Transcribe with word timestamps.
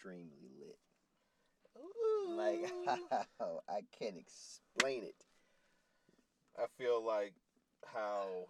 extremely 0.00 0.48
lit. 0.58 0.78
Like 2.36 2.72
I 3.68 3.80
can't 3.98 4.16
explain 4.16 5.04
it. 5.04 5.24
I 6.58 6.66
feel 6.78 7.04
like 7.04 7.34
how 7.86 8.46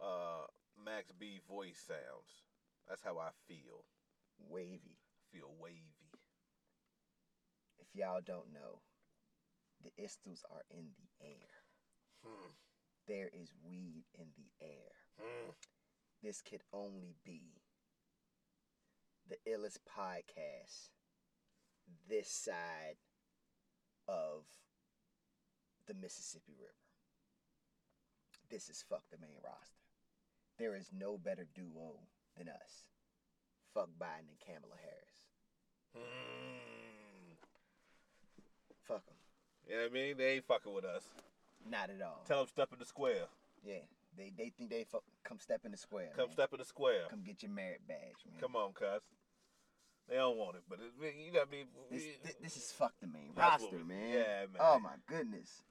uh, 0.00 0.46
Max 0.84 1.10
B 1.18 1.40
voice 1.48 1.82
sounds. 1.86 2.42
That's 2.88 3.02
how 3.02 3.18
I 3.18 3.30
feel. 3.46 3.84
Wavy. 4.48 4.98
Feel 5.32 5.50
wavy. 5.60 5.82
If 7.78 7.88
y'all 7.94 8.20
don't 8.24 8.52
know, 8.52 8.80
the 9.82 9.90
Istles 10.02 10.42
are 10.50 10.62
in 10.70 10.86
the 10.96 11.26
air. 11.26 11.50
Hmm. 12.24 12.50
There 13.06 13.30
is 13.32 13.52
weed 13.66 14.04
in 14.18 14.26
the 14.36 14.66
air. 14.66 14.92
Hmm. 15.20 15.50
This 16.22 16.42
could 16.42 16.62
only 16.72 17.14
be 17.24 17.57
the 19.28 19.36
illest 19.50 19.78
podcast 19.88 20.88
this 22.08 22.28
side 22.28 22.96
of 24.06 24.44
the 25.86 25.94
Mississippi 25.94 26.54
River. 26.58 26.72
This 28.50 28.68
is 28.68 28.84
Fuck 28.88 29.02
the 29.10 29.18
Main 29.18 29.36
Roster. 29.44 29.84
There 30.58 30.74
is 30.74 30.90
no 30.92 31.18
better 31.18 31.46
duo 31.54 32.00
than 32.36 32.48
us. 32.48 32.88
Fuck 33.74 33.90
Biden 34.00 34.28
and 34.28 34.40
Kamala 34.44 34.74
Harris. 34.80 35.28
Hmm. 35.94 37.34
Fuck 38.86 39.04
them. 39.06 39.14
You 39.68 39.74
know 39.76 39.82
what 39.82 39.90
I 39.90 39.94
mean? 39.94 40.16
They 40.16 40.32
ain't 40.36 40.46
fucking 40.46 40.72
with 40.72 40.84
us. 40.84 41.04
Not 41.70 41.90
at 41.90 42.00
all. 42.02 42.22
Tell 42.26 42.38
them 42.38 42.48
step 42.48 42.70
in 42.72 42.78
the 42.78 42.86
square. 42.86 43.26
yeah, 43.62 43.84
they 44.18 44.32
they 44.36 44.50
think 44.50 44.70
they 44.70 44.84
fuck, 44.84 45.02
come 45.24 45.38
step 45.38 45.60
in 45.64 45.70
the 45.70 45.76
square. 45.78 46.10
Come 46.16 46.26
man. 46.26 46.32
step 46.32 46.52
in 46.52 46.58
the 46.58 46.64
square. 46.64 47.04
Come 47.10 47.22
get 47.24 47.42
your 47.42 47.52
merit 47.52 47.80
badge, 47.88 47.98
man. 48.30 48.40
Come 48.40 48.56
on, 48.56 48.72
cuz. 48.72 49.00
They 50.08 50.16
don't 50.16 50.36
want 50.38 50.56
it, 50.56 50.62
but 50.68 50.78
it, 50.80 51.14
you 51.18 51.32
know 51.32 51.40
what 51.40 51.48
I 51.48 51.50
mean? 51.50 51.66
This, 51.90 52.02
thi- 52.24 52.34
this 52.42 52.56
is 52.56 52.72
fuck 52.72 52.94
the 53.00 53.06
main 53.06 53.32
That's 53.36 53.62
roster, 53.62 53.76
we- 53.76 53.82
man. 53.84 54.08
yeah, 54.08 54.40
man. 54.52 54.58
Oh 54.60 54.78
my 54.78 54.94
goodness. 55.06 55.62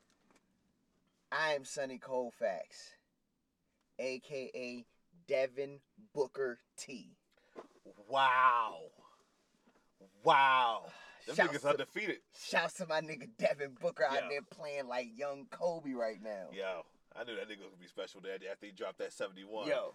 I 1.32 1.54
am 1.54 1.66
Sonny 1.66 1.98
Colfax, 1.98 2.92
aka 4.00 4.86
Devin 5.28 5.80
Booker 6.14 6.60
T. 6.78 7.18
Wow. 8.08 8.78
Wow. 10.24 10.86
Them 11.26 11.36
Shouts 11.36 11.52
niggas 11.58 11.62
to- 11.62 11.70
undefeated. 11.70 12.18
Shouts 12.40 12.74
to 12.76 12.86
my 12.88 13.02
nigga 13.02 13.28
Devin 13.38 13.76
Booker 13.82 14.06
out 14.06 14.14
Yeah. 14.14 14.28
there 14.30 14.42
playing 14.42 14.88
like 14.88 15.08
young 15.18 15.48
Kobe 15.50 15.94
right 15.94 16.22
now. 16.22 16.48
Yo, 16.54 16.86
I 17.20 17.24
knew 17.24 17.36
that 17.36 17.46
nigga 17.50 17.60
was 17.60 17.70
gonna 17.70 17.82
be 17.82 17.88
special 17.88 18.22
there 18.22 18.36
after 18.36 18.66
he 18.66 18.72
dropped 18.72 19.00
that 19.00 19.12
71. 19.12 19.68
Yo, 19.68 19.94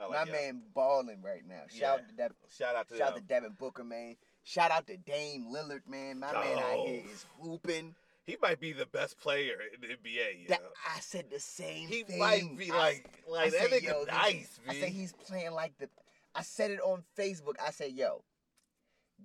I 0.00 0.08
my 0.08 0.24
yo, 0.24 0.32
man 0.32 0.62
balling 0.74 1.22
right 1.22 1.46
now. 1.46 1.62
Shout 1.68 2.00
out 2.00 2.08
to 2.08 2.14
Devin, 2.14 2.36
Shout 2.50 2.76
out 2.76 2.88
to 2.88 2.96
shout 2.96 3.08
out 3.10 3.16
to. 3.16 3.22
Devin 3.22 3.56
Booker, 3.58 3.84
man. 3.84 4.16
Shout 4.42 4.70
out 4.70 4.86
to 4.88 4.96
Dame 4.96 5.46
Lillard, 5.52 5.88
man. 5.88 6.18
My 6.18 6.32
man 6.32 6.58
out 6.58 6.86
here 6.86 7.02
is 7.12 7.24
hooping. 7.40 7.94
He 8.26 8.36
might 8.40 8.58
be 8.58 8.72
the 8.72 8.86
best 8.86 9.18
player 9.18 9.56
in 9.74 9.80
the 9.82 9.88
NBA. 9.88 10.42
You 10.42 10.48
That, 10.48 10.62
know? 10.62 10.68
I 10.96 11.00
said 11.00 11.26
the 11.30 11.38
same 11.38 11.88
thing. 11.88 11.98
He 11.98 12.02
thing. 12.04 12.18
might 12.18 12.56
be 12.56 12.70
I 12.70 12.76
like, 12.76 13.22
like 13.28 13.52
that 13.52 13.60
said, 13.60 13.70
nigga 13.70 13.82
yo, 13.82 14.04
nice, 14.04 14.58
I 14.68 14.74
said 14.74 14.88
he's 14.88 15.12
playing 15.12 15.52
like 15.52 15.76
the. 15.78 15.88
I 16.34 16.42
said 16.42 16.70
it 16.72 16.80
on 16.80 17.04
Facebook. 17.16 17.54
I 17.64 17.70
said, 17.70 17.92
yo, 17.92 18.22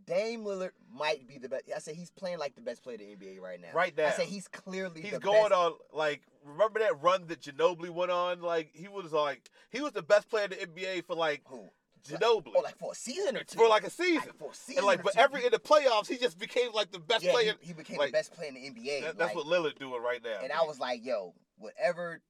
Dame 0.06 0.44
Lillard 0.44 0.72
might 0.92 1.28
be 1.28 1.38
the 1.38 1.50
best. 1.50 1.64
I 1.76 1.80
said 1.80 1.96
he's 1.96 2.12
playing 2.12 2.40
like 2.40 2.56
the 2.56 2.62
best 2.62 2.84
player 2.84 2.98
in 3.00 3.20
the 3.20 3.26
NBA 3.26 3.40
right 3.42 3.60
now. 3.62 3.68
Right 3.74 3.96
now. 3.96 4.08
I 4.08 4.12
said 4.12 4.26
he's 4.26 4.48
clearly 4.48 5.02
He's 5.02 5.18
going 5.20 5.50
best. 5.50 5.54
on 5.54 5.74
like 5.94 6.22
remember 6.46 6.80
that 6.80 7.02
run 7.02 7.28
that 7.28 7.42
Ginobili 7.42 7.90
went 7.90 8.12
on? 8.12 8.42
Like 8.42 8.70
he 8.74 8.88
was 8.88 9.12
like 9.12 9.50
he 9.70 9.82
was 9.82 9.92
the 9.92 10.02
best 10.04 10.30
player 10.30 10.46
in 10.46 10.52
the 10.52 10.56
NBA 10.66 11.06
for 11.06 11.16
like 11.16 11.42
Who? 11.46 11.70
Ginobili 12.08 12.54
Oh, 12.56 12.62
like 12.62 12.78
for 12.78 12.94
a 12.94 12.96
season 12.96 13.36
or 13.36 13.44
two. 13.44 13.58
for 13.58 13.68
like 13.68 13.84
a 13.84 13.90
season. 13.90 14.16
Like 14.28 14.38
for 14.38 14.52
a 14.52 14.56
season. 14.56 14.78
and 14.80 14.88
like 14.88 15.00
or 15.00 15.04
but 15.04 15.14
two. 15.14 15.20
every 15.20 15.46
in 15.46 15.52
the 15.52 15.60
playoffs 15.60 16.08
he 16.08 16.18
just 16.18 16.40
became 16.40 16.72
like 16.72 16.92
the 16.92 17.00
best 17.00 17.24
yeah, 17.26 17.32
player. 17.34 17.54
he, 17.62 17.68
he 17.68 17.74
became 17.74 17.98
like, 17.98 18.10
the 18.10 18.14
best 18.18 18.34
player 18.34 18.50
in 18.50 18.56
the 18.56 18.62
NBA. 18.62 19.02
That- 19.02 19.18
that's 19.18 19.36
like, 19.36 19.46
what 19.46 19.46
Lillard 19.46 19.78
doing 19.78 20.02
right 20.02 20.24
now. 20.24 20.40
and 20.40 20.48
man. 20.50 20.58
I 20.60 20.64
was 20.66 20.80
like, 20.80 21.06
yo, 21.06 21.34
whatever, 21.58 22.22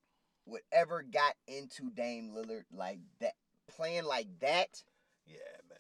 whatever 0.45 1.03
got 1.03 1.35
into 1.47 1.91
Dame 1.91 2.31
Lillard 2.35 2.63
like 2.75 2.99
that, 3.19 3.33
playing 3.67 4.05
like 4.05 4.27
that, 4.41 4.83
yeah, 5.27 5.35
man. 5.69 5.77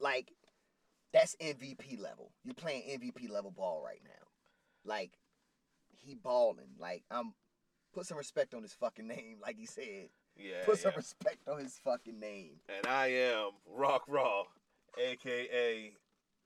like 0.00 0.32
that's 1.12 1.36
MVP 1.40 2.00
level. 2.00 2.32
You're 2.44 2.54
playing 2.54 2.82
MVP 2.82 3.30
level 3.30 3.50
ball 3.50 3.82
right 3.84 4.00
now. 4.04 4.26
Like 4.84 5.12
he 5.98 6.14
balling. 6.14 6.76
Like 6.78 7.04
I'm 7.10 7.34
put 7.92 8.06
some 8.06 8.18
respect 8.18 8.54
on 8.54 8.62
his 8.62 8.72
fucking 8.72 9.06
name, 9.06 9.38
like 9.42 9.56
he 9.58 9.66
said. 9.66 10.10
Yeah, 10.36 10.64
Put 10.64 10.78
some 10.78 10.92
respect 10.96 11.48
on 11.48 11.58
his 11.58 11.78
fucking 11.84 12.18
name. 12.18 12.60
And 12.74 12.86
I 12.86 13.08
am 13.08 13.50
Rock 13.66 14.04
Raw, 14.08 14.44
aka 14.98 15.92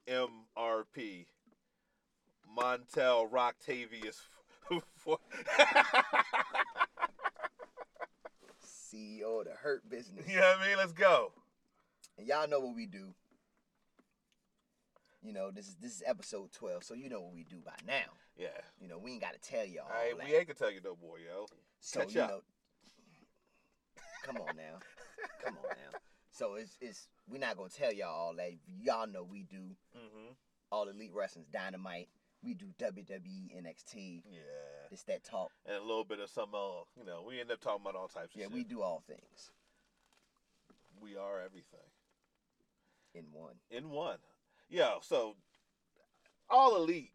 MRP, 0.08 1.26
Montel 2.58 3.30
Rocktavius. 3.30 4.20
CEO 8.64 9.40
of 9.40 9.44
the 9.46 9.52
Hurt 9.60 9.88
Business. 9.88 10.26
you 10.28 10.36
know 10.36 10.40
what 10.42 10.58
I 10.60 10.68
mean? 10.68 10.76
Let's 10.78 10.92
go. 10.92 11.32
And 12.18 12.26
y'all 12.26 12.48
know 12.48 12.60
what 12.60 12.74
we 12.74 12.86
do. 12.86 13.14
You 15.24 15.32
know, 15.32 15.50
this 15.50 15.66
is 15.68 15.76
this 15.76 15.92
is 15.96 16.02
episode 16.06 16.52
twelve, 16.52 16.84
so 16.84 16.92
you 16.94 17.08
know 17.08 17.20
what 17.20 17.32
we 17.34 17.44
do 17.44 17.56
by 17.64 17.72
now. 17.86 18.12
Yeah. 18.36 18.48
You 18.78 18.88
know, 18.88 18.98
we 18.98 19.12
ain't 19.12 19.22
gotta 19.22 19.38
tell 19.38 19.64
y'all. 19.64 19.84
All 19.84 19.90
right, 19.90 20.12
all 20.12 20.18
that. 20.18 20.28
we 20.28 20.34
ain't 20.36 20.46
gonna 20.46 20.54
tell 20.58 20.70
you 20.70 20.80
no 20.84 20.96
more, 21.00 21.18
yo. 21.18 21.46
So 21.80 22.00
Catch 22.00 22.14
you 22.14 22.20
up. 22.20 22.30
know, 22.30 22.40
come 24.24 24.36
on 24.36 24.54
now, 24.56 24.78
come 25.44 25.56
on 25.56 25.70
now. 25.70 25.98
So 26.30 26.54
it's 26.56 26.76
it's 26.80 27.08
we're 27.30 27.38
not 27.38 27.56
gonna 27.56 27.70
tell 27.70 27.92
y'all 27.92 28.08
all 28.14 28.34
that. 28.36 28.52
Y'all 28.82 29.06
know 29.06 29.22
we 29.24 29.44
do 29.44 29.76
Mm-hmm. 29.96 30.32
all 30.70 30.88
elite 30.88 31.12
wrestling's 31.14 31.48
dynamite. 31.48 32.08
We 32.42 32.52
do 32.52 32.66
WWE, 32.78 33.56
NXT. 33.56 34.22
Yeah. 34.30 34.40
It's 34.90 35.04
that 35.04 35.24
talk. 35.24 35.50
And 35.64 35.76
a 35.76 35.80
little 35.80 36.04
bit 36.04 36.20
of 36.20 36.28
some, 36.28 36.50
uh, 36.54 36.82
you 36.94 37.02
know, 37.06 37.24
we 37.26 37.40
end 37.40 37.50
up 37.50 37.60
talking 37.60 37.80
about 37.80 37.94
all 37.98 38.08
types 38.08 38.34
of 38.34 38.38
Yeah, 38.40 38.44
shit. 38.48 38.52
we 38.52 38.64
do 38.64 38.82
all 38.82 39.02
things 39.06 39.50
We 41.00 41.16
are 41.16 41.40
everything 41.42 41.88
in 43.14 43.24
one. 43.32 43.54
in 43.70 43.88
one. 43.88 44.18
Yo, 44.74 44.98
so 45.02 45.36
all 46.50 46.74
elite 46.74 47.12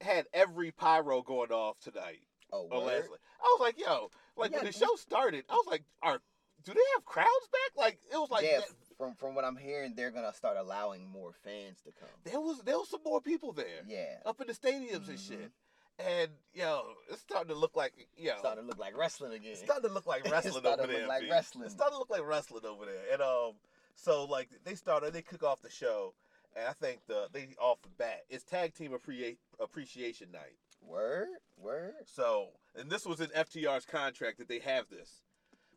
had 0.00 0.26
every 0.32 0.70
pyro 0.70 1.20
going 1.20 1.50
off 1.50 1.80
tonight. 1.80 2.20
Oh, 2.52 2.68
on 2.70 2.84
word? 2.84 2.86
Leslie. 2.86 3.18
I 3.42 3.56
was 3.58 3.60
like, 3.60 3.80
yo, 3.80 4.10
like 4.36 4.52
when 4.52 4.64
the 4.64 4.70
show 4.70 4.94
started, 4.94 5.44
I 5.50 5.54
was 5.54 5.66
like, 5.68 5.82
are 6.00 6.20
do 6.64 6.72
they 6.72 6.80
have 6.94 7.04
crowds 7.04 7.48
back? 7.50 7.76
Like 7.84 7.98
it 8.12 8.16
was 8.16 8.30
like 8.30 8.44
yeah. 8.44 8.58
that- 8.58 8.68
From 8.96 9.16
from 9.16 9.34
what 9.34 9.44
I'm 9.44 9.56
hearing, 9.56 9.94
they're 9.96 10.12
gonna 10.12 10.32
start 10.32 10.56
allowing 10.56 11.08
more 11.08 11.32
fans 11.42 11.78
to 11.86 11.90
come. 11.98 12.08
there 12.22 12.38
was 12.40 12.60
there 12.60 12.78
was 12.78 12.88
some 12.88 13.02
more 13.04 13.20
people 13.20 13.52
there 13.52 13.82
Yeah. 13.88 14.18
up 14.24 14.40
in 14.40 14.46
the 14.46 14.52
stadiums 14.54 15.08
and 15.08 15.18
Mhm. 15.18 15.28
shit. 15.28 15.50
And 15.98 16.30
yo, 16.54 16.94
it's 17.10 17.20
starting 17.20 17.48
to 17.48 17.56
look 17.56 17.74
like 17.74 17.94
yo, 18.16 18.38
Starting 18.38 18.62
to 18.62 18.68
look 18.68 18.78
like 18.78 18.96
wrestling 18.96 19.32
again. 19.32 19.50
It's 19.52 19.62
starting 19.62 19.88
to 19.88 19.92
look 19.92 20.06
like 20.06 20.20
It's 20.24 20.30
wrestling 20.30 20.52
starting 20.62 20.84
over 20.84 20.86
to 20.86 20.92
look 20.92 21.00
there. 21.00 21.08
like 21.08 21.28
wrestling. 21.30 21.64
It's 21.64 21.74
starting 21.74 21.94
to 21.96 21.98
look 21.98 22.10
like 22.10 22.24
wrestling 22.24 22.64
over 22.64 22.84
there. 22.86 23.12
And 23.12 23.20
um, 23.22 23.54
so 23.96 24.24
like 24.26 24.48
they 24.62 24.76
started, 24.76 25.12
they 25.12 25.22
kick 25.22 25.42
off 25.42 25.60
the 25.62 25.70
show, 25.70 26.14
and 26.56 26.66
I 26.68 26.72
think 26.72 27.00
the 27.06 27.28
they 27.32 27.48
off 27.60 27.82
the 27.82 27.88
bat 27.88 28.22
it's 28.28 28.44
tag 28.44 28.74
team 28.74 28.92
appreciate 28.92 29.38
appreciation 29.58 30.30
night. 30.32 30.56
Word, 30.82 31.28
word. 31.58 31.92
So, 32.06 32.48
and 32.74 32.90
this 32.90 33.04
was 33.04 33.20
in 33.20 33.28
FTR's 33.28 33.84
contract 33.84 34.38
that 34.38 34.48
they 34.48 34.60
have 34.60 34.88
this. 34.88 35.22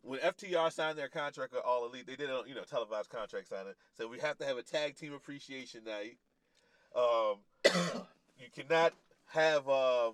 When 0.01 0.19
FTR 0.19 0.71
signed 0.71 0.97
their 0.97 1.09
contract 1.09 1.53
with 1.53 1.61
All 1.65 1.85
Elite, 1.85 2.07
they 2.07 2.15
did 2.15 2.29
a 2.29 2.43
you 2.47 2.55
know 2.55 2.63
televised 2.63 3.09
contract 3.09 3.47
signing. 3.49 3.73
So 3.97 4.07
we 4.07 4.19
have 4.19 4.37
to 4.37 4.45
have 4.45 4.57
a 4.57 4.63
tag 4.63 4.95
team 4.95 5.13
appreciation 5.13 5.83
night. 5.83 6.17
Um, 6.95 7.39
you 8.37 8.47
cannot 8.55 8.93
have 9.27 9.67
um, 9.69 10.13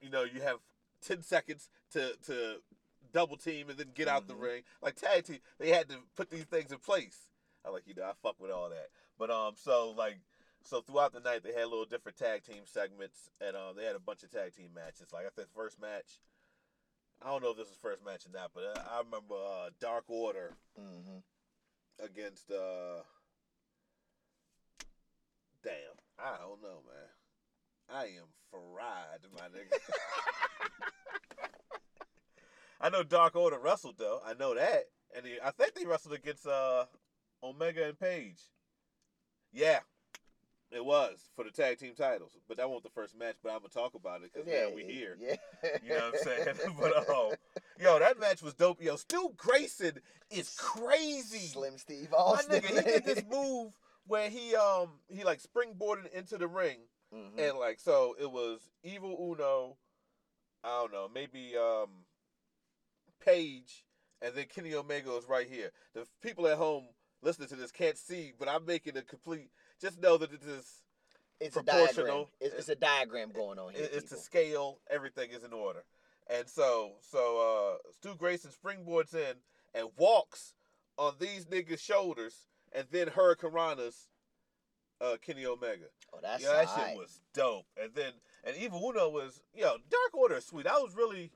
you 0.00 0.10
know, 0.10 0.24
you 0.24 0.40
have 0.42 0.58
ten 1.06 1.22
seconds 1.22 1.68
to 1.92 2.14
to 2.26 2.56
double 3.12 3.36
team 3.36 3.70
and 3.70 3.78
then 3.78 3.88
get 3.94 4.08
out 4.08 4.26
the 4.26 4.34
Mhm. 4.34 4.40
ring. 4.40 4.62
Like 4.82 4.96
tag 4.96 5.24
team, 5.24 5.40
they 5.58 5.70
had 5.70 5.88
to 5.88 5.96
put 6.16 6.30
these 6.30 6.44
things 6.44 6.72
in 6.72 6.78
place. 6.78 7.28
I 7.64 7.70
like 7.70 7.86
you 7.86 7.94
know, 7.94 8.04
I 8.04 8.12
fuck 8.22 8.38
with 8.40 8.50
all 8.50 8.68
that. 8.68 8.90
But 9.18 9.30
um, 9.30 9.54
so 9.56 9.94
like 9.96 10.18
so 10.62 10.80
throughout 10.80 11.12
the 11.12 11.20
night 11.20 11.42
they 11.44 11.52
had 11.52 11.68
little 11.68 11.84
different 11.84 12.18
tag 12.18 12.42
team 12.42 12.62
segments 12.64 13.28
and 13.40 13.56
um 13.56 13.76
they 13.76 13.84
had 13.84 13.96
a 13.96 14.00
bunch 14.00 14.22
of 14.22 14.30
tag 14.30 14.54
team 14.54 14.70
matches. 14.74 15.12
Like 15.12 15.26
I 15.26 15.30
think 15.34 15.48
the 15.48 15.54
first 15.54 15.80
match, 15.80 16.20
I 17.22 17.28
don't 17.28 17.42
know 17.42 17.50
if 17.50 17.56
this 17.56 17.68
was 17.68 17.78
first 17.80 18.04
match 18.04 18.26
or 18.26 18.32
not, 18.36 18.50
but 18.54 18.64
uh, 18.64 18.82
I 18.90 18.98
remember 18.98 19.34
uh, 19.34 19.70
Dark 19.80 20.04
Order 20.08 20.54
Mm-hmm. 20.80 21.18
against 22.04 22.50
uh 22.50 23.02
damn 25.62 25.72
i 26.18 26.36
don't 26.38 26.62
know 26.62 26.80
man. 26.86 27.10
I 27.88 28.04
am 28.04 28.28
fried 28.50 29.20
my 29.32 29.42
nigga. 29.48 29.78
I 32.80 32.88
know 32.88 33.02
dark 33.02 33.36
order 33.36 33.58
wrestled 33.58 33.96
though. 33.98 34.20
I 34.24 34.34
know 34.34 34.54
that. 34.54 34.84
And 35.16 35.24
he, 35.24 35.34
i 35.44 35.50
think 35.52 35.74
they 35.74 35.86
wrestled 35.86 36.14
against 36.14 36.46
uh 36.46 36.86
omega 37.42 37.86
and 37.86 37.98
page 37.98 38.40
yeah 39.54 39.78
it 40.70 40.84
was 40.84 41.30
for 41.36 41.44
the 41.44 41.50
tag 41.50 41.78
team 41.78 41.94
titles 41.96 42.32
but 42.48 42.56
that 42.56 42.68
wasn't 42.68 42.82
the 42.84 42.90
first 42.90 43.16
match 43.16 43.36
but 43.42 43.50
i'm 43.50 43.58
gonna 43.60 43.68
talk 43.68 43.94
about 43.94 44.22
it 44.22 44.30
because 44.32 44.46
yeah, 44.50 44.66
we 44.74 44.82
here 44.84 45.16
Yeah. 45.20 45.36
you 45.82 45.90
know 45.90 46.10
what 46.10 46.14
I'm 46.18 46.24
saying? 46.24 46.46
but 46.80 47.08
um, 47.08 47.32
yo, 47.80 47.98
that 48.00 48.18
match 48.20 48.42
was 48.42 48.54
dope. 48.54 48.82
Yo, 48.82 48.96
Stu 48.96 49.32
Grayson 49.36 49.98
is 50.30 50.54
crazy. 50.58 51.38
Slim 51.48 51.78
Steve 51.78 52.08
My 52.10 52.18
Austin. 52.18 52.60
nigga, 52.60 52.66
he 52.68 52.82
did 52.82 53.04
this 53.04 53.22
move 53.30 53.72
where 54.06 54.28
he 54.28 54.54
um 54.56 54.88
he 55.08 55.22
like 55.24 55.40
springboarded 55.40 56.12
into 56.12 56.36
the 56.36 56.46
ring 56.48 56.78
Mhm. 57.14 57.38
and 57.38 57.58
like 57.58 57.78
so 57.80 58.14
it 58.20 58.30
was 58.30 58.60
Evil 58.82 59.16
Uno, 59.32 59.76
I 60.64 60.80
don't 60.80 60.92
know, 60.92 61.08
maybe 61.12 61.54
um 61.56 61.88
Page, 63.24 63.84
and 64.20 64.34
then 64.34 64.44
Kenny 64.54 64.74
Omega 64.74 65.10
was 65.10 65.26
right 65.28 65.48
here. 65.48 65.70
The 65.94 66.06
people 66.22 66.46
at 66.46 66.58
home 66.58 66.84
listening 67.24 67.48
to 67.48 67.56
this 67.56 67.72
can't 67.72 67.98
see, 67.98 68.32
but 68.38 68.48
I'm 68.48 68.64
making 68.66 68.96
a 68.96 69.02
complete. 69.02 69.50
Just 69.80 70.00
know 70.00 70.16
that 70.18 70.32
it 70.32 70.42
is 70.44 70.82
it's 71.40 71.56
a 71.56 71.62
diagram. 71.62 71.86
proportional. 71.86 72.30
It's, 72.40 72.54
it's 72.54 72.68
a 72.68 72.76
diagram 72.76 73.32
going 73.32 73.58
on 73.58 73.74
here. 73.74 73.84
it- 73.84 73.92
it's 73.92 74.10
to 74.10 74.16
people. 74.16 74.22
scale. 74.22 74.78
Everything 74.90 75.30
is 75.30 75.42
in 75.42 75.52
order, 75.52 75.84
and 76.28 76.48
so 76.48 76.92
so 77.00 77.78
uh 77.82 77.90
Stu 77.92 78.14
Grayson 78.14 78.50
springboards 78.50 79.14
in 79.14 79.36
and 79.74 79.88
walks 79.96 80.54
on 80.96 81.14
these 81.18 81.46
niggas' 81.46 81.80
shoulders, 81.80 82.46
and 82.72 82.86
then 82.90 83.08
Hurricanrana's 83.08 84.08
uh 85.00 85.16
Kenny 85.20 85.44
Omega. 85.46 85.86
Oh, 86.12 86.18
that's 86.22 86.42
yeah, 86.42 86.52
that 86.52 86.68
shit 86.68 86.96
was 86.96 87.20
dope. 87.32 87.66
And 87.82 87.92
then 87.94 88.12
and 88.44 88.56
Evil 88.56 88.80
Uno 88.88 89.08
was 89.08 89.42
yo 89.54 89.76
Dark 89.90 90.14
Order 90.14 90.36
is 90.36 90.46
sweet. 90.46 90.66
I 90.66 90.78
was 90.78 90.94
really 90.94 91.32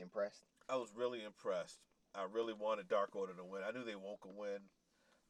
impressed. 0.00 0.44
I 0.68 0.76
was 0.76 0.94
really 0.94 1.24
impressed. 1.24 1.80
I 2.18 2.26
really 2.32 2.52
wanted 2.54 2.88
Dark 2.88 3.14
Order 3.14 3.34
to 3.34 3.44
win. 3.44 3.62
I 3.66 3.70
knew 3.70 3.84
they 3.84 3.94
won't 3.96 4.18
win, 4.36 4.58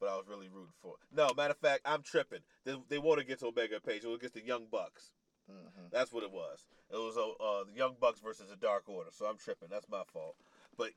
but 0.01 0.09
I 0.09 0.17
was 0.17 0.27
really 0.29 0.49
rooting 0.49 0.73
for. 0.81 0.95
It. 0.95 1.17
No, 1.17 1.31
matter 1.37 1.53
of 1.53 1.59
fact, 1.59 1.83
I'm 1.85 2.03
tripping. 2.03 2.41
They, 2.65 2.75
they 2.89 2.99
won 2.99 3.19
against 3.19 3.43
Omega 3.43 3.81
Page. 3.81 4.05
It 4.05 4.09
was 4.09 4.17
against 4.19 4.35
the 4.35 4.45
Young 4.45 4.67
Bucks. 4.71 5.13
hmm 5.49 5.87
That's 5.93 6.13
what 6.13 6.23
it 6.25 6.31
was. 6.33 6.67
It 6.91 6.97
was 6.97 7.17
uh, 7.17 7.43
uh, 7.43 7.65
the 7.65 7.73
Young 7.77 7.97
Bucks 8.01 8.21
versus 8.21 8.49
the 8.49 8.57
Dark 8.57 8.89
Order. 8.89 9.11
So 9.13 9.27
I'm 9.27 9.37
tripping. 9.39 9.69
That's 9.71 9.89
my 9.91 10.03
fault. 10.13 10.37
But 10.77 10.91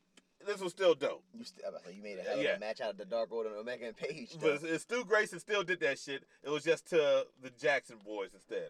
this 0.45 0.59
was 0.61 0.71
still 0.71 0.95
dope. 0.95 1.23
You 1.33 1.43
st- 1.43 1.61
so 1.83 1.89
you 1.91 2.01
made 2.01 2.17
a 2.19 2.23
hell 2.23 2.37
of 2.37 2.43
Yeah. 2.43 2.55
a 2.55 2.59
match 2.59 2.81
out 2.81 2.91
of 2.91 2.97
the 2.97 3.05
Dark 3.05 3.31
Order 3.31 3.49
and 3.49 3.57
Omega 3.59 3.85
and 3.87 3.97
Page. 3.97 4.29
But 4.41 4.63
it's- 4.63 4.81
Stu 4.83 5.03
Grayson 5.05 5.39
still 5.39 5.63
did 5.63 5.79
that 5.81 5.99
shit. 5.99 6.23
It 6.43 6.49
was 6.49 6.63
just 6.63 6.89
to 6.91 7.27
the 7.41 7.49
Jackson 7.51 7.97
boys 8.05 8.33
instead. 8.33 8.69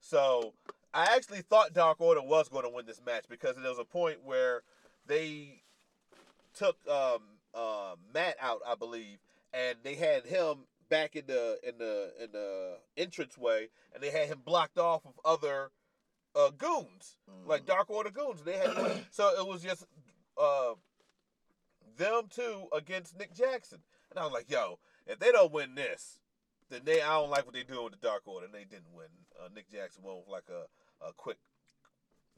So 0.00 0.54
I 0.92 1.14
actually 1.16 1.42
thought 1.42 1.72
Dark 1.72 2.00
Order 2.00 2.22
was 2.22 2.48
going 2.48 2.64
to 2.64 2.70
win 2.70 2.86
this 2.86 3.00
match 3.04 3.24
because 3.28 3.56
there 3.56 3.68
was 3.70 3.78
a 3.78 3.84
point 3.84 4.22
where 4.24 4.62
they 5.06 5.61
took 6.54 6.76
um, 6.88 7.20
uh, 7.54 7.94
Matt 8.14 8.36
out, 8.40 8.60
I 8.66 8.74
believe, 8.74 9.18
and 9.52 9.76
they 9.82 9.94
had 9.94 10.24
him 10.26 10.66
back 10.88 11.16
in 11.16 11.24
the 11.26 11.58
in 11.66 11.78
the 11.78 12.12
in 12.22 12.32
the 12.32 12.78
entrance 12.96 13.36
way, 13.38 13.68
and 13.94 14.02
they 14.02 14.10
had 14.10 14.28
him 14.28 14.40
blocked 14.44 14.78
off 14.78 15.04
of 15.06 15.14
other 15.24 15.70
uh, 16.34 16.50
goons 16.50 17.16
like 17.46 17.62
Mhm. 17.62 17.66
Dark 17.66 17.90
Order 17.90 18.10
goons. 18.10 18.42
They 18.44 18.56
had 18.56 18.74
so 19.10 19.28
it 19.40 19.46
was 19.46 19.62
just 19.62 19.84
uh, 20.40 20.74
them 21.96 22.24
two 22.30 22.68
against 22.74 23.18
Nick 23.18 23.34
Jackson, 23.34 23.78
and 24.10 24.18
I 24.18 24.24
was 24.24 24.32
like, 24.32 24.50
yo, 24.50 24.78
if 25.06 25.18
they 25.18 25.30
don't 25.32 25.52
win 25.52 25.74
this, 25.74 26.18
then 26.70 26.82
they 26.84 27.02
I 27.02 27.08
don't 27.20 27.30
like 27.30 27.44
what 27.44 27.54
they're 27.54 27.64
doing 27.64 27.84
with 27.84 28.00
the 28.00 28.06
Dark 28.06 28.22
Order, 28.26 28.46
and 28.46 28.54
they 28.54 28.64
didn't 28.64 28.92
win. 28.94 29.08
Uh, 29.38 29.48
Nick 29.54 29.70
Jackson 29.70 30.02
won 30.02 30.16
with 30.18 30.28
like 30.28 30.48
a, 30.50 31.06
a 31.06 31.12
quick 31.14 31.38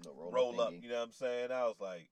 roll, 0.06 0.30
roll 0.32 0.60
up. 0.60 0.72
thingy. 0.72 0.82
You 0.82 0.88
know 0.90 0.96
what 0.96 1.04
I'm 1.04 1.12
saying? 1.12 1.52
I 1.52 1.64
was 1.64 1.80
like, 1.80 2.08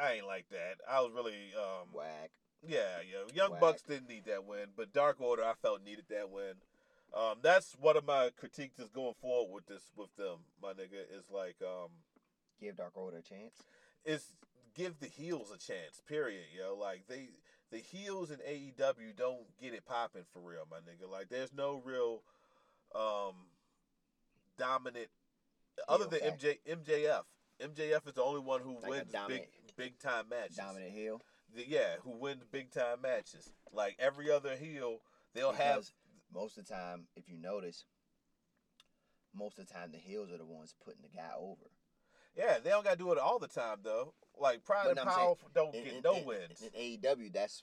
I 0.00 0.14
ain't 0.14 0.26
like 0.26 0.48
that. 0.50 0.76
I 0.88 1.00
was 1.00 1.12
really 1.14 1.52
um, 1.56 1.88
Whack. 1.92 2.30
yeah, 2.66 2.98
yeah. 3.08 3.30
Young 3.34 3.52
Whack. 3.52 3.60
Bucks 3.60 3.82
didn't 3.82 4.08
need 4.08 4.24
that 4.26 4.44
win, 4.44 4.66
but 4.76 4.92
Dark 4.92 5.20
Order 5.20 5.44
I 5.44 5.54
felt 5.62 5.84
needed 5.84 6.04
that 6.10 6.30
win. 6.30 6.54
Um, 7.14 7.36
that's 7.42 7.76
one 7.78 7.96
of 7.96 8.04
my 8.04 8.30
critiques 8.36 8.78
is 8.80 8.88
going 8.88 9.14
forward 9.20 9.54
with 9.54 9.66
this 9.66 9.82
with 9.96 10.14
them, 10.16 10.38
my 10.60 10.70
nigga. 10.72 11.04
Is 11.16 11.30
like 11.30 11.56
um, 11.62 11.90
Give 12.60 12.76
Dark 12.76 12.96
Order 12.96 13.18
a 13.18 13.22
chance. 13.22 13.62
is 14.04 14.34
give 14.74 14.98
the 14.98 15.06
heels 15.06 15.50
a 15.54 15.58
chance. 15.58 16.02
Period, 16.08 16.44
yo. 16.56 16.76
Like 16.76 17.04
they 17.08 17.28
the 17.70 17.78
heels 17.78 18.30
in 18.30 18.38
AEW 18.38 19.16
don't 19.16 19.44
get 19.60 19.74
it 19.74 19.84
popping 19.86 20.24
for 20.32 20.40
real, 20.40 20.66
my 20.70 20.78
nigga. 20.78 21.10
Like 21.10 21.28
there's 21.28 21.52
no 21.52 21.80
real 21.84 22.22
um 22.94 23.34
dominant 24.58 25.08
other 25.88 26.06
than 26.06 26.20
factor. 26.20 26.48
MJ 26.48 26.78
MJF. 26.84 27.22
MJF 27.62 28.06
is 28.08 28.14
the 28.14 28.22
only 28.22 28.40
one 28.40 28.60
who 28.60 28.74
Like 28.74 28.90
wins 28.90 29.14
big 29.28 29.48
big 29.76 29.98
time 29.98 30.28
matches. 30.28 30.56
Dominant 30.56 30.92
heel. 30.92 31.20
The- 31.54 31.68
yeah, 31.68 31.96
who 32.02 32.10
wins 32.10 32.44
big 32.50 32.70
time 32.70 33.00
matches. 33.02 33.50
Like 33.72 33.96
every 33.98 34.30
other 34.30 34.56
heel, 34.56 35.00
they'll 35.34 35.52
have 35.52 35.84
most 36.32 36.58
of 36.58 36.66
the 36.66 36.72
time, 36.74 37.06
if 37.16 37.28
you 37.28 37.36
notice, 37.38 37.84
most 39.34 39.58
of 39.58 39.66
the 39.66 39.72
time 39.72 39.90
the 39.92 39.98
heels 39.98 40.30
are 40.32 40.38
the 40.38 40.44
ones 40.44 40.74
putting 40.84 41.02
the 41.02 41.08
guy 41.16 41.30
over. 41.38 41.70
yeah, 42.36 42.58
they 42.62 42.70
don't 42.70 42.84
gotta 42.84 42.96
do 42.96 43.12
it 43.12 43.18
all 43.18 43.38
the 43.38 43.48
time 43.48 43.78
though. 43.82 44.14
Like 44.38 44.64
Pride 44.64 44.88
and 44.88 44.98
I'm 44.98 45.10
saying, 45.14 45.34
don't 45.54 45.74
In, 45.74 45.84
get 45.84 45.94
in- 45.94 46.02
no 46.02 46.16
in- 46.16 46.24
wins. 46.24 46.62
In 46.62 46.70
AEW, 46.80 47.32
that's 47.32 47.62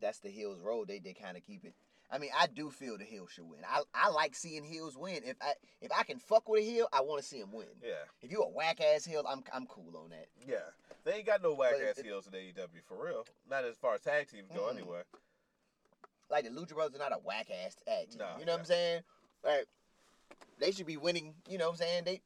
that's 0.00 0.18
the 0.20 0.28
heels 0.28 0.60
road. 0.60 0.88
They 0.88 0.98
they 0.98 1.12
kind 1.14 1.36
of 1.36 1.44
keep 1.44 1.64
it. 1.64 1.74
I 2.08 2.18
mean, 2.18 2.30
I 2.38 2.46
do 2.46 2.70
feel 2.70 2.96
the 2.98 3.04
heel 3.04 3.26
should 3.26 3.48
win. 3.48 3.60
I 3.68 3.82
I 3.94 4.10
like 4.10 4.36
seeing 4.36 4.62
heels 4.62 4.96
win. 4.96 5.22
If 5.24 5.36
I 5.40 5.54
if 5.80 5.90
I 5.96 6.04
can 6.04 6.18
fuck 6.18 6.48
with 6.48 6.62
a 6.62 6.64
heel, 6.64 6.86
I 6.92 7.00
want 7.00 7.20
to 7.20 7.26
see 7.28 7.38
him 7.38 7.52
win. 7.52 7.66
yeah, 7.82 8.04
If 8.22 8.30
you 8.30 8.42
a 8.42 8.48
whack 8.48 8.80
ass 8.80 9.04
heel, 9.04 9.24
I'm 9.28 9.42
I'm 9.52 9.66
cool 9.66 9.96
on 9.96 10.10
that. 10.10 10.26
yeah. 10.46 10.58
They 11.06 11.12
ain't 11.18 11.26
got 11.26 11.40
no 11.40 11.54
whack 11.54 11.74
But 11.78 11.82
ass 11.88 11.98
it- 11.98 12.04
heels 12.04 12.26
in 12.26 12.32
AEW 12.34 12.82
for 12.84 13.02
real. 13.02 13.24
Not 13.48 13.64
as 13.64 13.76
far 13.76 13.94
as 13.94 14.00
tag 14.00 14.28
teams 14.28 14.50
go, 14.50 14.62
Mm. 14.62 14.72
anyway. 14.72 15.02
Like 16.28 16.42
the 16.44 16.50
Lucha 16.50 16.74
Brothers 16.74 16.96
are 16.96 16.98
not 16.98 17.12
a 17.12 17.18
whack 17.18 17.48
ass 17.48 17.76
tag 17.76 18.08
team. 18.10 18.18
Nah, 18.18 18.36
you 18.38 18.44
know 18.44 18.52
what. 18.52 18.58
I'm 18.58 18.64
saying? 18.66 19.04
Like 19.44 19.68
they 20.58 20.72
should 20.72 20.86
be 20.86 20.96
winning. 20.96 21.36
You 21.48 21.58
know 21.58 21.66
what 21.66 21.74
I'm 21.74 21.76
saying? 21.78 22.04
They 22.04 22.20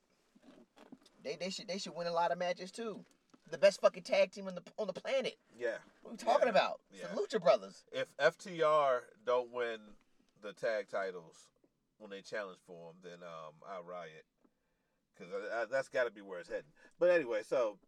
they 1.22 1.36
they 1.36 1.50
should 1.50 1.68
they 1.68 1.76
should 1.76 1.94
win 1.94 2.06
a 2.06 2.12
lot 2.12 2.32
of 2.32 2.38
matches 2.38 2.72
too. 2.72 3.04
The 3.50 3.58
best 3.58 3.82
fucking 3.82 4.04
tag 4.04 4.30
team 4.32 4.48
on 4.48 4.54
the 4.54 4.62
on 4.78 4.86
the 4.86 4.94
planet. 4.94 5.36
Yeah. 5.54 5.76
What 6.00 6.08
are 6.08 6.12
we 6.12 6.16
talking 6.16 6.46
Yeah. 6.46 6.50
about? 6.50 6.80
It's 6.90 7.02
Yeah. 7.02 7.08
the 7.08 7.20
Lucha 7.20 7.42
Brothers. 7.42 7.84
If 7.92 8.08
FTR 8.16 9.02
don't 9.26 9.50
win 9.50 9.94
the 10.40 10.54
tag 10.54 10.88
titles 10.88 11.50
when 11.98 12.10
they 12.10 12.22
challenge 12.22 12.60
for 12.66 12.94
them, 12.94 13.02
then 13.02 13.22
um, 13.22 13.52
I 13.66 13.80
riot. 13.80 14.24
Because 15.14 15.68
that's 15.68 15.88
got 15.90 16.04
to 16.04 16.10
be 16.10 16.22
where 16.22 16.38
it's 16.40 16.48
heading. 16.48 16.72
But 16.98 17.10
anyway, 17.10 17.42
so 17.42 17.78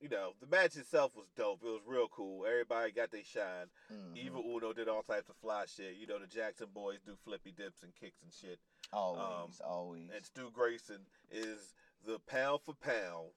you 0.00 0.08
know 0.08 0.32
the 0.40 0.46
match 0.46 0.76
itself 0.76 1.14
was 1.14 1.26
dope. 1.36 1.60
It 1.62 1.66
was 1.70 1.82
real 1.86 2.08
cool. 2.08 2.46
Everybody 2.46 2.90
got 2.92 3.10
their 3.10 3.24
shine. 3.24 3.66
Mhm. 3.92 4.16
Evil 4.16 4.42
Uno 4.44 4.72
did 4.72 4.88
all 4.88 5.02
types 5.02 5.28
of 5.28 5.36
fly 5.36 5.66
shit. 5.66 5.94
You 5.96 6.06
know 6.06 6.18
the 6.18 6.26
Jackson 6.26 6.68
boys 6.72 7.00
do 7.04 7.16
flippy 7.24 7.52
dips 7.52 7.82
and 7.82 7.94
kicks 7.94 8.22
and 8.22 8.32
shit. 8.32 8.58
Always, 8.92 9.60
always. 9.60 10.10
And 10.14 10.24
Stu 10.24 10.50
Grayson 10.50 11.06
is 11.30 11.74
the 12.04 12.18
pound 12.18 12.60
for 12.62 12.74
pound, 12.74 13.30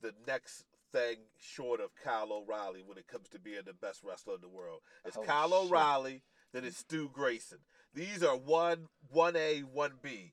the 0.00 0.14
next 0.26 0.64
thing 0.92 1.16
short 1.38 1.80
of 1.80 1.94
Kyle 1.94 2.32
O'Reilly 2.32 2.82
when 2.82 2.98
it 2.98 3.06
comes 3.06 3.28
to 3.30 3.38
being 3.38 3.62
the 3.64 3.72
best 3.74 4.02
wrestler 4.02 4.34
in 4.34 4.40
the 4.40 4.48
world. 4.48 4.80
It's 5.04 5.16
Oh, 5.16 5.22
Kyle 5.22 5.48
shit. 5.50 5.58
O'Reilly, 5.70 6.22
then 6.52 6.64
it's 6.64 6.78
Stu 6.78 7.08
Grayson. 7.10 7.58
These 7.94 8.22
are 8.22 8.36
one 8.36 8.88
one 9.08 9.36
A, 9.36 9.60
one 9.60 9.98
B. 10.02 10.32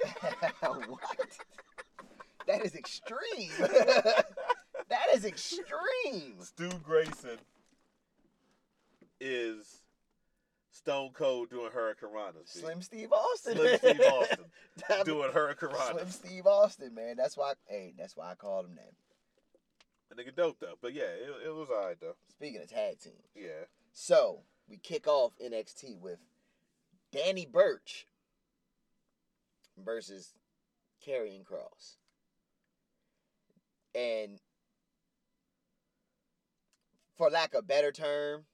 what? 0.60 1.00
That 2.50 2.64
is 2.64 2.74
extreme. 2.74 3.50
that 4.88 5.06
is 5.14 5.24
extreme. 5.24 6.34
Stu 6.40 6.68
Grayson 6.82 7.38
is 9.20 9.82
Stone 10.72 11.10
Cold 11.12 11.50
doing 11.50 11.70
Hurricanranas. 11.70 12.46
Slim 12.48 12.82
Steve 12.82 13.12
Austin. 13.12 13.56
Slim 13.56 13.78
Steve 13.78 14.00
Austin 14.00 14.44
doing 15.04 15.30
Hurricane 15.32 15.70
Slim 15.92 16.10
Steve 16.10 16.46
Austin, 16.46 16.94
man. 16.94 17.16
That's 17.16 17.36
why. 17.36 17.50
I, 17.50 17.54
Hey, 17.68 17.94
that's 17.98 18.16
why 18.16 18.30
I 18.30 18.34
called 18.34 18.66
him 18.66 18.76
that. 18.76 18.92
A 20.10 20.14
nigga 20.20 20.34
dope 20.34 20.58
though. 20.60 20.74
But 20.80 20.94
yeah, 20.94 21.02
it, 21.02 21.46
it 21.46 21.54
was 21.54 21.68
alright 21.70 22.00
though. 22.00 22.16
Speaking 22.30 22.60
of 22.62 22.68
tag 22.68 22.98
teams, 22.98 23.28
Yeah. 23.36 23.66
so 23.92 24.40
we 24.68 24.76
kick 24.78 25.06
off 25.06 25.32
NXT 25.44 26.00
with 26.00 26.18
Danny 27.12 27.46
Burch 27.46 28.06
versus 29.78 30.34
Karrion 31.06 31.44
Kross, 31.44 31.96
and 33.94 34.40
for 37.16 37.30
lack 37.30 37.54
of 37.54 37.60
a 37.60 37.62
better 37.62 37.92
term, 37.92 38.44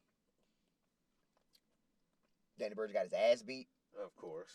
Danny 2.58 2.74
Burch 2.74 2.92
got 2.92 3.04
his 3.04 3.12
ass 3.12 3.42
beat. 3.42 3.68
Of 4.02 4.14
course. 4.16 4.50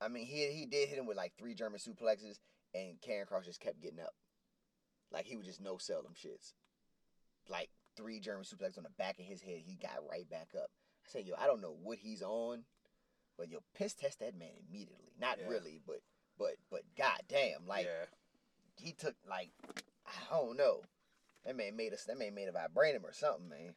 I 0.00 0.08
mean, 0.08 0.26
he 0.26 0.46
he 0.52 0.66
did 0.66 0.88
hit 0.88 0.98
him 0.98 1.06
with 1.06 1.16
like 1.16 1.32
three 1.38 1.54
German 1.54 1.80
suplexes, 1.80 2.38
and 2.74 3.00
Karrion 3.00 3.26
Kross 3.26 3.44
just 3.44 3.60
kept 3.60 3.80
getting 3.80 4.00
up. 4.00 4.14
Like 5.10 5.24
he 5.26 5.36
would 5.36 5.46
just 5.46 5.60
no 5.60 5.78
sell 5.78 6.02
them 6.02 6.12
shits. 6.14 6.52
Like 7.48 7.70
three 7.96 8.20
German 8.20 8.44
suplexes 8.44 8.76
on 8.76 8.84
the 8.84 8.90
back 8.98 9.18
of 9.18 9.24
his 9.24 9.40
head, 9.40 9.62
he 9.64 9.76
got 9.76 10.06
right 10.10 10.28
back 10.28 10.48
up. 10.54 10.70
I 11.06 11.08
said, 11.10 11.26
yo, 11.26 11.34
I 11.38 11.46
don't 11.46 11.62
know 11.62 11.76
what 11.82 11.98
he's 11.98 12.22
on, 12.22 12.64
but 13.38 13.48
yo, 13.48 13.60
piss 13.74 13.94
test 13.94 14.18
that 14.20 14.36
man 14.38 14.50
immediately. 14.68 15.12
Not 15.18 15.38
Yeah. 15.40 15.48
really, 15.48 15.80
but 15.86 16.00
but 16.38 16.56
but 16.70 16.82
goddamn, 16.98 17.66
like 17.66 17.86
yeah. 17.86 18.06
he 18.76 18.92
took 18.92 19.14
like 19.28 19.50
I 20.06 20.36
don't 20.36 20.56
know. 20.56 20.82
That 21.44 21.56
man 21.56 21.76
made 21.76 21.92
us. 21.92 22.04
That 22.04 22.18
man 22.18 22.34
made 22.34 22.48
a 22.48 22.52
vibranium 22.52 23.04
or 23.04 23.12
something, 23.12 23.48
man. 23.48 23.74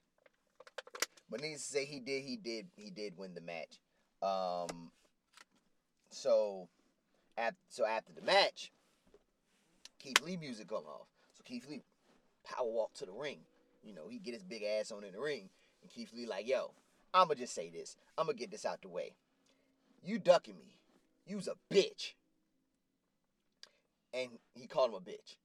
But 1.30 1.42
needless 1.42 1.66
to 1.68 1.72
say, 1.72 1.86
he 1.86 2.00
did. 2.00 2.24
He 2.24 2.38
did. 2.38 2.68
He 2.76 2.90
did 2.90 3.18
win 3.18 3.34
the 3.34 3.42
match. 3.42 3.80
Um. 4.22 4.92
So, 6.12 6.68
at 7.38 7.54
so 7.70 7.86
after 7.86 8.12
the 8.14 8.22
match, 8.22 8.72
Keith 10.00 10.22
Lee 10.24 10.38
music 10.38 10.70
come 10.70 10.86
off. 10.88 11.08
So 11.34 11.44
Keith 11.46 11.68
Lee 11.70 11.82
power 12.44 12.68
walk 12.68 12.94
to 12.96 13.06
the 13.06 13.12
ring. 13.12 13.40
You 13.84 13.94
know, 13.94 14.08
he 14.10 14.18
get 14.20 14.34
his 14.34 14.44
big 14.44 14.64
ass 14.64 14.92
on 14.92 15.04
in 15.04 15.14
the 15.14 15.20
ring, 15.20 15.50
and 15.82 15.92
Keith 15.92 16.12
Lee 16.14 16.26
like, 16.26 16.48
yo, 16.48 16.72
I'ma 17.14 17.36
just 17.36 17.54
say 17.54 17.70
this. 17.70 17.96
I'ma 18.18 18.34
get 18.34 18.52
this 18.52 18.66
out 18.66 18.82
the 18.82 18.90
way. 18.90 19.14
You 20.04 20.20
ducking 20.20 20.58
me. 20.58 20.76
You's 21.26 21.48
a 21.48 21.56
bitch. 21.74 22.14
And 24.14 24.32
he 24.56 24.68
called 24.68 24.90
him 24.90 24.96
a 24.96 25.00
bitch. 25.00 25.36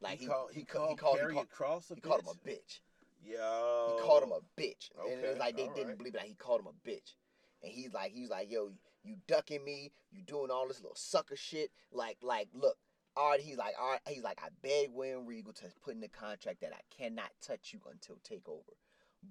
Like 0.00 0.20
he 0.20 0.26
called, 0.26 0.50
he, 0.52 0.60
he 0.60 0.66
called 0.66 0.90
he 0.90 0.96
called 0.96 1.18
he 1.18 1.34
called, 1.34 1.48
Kross 1.48 1.90
a 1.90 1.94
he 1.94 2.00
called 2.00 2.20
him 2.20 2.28
a 2.28 2.48
bitch. 2.48 2.80
Yo. 3.24 3.96
He 3.96 4.02
called 4.02 4.22
him 4.22 4.32
a 4.32 4.60
bitch. 4.60 4.90
and 5.10 5.24
it 5.24 5.28
was 5.28 5.38
like 5.38 5.56
they 5.56 5.64
all 5.64 5.74
didn't 5.74 5.88
right. 5.88 5.98
believe 5.98 6.14
it. 6.14 6.18
Like 6.18 6.28
he 6.28 6.34
called 6.34 6.60
him 6.60 6.68
a 6.68 6.88
bitch. 6.88 7.14
And 7.62 7.72
he's 7.72 7.92
like, 7.92 8.12
he's 8.12 8.30
like, 8.30 8.50
yo, 8.50 8.70
you 9.02 9.16
ducking 9.26 9.64
me, 9.64 9.92
you 10.12 10.22
doing 10.22 10.50
all 10.50 10.68
this 10.68 10.80
little 10.80 10.96
sucker 10.96 11.36
shit. 11.36 11.70
Like, 11.90 12.18
like, 12.22 12.48
look, 12.52 12.76
all 13.16 13.30
right, 13.30 13.40
he's 13.40 13.56
like, 13.56 13.74
all 13.80 13.92
right, 13.92 14.00
he's 14.06 14.22
like, 14.22 14.38
I 14.42 14.48
beg 14.62 14.90
William 14.92 15.26
Regal 15.26 15.54
to 15.54 15.64
put 15.82 15.94
in 15.94 16.00
the 16.00 16.08
contract 16.08 16.60
that 16.60 16.72
I 16.74 16.80
cannot 16.94 17.30
touch 17.44 17.72
you 17.72 17.80
until 17.90 18.16
takeover. 18.16 18.74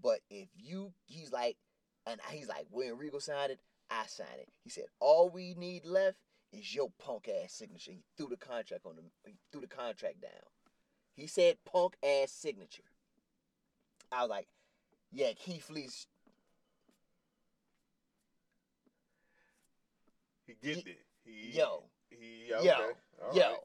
But 0.02 0.20
if 0.30 0.50
you 0.58 0.94
he's 1.06 1.32
like 1.32 1.58
and 2.08 2.20
he's 2.30 2.50
like, 2.50 2.66
William 2.72 2.98
Regal 2.98 3.20
signed 3.20 3.52
it, 3.52 3.60
I 3.90 4.06
signed 4.08 4.40
it. 4.40 4.50
He 4.64 4.70
said, 4.70 4.86
all 5.00 5.30
we 5.30 5.54
need 5.54 5.86
left 5.86 6.18
is 6.52 6.74
your 6.74 6.90
punk 7.00 7.30
ass 7.30 7.54
signature. 7.54 7.92
He 7.92 8.04
threw 8.18 8.28
the 8.28 8.38
contract 8.38 8.86
on 8.86 8.96
the 8.96 9.04
he 9.30 9.38
threw 9.52 9.62
the 9.62 9.68
contract 9.68 10.22
down. 10.22 10.32
He 11.16 11.28
said 11.28 11.58
punk 11.72 11.96
ass 12.04 12.32
signature. 12.32 12.84
I 14.12 14.22
was 14.22 14.30
like, 14.30 14.48
yeah, 15.12 15.32
Keith 15.34 15.70
Lee's 15.70 16.08
He 20.46 20.56
getting 20.62 20.84
it. 20.86 21.00
He, 21.24 21.58
yo, 21.58 21.84
He, 22.10 22.48
yo, 22.50 22.58
all 22.58 23.34
yo, 23.34 23.42
right. 23.50 23.60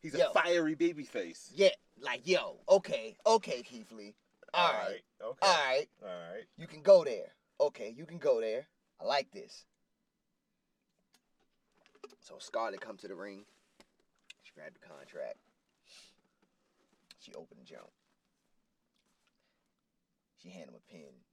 He's 0.00 0.14
a 0.14 0.30
fiery 0.32 0.74
baby 0.74 1.04
face. 1.04 1.50
yeah, 1.54 1.70
like 2.00 2.26
yo, 2.26 2.56
okay, 2.68 3.16
okay, 3.26 3.62
Keith 3.62 3.90
Lee. 3.92 4.14
All 4.54 4.72
right, 4.72 5.02
Okay. 5.22 5.38
all 5.42 5.54
right, 5.66 5.86
All 6.02 6.08
right. 6.08 6.44
you 6.56 6.66
can 6.66 6.80
go 6.82 7.04
there. 7.04 7.34
Okay, 7.60 7.92
you 7.96 8.06
can 8.06 8.18
go 8.18 8.40
there. 8.40 8.68
I 9.00 9.04
like 9.04 9.30
this. 9.32 9.66
So 12.20 12.36
Scarlett 12.38 12.80
come 12.80 12.96
to 12.98 13.08
the 13.08 13.14
ring. 13.14 13.44
She 14.42 14.52
grabbed 14.54 14.76
the 14.76 14.88
contract. 14.88 15.36
She 17.26 17.34
opened 17.34 17.58
the 17.60 17.64
jump. 17.64 17.90
She 20.40 20.50
handed 20.50 20.68
him 20.68 20.74
a 20.76 20.90
pen. 20.92 21.26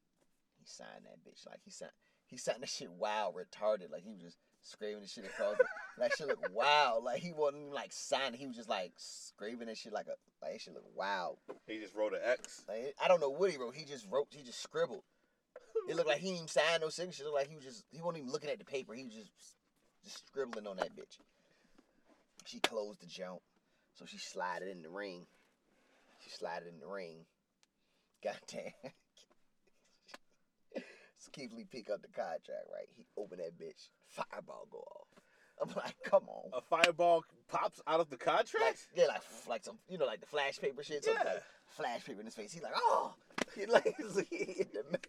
He 0.58 0.66
signed 0.66 1.06
that 1.06 1.22
bitch. 1.24 1.46
Like 1.46 1.60
he 1.64 1.70
signed 1.70 1.92
he 2.26 2.38
signed 2.38 2.64
that 2.64 2.70
shit 2.70 2.92
wild 2.92 3.36
retarded. 3.36 3.92
Like 3.92 4.02
he 4.02 4.12
was 4.12 4.22
just 4.22 4.38
scraping 4.64 5.02
the 5.02 5.08
shit 5.08 5.26
across 5.26 5.60
it. 5.60 5.66
That 6.00 6.12
shit 6.18 6.28
looked 6.28 6.50
wild. 6.52 7.04
Like 7.04 7.20
he 7.20 7.34
wasn't 7.34 7.62
even 7.62 7.74
like 7.76 7.92
signing. 7.92 8.40
He 8.40 8.48
was 8.48 8.56
just 8.56 8.68
like 8.68 8.94
scraping 8.98 9.68
that 9.68 9.78
shit 9.78 9.94
like 9.94 10.08
a 10.08 10.18
like 10.42 10.54
that 10.54 10.62
shit 10.62 10.74
looked 10.74 10.98
wild. 10.98 11.38
He 11.68 11.80
just 11.80 11.94
wrote 11.94 12.14
an 12.14 12.20
X. 12.26 12.64
Like 12.68 12.96
I 13.00 13.08
don't 13.08 13.22
know 13.22 13.30
what 13.30 13.52
he 13.52 13.58
wrote. 13.58 13.76
He 13.76 13.86
just 13.86 14.08
wrote. 14.10 14.30
He 14.32 14.42
just 14.42 14.64
scribbled. 14.64 15.04
It 15.88 15.96
looked 15.96 16.08
like 16.08 16.18
he 16.18 16.30
didn't 16.30 16.38
even 16.38 16.48
sign 16.48 16.82
no 16.82 16.90
signature. 16.90 17.22
It 17.22 17.26
looked 17.26 17.38
like 17.38 17.50
he 17.50 17.56
was 17.56 17.66
just 17.66 17.84
he 17.92 18.02
wasn't 18.02 18.24
even 18.24 18.32
looking 18.32 18.50
at 18.50 18.58
the 18.58 18.66
paper. 18.66 18.96
He 18.96 19.04
was 19.04 19.14
just 19.14 19.30
just 20.04 20.26
scribbling 20.26 20.66
on 20.66 20.78
that 20.78 20.96
bitch. 20.96 21.20
She 22.46 22.60
closed 22.60 23.02
the 23.02 23.06
jump, 23.06 23.42
so 23.94 24.06
she 24.08 24.18
slid 24.18 24.64
it 24.64 24.70
in 24.70 24.82
the 24.82 24.90
ring. 24.90 25.28
She 26.24 26.30
slided 26.30 26.68
in 26.74 26.80
the 26.80 26.88
ring. 26.88 27.26
Goddamn. 28.24 28.72
so 31.18 31.30
Keith 31.32 31.52
Lee 31.54 31.66
pick 31.70 31.90
up 31.90 32.02
the 32.02 32.08
contract, 32.08 32.68
right? 32.72 32.88
He 32.96 33.06
opened 33.18 33.42
that 33.42 33.58
bitch. 33.60 33.90
Fireball 34.08 34.68
go 34.72 34.78
off. 34.80 35.08
I'm 35.62 35.70
like, 35.76 35.96
come 36.04 36.24
on. 36.28 36.50
A 36.54 36.62
fireball 36.62 37.24
pops 37.48 37.82
out 37.88 38.00
of 38.00 38.10
the 38.10 38.18
contract. 38.18 38.62
Like, 38.62 38.78
yeah, 38.96 39.06
like 39.06 39.22
like 39.48 39.64
some, 39.64 39.78
you 39.88 39.98
know, 39.98 40.06
like 40.06 40.20
the 40.20 40.26
flash 40.26 40.58
paper 40.60 40.84
shit. 40.84 41.06
Yeah. 41.08 41.14
like, 41.24 41.44
flash 41.68 42.04
paper 42.06 42.20
in 42.20 42.26
his 42.26 42.36
face. 42.36 42.52
He's 42.52 42.64
like, 42.64 42.74
oh, 42.76 43.14
he 43.56 43.66
like, 43.66 43.84
he 44.30 44.36
hit 44.38 44.74
the- 44.74 44.84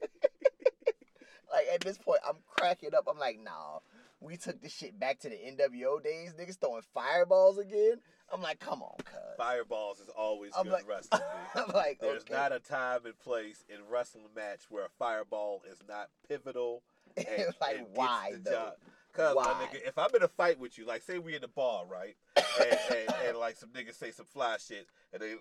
like 1.53 1.67
at 1.73 1.81
this 1.81 1.99
point, 1.99 2.21
I'm 2.29 2.37
cracking 2.47 2.95
up. 2.95 3.07
I'm 3.11 3.19
like, 3.19 3.39
nah, 3.43 3.79
we 4.25 4.37
took 4.37 4.61
this 4.63 4.73
shit 4.73 4.99
back 4.99 5.19
to 5.21 5.29
the 5.29 5.35
NWO 5.37 6.03
days. 6.03 6.33
Niggas 6.33 6.59
throwing 6.59 6.83
fireballs 6.95 7.59
again. 7.59 8.01
I'm 8.33 8.41
like, 8.43 8.59
come 8.59 8.83
on, 8.83 8.97
cuz. 9.05 9.19
Fireballs 9.37 10.01
is 10.01 10.09
always 10.09 10.53
I'm 10.57 10.65
good 10.65 10.73
like, 10.73 10.89
wrestling. 10.89 11.21
I'm 11.55 11.69
like, 11.75 11.99
There's 12.01 12.23
okay. 12.23 12.35
not 12.35 12.53
a 12.53 12.59
time 12.59 13.01
and 13.05 13.19
place 13.19 13.65
in 13.69 13.77
wrestling 13.91 14.25
match 14.35 14.63
where 14.71 14.87
a 14.87 14.89
fireball 14.99 15.63
is 15.71 15.79
not 15.89 16.09
pivotal. 16.29 16.83
And, 17.17 17.55
like, 17.61 17.77
and 17.79 17.87
why 17.95 18.31
the 18.33 18.39
though? 18.39 18.51
job. 18.51 18.73
Cause 19.13 19.37
my 19.37 19.43
Why? 19.43 19.67
nigga, 19.71 19.87
if 19.87 19.97
I'm 19.97 20.09
in 20.17 20.23
a 20.25 20.29
fight 20.29 20.59
with 20.59 20.77
you, 20.77 20.85
like 20.85 21.03
say 21.03 21.21
we 21.21 21.37
in 21.37 21.43
the 21.43 21.47
bar, 21.49 21.85
right, 21.87 22.17
and, 22.37 22.79
and, 22.91 23.15
and 23.29 23.39
like 23.39 23.55
some 23.57 23.69
niggas 23.69 23.95
say 23.95 24.11
some 24.11 24.27
fly 24.27 24.57
shit, 24.57 24.89
and 25.13 25.23
they 25.23 25.35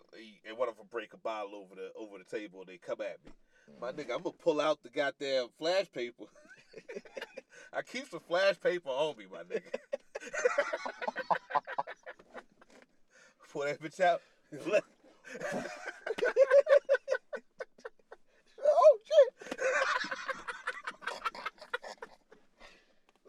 and 0.48 0.56
one 0.56 0.70
of 0.70 0.78
them 0.78 0.86
break 0.92 1.14
a 1.14 1.18
bottle 1.18 1.56
over 1.56 1.74
the 1.74 1.90
over 1.96 2.20
the 2.20 2.26
table, 2.26 2.60
and 2.60 2.68
they 2.70 2.78
come 2.78 3.02
at 3.02 3.18
me. 3.26 3.32
My 3.82 3.92
Mm-hmm. 3.92 4.00
nigga, 4.02 4.16
I'm 4.16 4.22
gonna 4.22 4.36
pull 4.38 4.62
out 4.62 4.84
the 4.84 4.90
goddamn 4.90 5.48
flash 5.58 5.92
paper. 5.92 6.26
I 7.76 7.82
keep 7.82 8.08
some 8.10 8.20
flash 8.20 8.60
paper 8.60 8.90
on 8.90 9.18
me, 9.18 9.26
my 9.32 9.40
nigga. 9.40 9.62
Pull 13.52 13.64
that 13.64 13.82
bitch 13.82 14.00
out. 14.00 14.22
oh 18.64 18.98
shit! 19.06 19.30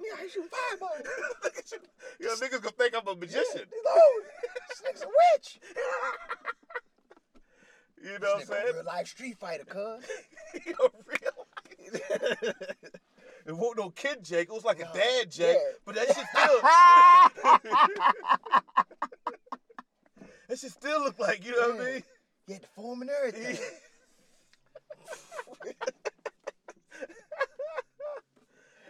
Me, 0.01 0.09
I 0.15 0.29
shoot 0.29 0.51
fireballs. 0.51 1.03
Look 1.43 1.57
at 1.59 1.73
you. 1.73 1.79
You 2.21 2.29
niggas 2.29 2.61
gonna 2.63 2.71
think 2.73 2.95
I'm 2.95 3.09
a 3.09 3.15
magician. 3.15 3.45
Yeah, 3.57 3.65
oh, 3.87 4.23
this 4.69 4.83
nigga's 4.83 5.03
a 5.03 5.07
witch. 5.07 5.59
You 8.03 8.19
know 8.19 8.35
what 8.35 8.41
I'm 8.41 8.47
saying? 8.47 8.75
Real 8.75 8.85
life 8.85 9.09
Street 9.09 9.39
Fighter, 9.39 9.65
cuz. 9.65 10.05
you 10.67 10.73
know, 10.73 10.91
real. 11.07 11.47
It 13.47 13.55
wasn't 13.55 13.77
no 13.79 13.91
kid 13.91 14.25
Jake. 14.25 14.49
It 14.49 14.53
was 14.53 14.65
like 14.65 14.81
a 14.81 14.91
dad 14.95 15.31
Jake. 15.31 15.57
yeah. 15.57 15.73
But 15.85 15.95
that 15.97 16.07
shit 16.07 16.27
still. 16.33 16.61
that 20.49 20.59
shit 20.59 20.73
still 20.73 21.03
look 21.03 21.19
like, 21.19 21.45
you 21.45 21.53
know 21.53 21.73
what 21.75 21.81
I 21.81 21.85
mean? 21.93 22.03
Had 22.49 22.63
the 22.63 22.67
form 22.75 23.03
and 23.03 23.11
everything. 23.11 23.59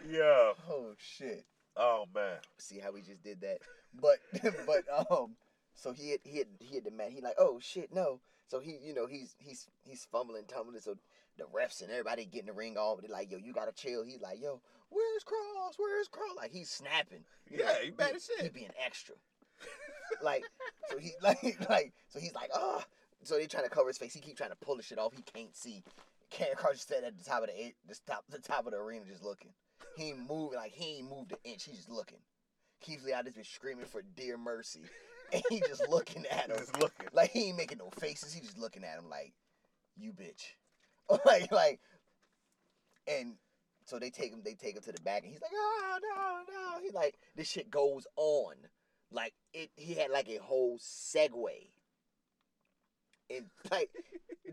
yeah. 0.09 0.53
oh 0.69 0.93
shit. 0.97 1.45
Oh 1.75 2.05
man. 2.13 2.37
See 2.57 2.79
how 2.79 2.91
we 2.93 3.01
just 3.01 3.21
did 3.23 3.41
that? 3.41 3.57
But 3.99 4.19
but 4.65 4.85
um 5.11 5.35
so 5.75 5.91
he 5.91 6.11
had 6.11 6.19
he 6.23 6.37
had 6.39 6.47
he 6.59 6.75
had 6.75 6.83
the 6.85 6.91
man 6.91 7.11
he 7.11 7.21
like, 7.21 7.35
oh 7.37 7.59
shit, 7.61 7.93
no. 7.93 8.19
So 8.47 8.59
he 8.59 8.77
you 8.83 8.93
know, 8.93 9.05
he's 9.07 9.35
he's 9.39 9.67
he's 9.87 10.05
fumbling, 10.11 10.45
tumbling, 10.47 10.79
so 10.79 10.95
the 11.37 11.43
refs 11.45 11.81
and 11.81 11.91
everybody 11.91 12.25
getting 12.25 12.47
the 12.47 12.53
ring 12.53 12.77
off. 12.77 13.01
They're 13.01 13.09
like, 13.09 13.31
yo, 13.31 13.37
you 13.37 13.53
gotta 13.53 13.71
chill. 13.73 14.03
He's 14.03 14.21
like, 14.21 14.41
yo, 14.41 14.61
where's 14.89 15.23
Kross? 15.23 15.73
Where's 15.77 16.07
Kross? 16.07 16.35
Like 16.37 16.51
he's 16.51 16.69
snapping. 16.69 17.23
You 17.49 17.59
Yeah, 17.59 17.65
know, 17.65 17.73
he 17.83 17.91
mad 17.91 18.15
as 18.15 18.29
He 18.41 18.49
being 18.49 18.71
extra. 18.83 19.15
like 20.21 20.43
so 20.89 20.97
he 20.97 21.13
like 21.21 21.57
like 21.69 21.93
so 22.07 22.19
he's 22.19 22.33
like, 22.35 22.49
oh 22.53 22.83
so 23.23 23.35
they 23.37 23.47
trying 23.47 23.63
to 23.63 23.69
cover 23.69 23.87
his 23.87 23.97
face. 23.97 24.13
He 24.13 24.19
keep 24.19 24.37
trying 24.37 24.51
to 24.51 24.55
pull 24.55 24.77
the 24.77 24.83
shit 24.83 24.99
off. 24.99 25.13
He 25.15 25.23
can't 25.23 25.55
see. 25.55 25.83
Kross 26.31 26.73
just 26.73 26.83
standing 26.83 27.07
at 27.07 27.17
the 27.17 27.23
top 27.23 27.43
of 27.43 27.49
the 27.49 27.73
the 27.87 27.97
top 28.07 28.23
the 28.29 28.39
top 28.39 28.65
of 28.65 28.71
the 28.71 28.77
arena 28.77 29.05
just 29.09 29.23
looking. 29.23 29.51
He 29.97 30.09
ain't 30.09 30.29
moving 30.29 30.57
like 30.57 30.73
he 30.73 30.97
ain't 30.97 31.09
moved 31.09 31.31
an 31.31 31.37
inch. 31.43 31.63
He's 31.65 31.77
just 31.77 31.89
looking. 31.89 32.19
Keith 32.81 33.03
Lee 33.03 33.13
out 33.13 33.23
just 33.23 33.35
been 33.35 33.43
screaming 33.45 33.85
for 33.85 34.01
dear 34.01 34.37
mercy, 34.37 34.81
and 35.33 35.41
he 35.49 35.59
just 35.61 35.87
looking 35.89 36.25
at 36.27 36.49
him 36.49 36.57
Just 36.57 36.79
looking. 36.79 37.07
like 37.13 37.31
he 37.31 37.49
ain't 37.49 37.57
making 37.57 37.77
no 37.79 37.89
faces. 37.99 38.33
He 38.33 38.41
just 38.41 38.57
looking 38.57 38.83
at 38.83 38.97
him 38.97 39.09
like, 39.09 39.33
you 39.97 40.11
bitch, 40.11 40.53
like 41.25 41.51
like, 41.51 41.79
and 43.07 43.35
so 43.85 43.99
they 43.99 44.09
take 44.09 44.31
him. 44.31 44.41
They 44.43 44.53
take 44.55 44.75
him 44.75 44.81
to 44.83 44.91
the 44.91 45.01
back, 45.01 45.23
and 45.23 45.31
he's 45.31 45.41
like, 45.41 45.51
oh 45.53 45.97
no 46.01 46.53
no. 46.53 46.81
He 46.83 46.91
like 46.91 47.15
this 47.35 47.47
shit 47.49 47.69
goes 47.69 48.07
on, 48.15 48.55
like 49.11 49.33
it. 49.53 49.69
He 49.75 49.93
had 49.93 50.09
like 50.11 50.27
a 50.29 50.37
whole 50.37 50.79
segue, 50.79 51.69
and 53.29 53.45
like 53.71 53.89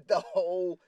the 0.08 0.20
whole 0.20 0.78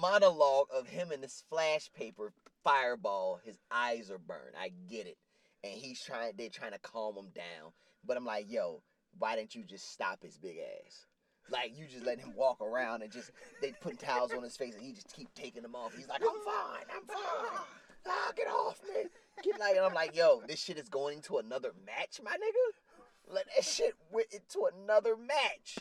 monologue 0.00 0.66
of 0.74 0.86
him 0.88 1.10
and 1.12 1.22
this 1.22 1.44
flash 1.50 1.90
paper 1.92 2.32
fireball. 2.62 3.40
His 3.44 3.58
eyes 3.70 4.10
are 4.10 4.18
burned. 4.18 4.54
I 4.58 4.70
get 4.88 5.06
it, 5.06 5.18
and 5.62 5.72
he's 5.74 6.02
trying. 6.02 6.32
They're 6.36 6.48
trying 6.48 6.72
to 6.72 6.78
calm 6.78 7.16
him 7.16 7.28
down, 7.34 7.72
but 8.06 8.16
I'm 8.16 8.24
like, 8.24 8.50
yo, 8.50 8.82
why 9.18 9.36
didn't 9.36 9.54
you 9.54 9.62
just 9.62 9.92
stop 9.92 10.22
his 10.22 10.36
big 10.36 10.56
ass? 10.58 11.06
Like 11.50 11.72
you 11.76 11.86
just 11.86 12.06
let 12.06 12.18
him 12.18 12.32
walk 12.36 12.60
around 12.60 13.02
and 13.02 13.12
just 13.12 13.30
they 13.60 13.72
putting 13.80 13.98
towels 13.98 14.32
on 14.32 14.42
his 14.42 14.56
face 14.56 14.74
and 14.74 14.82
he 14.82 14.92
just 14.92 15.14
keep 15.14 15.32
taking 15.34 15.62
them 15.62 15.74
off. 15.74 15.94
He's 15.94 16.08
like, 16.08 16.22
I'm 16.22 16.40
fine, 16.44 16.86
I'm 16.94 17.06
fine. 17.06 17.60
Ah, 18.06 18.32
get 18.36 18.46
off 18.48 18.80
me. 18.88 19.04
Get 19.42 19.60
like 19.60 19.76
and 19.76 19.84
I'm 19.84 19.94
like, 19.94 20.16
yo, 20.16 20.42
this 20.46 20.60
shit 20.60 20.78
is 20.78 20.88
going 20.88 21.16
into 21.16 21.38
another 21.38 21.72
match, 21.86 22.20
my 22.22 22.32
nigga. 22.32 23.32
Let 23.32 23.46
that 23.54 23.64
shit 23.64 23.94
went 24.10 24.28
into 24.32 24.68
another 24.74 25.16
match. 25.16 25.78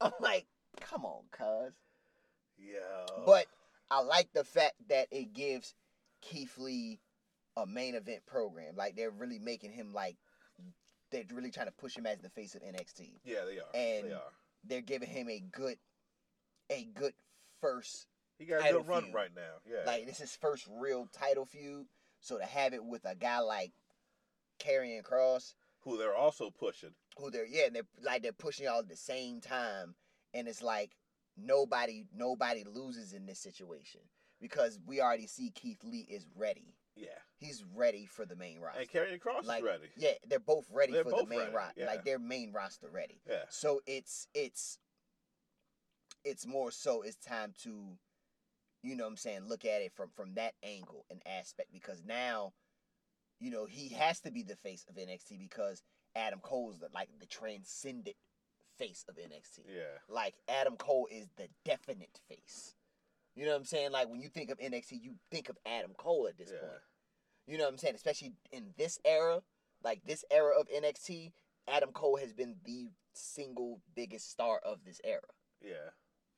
I'm 0.00 0.12
like, 0.20 0.46
come 0.80 1.04
on, 1.04 1.24
cuz. 1.30 1.74
Yeah. 2.58 3.24
But 3.26 3.46
I 3.90 4.02
like 4.02 4.32
the 4.32 4.44
fact 4.44 4.74
that 4.88 5.08
it 5.10 5.34
gives 5.34 5.74
Keith 6.20 6.56
Lee 6.58 7.00
a 7.56 7.66
main 7.66 7.94
event 7.94 8.24
program. 8.26 8.76
Like 8.76 8.96
they're 8.96 9.10
really 9.10 9.38
making 9.38 9.72
him 9.72 9.92
like 9.92 10.16
they're 11.10 11.24
really 11.32 11.50
trying 11.50 11.66
to 11.66 11.72
push 11.72 11.96
him 11.96 12.06
as 12.06 12.18
the 12.20 12.30
face 12.30 12.54
of 12.54 12.62
NXT. 12.62 13.20
yeah, 13.24 13.44
they 13.44 13.58
are. 13.58 13.70
and- 13.74 14.06
they 14.08 14.12
are. 14.12 14.32
They're 14.62 14.82
giving 14.82 15.08
him 15.08 15.28
a 15.30 15.40
good 15.40 15.78
a 16.70 16.84
good 16.84 17.14
first 17.62 18.06
He 18.38 18.44
got 18.44 18.60
a 18.68 18.72
good 18.74 18.86
run 18.86 19.04
feud. 19.04 19.14
right 19.14 19.34
now. 19.34 19.54
Yeah. 19.66 19.84
Like 19.86 20.04
this 20.04 20.16
is 20.16 20.20
his 20.20 20.36
first 20.36 20.68
real 20.70 21.08
title 21.12 21.46
feud. 21.46 21.86
So 22.20 22.36
to 22.36 22.44
have 22.44 22.74
it 22.74 22.84
with 22.84 23.06
a 23.06 23.14
guy 23.14 23.38
like 23.38 23.72
Karrion 24.58 25.02
Kross, 25.02 25.54
who 25.80 25.96
they're 25.96 26.14
also 26.14 26.50
pushing. 26.50 26.90
who 27.18 27.30
they're 27.30 27.46
yeah, 27.46 27.66
and 27.66 27.74
they're 27.76 27.88
like 28.02 28.22
they're 28.22 28.32
pushing 28.32 28.66
y'all 28.66 28.80
at 28.80 28.88
the 28.88 28.96
same 28.96 29.40
time, 29.40 29.94
and 30.34 30.46
it's 30.46 30.62
like 30.62 30.90
nobody 31.36 32.04
nobody 32.14 32.62
loses 32.64 33.14
in 33.14 33.24
this 33.24 33.38
situation 33.38 34.02
because 34.42 34.78
we 34.86 35.00
already 35.00 35.26
see 35.26 35.50
Keith 35.50 35.82
Lee 35.82 36.06
is 36.10 36.26
ready. 36.36 36.74
Yeah. 37.00 37.08
He's 37.38 37.64
ready 37.74 38.04
for 38.06 38.26
the 38.26 38.36
main 38.36 38.60
roster. 38.60 38.80
And 38.80 38.90
Karrion 38.90 39.18
Kross 39.20 39.46
like 39.46 39.60
is 39.62 39.66
ready. 39.66 39.84
yeah, 39.96 40.12
they're 40.28 40.38
both 40.38 40.66
ready 40.70 40.92
They're 40.92 41.04
for 41.04 41.22
the 41.22 41.26
main 41.26 41.52
roster. 41.52 41.80
yeah. 41.80 41.86
Like 41.86 42.04
their 42.04 42.18
main 42.18 42.52
roster 42.52 42.88
ready. 42.92 43.20
Yeah. 43.28 43.44
So 43.48 43.80
it's 43.86 44.28
it's 44.34 44.78
it's 46.24 46.46
more 46.46 46.70
so 46.70 47.02
it's 47.02 47.16
time 47.16 47.54
to 47.62 47.96
you 48.82 48.94
know 48.96 49.04
what 49.04 49.10
I'm 49.10 49.16
saying 49.16 49.40
look 49.48 49.64
at 49.64 49.82
it 49.82 49.92
from 49.94 50.10
from 50.14 50.34
that 50.34 50.54
angle 50.62 51.04
and 51.10 51.20
aspect 51.26 51.72
because 51.72 52.02
now 52.04 52.52
you 53.40 53.50
know 53.50 53.64
he 53.66 53.88
has 53.94 54.20
to 54.20 54.30
be 54.30 54.42
the 54.42 54.56
face 54.56 54.84
of 54.88 54.96
NXT 54.96 55.38
because 55.38 55.82
Adam 56.14 56.40
Cole's 56.42 56.78
the 56.78 56.88
like 56.94 57.08
the 57.20 57.26
transcendent 57.26 58.16
face 58.78 59.04
of 59.08 59.16
NXT. 59.16 59.60
Yeah. 59.68 59.82
Like 60.08 60.34
Adam 60.48 60.76
Cole 60.76 61.06
is 61.10 61.28
the 61.36 61.48
definite 61.64 62.20
face. 62.28 62.74
You 63.36 63.44
know 63.44 63.52
what 63.52 63.58
I'm 63.58 63.64
saying? 63.64 63.92
Like 63.92 64.08
when 64.10 64.20
you 64.20 64.28
think 64.28 64.50
of 64.50 64.58
NXT, 64.58 64.92
you 65.02 65.14
think 65.30 65.48
of 65.48 65.56
Adam 65.64 65.92
Cole 65.96 66.26
at 66.28 66.36
this 66.36 66.50
Yeah. 66.52 66.60
point. 66.60 66.72
You 67.50 67.58
know 67.58 67.64
what 67.64 67.72
I'm 67.72 67.78
saying? 67.78 67.96
Especially 67.96 68.32
in 68.52 68.66
this 68.78 69.00
era, 69.04 69.40
like 69.82 70.04
this 70.04 70.24
era 70.30 70.52
of 70.58 70.68
NXT, 70.68 71.32
Adam 71.66 71.90
Cole 71.90 72.16
has 72.16 72.32
been 72.32 72.54
the 72.64 72.90
single 73.12 73.80
biggest 73.96 74.30
star 74.30 74.60
of 74.64 74.84
this 74.84 75.00
era. 75.02 75.20
Yeah. 75.60 75.90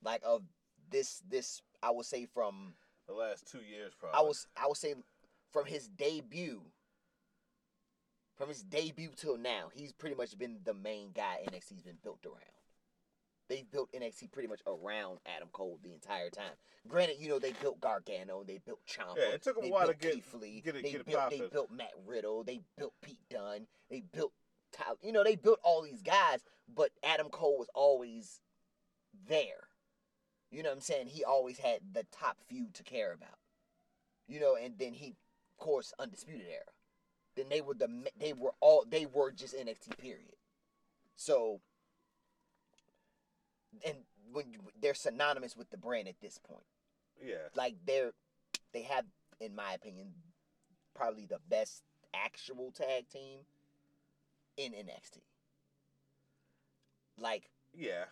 Like 0.03 0.23
of 0.25 0.43
this 0.91 1.23
this 1.29 1.61
I 1.83 1.91
would 1.91 2.07
say 2.07 2.27
from 2.27 2.75
The 3.07 3.13
last 3.13 3.47
two 3.47 3.59
years, 3.59 3.93
probably. 3.99 4.19
I 4.19 4.23
was 4.23 4.47
I 4.57 4.67
would 4.67 4.79
say 4.79 4.95
from 5.53 5.67
his 5.67 5.87
debut 5.87 6.63
from 8.35 8.49
his 8.49 8.63
debut 8.63 9.11
till 9.15 9.37
now, 9.37 9.69
he's 9.75 9.93
pretty 9.93 10.17
much 10.17 10.37
been 10.39 10.61
the 10.65 10.75
main 10.75 11.11
guy 11.15 11.41
NXT's 11.47 11.83
been 11.83 11.99
built 12.03 12.25
around. 12.25 12.62
They've 13.53 13.71
built 13.71 13.93
NXT 13.93 14.33
pretty 14.33 14.49
much 14.49 14.63
around 14.67 15.19
Adam 15.27 15.49
Cole 15.53 15.79
the 15.83 15.93
entire 15.93 16.31
time. 16.31 16.55
Granted, 16.89 17.19
you 17.21 17.29
know 17.29 17.39
they 17.39 17.53
built 17.53 17.81
Gargano, 17.83 18.43
they 18.45 18.57
built 18.65 18.81
Ciampa. 18.87 19.17
Yeah, 19.19 19.25
it 19.35 19.43
took 19.43 19.59
'em 19.59 19.65
a 19.65 19.69
while 19.69 19.87
to 19.89 19.95
get- 19.95 20.15
Keith 20.15 20.33
Lee, 20.33 20.63
get 20.63 20.75
it- 20.77 20.83
they 20.83 20.93
get 20.93 21.05
built 21.05 21.31
they 21.31 21.41
built 21.49 21.71
Matt 21.71 21.93
Riddle, 22.07 22.45
they 22.45 22.63
built 22.77 22.95
Pete 23.03 23.29
Dunne, 23.29 23.69
they 23.91 24.01
built 24.01 24.33
Tyler. 24.73 24.97
You 25.03 25.13
know 25.13 25.23
they 25.23 25.37
built 25.37 25.61
all 25.63 25.83
these 25.83 26.01
guys, 26.01 26.43
but 26.67 26.93
Adam 27.03 27.29
Cole 27.29 27.59
was 27.59 27.69
always 27.75 28.41
there. 29.13 29.69
You 30.51 30.63
know 30.63 30.71
what 30.71 30.77
I'm 30.77 30.81
saying? 30.81 31.09
He 31.09 31.23
always 31.23 31.59
had 31.59 31.93
the 31.93 32.05
top 32.05 32.41
few 32.49 32.71
to 32.71 32.83
care 32.83 33.13
about. 33.13 33.39
You 34.27 34.41
know, 34.41 34.57
and 34.57 34.79
then 34.79 34.95
he, 34.95 35.11
of 35.11 35.57
course, 35.59 35.93
undisputed 35.99 36.47
era. 36.49 36.73
Then 37.35 37.51
they 37.51 37.61
were 37.61 37.75
the 37.75 38.11
they 38.17 38.33
were 38.33 38.55
all 38.61 38.87
they 38.87 39.05
were 39.05 39.31
just 39.31 39.55
NXT 39.55 39.99
period. 39.99 40.37
So, 41.17 41.61
and 43.85 43.97
when 44.33 44.51
you, 44.53 44.61
they're 44.81 44.95
synonymous 44.95 45.57
with 45.57 45.71
the 45.71 45.77
brand 45.77 46.09
at 46.09 46.21
this 46.21 46.39
point, 46.39 46.65
Yeah. 47.23 47.49
like 47.55 47.77
they're 47.87 48.13
they 48.73 48.83
have, 48.83 49.05
in 49.41 49.55
my 49.55 49.75
opinion, 49.75 50.15
probably 50.95 51.27
the 51.27 51.41
best 51.49 51.83
actual 52.15 52.71
tag 52.73 53.09
team 53.09 53.41
in 54.57 54.73
NXT. 54.73 55.19
Like 57.19 57.51
Yeah. 57.75 58.07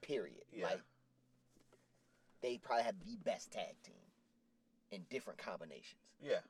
period. 0.00 0.44
Yeah. 0.52 0.66
Like 0.66 0.80
they 2.40 2.58
probably 2.58 2.84
have 2.84 2.98
the 3.00 3.16
best 3.16 3.52
tag 3.52 3.74
team 3.82 3.94
in 4.90 5.04
different 5.10 5.38
combinations. 5.38 6.00
Yeah. 6.20 6.40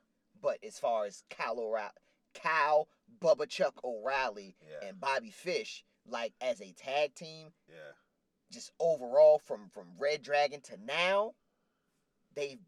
But 0.41 0.63
as 0.63 0.77
far 0.77 1.05
as 1.05 1.23
Kyle 1.29 1.59
O'Reilly, 1.59 1.91
Kyle, 2.33 2.87
Bubba 3.21 3.47
Chuck 3.49 3.79
O'Reilly, 3.83 4.55
Yeah. 4.61 4.87
and 4.89 4.99
Bobby 4.99 5.31
Fish, 5.31 5.83
like 6.05 6.33
as 6.41 6.61
a 6.61 6.73
tag 6.73 7.15
team, 7.15 7.53
Yeah. 7.67 7.93
Just 8.51 8.71
overall 8.79 9.39
from 9.39 9.69
from 9.69 9.85
Red 9.97 10.21
Dragon 10.21 10.61
to 10.61 10.77
now, 10.85 11.33
they've 12.35 12.59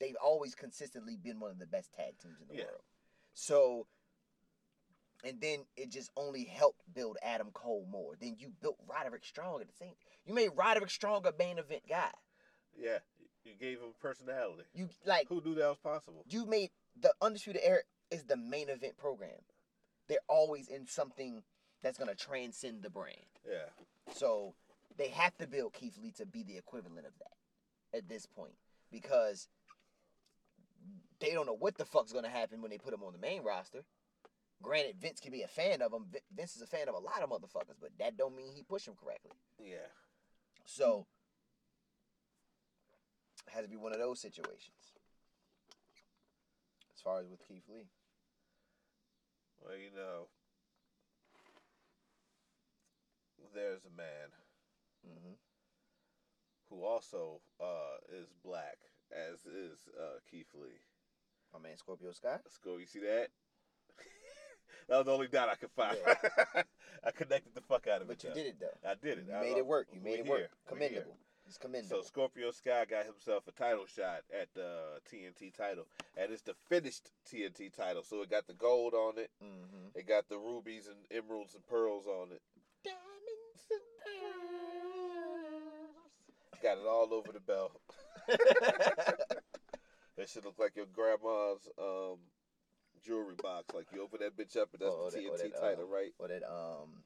they've 0.00 0.16
always 0.22 0.54
consistently 0.54 1.16
been 1.16 1.40
one 1.40 1.50
of 1.50 1.58
the 1.58 1.66
best 1.66 1.92
tag 1.92 2.18
teams 2.18 2.40
in 2.40 2.48
the 2.48 2.54
Yeah. 2.56 2.64
world. 2.64 2.82
So 3.34 3.86
and 5.24 5.40
then 5.40 5.60
it 5.76 5.90
just 5.90 6.10
only 6.16 6.44
helped 6.44 6.82
build 6.92 7.16
Adam 7.22 7.50
Cole 7.52 7.86
more. 7.90 8.14
Then 8.20 8.36
you 8.38 8.52
built 8.60 8.76
Roderick 8.86 9.24
Strong 9.24 9.62
at 9.62 9.68
the 9.68 9.72
same. 9.74 9.94
You 10.26 10.34
made 10.34 10.50
Roderick 10.54 10.90
Strong 10.90 11.26
a 11.26 11.32
main 11.38 11.58
event 11.58 11.84
guy. 11.88 12.10
Yeah. 12.76 12.98
You 13.44 13.52
gave 13.58 13.78
him 13.78 13.94
personality. 14.00 14.64
You 14.74 14.88
like 15.06 15.28
Who 15.28 15.40
knew 15.42 15.54
that 15.54 15.68
was 15.68 15.78
possible? 15.78 16.24
you 16.28 16.44
made 16.46 16.70
the 17.00 17.14
Undisputed 17.22 17.62
Era 17.64 17.80
is 18.10 18.24
the 18.24 18.36
main 18.36 18.68
event 18.68 18.96
program. 18.98 19.40
They're 20.08 20.18
always 20.28 20.68
in 20.68 20.86
something 20.86 21.42
that's 21.82 21.96
gonna 21.98 22.14
transcend 22.14 22.82
the 22.82 22.90
brand. 22.90 23.16
Yeah. 23.48 23.68
So 24.12 24.54
they 24.96 25.08
have 25.08 25.36
to 25.38 25.46
build 25.46 25.72
Keith 25.72 25.98
Lee 26.00 26.12
to 26.12 26.26
be 26.26 26.42
the 26.42 26.56
equivalent 26.56 27.06
of 27.06 27.12
that 27.18 27.98
at 27.98 28.08
this 28.08 28.26
point 28.26 28.54
because 28.90 29.48
they 31.20 31.32
don't 31.32 31.46
know 31.46 31.56
what 31.56 31.76
the 31.76 31.84
fuck's 31.84 32.12
gonna 32.12 32.28
happen 32.28 32.60
when 32.60 32.70
they 32.70 32.78
put 32.78 32.94
him 32.94 33.02
on 33.02 33.12
the 33.12 33.18
main 33.18 33.42
roster. 33.42 33.84
Granted, 34.62 34.96
Vince 35.00 35.20
can 35.20 35.32
be 35.32 35.42
a 35.42 35.48
fan 35.48 35.82
of 35.82 35.92
him. 35.92 36.06
Vince 36.34 36.56
is 36.56 36.62
a 36.62 36.66
fan 36.66 36.88
of 36.88 36.94
a 36.94 36.98
lot 36.98 37.22
of 37.22 37.30
motherfuckers, 37.30 37.76
but 37.80 37.90
that 37.98 38.16
don't 38.16 38.36
mean 38.36 38.52
he 38.54 38.62
push 38.62 38.86
him 38.86 38.94
correctly. 38.94 39.32
Yeah. 39.58 39.90
So 40.64 41.06
it 43.46 43.52
has 43.52 43.64
to 43.64 43.70
be 43.70 43.76
one 43.76 43.92
of 43.92 43.98
those 43.98 44.20
situations. 44.20 44.94
As 46.94 47.02
far 47.02 47.20
as 47.20 47.26
with 47.28 47.46
Keith 47.46 47.64
Lee. 47.68 47.88
Well, 49.62 49.76
you 49.76 49.90
know, 49.94 50.28
there's 53.54 53.84
a 53.84 53.96
man 53.96 54.30
hmm 55.04 55.32
who 56.70 56.82
also 56.84 57.40
uh, 57.60 57.98
is 58.18 58.26
black, 58.44 58.76
as 59.12 59.44
is 59.46 59.78
uh, 60.00 60.18
Keith 60.28 60.48
Lee. 60.54 60.80
My 61.52 61.60
man 61.60 61.76
Scorpio 61.76 62.10
Sky. 62.12 62.38
Go. 62.64 62.78
You 62.78 62.86
see 62.86 63.00
that? 63.00 63.28
that 64.88 64.96
was 64.96 65.06
the 65.06 65.12
only 65.12 65.28
dot 65.28 65.48
I 65.50 65.54
could 65.54 65.70
find. 65.70 65.96
I 67.04 67.10
connected 67.12 67.54
the 67.54 67.60
fuck 67.60 67.86
out 67.86 68.00
of 68.00 68.08
But 68.08 68.14
it. 68.14 68.16
But 68.16 68.24
you 68.24 68.30
though. 68.30 68.34
did 68.34 68.46
it 68.46 68.60
though. 68.60 68.90
I 68.90 68.94
did 68.94 69.18
it. 69.18 69.26
You 69.28 69.34
I- 69.36 69.40
made 69.42 69.56
it 69.58 69.66
work. 69.66 69.88
You 69.92 70.00
made 70.00 70.20
it 70.20 70.26
work. 70.26 70.38
Here. 70.38 70.48
Commendable. 70.66 71.16
It's 71.46 71.88
So. 71.88 72.00
Scorpio 72.00 72.50
Sky 72.50 72.86
got 72.88 73.04
himself 73.04 73.46
a 73.46 73.52
title 73.52 73.84
shot 73.86 74.22
at 74.32 74.48
the 74.54 74.98
TNT 75.12 75.52
title, 75.54 75.86
and 76.16 76.32
it's 76.32 76.40
the 76.42 76.54
finished 76.70 77.10
TNT 77.30 77.70
title. 77.70 78.02
So 78.02 78.22
it 78.22 78.30
got 78.30 78.46
the 78.46 78.54
gold 78.54 78.94
on 78.94 79.18
it. 79.18 79.30
mm-hmm. 79.44 79.96
It 79.98 80.08
got 80.08 80.28
the 80.30 80.38
rubies 80.38 80.88
and 80.88 80.96
emeralds 81.10 81.54
and 81.54 81.64
pearls 81.66 82.06
on 82.06 82.32
it. 82.32 82.40
Diamonds 82.82 83.68
and 83.70 83.82
Got 86.64 86.78
it 86.78 86.86
all 86.88 87.12
over 87.12 87.30
the 87.32 87.40
belt. 87.40 87.72
That 90.16 90.28
should 90.28 90.44
look 90.44 90.60
like 90.60 90.76
your 90.76 90.86
grandma's 90.86 91.68
um, 91.76 92.18
jewelry 93.04 93.34
box. 93.42 93.74
Like 93.74 93.86
you 93.92 94.00
open 94.00 94.20
that 94.20 94.36
bitch 94.36 94.56
up 94.56 94.68
and 94.72 94.80
that's 94.80 94.94
Or 94.94 95.10
the 95.10 95.16
that- 95.16 95.42
TNT 95.42 95.52
that, 95.52 95.60
title, 95.60 95.84
uh, 95.90 95.92
right? 95.94 96.12
or 96.20 96.28
that 96.28 96.44
um 96.44 97.02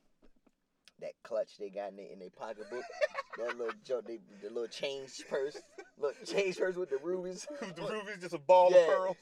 that 1.00 1.12
clutch 1.24 1.56
they 1.58 1.70
got 1.70 1.88
in 1.92 1.96
their 1.96 2.06
in 2.12 2.18
their 2.18 2.28
pocketbook. 2.28 2.82
that 3.38 3.56
little 3.56 3.72
joke, 3.82 4.04
they, 4.06 4.18
the 4.42 4.48
little 4.52 4.68
change 4.68 5.10
purse, 5.30 5.56
look 5.98 6.22
change 6.26 6.58
purse 6.58 6.76
with 6.76 6.90
the 6.90 6.98
rubies. 7.02 7.46
the 7.76 7.82
rubies 7.82 8.18
just 8.20 8.34
a 8.34 8.38
ball 8.38 8.70
Yeah. 8.72 8.80
of 8.80 8.86
pearls. 8.88 9.16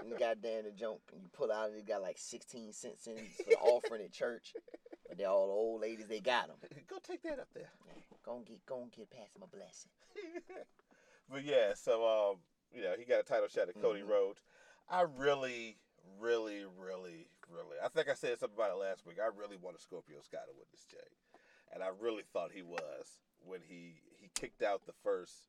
And 0.00 0.10
the 0.12 0.16
goddamn 0.16 0.64
the 0.64 0.70
junk, 0.70 1.00
and 1.12 1.22
you 1.22 1.28
pull 1.34 1.52
out 1.52 1.68
and 1.68 1.78
it 1.78 1.86
got 1.86 2.00
like 2.00 2.16
sixteen 2.18 2.72
cents 2.72 3.06
in 3.06 3.16
for 3.16 3.50
the 3.50 3.56
offering 3.56 4.02
at 4.02 4.12
church. 4.12 4.54
But 5.08 5.18
they 5.18 5.24
all 5.24 5.46
the 5.46 5.52
old 5.52 5.80
ladies, 5.82 6.06
they 6.08 6.20
got 6.20 6.48
them. 6.48 6.56
Go 6.88 6.96
take 7.02 7.22
that 7.22 7.38
up 7.38 7.48
there. 7.54 7.70
Go 8.24 8.36
and 8.38 8.46
get, 8.46 8.64
go 8.66 8.82
and 8.82 8.90
get 8.90 9.10
past 9.10 9.30
my 9.38 9.46
blessing. 9.46 9.90
but 11.30 11.44
yeah, 11.44 11.74
so 11.74 12.04
um, 12.06 12.36
you 12.74 12.82
know, 12.82 12.94
he 12.98 13.04
got 13.04 13.20
a 13.20 13.22
title 13.22 13.48
shot 13.48 13.68
at 13.68 13.80
Cody 13.80 14.00
Mhm. 14.00 14.08
Rhodes. 14.10 14.40
I 14.88 15.02
really, 15.02 15.76
really, 16.20 16.64
really, 16.78 17.28
really. 17.48 17.76
I 17.82 17.88
think 17.88 18.08
I 18.08 18.14
said 18.14 18.38
something 18.38 18.56
about 18.56 18.70
it 18.72 18.80
last 18.80 19.06
week. 19.06 19.18
I 19.22 19.28
really 19.36 19.56
wanted 19.56 19.80
Scorpio 19.80 20.18
Sky 20.22 20.38
to 20.46 20.52
win 20.56 20.66
this 20.72 20.84
Jay, 20.90 21.40
and 21.72 21.82
I 21.82 21.88
really 22.00 22.24
thought 22.32 22.50
he 22.52 22.62
was 22.62 23.20
when 23.44 23.60
he 23.66 24.00
he 24.18 24.28
kicked 24.34 24.62
out 24.62 24.86
the 24.86 24.92
first 25.04 25.48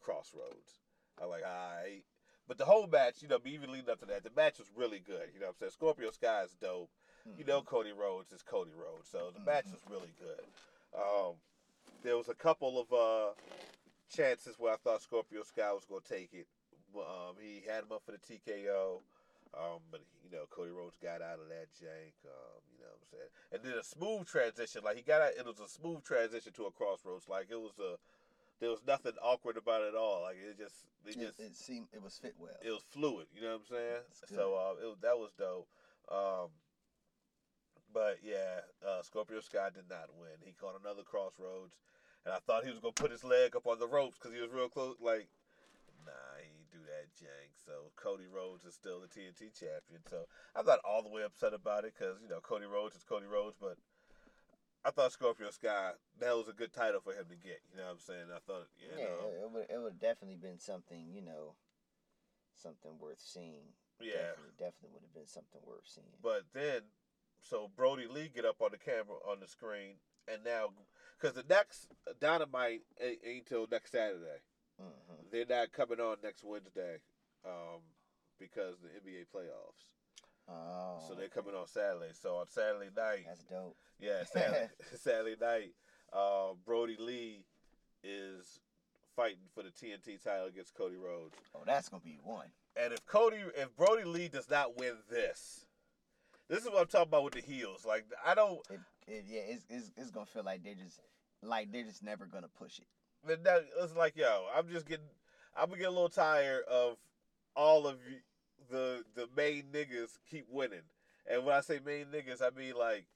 Cross 0.00 0.32
Rhodes. 0.34 0.80
I'm 1.22 1.28
like, 1.28 1.44
all 1.46 1.76
right. 1.82 2.02
But 2.48 2.58
the 2.58 2.64
whole 2.64 2.88
match, 2.88 3.22
you 3.22 3.28
know, 3.28 3.38
even 3.44 3.70
leading 3.70 3.90
up 3.90 4.00
to 4.00 4.06
that, 4.06 4.24
the 4.24 4.30
match 4.34 4.58
was 4.58 4.68
really 4.74 4.98
good. 4.98 5.28
You 5.32 5.38
know 5.38 5.46
what 5.46 5.52
I'm 5.52 5.58
saying? 5.60 5.70
Scorpio 5.72 6.10
Sky 6.10 6.42
is 6.42 6.56
dope. 6.60 6.90
You 7.38 7.44
know 7.44 7.62
Cody 7.62 7.92
Rhodes 7.92 8.32
is 8.32 8.42
Cody 8.42 8.72
Rhodes, 8.76 9.08
so 9.10 9.30
the 9.30 9.40
match 9.40 9.66
Mhm. 9.66 9.72
was 9.72 9.80
really 9.88 10.12
good. 10.18 10.44
Um, 10.94 11.34
there 12.02 12.16
was 12.16 12.28
a 12.28 12.34
couple 12.34 12.78
of 12.80 12.92
uh, 12.92 13.34
chances 14.08 14.58
where 14.58 14.72
I 14.72 14.76
thought 14.76 15.02
Scorpio 15.02 15.42
Sky 15.42 15.72
was 15.72 15.84
going 15.84 16.02
to 16.02 16.08
take 16.08 16.32
it. 16.34 16.46
Um, 16.96 17.36
he 17.40 17.60
had 17.66 17.84
him 17.84 17.92
up 17.92 18.02
for 18.04 18.12
the 18.12 18.18
TKO, 18.18 19.00
um, 19.54 19.80
but 19.90 20.00
you 20.24 20.30
know 20.30 20.46
Cody 20.50 20.70
Rhodes 20.72 20.96
got 21.00 21.22
out 21.22 21.38
of 21.38 21.48
that 21.48 21.68
jank. 21.74 22.12
Um, 22.26 22.60
you 22.72 22.80
know 22.82 22.90
what 22.90 22.98
I'm 23.00 23.08
saying, 23.12 23.30
and 23.52 23.62
then 23.62 23.78
a 23.78 23.84
smooth 23.84 24.26
transition. 24.26 24.82
Like 24.82 24.96
he 24.96 25.02
got 25.02 25.22
out, 25.22 25.32
it 25.36 25.46
was 25.46 25.60
a 25.60 25.68
smooth 25.68 26.02
transition 26.02 26.52
to 26.54 26.66
a 26.66 26.70
Cross 26.72 27.04
Rhodes. 27.04 27.28
Like 27.28 27.46
it 27.50 27.60
was 27.60 27.78
a 27.78 27.96
there 28.58 28.70
was 28.70 28.84
nothing 28.86 29.12
awkward 29.22 29.56
about 29.56 29.82
it 29.82 29.88
at 29.88 29.94
all. 29.94 30.22
Like 30.22 30.36
it 30.36 30.58
just, 30.58 30.84
It, 31.06 31.18
just, 31.18 31.38
it 31.40 31.54
seemed 31.54 31.86
it 31.94 32.02
was 32.02 32.18
fit 32.18 32.34
well. 32.38 32.56
it 32.60 32.70
was 32.70 32.82
fluid. 32.82 33.28
You 33.34 33.42
know 33.42 33.52
what 33.52 33.60
I'm 33.60 33.66
saying? 33.76 34.02
So 34.34 34.54
uh, 34.54 34.88
it 34.90 35.00
that 35.02 35.16
was 35.18 35.30
dope. 35.38 35.68
Um, 36.10 36.50
but 37.92 38.18
yeah, 38.22 38.66
uh, 38.86 39.02
Scorpio 39.02 39.40
Sky 39.40 39.68
did 39.74 39.88
not 39.88 40.10
win. 40.18 40.38
He 40.44 40.52
caught 40.52 40.78
another 40.80 41.02
Cross 41.02 41.34
Rhodes, 41.38 41.76
and 42.24 42.34
I 42.34 42.38
thought 42.38 42.64
he 42.64 42.70
was 42.70 42.80
gonna 42.80 42.92
put 42.92 43.10
his 43.10 43.24
leg 43.24 43.56
up 43.56 43.66
on 43.66 43.78
the 43.78 43.88
ropes 43.88 44.18
because 44.18 44.34
he 44.34 44.42
was 44.42 44.52
real 44.52 44.68
close. 44.68 44.96
Like, 45.00 45.28
nah, 46.04 46.34
he 46.38 46.64
do 46.72 46.82
that 46.86 47.10
jank. 47.16 47.54
So 47.54 47.92
Cody 47.96 48.26
Rhodes 48.26 48.64
is 48.64 48.74
still 48.74 49.00
the 49.00 49.08
TNT 49.08 49.52
champion. 49.52 50.02
So 50.08 50.26
I'm 50.54 50.66
not 50.66 50.80
all 50.84 51.02
the 51.02 51.10
way 51.10 51.22
upset 51.22 51.54
about 51.54 51.84
it 51.84 51.94
because 51.98 52.18
you 52.22 52.28
know 52.28 52.40
Cody 52.40 52.66
Rhodes 52.66 52.96
is 52.96 53.04
Cody 53.04 53.26
Rhodes, 53.26 53.56
but 53.60 53.76
I 54.84 54.90
thought 54.90 55.12
Scorpio 55.12 55.50
Sky 55.50 55.92
that 56.20 56.36
was 56.36 56.48
a 56.48 56.56
good 56.56 56.72
title 56.72 57.00
for 57.00 57.12
him 57.12 57.26
to 57.28 57.36
get. 57.36 57.60
You 57.70 57.78
know 57.78 57.90
what 57.92 58.00
I'm 58.00 58.04
saying? 58.04 58.28
I 58.32 58.40
thought, 58.46 58.68
you 58.80 58.88
yeah, 58.96 59.04
know, 59.04 59.28
it 59.44 59.50
would 59.52 59.66
it 59.68 59.80
would 59.80 59.98
definitely 60.00 60.36
been 60.40 60.58
something 60.58 61.12
you 61.12 61.22
know, 61.22 61.54
something 62.54 62.92
worth 62.98 63.20
seeing. 63.20 63.76
yeah. 64.00 64.32
definitely, 64.32 64.56
definitely 64.56 64.90
would 64.96 65.04
have 65.04 65.14
been 65.14 65.28
something 65.28 65.60
worth 65.66 65.84
seeing. 65.84 66.16
But 66.22 66.48
then, 66.54 66.88
so 67.42 67.70
Brodie 67.76 68.06
Lee 68.08 68.30
get 68.34 68.44
up 68.44 68.56
on 68.60 68.70
the 68.72 68.78
camera 68.78 69.16
on 69.28 69.40
the 69.40 69.46
screen, 69.48 69.94
and 70.32 70.44
now 70.44 70.68
because 71.18 71.34
the 71.34 71.44
next 71.48 71.88
Dynamite 72.20 72.82
ain't, 73.00 73.18
ain't 73.24 73.46
till 73.46 73.66
next 73.70 73.92
Saturday. 73.92 74.40
hmm 74.78 74.86
They're 75.30 75.46
not 75.48 75.72
coming 75.72 76.00
on 76.00 76.16
next 76.22 76.42
Wednesday, 76.44 76.98
um, 77.44 77.80
because 78.38 78.76
the 78.80 78.88
NBA 78.88 79.26
playoffs. 79.34 79.92
Oh, 80.48 80.98
so 81.06 81.14
they're 81.14 81.28
coming 81.28 81.54
on 81.54 81.66
Saturday. 81.68 82.12
So 82.12 82.36
on 82.36 82.48
Saturday 82.48 82.90
night, 82.96 83.24
That's 83.26 83.44
dope. 83.44 83.76
yeah, 84.00 84.24
Saturday, 84.32 84.68
Saturday 84.96 85.36
night, 85.40 85.72
uh, 86.12 86.54
Brodie 86.66 86.96
Lee 86.98 87.44
is 88.02 88.58
fighting 89.14 89.46
for 89.54 89.62
the 89.62 89.70
TNT 89.70 90.22
title 90.22 90.46
against 90.46 90.74
Cody 90.74 90.96
Rhodes. 90.96 91.36
Oh, 91.54 91.60
that's 91.66 91.88
gonna 91.88 92.02
be 92.02 92.18
one. 92.22 92.46
And 92.76 92.92
if 92.92 93.04
Cody, 93.06 93.36
if 93.56 93.76
Brodie 93.76 94.04
Lee 94.04 94.28
does 94.28 94.48
not 94.50 94.76
win 94.76 94.94
this, 95.08 95.66
this 96.50 96.64
is 96.64 96.70
what 96.70 96.80
I'm 96.80 96.86
talking 96.88 97.08
about 97.08 97.24
with 97.24 97.34
the 97.34 97.40
heels. 97.40 97.86
Like 97.86 98.04
I 98.26 98.34
don't. 98.34 98.60
It, 98.68 98.80
it, 99.06 99.24
yeah, 99.28 99.40
it's, 99.46 99.64
it's 99.70 99.90
it's 99.96 100.10
gonna 100.10 100.26
feel 100.26 100.44
like 100.44 100.62
they're 100.64 100.74
just 100.74 101.00
like 101.42 101.72
they're 101.72 101.84
just 101.84 102.02
never 102.02 102.26
gonna 102.26 102.48
push 102.48 102.78
it. 102.78 102.86
But 103.24 103.44
that, 103.44 103.64
it's 103.80 103.96
like, 103.96 104.16
yo, 104.16 104.46
I'm 104.54 104.68
just 104.68 104.86
getting, 104.86 105.04
I'm 105.56 105.68
gonna 105.68 105.78
get 105.78 105.88
a 105.88 105.92
little 105.92 106.08
tired 106.08 106.64
of 106.70 106.96
all 107.54 107.86
of 107.86 107.98
you, 108.08 108.16
the 108.70 109.04
the 109.14 109.28
main 109.36 109.64
niggas 109.72 110.18
keep 110.28 110.46
winning. 110.50 110.82
And 111.30 111.44
when 111.44 111.54
I 111.54 111.60
say 111.60 111.80
main 111.84 112.06
niggas, 112.06 112.42
I 112.42 112.50
mean 112.58 112.74
like 112.74 113.06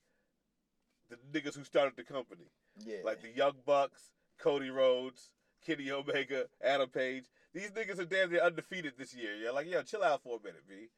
the 1.09 1.17
niggas 1.33 1.55
who 1.55 1.63
started 1.63 1.93
the 1.97 2.03
company, 2.03 2.45
Yeah, 2.85 2.97
like 3.03 3.21
the 3.21 3.31
Young 3.35 3.55
Bucks, 3.65 4.11
Cody 4.39 4.69
Rhodes, 4.69 5.29
Kenny 5.65 5.91
Omega, 5.91 6.45
Adam 6.63 6.89
Page. 6.89 7.25
These 7.53 7.71
niggas 7.71 7.99
are 7.99 8.05
damn 8.05 8.31
near 8.31 8.41
undefeated 8.41 8.93
this 8.97 9.13
year. 9.13 9.35
Yeah, 9.35 9.51
like 9.51 9.69
yo, 9.69 9.81
chill 9.81 10.03
out 10.03 10.23
for 10.23 10.37
a 10.37 10.43
minute, 10.45 10.63
b. 10.67 10.89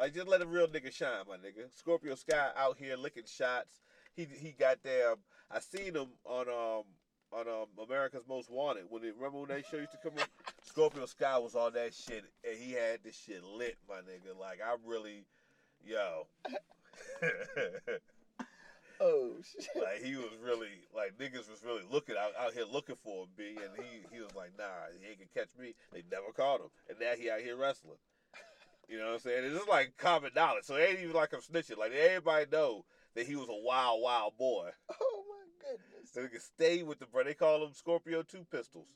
Like 0.00 0.14
just 0.14 0.28
let 0.28 0.40
a 0.40 0.46
real 0.46 0.66
nigga 0.66 0.90
shine, 0.90 1.24
my 1.28 1.36
nigga. 1.36 1.70
Scorpio 1.76 2.14
Sky 2.14 2.48
out 2.56 2.78
here 2.78 2.96
licking 2.96 3.26
shots. 3.26 3.82
He 4.16 4.24
he 4.24 4.52
got 4.52 4.78
damn. 4.82 5.16
I 5.50 5.60
seen 5.60 5.94
him 5.94 6.08
on 6.24 6.48
um 6.48 6.84
on 7.30 7.46
um 7.46 7.66
America's 7.86 8.26
Most 8.26 8.50
Wanted 8.50 8.84
when 8.88 9.02
they 9.02 9.10
remember 9.10 9.40
when 9.40 9.48
that 9.48 9.66
show 9.70 9.76
used 9.76 9.92
to 9.92 9.98
come 10.02 10.18
on. 10.18 10.24
Scorpio 10.62 11.04
Sky 11.04 11.36
was 11.36 11.54
on 11.54 11.74
that 11.74 11.92
shit 11.92 12.24
and 12.48 12.58
he 12.58 12.72
had 12.72 13.00
this 13.04 13.14
shit 13.14 13.44
lit, 13.44 13.76
my 13.86 13.96
nigga. 13.96 14.40
Like 14.40 14.60
I 14.66 14.74
really, 14.86 15.26
yo. 15.84 16.26
oh 19.02 19.32
shit. 19.52 19.68
like 19.76 20.02
he 20.02 20.16
was 20.16 20.30
really 20.42 20.80
like 20.96 21.18
niggas 21.18 21.50
was 21.50 21.62
really 21.62 21.84
looking 21.92 22.16
out, 22.18 22.32
out 22.40 22.54
here 22.54 22.64
looking 22.64 22.96
for 23.04 23.24
him, 23.24 23.28
B, 23.36 23.58
and 23.62 23.84
he 23.84 24.00
he 24.16 24.22
was 24.22 24.34
like, 24.34 24.52
nah, 24.56 24.64
he 24.98 25.06
ain't 25.10 25.18
gonna 25.18 25.28
catch 25.34 25.58
me. 25.60 25.74
They 25.92 26.04
never 26.10 26.32
caught 26.34 26.60
him, 26.60 26.70
and 26.88 26.98
now 26.98 27.12
he 27.18 27.28
out 27.30 27.40
here 27.40 27.58
wrestling. 27.58 27.98
You 28.90 28.98
know 28.98 29.06
what 29.06 29.12
I'm 29.14 29.18
saying? 29.20 29.44
It's 29.44 29.54
just 29.54 29.68
like 29.68 29.96
common 29.96 30.32
knowledge, 30.34 30.64
so 30.64 30.74
it 30.74 30.88
ain't 30.90 30.98
even 30.98 31.14
like 31.14 31.32
I'm 31.32 31.40
snitching. 31.40 31.78
Like 31.78 31.92
everybody 31.92 32.46
know 32.50 32.84
that 33.14 33.24
he 33.24 33.36
was 33.36 33.48
a 33.48 33.54
wild, 33.54 34.02
wild 34.02 34.36
boy. 34.36 34.70
Oh 35.00 35.22
my 35.28 35.46
goodness. 35.70 36.10
So 36.12 36.22
they 36.22 36.28
can 36.28 36.40
stay 36.40 36.82
with 36.82 36.98
the 36.98 37.06
bro. 37.06 37.22
They 37.22 37.34
call 37.34 37.64
him 37.64 37.72
Scorpio 37.72 38.22
Two 38.22 38.44
Pistols. 38.50 38.86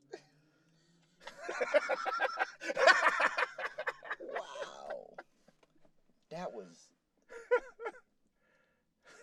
Wow. 4.21 5.11
That 6.31 6.53
was 6.53 6.89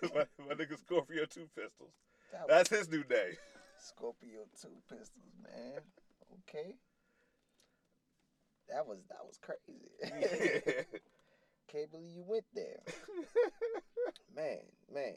my, 0.16 0.26
my 0.48 0.54
nigga 0.56 0.78
Scorpio 0.80 1.26
Two 1.26 1.50
Pistols. 1.56 1.92
that 2.32 2.48
That's 2.48 2.70
his 2.70 2.90
new 2.90 3.04
name. 3.10 3.36
Scorpio 3.82 4.42
two 4.62 4.78
pistols, 4.88 5.34
man. 5.44 5.82
Okay. 6.48 6.76
That 8.72 8.88
was 8.88 9.00
that 9.10 9.20
was 9.26 9.38
crazy. 9.42 9.92
Can't 11.72 11.92
believe 11.92 12.16
you 12.16 12.24
went 12.26 12.46
there. 12.54 12.80
Man, 14.36 14.60
man. 14.94 15.16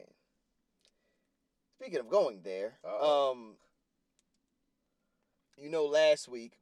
Speaking 1.79 1.99
of 1.99 2.09
going 2.09 2.41
there, 2.43 2.73
Uh-oh. 2.83 3.31
um 3.31 3.55
you 5.57 5.69
know 5.69 5.85
last 5.85 6.27
week 6.27 6.53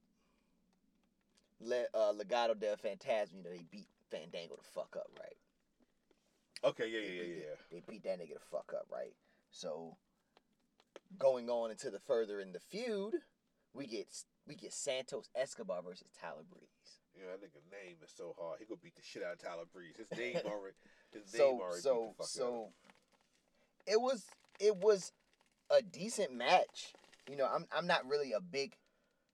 Le, 1.59 1.83
uh, 1.93 2.13
Legado 2.13 2.59
del 2.59 2.75
Fantasma, 2.75 3.35
you 3.37 3.43
know, 3.43 3.49
they 3.49 3.65
beat 3.71 3.87
Fandango 4.11 4.55
the 4.55 4.63
fuck 4.63 4.95
up, 4.97 5.09
right? 5.19 5.35
okay, 6.63 6.87
yeah, 6.87 6.99
They 6.99 7.15
yeah, 7.15 7.23
yeah, 7.23 7.35
yeah. 7.35 7.55
They 7.71 7.81
beat 7.89 8.03
that 8.03 8.19
nigga 8.19 8.33
the 8.35 8.39
fuck 8.51 8.73
up, 8.75 8.85
right? 8.91 9.13
So 9.51 9.97
going 11.17 11.49
on 11.49 11.71
into 11.71 11.89
the 11.89 11.99
further 11.99 12.39
in 12.39 12.51
the 12.53 12.59
feud, 12.59 13.15
we 13.73 13.87
get 13.87 14.07
we 14.47 14.55
get 14.55 14.73
Santos 14.73 15.29
Escobar 15.35 15.81
versus 15.81 16.07
Tyler 16.19 16.43
Breeze. 16.49 16.72
Yeah, 17.23 17.31
that 17.31 17.41
nigga 17.41 17.61
name 17.71 17.97
is 18.03 18.11
so 18.15 18.35
hard. 18.39 18.59
He 18.59 18.65
gonna 18.65 18.79
beat 18.83 18.95
the 18.95 19.01
shit 19.01 19.23
out 19.23 19.33
of 19.33 19.39
Tyler 19.39 19.63
Breeze. 19.71 19.95
His 19.97 20.17
name 20.17 20.35
already. 20.45 20.75
His 21.11 21.33
name 21.33 21.39
So 21.39 21.61
already 21.61 21.81
so 21.81 21.93
beat 21.95 22.17
the 22.17 22.23
fuck 22.23 22.27
so 22.27 22.69
it 23.87 24.01
was 24.01 24.25
it 24.59 24.77
was 24.77 25.11
a 25.69 25.81
decent 25.81 26.33
match. 26.33 26.93
You 27.29 27.37
know, 27.37 27.47
I'm 27.51 27.65
I'm 27.71 27.87
not 27.87 28.07
really 28.07 28.33
a 28.33 28.41
big 28.41 28.73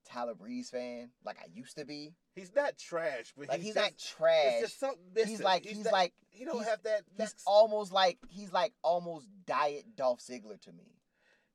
Tyler 0.05 0.35
Breeze 0.35 0.69
fan 0.69 1.09
like 1.25 1.37
I 1.39 1.47
used 1.53 1.77
to 1.77 1.85
be. 1.85 2.13
He's 2.35 2.55
not 2.55 2.77
trash, 2.77 3.33
but 3.37 3.49
Like 3.49 3.57
he's, 3.57 3.67
he's, 3.67 3.75
just, 3.75 3.85
not 3.85 3.97
trash. 3.97 4.45
It's 4.45 4.61
just 4.61 4.79
something 4.79 5.01
missing. 5.13 5.29
He's 5.31 5.41
like 5.41 5.65
he's, 5.65 5.83
not- 5.83 5.93
like 5.93 6.13
he 6.29 6.45
don't 6.45 6.63
have 6.63 6.81
that. 6.83 7.01
he's 7.17 7.35
almost 7.45 7.91
like 7.91 8.17
he's 8.29 8.53
like 8.53 8.73
almost 8.81 9.27
diet 9.45 9.85
Dolph 9.95 10.19
Ziggler 10.19 10.59
to 10.61 10.71
me. 10.71 10.95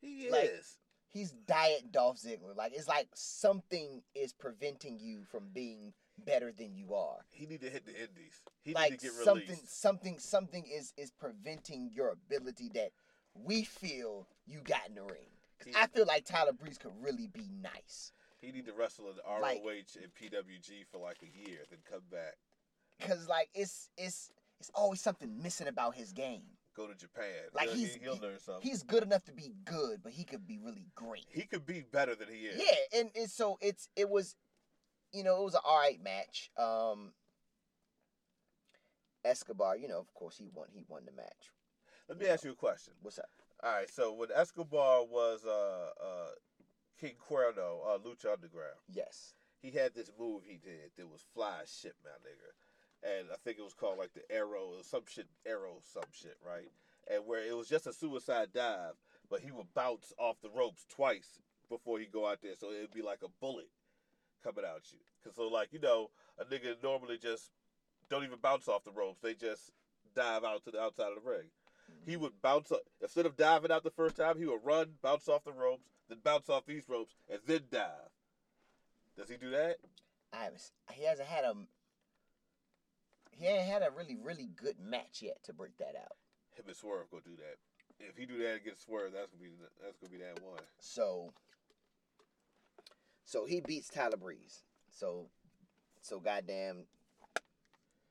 he 0.01 0.31
like- 0.31 0.51
is. 0.59 0.79
He's 1.09 1.31
diet 1.31 1.93
Dolph 1.93 2.19
Ziggler. 2.19 2.57
Like 2.57 2.73
it's 2.75 2.89
like 2.89 3.07
something 3.15 4.03
is 4.17 4.33
preventing 4.33 4.99
you 4.99 5.23
from 5.31 5.45
being 5.53 5.93
better 6.19 6.53
than 6.53 6.75
you 6.75 6.95
are. 6.95 7.25
He 7.31 7.47
need 7.47 7.61
to 7.61 7.71
hit 7.71 7.85
the 7.87 7.93
indies. 7.93 8.43
He 8.63 8.73
like 8.75 8.93
need 8.93 9.01
to 9.01 9.07
get 9.07 9.15
something 9.15 9.47
released. 9.49 9.81
something 9.81 10.19
something 10.19 10.65
is 10.67 10.93
is 10.97 11.11
preventing 11.11 11.91
your 11.93 12.11
ability 12.11 12.71
that 12.75 12.93
we 13.35 13.65
feel 13.65 14.27
you 14.47 14.61
got 14.61 14.89
in 14.89 14.95
the 14.95 15.03
ring. 15.03 15.31
'Cause 15.59 15.69
He- 15.69 15.75
I 15.77 15.87
feel 15.87 16.07
like 16.07 16.25
Tyler 16.25 16.53
Breeze 16.53 16.79
could 16.79 16.93
really 17.03 17.27
be 17.27 17.49
nice. 17.49 18.13
He 18.41 18.53
need 18.53 18.67
to 18.67 18.73
wrestle 18.75 19.11
in 19.11 19.19
ROH 19.25 19.41
like- 19.41 19.63
and 20.03 20.15
PWG 20.15 20.85
for 20.85 20.99
like 20.99 21.23
a 21.23 21.27
year, 21.29 21.65
then 21.71 21.81
come 21.85 22.03
back. 22.11 22.37
Cause 23.01 23.29
like 23.29 23.51
it's 23.55 23.89
it's 23.97 24.31
it's 24.61 24.71
always 24.75 25.01
something 25.01 25.43
missing 25.43 25.67
about 25.67 25.95
his 25.97 26.13
game. 26.13 26.45
Go 26.75 26.89
to 26.89 26.95
Japan. 26.95 27.25
Like, 27.53 27.69
he'll, 27.69 27.77
he's- 27.77 27.95
he, 27.95 28.09
will 28.09 28.17
learn 28.19 28.39
something. 28.41 28.69
He's 28.69 28.83
good 28.83 29.03
enough 29.05 29.25
to 29.27 29.33
be 29.33 29.55
good, 29.65 30.03
but 30.03 30.13
he 30.13 30.25
could 30.25 30.45
be 30.47 30.59
really 30.59 30.89
great. 30.97 31.27
he 31.31 31.43
could 31.43 31.65
be 31.67 31.83
better 31.83 32.15
than 32.17 32.29
he 32.29 32.47
is. 32.47 32.61
Yeah, 32.61 33.01
and, 33.01 33.11
and 33.17 33.31
so 33.31 33.59
it's 33.61 33.89
it 33.95 34.09
was, 34.11 34.35
you 35.15 35.23
know, 35.25 35.41
it 35.41 35.45
was 35.45 35.55
an 35.55 35.61
all 35.65 35.79
right 35.79 36.03
match. 36.03 36.51
Um, 36.59 37.13
Escobar, 39.25 39.77
you 39.77 39.89
know, 39.89 39.99
of 39.99 40.13
course 40.15 40.37
he 40.37 40.49
won. 40.53 40.67
He 40.73 40.85
won 40.89 41.03
the 41.07 41.13
match. 41.13 41.53
Let 42.09 42.19
me 42.19 42.27
ask 42.27 42.45
you 42.45 42.51
a 42.53 42.57
question. 42.57 42.93
What's 43.01 43.19
up? 43.19 43.31
All 43.63 43.73
right, 43.73 43.89
so 43.89 44.13
when 44.13 44.29
Escobar 44.35 45.05
was 45.07 45.45
uh, 45.47 45.89
uh, 46.05 46.31
King 47.01 47.15
Cuerno, 47.27 47.79
uh, 47.87 47.99
Lucha 47.99 48.33
Underground, 48.35 48.77
Yes. 48.93 49.33
he 49.63 49.71
had 49.71 49.95
this 49.95 50.11
move 50.19 50.43
he 50.45 50.59
did 50.59 50.91
that 50.99 51.09
was 51.09 51.25
fly 51.33 51.63
shit, 51.65 51.95
my 52.05 52.11
nigga. 52.11 53.17
And 53.19 53.29
I 53.33 53.37
think 53.43 53.59
it 53.59 53.63
was 53.65 53.73
called 53.75 53.99
like 53.99 54.13
the 54.13 54.31
arrow 54.31 54.75
or 54.77 54.83
some 54.83 55.05
shit, 55.09 55.29
arrow 55.47 55.77
some 55.83 56.11
shit, 56.13 56.37
right? 56.47 56.71
And 57.11 57.25
where 57.27 57.43
it 57.43 57.57
was 57.57 57.69
just 57.69 57.87
a 57.87 57.93
suicide 57.93 58.49
dive, 58.53 58.95
but 59.31 59.41
he 59.41 59.51
would 59.51 59.73
bounce 59.75 60.13
off 60.19 60.37
the 60.43 60.51
ropes 60.51 60.85
twice 60.91 61.41
before 61.71 61.99
he 61.99 62.05
go 62.07 62.27
out 62.27 62.41
there, 62.43 62.55
so 62.59 62.71
it'd 62.71 62.93
be 62.93 63.03
like 63.03 63.23
a 63.23 63.29
bullet 63.41 63.69
coming 64.45 64.65
out 64.65 64.83
you. 64.93 64.99
Cause 65.25 65.35
so 65.37 65.49
like 65.49 65.73
you 65.73 65.81
know, 65.81 66.11
a 66.39 66.45
nigga 66.45 66.81
normally 66.83 67.19
just 67.19 67.51
don't 68.11 68.25
even 68.25 68.39
bounce 68.41 68.69
off 68.69 68.85
the 68.85 68.93
ropes; 68.93 69.21
they 69.23 69.35
just 69.35 69.73
dive 70.15 70.45
out 70.45 70.65
to 70.65 70.71
the 70.71 70.81
outside 70.81 71.09
of 71.17 71.23
the 71.23 71.31
ring. 71.31 71.47
He 72.05 72.13
mm-hmm. 72.13 72.23
would 72.23 72.43
bounce 72.43 72.71
up 72.71 72.83
instead 73.01 73.27
of 73.27 73.37
diving 73.37 73.73
out 73.73 73.83
the 73.83 73.91
first 73.91 74.17
time. 74.17 74.39
He 74.39 74.47
would 74.47 74.65
run, 74.65 74.93
bounce 75.03 75.29
off 75.29 75.45
the 75.45 75.53
ropes, 75.53 75.89
then 76.09 76.19
bounce 76.23 76.49
off 76.49 76.67
these 76.67 76.89
ropes, 76.89 77.15
and 77.31 77.41
then 77.47 77.63
dive. 77.71 78.13
Does 79.17 79.29
he 79.29 79.37
do 79.37 79.51
that? 79.51 79.77
I 80.33 80.45
haven't. 80.45 80.63
He 80.93 81.05
hasn't 81.05 81.29
had 81.29 81.45
a. 81.45 81.55
He 83.31 83.47
ain't 83.47 83.69
had 83.69 83.83
a 83.83 83.91
really 83.97 84.17
really 84.17 84.49
good 84.55 84.77
match 84.79 85.23
yet 85.23 85.43
to 85.45 85.53
break 85.53 85.77
that 85.79 85.95
out. 85.99 86.17
Him 86.55 86.67
and 86.69 86.77
Swerve 86.77 87.11
go 87.11 87.19
do 87.25 87.37
that. 87.37 87.57
If 88.01 88.17
he 88.17 88.27
do 88.27 88.39
that 88.39 88.57
against 88.57 88.85
Swerve, 88.85 89.13
that's 89.13 89.31
gonna 89.31 89.43
be 89.43 89.51
that's 89.83 89.99
gonna 89.99 90.13
be 90.13 90.19
that 90.19 90.43
one. 90.43 90.61
So. 90.79 91.33
So 93.25 93.47
he 93.47 93.61
beats 93.61 93.89
Tyler 93.89 94.17
Breeze. 94.17 94.63
So, 94.91 95.27
so 96.03 96.21
goddamn, 96.21 96.85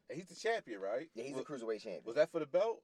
And 0.09 0.17
he's 0.17 0.27
the 0.27 0.35
champion, 0.35 0.79
right? 0.81 1.09
yeah, 1.13 1.23
he's 1.23 1.35
was, 1.35 1.45
the 1.45 1.53
cruiserweight 1.53 1.81
champion. 1.81 2.01
was 2.05 2.15
that 2.15 2.31
for 2.31 2.39
the 2.39 2.45
belt? 2.45 2.81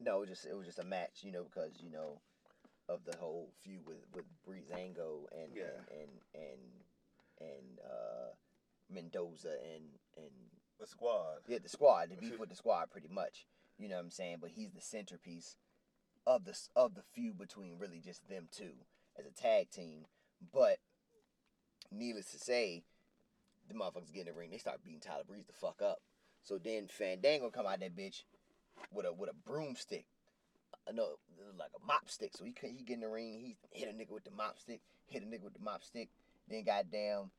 No, 0.00 0.16
it 0.18 0.20
was 0.20 0.28
just 0.30 0.46
it 0.46 0.56
was 0.56 0.66
just 0.66 0.78
a 0.78 0.84
match, 0.84 1.20
you 1.22 1.32
know, 1.32 1.44
because 1.44 1.80
you 1.80 1.90
know 1.90 2.20
of 2.88 3.00
the 3.04 3.16
whole 3.16 3.50
feud 3.62 3.80
with 3.86 4.04
with 4.14 4.24
Breezango 4.46 5.24
and 5.32 5.52
Yeah. 5.54 5.64
and 5.90 6.10
and 6.34 6.44
and, 7.40 7.48
and 7.50 7.78
uh, 7.84 8.34
Mendoza 8.90 9.56
and 9.74 9.84
and 10.16 10.30
The 10.78 10.86
squad. 10.86 11.38
yeah, 11.48 11.58
the 11.62 11.68
squad, 11.68 12.10
the 12.10 12.16
beef 12.20 12.38
with 12.38 12.50
the 12.50 12.56
squad, 12.56 12.90
pretty 12.90 13.08
much. 13.08 13.46
You 13.78 13.88
know 13.88 13.96
what 13.96 14.02
I'm 14.04 14.10
saying? 14.10 14.36
But 14.40 14.50
he's 14.50 14.72
the 14.72 14.80
centerpiece 14.80 15.56
of 16.26 16.44
the 16.44 16.56
of 16.76 16.94
the 16.94 17.02
feud 17.02 17.38
between 17.38 17.78
really 17.78 18.00
just 18.00 18.28
them 18.28 18.48
two 18.50 18.74
as 19.18 19.26
a 19.26 19.30
tag 19.32 19.70
team. 19.70 20.06
But 20.52 20.78
needless 21.98 22.26
to 22.32 22.38
say, 22.38 22.82
the 23.68 23.74
motherfuckers 23.74 24.12
get 24.12 24.26
in 24.26 24.26
the 24.26 24.32
ring, 24.32 24.50
they 24.50 24.58
start 24.58 24.82
beating 24.84 25.00
Tyler 25.00 25.24
Breeze 25.26 25.46
the 25.46 25.52
fuck 25.52 25.80
up. 25.82 25.98
So 26.42 26.58
then 26.58 26.88
Fandango 26.88 27.50
come 27.50 27.66
out 27.66 27.80
that 27.80 27.96
bitch 27.96 28.24
with 28.92 29.06
a 29.06 29.12
with 29.12 29.30
a 29.30 29.34
broomstick. 29.48 30.04
Uh, 30.86 30.92
no, 30.92 31.16
like 31.58 31.70
a 31.74 31.86
mop 31.86 32.10
stick. 32.10 32.32
So 32.34 32.44
he 32.44 32.54
he 32.62 32.84
get 32.84 32.94
in 32.94 33.00
the 33.00 33.08
ring, 33.08 33.40
he 33.40 33.56
hit 33.70 33.88
a 33.88 33.92
nigga 33.92 34.10
with 34.10 34.24
the 34.24 34.30
mop 34.30 34.58
stick, 34.58 34.80
hit 35.06 35.22
a 35.22 35.26
nigga 35.26 35.44
with 35.44 35.54
the 35.54 35.62
mop 35.64 35.82
stick. 35.82 36.10
Then 36.48 36.64
goddamn 36.64 37.30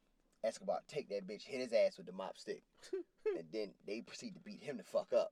Escobar 0.44 0.80
take 0.88 1.10
that 1.10 1.28
bitch, 1.28 1.44
hit 1.44 1.62
his 1.62 1.74
ass 1.74 1.98
with 1.98 2.08
the 2.08 2.13
mop 2.13 2.38
stick 2.38 2.63
and 3.26 3.46
then 3.52 3.70
they 3.86 4.02
proceed 4.02 4.34
to 4.34 4.39
beat 4.39 4.63
him 4.63 4.78
the 4.78 4.84
fuck 4.84 5.13
up. 5.13 5.32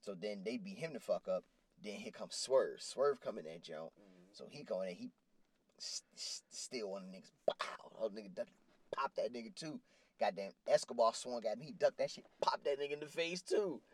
So 0.00 0.14
then 0.14 0.42
they 0.44 0.56
beat 0.56 0.78
him 0.78 0.92
the 0.92 1.00
fuck 1.00 1.26
up. 1.28 1.44
Then 1.82 1.94
here 1.94 2.12
comes 2.12 2.36
Swerve. 2.36 2.80
Swerve 2.80 3.20
coming 3.20 3.44
that 3.44 3.62
jump. 3.62 3.90
So 4.32 4.44
he 4.48 4.62
going 4.62 4.88
and 4.88 4.96
he 4.96 5.10
s- 5.78 6.02
s- 6.14 6.42
steal 6.50 6.90
one 6.90 7.02
of 7.02 7.10
the 7.10 7.18
niggas. 7.18 7.32
Bow. 7.46 7.85
Other 8.02 8.14
nigga 8.20 8.34
duck, 8.34 8.46
pop 8.94 9.14
that 9.16 9.32
nigga 9.32 9.54
too. 9.54 9.80
Goddamn 10.18 10.52
Escobar 10.66 11.12
swung 11.14 11.44
at 11.44 11.58
him. 11.58 11.62
He 11.62 11.72
ducked 11.72 11.98
that 11.98 12.10
shit. 12.10 12.24
popped 12.40 12.64
that 12.64 12.80
nigga 12.80 12.92
in 12.92 13.00
the 13.00 13.06
face 13.06 13.42
too. 13.42 13.80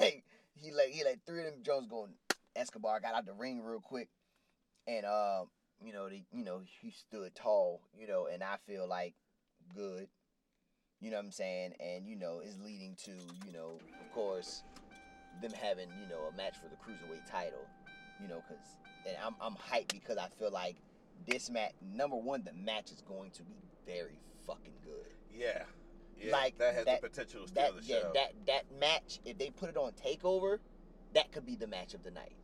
Like 0.00 0.24
he 0.56 0.72
like 0.72 0.88
he 0.88 1.04
like 1.04 1.20
three 1.24 1.38
of 1.38 1.52
them 1.52 1.62
Jones 1.62 1.86
going. 1.86 2.10
Escobar 2.56 2.98
got 2.98 3.14
out 3.14 3.26
the 3.26 3.32
ring 3.32 3.62
real 3.62 3.78
quick, 3.78 4.08
and 4.88 5.06
um 5.06 5.46
you 5.80 5.92
know 5.92 6.08
they 6.08 6.24
you 6.32 6.42
know 6.42 6.62
he 6.80 6.90
stood 6.90 7.32
tall 7.36 7.80
you 7.96 8.08
know 8.08 8.26
and 8.26 8.42
I 8.42 8.56
feel 8.66 8.88
like 8.88 9.14
good 9.72 10.08
you 11.00 11.10
know 11.10 11.16
what 11.16 11.26
I'm 11.26 11.30
saying? 11.32 11.74
And 11.80 12.06
you 12.06 12.16
know, 12.16 12.40
is 12.40 12.58
leading 12.58 12.96
to, 13.04 13.12
you 13.46 13.52
know, 13.52 13.78
of 14.00 14.12
course, 14.12 14.62
them 15.40 15.52
having, 15.52 15.88
you 16.00 16.08
know, 16.08 16.22
a 16.32 16.36
match 16.36 16.54
for 16.56 16.68
the 16.68 16.76
cruiserweight 16.76 17.30
title. 17.30 17.66
You 18.20 18.28
know, 18.28 18.42
cause 18.48 18.76
and 19.06 19.16
I'm 19.24 19.36
I'm 19.40 19.54
hyped 19.54 19.92
because 19.92 20.18
I 20.18 20.26
feel 20.38 20.50
like 20.50 20.76
this 21.26 21.50
match 21.50 21.72
number 21.94 22.16
one, 22.16 22.42
the 22.44 22.52
match 22.52 22.90
is 22.90 23.02
going 23.02 23.30
to 23.32 23.42
be 23.42 23.56
very 23.86 24.18
fucking 24.46 24.72
good. 24.84 25.12
Yeah. 25.32 25.62
Yeah. 26.20 26.32
Like, 26.32 26.58
that 26.58 26.74
has 26.74 26.84
that- 26.86 27.00
the 27.00 27.08
potential 27.08 27.42
to 27.42 27.48
steal 27.48 27.62
That 27.62 27.76
the 27.76 27.84
yeah, 27.84 28.00
show. 28.00 28.12
that 28.14 28.32
that 28.46 28.64
match, 28.80 29.20
if 29.24 29.38
they 29.38 29.50
put 29.50 29.68
it 29.70 29.76
on 29.76 29.92
takeover, 29.92 30.58
that 31.14 31.30
could 31.32 31.46
be 31.46 31.54
the 31.56 31.66
match 31.66 31.94
of 31.94 32.02
the 32.02 32.10
night. 32.10 32.34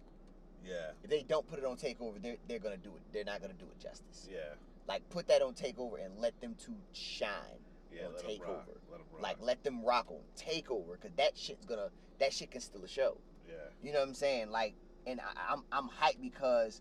yeah. 0.64 0.92
If 1.02 1.10
they 1.10 1.22
don't 1.22 1.46
put 1.46 1.58
it 1.58 1.64
on 1.64 1.76
takeover, 1.76 2.20
they're 2.22 2.36
they're 2.48 2.58
gonna 2.60 2.76
do 2.76 2.90
it. 2.94 3.02
They're 3.12 3.24
not 3.24 3.40
gonna 3.40 3.52
do 3.54 3.66
it 3.66 3.78
justice. 3.80 4.28
Yeah. 4.30 4.54
Like 4.86 5.08
put 5.10 5.26
that 5.28 5.42
on 5.42 5.54
takeover 5.54 6.04
and 6.04 6.18
let 6.18 6.40
them 6.40 6.54
two 6.54 6.76
shine. 6.92 7.58
Yeah. 7.92 8.06
on 8.06 8.14
Let 8.14 8.24
'em 8.24 8.40
rock. 8.40 8.66
takeover. 8.68 8.78
Let. 9.12 9.20
Like 9.22 9.36
let 9.40 9.64
them 9.64 9.84
rock 9.84 10.10
on 10.10 10.20
takeover, 10.36 10.98
cause 11.00 11.10
that 11.16 11.36
shit's 11.36 11.64
gonna 11.66 11.90
that 12.18 12.32
shit 12.32 12.50
can 12.52 12.60
steal 12.60 12.84
a 12.84 12.88
show. 12.88 13.18
yeah. 13.48 13.54
You 13.82 13.92
know 13.92 13.98
what 14.00 14.08
I'm 14.08 14.14
saying? 14.14 14.50
Like, 14.50 14.74
and 15.06 15.20
I, 15.20 15.52
I'm 15.52 15.64
I'm 15.72 15.88
hyped 15.88 16.20
because 16.22 16.80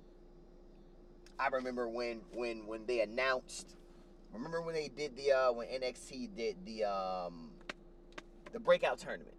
I 1.39 1.47
remember 1.47 1.87
when 1.87 2.21
when 2.33 2.67
when 2.67 2.85
they 2.85 3.01
announced. 3.01 3.75
Remember 4.33 4.61
when 4.61 4.73
they 4.73 4.87
did 4.87 5.15
the 5.15 5.31
uh 5.31 5.51
when 5.51 5.67
NXT 5.67 6.35
did 6.35 6.57
the 6.65 6.85
um 6.85 7.51
the 8.51 8.59
breakout 8.59 8.97
tournament 8.97 9.35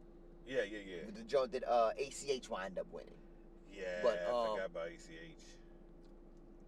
Yeah. 0.46 0.62
Yeah. 0.62 0.78
Yeah. 0.87 1.11
the 1.16 1.22
joint 1.22 1.52
that 1.52 1.64
uh 1.68 1.90
ACH 1.98 2.48
wind 2.48 2.78
up 2.78 2.87
winning. 2.92 3.14
Yeah. 3.72 4.00
But, 4.02 4.22
I 4.26 4.30
um, 4.30 4.50
forgot 4.52 4.66
about 4.70 4.88
ACH. 4.88 5.44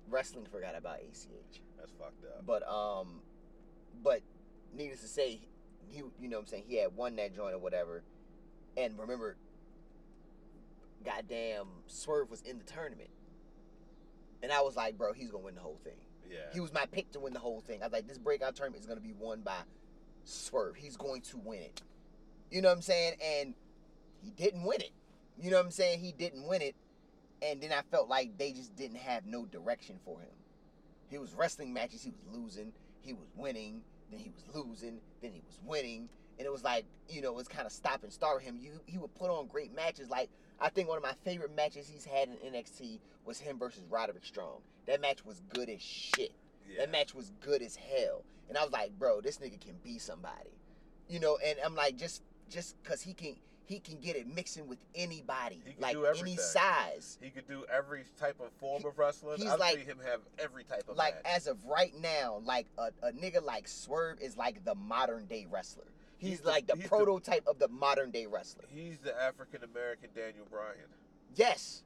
Wrestling 0.09 0.47
forgot 0.51 0.77
about 0.77 0.99
ACH. 1.01 1.61
That's 1.79 1.93
fucked 1.99 2.25
up. 2.25 2.45
But 2.47 2.69
um, 2.69 3.21
but 4.03 4.23
needless 4.77 5.01
to 5.01 5.09
say, 5.09 5.41
he 5.89 6.03
you 6.21 6.29
know 6.29 6.39
what 6.39 6.43
I'm 6.43 6.47
saying 6.47 6.65
he 6.67 6.77
had 6.77 6.97
won 6.97 7.17
that 7.17 7.35
joint 7.35 7.55
or 7.55 7.59
whatever, 7.59 8.03
and 8.77 8.99
remember, 8.99 9.37
goddamn 11.05 11.67
Swerve 11.87 12.31
was 12.31 12.43
in 12.43 12.59
the 12.59 12.65
tournament, 12.65 13.11
and 14.47 14.53
I 14.53 14.61
was 14.61 14.77
like, 14.77 14.97
bro, 14.97 15.13
he's 15.13 15.33
gonna 15.33 15.43
win 15.43 15.57
the 15.57 15.61
whole 15.61 15.81
thing. 15.83 15.99
yeah. 16.31 16.37
He 16.55 16.61
was 16.61 16.73
my 16.73 16.87
pick 16.87 17.11
to 17.13 17.19
win 17.19 17.33
the 17.33 17.41
whole 17.41 17.61
thing. 17.61 17.83
I 17.83 17.87
was 17.87 17.93
like, 17.93 18.07
this 18.07 18.17
breakout 18.17 18.55
tournament 18.55 18.81
is 18.81 18.87
gonna 18.87 19.01
be 19.01 19.13
won 19.13 19.41
by 19.41 19.59
Swerve. 20.23 20.77
He's 20.77 20.97
going 20.97 21.23
to 21.23 21.37
win 21.39 21.63
it. 21.63 21.83
You 22.53 22.63
know 22.63 22.69
what 22.69 22.77
I'm 22.77 22.83
saying? 22.83 23.15
And 23.21 23.55
he 24.23 24.31
didn't 24.31 24.63
win 24.63 24.81
it. 24.81 24.93
You 25.37 25.51
know 25.51 25.57
what 25.57 25.65
I'm 25.65 25.73
saying? 25.73 25.99
He 25.99 26.13
didn't 26.13 26.47
win 26.47 26.63
it. 26.63 26.77
And 27.43 27.61
then 27.61 27.73
I 27.73 27.83
felt 27.91 28.09
like 28.09 28.39
they 28.39 28.53
just 28.53 28.77
didn't 28.77 28.99
have 28.99 29.27
no 29.27 29.47
direction 29.47 29.99
for 30.05 30.21
him. 30.21 30.31
He 31.09 31.19
was 31.19 31.35
wrestling 31.35 31.73
matches, 31.73 32.05
he 32.05 32.11
was 32.11 32.23
losing, 32.33 32.73
he 33.01 33.13
was 33.13 33.29
winning, 33.35 33.83
then 34.13 34.21
he 34.21 34.31
was 34.31 34.45
losing, 34.55 35.01
then 35.23 35.33
he 35.33 35.43
was 35.45 35.59
winning. 35.65 36.09
And 36.39 36.47
it 36.47 36.53
was 36.53 36.63
like, 36.63 36.85
you 37.09 37.21
know, 37.21 37.31
it 37.31 37.35
was 37.37 37.49
kind 37.49 37.67
of 37.67 37.73
stop 37.73 38.05
and 38.05 38.13
start 38.13 38.43
him. 38.43 38.57
You 38.61 38.81
he 38.87 38.97
would 38.99 39.15
put 39.17 39.29
on 39.29 39.47
great 39.49 39.75
matches. 39.75 40.09
Like 40.09 40.31
I 40.61 40.69
think 40.71 40.89
one 40.89 40.97
of 40.97 41.03
my 41.03 41.15
favorite 41.25 41.55
matches 41.55 41.89
he's 41.89 42.05
had 42.05 42.29
in 42.29 42.53
NXT 42.53 43.01
was 43.25 43.39
him 43.41 43.59
versus 43.59 43.83
Roderick 43.91 44.25
Strong. 44.25 44.61
That 44.87 45.01
match 45.01 45.25
was 45.25 45.41
good 45.53 45.69
as 45.69 45.83
shit. 45.83 46.33
yeah. 46.69 46.79
That 46.79 46.91
match 46.91 47.15
was 47.15 47.33
good 47.41 47.61
as 47.63 47.77
hell. 47.77 48.25
And 48.49 48.57
I 48.57 48.63
was 48.63 48.73
like, 48.73 48.97
bro, 48.99 49.21
this 49.21 49.39
nigga 49.39 49.61
can 49.61 49.75
be 49.83 49.99
somebody. 49.99 50.51
You 51.09 51.21
know, 51.21 51.39
and 51.45 51.59
I'm 51.65 51.75
like, 51.75 51.97
just 51.97 52.23
just 52.49 52.77
cause 52.85 53.03
he 53.03 53.13
can 53.13 53.37
he 53.67 53.81
can 53.81 53.99
get 53.99 54.15
it 54.15 54.29
mixing 54.29 54.69
with 54.69 54.79
anybody. 54.95 55.61
He 55.65 55.73
can 55.73 55.83
like 55.83 55.97
any 56.19 56.37
size. 56.37 57.19
He 57.21 57.31
could 57.31 57.49
do 57.49 57.65
every 57.73 58.05
type 58.17 58.39
of 58.41 58.53
form 58.53 58.83
He- 58.83 58.89
of 58.89 58.97
wrestling. 58.99 59.39
he's 59.39 59.51
I've 59.51 59.59
like- 59.59 59.77
seen 59.79 59.87
him 59.87 59.99
have 60.07 60.21
every 60.39 60.63
type 60.65 60.85
of 60.89 60.97
Like 60.97 61.17
match. 61.25 61.35
as 61.37 61.47
of 61.49 61.65
right 61.67 61.93
now, 62.01 62.41
like 62.45 62.69
a, 62.79 62.91
a 63.03 63.13
nigga 63.13 63.43
like 63.43 63.67
Swerve 63.69 64.21
is 64.21 64.37
like 64.37 64.65
the 64.65 64.75
modern 64.77 65.27
day 65.27 65.47
wrestler. 65.51 65.89
He's, 66.19 66.31
He's 66.31 66.41
the- 66.41 66.49
like 66.49 66.67
the 66.67 66.75
he's 66.75 66.83
the- 66.85 66.89
prototype 66.89 67.47
of 67.47 67.59
the 67.59 67.69
modern 67.69 68.11
day 68.11 68.27
wrestler. 68.27 68.65
He's 68.69 68.99
the 68.99 69.15
African 69.21 69.63
American 69.65 70.11
Daniel 70.15 70.47
Bryan. 70.51 70.89
Yes. 71.35 71.83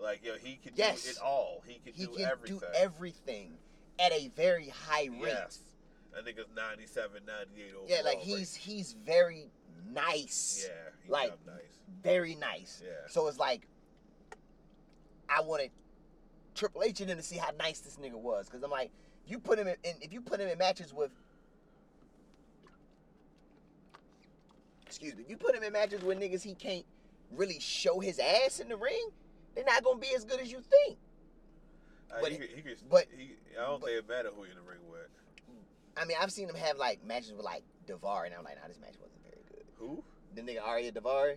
Like 0.00 0.24
yo, 0.24 0.36
he 0.36 0.56
can 0.56 0.72
Yes. 0.76 1.04
do 1.04 1.10
it 1.10 1.18
all. 1.22 1.62
He 1.66 1.74
can 1.84 1.92
He 1.92 2.06
do 2.06 2.12
can 2.12 2.24
everything. 2.26 2.58
do 2.60 2.66
everything 2.74 3.58
at 3.98 4.12
a 4.12 4.28
very 4.28 4.68
high 4.68 5.06
rate. 5.06 5.20
Yes. 5.22 5.58
I 6.18 6.22
think 6.22 6.38
it's 6.38 6.48
97, 6.54 7.24
98 7.26 7.70
overall. 7.74 7.86
Yeah, 7.88 8.00
like 8.02 8.16
rate. 8.18 8.24
he's 8.24 8.54
he's 8.54 8.92
very 8.92 9.50
nice. 9.90 10.66
Yeah, 10.68 11.10
like, 11.12 11.46
nice. 11.46 11.78
very 12.02 12.34
nice. 12.36 12.80
Yeah. 12.84 12.90
So 13.08 13.26
it's 13.28 13.38
like 13.38 13.66
I 15.28 15.40
wanted 15.42 15.70
Triple 16.54 16.82
H 16.82 17.00
in 17.00 17.08
him 17.08 17.18
to 17.18 17.22
see 17.22 17.36
how 17.36 17.50
nice 17.58 17.80
this 17.80 17.96
nigga 17.96 18.14
was, 18.14 18.46
because 18.46 18.62
I'm 18.62 18.70
like, 18.70 18.90
you 19.26 19.38
put 19.38 19.58
him 19.58 19.68
in, 19.68 19.76
if 19.84 20.12
you 20.12 20.20
put 20.22 20.40
him 20.40 20.48
in 20.48 20.58
matches 20.58 20.92
with, 20.92 21.10
excuse 24.88 25.14
me, 25.16 25.24
you 25.28 25.36
put 25.36 25.54
him 25.54 25.62
in 25.62 25.72
matches 25.72 26.02
with 26.02 26.18
niggas 26.18 26.42
he 26.42 26.54
can't 26.54 26.84
really 27.36 27.60
show 27.60 28.00
his 28.00 28.18
ass 28.18 28.58
in 28.58 28.68
the 28.68 28.76
ring, 28.76 29.08
they're 29.54 29.64
not 29.64 29.84
gonna 29.84 29.98
be 29.98 30.08
as 30.16 30.24
good 30.24 30.40
as 30.40 30.50
you 30.50 30.60
think. 30.60 30.98
Uh, 32.10 32.16
but 32.22 32.32
he, 32.32 32.38
could- 32.38 32.48
he, 32.48 32.62
but- 32.90 33.06
he, 33.16 33.32
I 33.60 33.66
don't 33.66 33.80
but- 33.80 33.90
think 33.90 33.98
it 33.98 34.08
matter 34.08 34.30
who 34.34 34.42
you're 34.42 34.52
in 34.52 34.56
the 34.56 34.62
ring 34.62 34.80
with. 34.90 35.00
I 35.96 36.04
mean, 36.04 36.16
I've 36.20 36.32
seen 36.32 36.48
him 36.48 36.54
have 36.54 36.78
like 36.78 37.04
matches 37.04 37.32
with 37.32 37.44
like 37.44 37.62
Davar, 37.86 38.24
and 38.26 38.34
I'm 38.34 38.44
like, 38.44 38.56
nah, 38.60 38.68
this 38.68 38.78
match 38.80 38.94
wasn't 39.00 39.20
very 39.24 39.42
good. 39.50 39.64
Who? 39.78 40.02
The 40.34 40.42
nigga 40.42 40.62
Ariya 40.62 40.92
Daivari. 40.92 41.36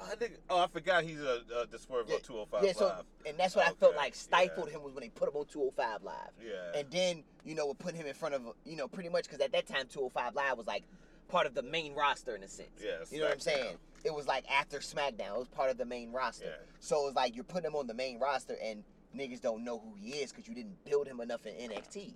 Oh, 0.00 0.08
I 0.10 0.14
think. 0.14 0.34
Oh, 0.48 0.60
I 0.62 0.66
forgot 0.68 1.02
he's 1.04 1.20
a 1.20 1.42
uh, 1.54 1.66
the 1.70 1.78
swerve 1.78 2.06
Yeah, 2.08 2.14
on 2.16 2.20
205 2.22 2.64
Yeah, 2.64 2.72
so 2.72 2.86
Live. 2.86 3.04
and 3.26 3.36
that's 3.38 3.54
what 3.54 3.66
I 3.66 3.70
felt 3.72 3.96
like 3.96 4.14
stifled 4.14 4.68
yeah. 4.68 4.76
him 4.76 4.82
was 4.84 4.94
when 4.94 5.02
they 5.02 5.08
put 5.10 5.28
him 5.28 5.36
on 5.36 5.44
205 5.46 6.02
Live. 6.04 6.14
Yeah. 6.42 6.78
And 6.80 6.90
then, 6.90 7.24
you 7.44 7.54
know, 7.54 7.66
would 7.66 7.78
put 7.78 7.94
him 7.94 8.06
in 8.06 8.14
front 8.14 8.34
of, 8.34 8.42
you 8.64 8.76
know, 8.76 8.88
pretty 8.88 9.08
much 9.10 9.24
because 9.24 9.40
at 9.40 9.52
that 9.52 9.66
time 9.66 9.86
205 9.88 10.34
Live 10.36 10.56
was 10.56 10.66
like 10.66 10.84
part 11.28 11.46
of 11.46 11.54
the 11.54 11.62
main 11.62 11.94
roster 11.94 12.34
in 12.34 12.42
a 12.42 12.48
sense. 12.48 12.70
Yeah, 12.82 13.04
You 13.10 13.18
know 13.20 13.26
what 13.26 13.34
I'm 13.34 13.40
saying? 13.40 13.76
It 14.04 14.14
was 14.14 14.26
like 14.26 14.44
after 14.50 14.78
SmackDown, 14.78 15.34
it 15.34 15.38
was 15.38 15.48
part 15.48 15.70
of 15.70 15.76
the 15.78 15.84
main 15.84 16.12
roster. 16.12 16.46
Yeah. 16.46 16.66
So 16.80 17.02
it 17.02 17.06
was 17.06 17.14
like 17.14 17.34
you're 17.34 17.44
putting 17.44 17.70
him 17.70 17.76
on 17.76 17.86
the 17.86 17.94
main 17.94 18.18
roster 18.18 18.56
and 18.62 18.82
niggas 19.16 19.40
don't 19.40 19.64
know 19.64 19.78
who 19.78 19.94
he 20.00 20.10
is 20.18 20.30
because 20.32 20.48
you 20.48 20.54
didn't 20.54 20.82
build 20.84 21.06
him 21.06 21.20
enough 21.20 21.46
in 21.46 21.54
NXT. 21.70 22.14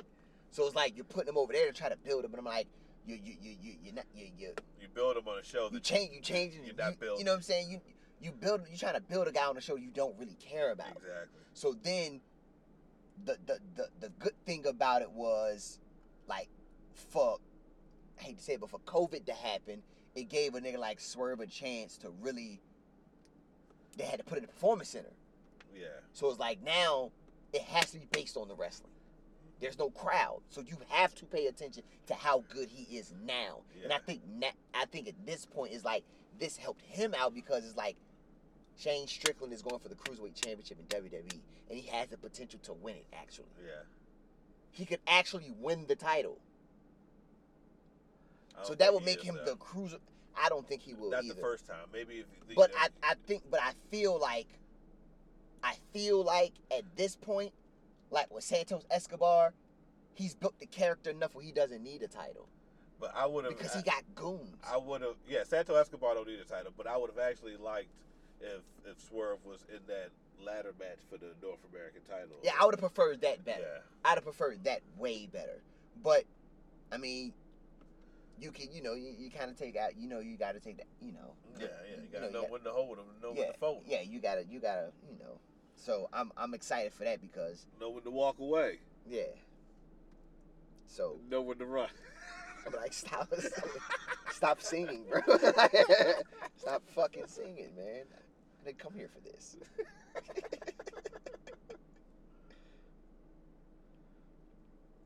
So 0.50 0.66
it's 0.66 0.74
like 0.76 0.96
you're 0.96 1.04
putting 1.04 1.28
him 1.28 1.38
over 1.38 1.52
there 1.52 1.66
to 1.66 1.72
try 1.72 1.88
to 1.88 1.96
build 1.96 2.24
him, 2.24 2.30
but 2.30 2.38
I'm 2.38 2.44
like, 2.46 2.66
you 3.06 3.16
you 3.22 3.34
you 3.40 3.56
you 3.60 3.74
you 3.84 3.92
not 3.92 4.04
you 4.14 4.26
you 4.38 4.52
you 4.80 4.88
build 4.94 5.16
him 5.16 5.26
on 5.26 5.38
a 5.38 5.42
show 5.44 5.64
you 5.64 5.70
that 5.70 5.82
change 5.82 6.12
you 6.14 6.20
change 6.20 6.54
you're 6.54 6.74
not 6.74 6.90
you, 6.92 6.96
building. 6.98 7.18
you 7.18 7.24
know 7.24 7.32
what 7.32 7.36
I'm 7.38 7.42
saying? 7.42 7.70
You 7.70 7.80
you 8.20 8.30
build 8.30 8.60
you 8.70 8.76
trying 8.78 8.94
to 8.94 9.00
build 9.00 9.26
a 9.26 9.32
guy 9.32 9.44
on 9.46 9.56
a 9.56 9.60
show 9.60 9.76
you 9.76 9.90
don't 9.92 10.16
really 10.18 10.36
care 10.38 10.70
about. 10.70 10.90
exactly. 10.92 11.40
So 11.54 11.74
then, 11.82 12.20
the 13.24 13.36
the 13.46 13.58
the, 13.74 13.88
the 14.00 14.08
good 14.20 14.34
thing 14.46 14.66
about 14.66 15.02
it 15.02 15.10
was, 15.10 15.80
like, 16.28 16.48
for 16.94 17.38
I 18.18 18.22
hate 18.22 18.38
to 18.38 18.44
say 18.44 18.54
it, 18.54 18.60
but 18.60 18.70
for 18.70 18.78
COVID 18.80 19.24
to 19.26 19.32
happen, 19.32 19.82
it 20.14 20.24
gave 20.28 20.54
a 20.54 20.60
nigga 20.60 20.78
like 20.78 21.00
Swerve 21.00 21.40
a 21.40 21.46
chance 21.46 21.96
to 21.98 22.10
really. 22.20 22.60
They 23.96 24.04
had 24.04 24.18
to 24.18 24.24
put 24.24 24.38
it 24.38 24.38
in 24.38 24.46
the 24.46 24.52
performance 24.52 24.88
center, 24.90 25.12
Yeah. 25.74 25.88
so 26.12 26.30
it's 26.30 26.38
like 26.38 26.62
now 26.62 27.10
it 27.52 27.60
has 27.62 27.90
to 27.90 27.98
be 27.98 28.06
based 28.10 28.36
on 28.38 28.48
the 28.48 28.54
wrestling. 28.54 28.92
There's 29.60 29.78
no 29.78 29.90
crowd, 29.90 30.40
so 30.48 30.60
you 30.62 30.78
have 30.88 31.14
to 31.16 31.26
pay 31.26 31.46
attention 31.46 31.82
to 32.06 32.14
how 32.14 32.42
good 32.48 32.68
he 32.70 32.96
is 32.96 33.12
now. 33.24 33.60
Yeah. 33.76 33.84
And 33.84 33.92
I 33.92 33.98
think 33.98 34.22
na- 34.26 34.50
I 34.74 34.86
think 34.86 35.08
at 35.08 35.14
this 35.26 35.44
point 35.44 35.72
is 35.72 35.84
like 35.84 36.04
this 36.40 36.56
helped 36.56 36.82
him 36.82 37.14
out 37.16 37.34
because 37.34 37.64
it's 37.66 37.76
like 37.76 37.96
Shane 38.78 39.06
Strickland 39.06 39.52
is 39.52 39.60
going 39.62 39.78
for 39.78 39.88
the 39.90 39.94
cruiserweight 39.94 40.34
championship 40.34 40.78
in 40.80 40.86
WWE, 40.86 41.40
and 41.68 41.78
he 41.78 41.86
has 41.88 42.08
the 42.08 42.16
potential 42.16 42.58
to 42.62 42.72
win 42.72 42.96
it. 42.96 43.04
Actually, 43.12 43.48
Yeah. 43.62 43.82
he 44.70 44.86
could 44.86 45.00
actually 45.06 45.50
win 45.60 45.86
the 45.86 45.96
title. 45.96 46.38
I 48.60 48.64
So 48.64 48.74
that 48.74 48.92
would 48.92 49.04
make 49.04 49.22
him 49.22 49.38
the 49.44 49.56
cruiser. 49.56 49.98
I 50.36 50.48
don't 50.48 50.66
think 50.66 50.82
he 50.82 50.94
will 50.94 51.10
Not 51.10 51.24
either. 51.24 51.34
the 51.34 51.40
first 51.40 51.66
time. 51.66 51.86
Maybe 51.92 52.16
if 52.16 52.56
But 52.56 52.70
I, 52.78 52.88
I 53.02 53.14
think, 53.26 53.42
but 53.50 53.60
I 53.62 53.72
feel 53.90 54.18
like, 54.18 54.48
I 55.62 55.74
feel 55.92 56.24
like 56.24 56.52
at 56.76 56.84
this 56.96 57.16
point, 57.16 57.52
like 58.10 58.32
with 58.32 58.44
Santos 58.44 58.84
Escobar, 58.90 59.52
he's 60.14 60.34
built 60.34 60.58
the 60.58 60.66
character 60.66 61.10
enough 61.10 61.34
where 61.34 61.44
he 61.44 61.52
doesn't 61.52 61.82
need 61.82 62.02
a 62.02 62.08
title 62.08 62.48
but 63.02 63.12
I 63.16 63.26
would 63.26 63.44
have 63.44 63.58
because 63.58 63.74
he 63.74 63.82
got 63.82 64.04
goons. 64.14 64.54
I 64.64 64.76
would 64.76 65.02
have, 65.02 65.16
yeah. 65.28 65.42
Santos 65.42 65.76
Escobar 65.76 66.14
don't 66.14 66.28
need 66.28 66.38
a 66.38 66.44
title, 66.44 66.72
but 66.76 66.86
I 66.86 66.96
would 66.96 67.10
have 67.10 67.18
actually 67.18 67.56
liked 67.56 67.90
if 68.40 68.62
if 68.86 69.00
Swerve 69.08 69.44
was 69.44 69.66
in 69.68 69.80
that 69.88 70.10
ladder 70.40 70.72
match 70.78 70.98
for 71.10 71.18
the 71.18 71.32
North 71.42 71.58
American 71.72 72.02
title. 72.08 72.36
yeah, 72.44 72.52
I 72.60 72.64
would 72.64 72.74
have 72.74 72.80
preferred 72.80 73.20
that 73.22 73.44
better. 73.44 73.60
Yeah. 73.62 73.80
I'd 74.04 74.14
have 74.14 74.24
preferred 74.24 74.62
that 74.64 74.82
way 74.96 75.26
better. 75.26 75.60
But 76.00 76.24
I 76.92 76.96
mean, 76.96 77.32
you 78.40 78.50
can, 78.50 78.66
you 78.72 78.82
know, 78.82 78.94
you, 78.94 79.14
you 79.18 79.30
kind 79.30 79.50
of 79.50 79.56
take 79.56 79.76
out, 79.76 79.96
you 79.96 80.08
know, 80.08 80.20
you 80.20 80.36
got 80.36 80.52
to 80.52 80.60
take 80.60 80.78
that, 80.78 80.86
you 81.00 81.12
know. 81.12 81.34
Yeah, 81.58 81.66
yeah. 81.88 81.96
You 82.02 82.08
gotta 82.12 82.26
know, 82.26 82.30
know, 82.32 82.38
you 82.38 82.42
got- 82.44 82.50
when 82.52 82.60
to 82.62 82.70
hold 82.70 82.98
them, 82.98 83.06
know 83.22 83.32
yeah, 83.34 83.44
when 83.44 83.52
to 83.52 83.58
fold 83.58 83.76
'em, 83.78 83.82
yeah, 83.86 84.00
you 84.02 84.20
gotta, 84.20 84.44
you 84.48 84.60
gotta, 84.60 84.90
you 85.10 85.18
know. 85.18 85.38
So 85.76 86.08
I'm, 86.12 86.32
I'm 86.36 86.54
excited 86.54 86.92
for 86.92 87.04
that 87.04 87.20
because, 87.20 87.66
know 87.80 87.90
when 87.90 88.02
to 88.04 88.10
walk 88.10 88.38
away, 88.38 88.78
yeah. 89.08 89.24
So 90.86 91.18
know 91.28 91.40
when 91.42 91.58
to 91.58 91.66
run. 91.66 91.88
I'm 92.66 92.72
like, 92.74 92.92
stop, 92.92 93.32
stop 94.30 94.60
singing, 94.62 95.04
bro. 95.10 95.20
stop 96.56 96.82
fucking 96.94 97.26
singing, 97.26 97.70
man. 97.76 98.04
I 98.12 98.64
didn't 98.66 98.78
come 98.78 98.92
here 98.94 99.08
for 99.08 99.20
this. 99.20 99.56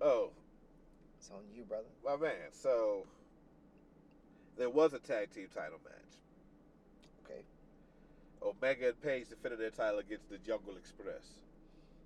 oh, 0.00 0.30
It's 1.26 1.32
on 1.32 1.42
you, 1.52 1.64
brother. 1.64 1.88
my 2.04 2.16
man. 2.16 2.52
So 2.52 3.04
there 4.56 4.70
was 4.70 4.92
a 4.92 5.00
tag 5.00 5.32
team 5.32 5.48
title 5.52 5.80
match. 5.82 6.14
Okay, 7.24 7.40
Omega 8.40 8.88
and 8.90 9.02
Page 9.02 9.30
defended 9.30 9.58
their 9.58 9.70
title 9.70 9.98
against 9.98 10.30
the 10.30 10.38
Jungle 10.38 10.76
Express, 10.76 11.40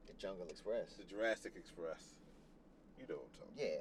the 0.07 0.15
Jungle 0.15 0.47
Express. 0.49 0.95
the 0.95 1.05
Jurassic 1.05 1.53
Express. 1.55 2.15
You 2.99 3.05
know 3.11 3.17
what 3.17 3.29
I'm 3.35 3.41
talking. 3.41 3.69
Yeah. 3.69 3.81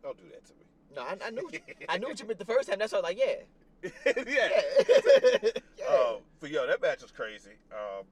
Don't 0.00 0.16
do 0.16 0.24
that 0.30 0.46
to 0.46 0.52
me. 0.52 0.64
No, 0.94 1.02
I, 1.02 1.16
I 1.26 1.30
knew, 1.30 1.50
you, 1.52 1.58
I 1.88 1.98
knew 1.98 2.06
what 2.06 2.20
you 2.20 2.26
meant 2.26 2.38
the 2.38 2.44
first 2.44 2.68
time. 2.68 2.78
That's 2.78 2.92
why 2.92 2.98
I 2.98 3.02
was 3.02 3.10
like, 3.10 3.18
yeah, 3.18 3.82
yeah. 4.06 4.22
yeah. 4.28 5.50
yeah. 5.76 5.86
Um, 5.86 6.16
but 6.38 6.50
yo, 6.50 6.68
that 6.68 6.80
match 6.80 7.02
was 7.02 7.10
crazy. 7.10 7.50
Um, 7.72 8.04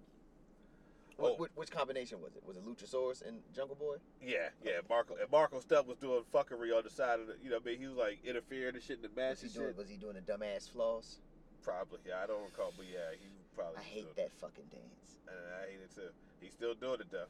What, 1.21 1.33
oh. 1.33 1.37
which, 1.37 1.51
which 1.55 1.71
combination 1.71 2.21
was 2.21 2.35
it? 2.37 2.43
Was 2.47 2.57
it 2.57 2.65
Luchasaurus 2.67 3.27
and 3.27 3.39
Jungle 3.55 3.77
Boy? 3.77 3.97
yeah, 4.23 4.49
yeah. 4.65 4.81
Marco 4.89 5.15
and 5.21 5.31
Marko 5.31 5.61
Stunt 5.61 5.87
was 5.87 5.97
doing 5.99 6.23
fuckery 6.35 6.77
on 6.77 6.83
the 6.85 6.91
side 6.91 7.21
of 7.21 7.27
the. 7.27 7.37
You 7.43 7.51
know, 7.51 7.57
what 7.57 7.67
I 7.67 7.71
mean, 7.71 7.81
he 7.81 7.87
was 7.87 7.97
like 7.97 8.19
interfering 8.25 8.75
and 8.75 8.83
shit 8.83 8.97
in 8.97 9.03
the 9.03 9.11
match 9.21 9.43
Was 9.43 9.53
he 9.53 9.59
doing? 9.59 9.69
shit. 9.71 9.77
Was 9.77 9.89
he 9.89 9.97
doing 9.97 10.15
the 10.15 10.23
dumbass 10.23 10.71
floss? 10.71 11.19
Probably, 11.63 11.99
yeah. 12.09 12.25
I 12.25 12.27
don't 12.27 12.43
recall, 12.43 12.73
but 12.77 12.87
yeah, 12.91 13.13
he 13.21 13.29
probably. 13.55 13.79
I 13.79 13.83
hate 13.83 14.17
that 14.17 14.33
fucking 14.41 14.65
dance. 14.73 15.19
And 15.29 15.37
I 15.63 15.71
hate 15.71 15.81
it 15.85 15.95
too. 15.95 16.09
He's 16.41 16.53
still 16.53 16.75
doing 16.75 17.01
it 17.01 17.11
though. 17.13 17.29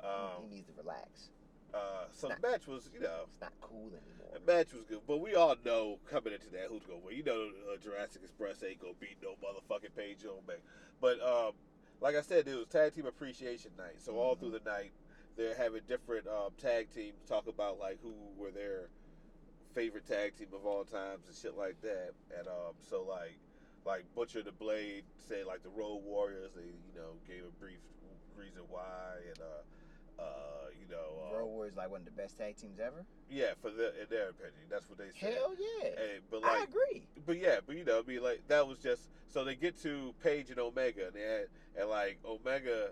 he 0.00 0.06
Um, 0.06 0.50
needs 0.50 0.66
to 0.68 0.74
relax. 0.76 1.30
uh, 1.72 2.04
so 2.12 2.28
Nah. 2.28 2.34
the 2.36 2.40
match 2.48 2.66
was, 2.66 2.90
you 2.92 3.00
know, 3.00 3.24
It's 3.32 3.40
not 3.40 3.52
cool 3.62 3.88
anymore. 3.88 4.34
the 4.34 4.40
match 4.52 4.72
was 4.72 4.82
good, 4.88 5.00
but 5.06 5.18
we 5.18 5.34
all 5.34 5.56
know 5.64 5.98
coming 6.10 6.34
into 6.34 6.50
that 6.50 6.66
who's 6.68 6.82
gonna 6.84 7.00
win. 7.00 7.16
You 7.16 7.22
know, 7.24 7.48
uh, 7.72 7.76
Jurassic 7.78 8.22
Express 8.22 8.62
ain't 8.62 8.80
gonna 8.80 8.92
beat 9.00 9.16
no 9.22 9.34
motherfucking 9.42 9.94
Page 9.96 10.24
Omega. 10.26 10.60
But 11.00 11.20
um, 11.22 11.52
like 12.00 12.16
I 12.16 12.22
said, 12.22 12.48
it 12.48 12.56
was 12.56 12.66
Tag 12.68 12.94
Team 12.94 13.06
Appreciation 13.06 13.72
Night. 13.76 14.00
So 14.00 14.16
all 14.16 14.34
Mhm. 14.34 14.40
through 14.40 14.50
the 14.52 14.60
night, 14.60 14.92
they're 15.36 15.54
having 15.54 15.82
different 15.86 16.26
um, 16.26 16.52
tag 16.58 16.90
teams 16.90 17.22
talk 17.24 17.46
about 17.46 17.78
like 17.78 18.00
who 18.02 18.14
were 18.36 18.50
their 18.50 18.90
favorite 19.74 20.06
tag 20.06 20.36
team 20.36 20.48
of 20.52 20.66
all 20.66 20.84
times 20.84 21.28
and 21.28 21.36
shit 21.36 21.56
like 21.56 21.80
that. 21.82 22.12
And 22.36 22.48
um, 22.48 22.74
so 22.80 23.02
like 23.02 23.38
like 23.84 24.04
Butcher 24.14 24.42
the 24.42 24.52
Blade 24.52 25.04
said 25.16 25.46
like 25.46 25.62
the 25.62 25.70
Road 25.70 26.02
Warriors. 26.04 26.52
They 26.54 26.62
you 26.62 26.94
know 26.94 27.20
gave 27.26 27.44
a 27.44 27.50
brief 27.60 27.80
reason 28.36 28.62
why 28.68 29.16
and 29.28 29.40
uh 29.40 29.62
uh 30.20 30.68
you 30.80 30.86
know 30.88 31.30
uh, 31.32 31.38
Road 31.38 31.46
Warriors 31.46 31.76
like 31.76 31.90
one 31.90 32.00
of 32.00 32.04
the 32.06 32.12
best 32.12 32.36
tag 32.38 32.56
teams 32.56 32.78
ever. 32.78 33.04
yeah 33.30 33.52
for 33.62 33.70
the, 33.70 33.88
in 34.00 34.06
their 34.10 34.28
opinion 34.30 34.66
that's 34.70 34.88
what 34.88 34.98
they 34.98 35.10
said. 35.18 35.34
Hell 35.34 35.54
yeah, 35.58 35.88
Hey, 35.96 36.18
but 36.30 36.44
I 36.44 36.64
agree. 36.64 37.02
but 37.26 37.38
yeah, 37.38 37.58
but 37.66 37.76
you 37.76 37.84
know, 37.84 38.00
I 38.00 38.02
mean, 38.08 38.22
like 38.22 38.42
that 38.48 38.66
was 38.66 38.78
just 38.78 39.08
so 39.28 39.44
they 39.44 39.54
get 39.54 39.80
to 39.82 40.14
Page 40.22 40.50
and 40.50 40.58
Omega, 40.58 41.06
and 41.06 41.14
they 41.14 41.22
had, 41.22 41.46
and 41.78 41.88
like 41.88 42.18
Omega, 42.26 42.90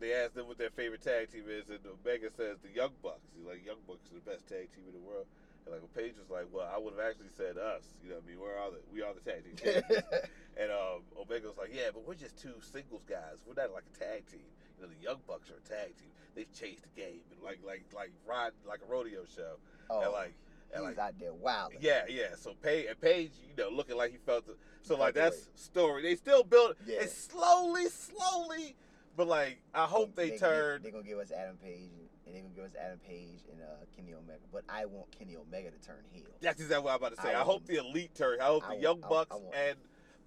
they 0.00 0.14
asked 0.14 0.34
them 0.34 0.46
what 0.48 0.56
their 0.58 0.70
favorite 0.70 1.02
tag 1.02 1.30
team 1.30 1.44
is, 1.48 1.68
and 1.68 1.80
Omega 1.84 2.30
says 2.34 2.56
the 2.62 2.70
Young 2.74 2.92
Bucks. 3.02 3.28
He's 3.36 3.46
like, 3.46 3.64
Young 3.66 3.76
Bucks 3.86 4.08
are 4.10 4.14
the 4.14 4.30
best 4.30 4.48
tag 4.48 4.72
team 4.72 4.84
in 4.88 4.94
the 4.94 5.04
world. 5.06 5.26
And 5.66 5.74
like 5.74 5.84
Page 5.94 6.14
was 6.16 6.30
like, 6.30 6.46
well, 6.52 6.64
I 6.72 6.78
would 6.78 6.94
have 6.96 7.04
actually 7.04 7.28
said 7.36 7.58
us. 7.58 7.84
You 8.02 8.10
know, 8.10 8.16
what 8.16 8.24
I 8.24 8.28
mean, 8.30 8.40
we're 8.40 8.56
all 8.58 8.70
the 8.70 8.80
we 8.92 9.02
are 9.02 9.12
the 9.12 9.20
tag 9.20 9.44
team. 9.44 9.82
and 10.56 10.70
um, 10.72 11.04
Omega 11.20 11.48
was 11.48 11.58
like, 11.58 11.74
yeah, 11.74 11.92
but 11.92 12.06
we're 12.08 12.14
just 12.16 12.38
two 12.40 12.54
singles 12.64 13.04
guys. 13.04 13.44
We're 13.44 13.60
not 13.60 13.74
like 13.74 13.84
a 13.84 13.98
tag 13.98 14.24
team. 14.32 14.48
You 14.78 14.86
know, 14.86 14.92
the 14.96 15.02
Young 15.02 15.18
Bucks 15.26 15.50
are 15.50 15.54
a 15.54 15.68
tag 15.68 15.96
team. 15.96 16.10
They've 16.34 16.52
changed 16.52 16.82
the 16.84 17.00
game 17.00 17.20
and 17.32 17.42
like 17.42 17.58
like 17.66 17.84
like 17.94 18.12
ride 18.26 18.52
like 18.66 18.80
a 18.86 18.90
rodeo 18.90 19.24
show. 19.24 19.56
oh, 19.90 20.02
and 20.02 20.12
like 20.12 20.34
and 20.72 20.86
he's 20.86 20.96
like 20.96 20.98
out 20.98 21.18
there 21.18 21.32
wild. 21.34 21.72
yeah, 21.80 22.02
yeah. 22.08 22.34
So 22.38 22.52
Page, 22.62 22.86
and 22.88 23.00
Page, 23.00 23.32
you 23.48 23.62
know, 23.62 23.70
looking 23.70 23.96
like 23.96 24.12
he 24.12 24.18
felt. 24.18 24.46
The, 24.46 24.54
so 24.82 24.96
like 24.96 25.14
that's 25.14 25.50
story. 25.56 26.02
They 26.02 26.14
still 26.14 26.44
build. 26.44 26.76
Yeah. 26.86 26.98
It's 27.00 27.16
slowly, 27.16 27.86
slowly, 27.88 28.76
but 29.16 29.26
like 29.26 29.60
I 29.74 29.84
hope 29.86 30.14
they, 30.14 30.36
turn. 30.38 30.82
They're 30.82 30.92
gonna 30.92 31.02
give 31.04 31.18
us 31.18 31.32
Adam 31.32 31.56
Page, 31.56 31.90
and 32.26 32.34
they're 32.34 32.42
gonna 32.42 32.54
give 32.54 32.64
us 32.66 32.76
Adam 32.80 32.98
Page 32.98 33.40
and 33.50 33.60
uh, 33.60 33.84
Kenny 33.96 34.12
Omega. 34.14 34.38
But 34.52 34.62
I 34.68 34.84
want 34.84 35.10
Kenny 35.18 35.36
Omega 35.36 35.70
to 35.70 35.78
turn 35.86 36.04
heel. 36.12 36.26
That's 36.40 36.60
exactly 36.60 36.84
what 36.84 36.92
I'm 36.92 36.98
about 36.98 37.16
to 37.16 37.22
say. 37.22 37.34
I 37.34 37.40
I, 37.40 37.44
hope 37.44 37.66
the 37.66 37.78
elite 37.78 38.14
turn. 38.14 38.40
I 38.40 38.44
hope 38.44 38.62
I 38.64 38.66
the 38.68 38.72
want- 38.74 38.82
young 38.82 39.00
bucks 39.00 39.32
I 39.32 39.34
want- 39.36 39.54
and. 39.56 39.76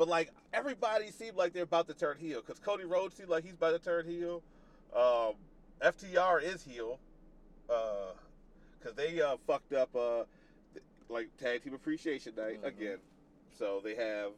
But 0.01 0.07
like 0.07 0.31
everybody 0.51 1.11
seemed 1.11 1.37
like 1.37 1.53
they're 1.53 1.61
about 1.61 1.85
to 1.87 1.93
turn 1.93 2.17
heel 2.17 2.41
because 2.41 2.57
Cody 2.57 2.85
Rhodes 2.85 3.13
seemed 3.13 3.29
like 3.29 3.43
he's 3.43 3.53
about 3.53 3.73
to 3.73 3.77
turn 3.77 4.07
heel. 4.07 4.41
Um, 4.95 5.35
FTR 5.79 6.41
is 6.41 6.63
heel 6.63 6.97
because 7.67 8.95
they 8.95 9.21
uh, 9.21 9.37
fucked 9.45 9.73
up 9.73 9.95
uh, 9.95 10.23
like 11.07 11.27
tag 11.37 11.63
team 11.63 11.75
appreciation 11.75 12.33
night 12.35 12.63
Mhm. 12.63 12.65
again. 12.65 12.97
So 13.59 13.79
they 13.79 13.93
have 13.93 14.31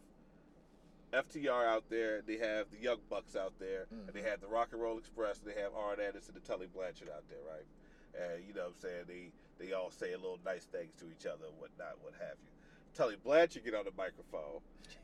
FTR 1.13 1.65
out 1.65 1.86
there, 1.89 2.21
they 2.21 2.39
have 2.39 2.69
the 2.69 2.78
Young 2.80 2.99
Bucks 3.10 3.38
out 3.38 3.54
there, 3.58 3.88
and 3.89 4.10
they 4.10 4.19
Mhm. 4.19 4.32
have 4.32 4.41
the 4.41 4.47
Rock 4.47 4.73
and 4.73 4.82
Roll 4.82 4.97
Express, 4.97 5.39
and 5.39 5.47
they 5.47 5.62
have 5.62 5.73
Arn 5.76 6.02
Anderson 6.02 6.36
and 6.36 6.43
Tully 6.43 6.67
Blanchard 6.67 7.08
out 7.08 7.23
there, 7.30 7.39
right? 7.47 7.65
And 8.21 8.43
you 8.45 8.54
know 8.54 8.63
what 8.63 8.71
I'm 8.71 8.82
saying? 8.82 9.06
They 9.08 9.32
they 9.65 9.71
all 9.71 9.91
say 9.91 10.12
a 10.12 10.17
little 10.17 10.39
nice 10.43 10.65
things 10.65 10.93
to 10.99 11.10
each 11.10 11.26
other 11.26 11.45
and 11.45 11.58
whatnot, 11.58 12.02
what 12.02 12.15
have 12.15 12.36
you. 12.43 12.49
Tully 12.93 13.15
Blanchard 13.23 13.63
get 13.63 13.75
on 13.75 13.86
the 13.86 13.91
microphone 13.97 14.62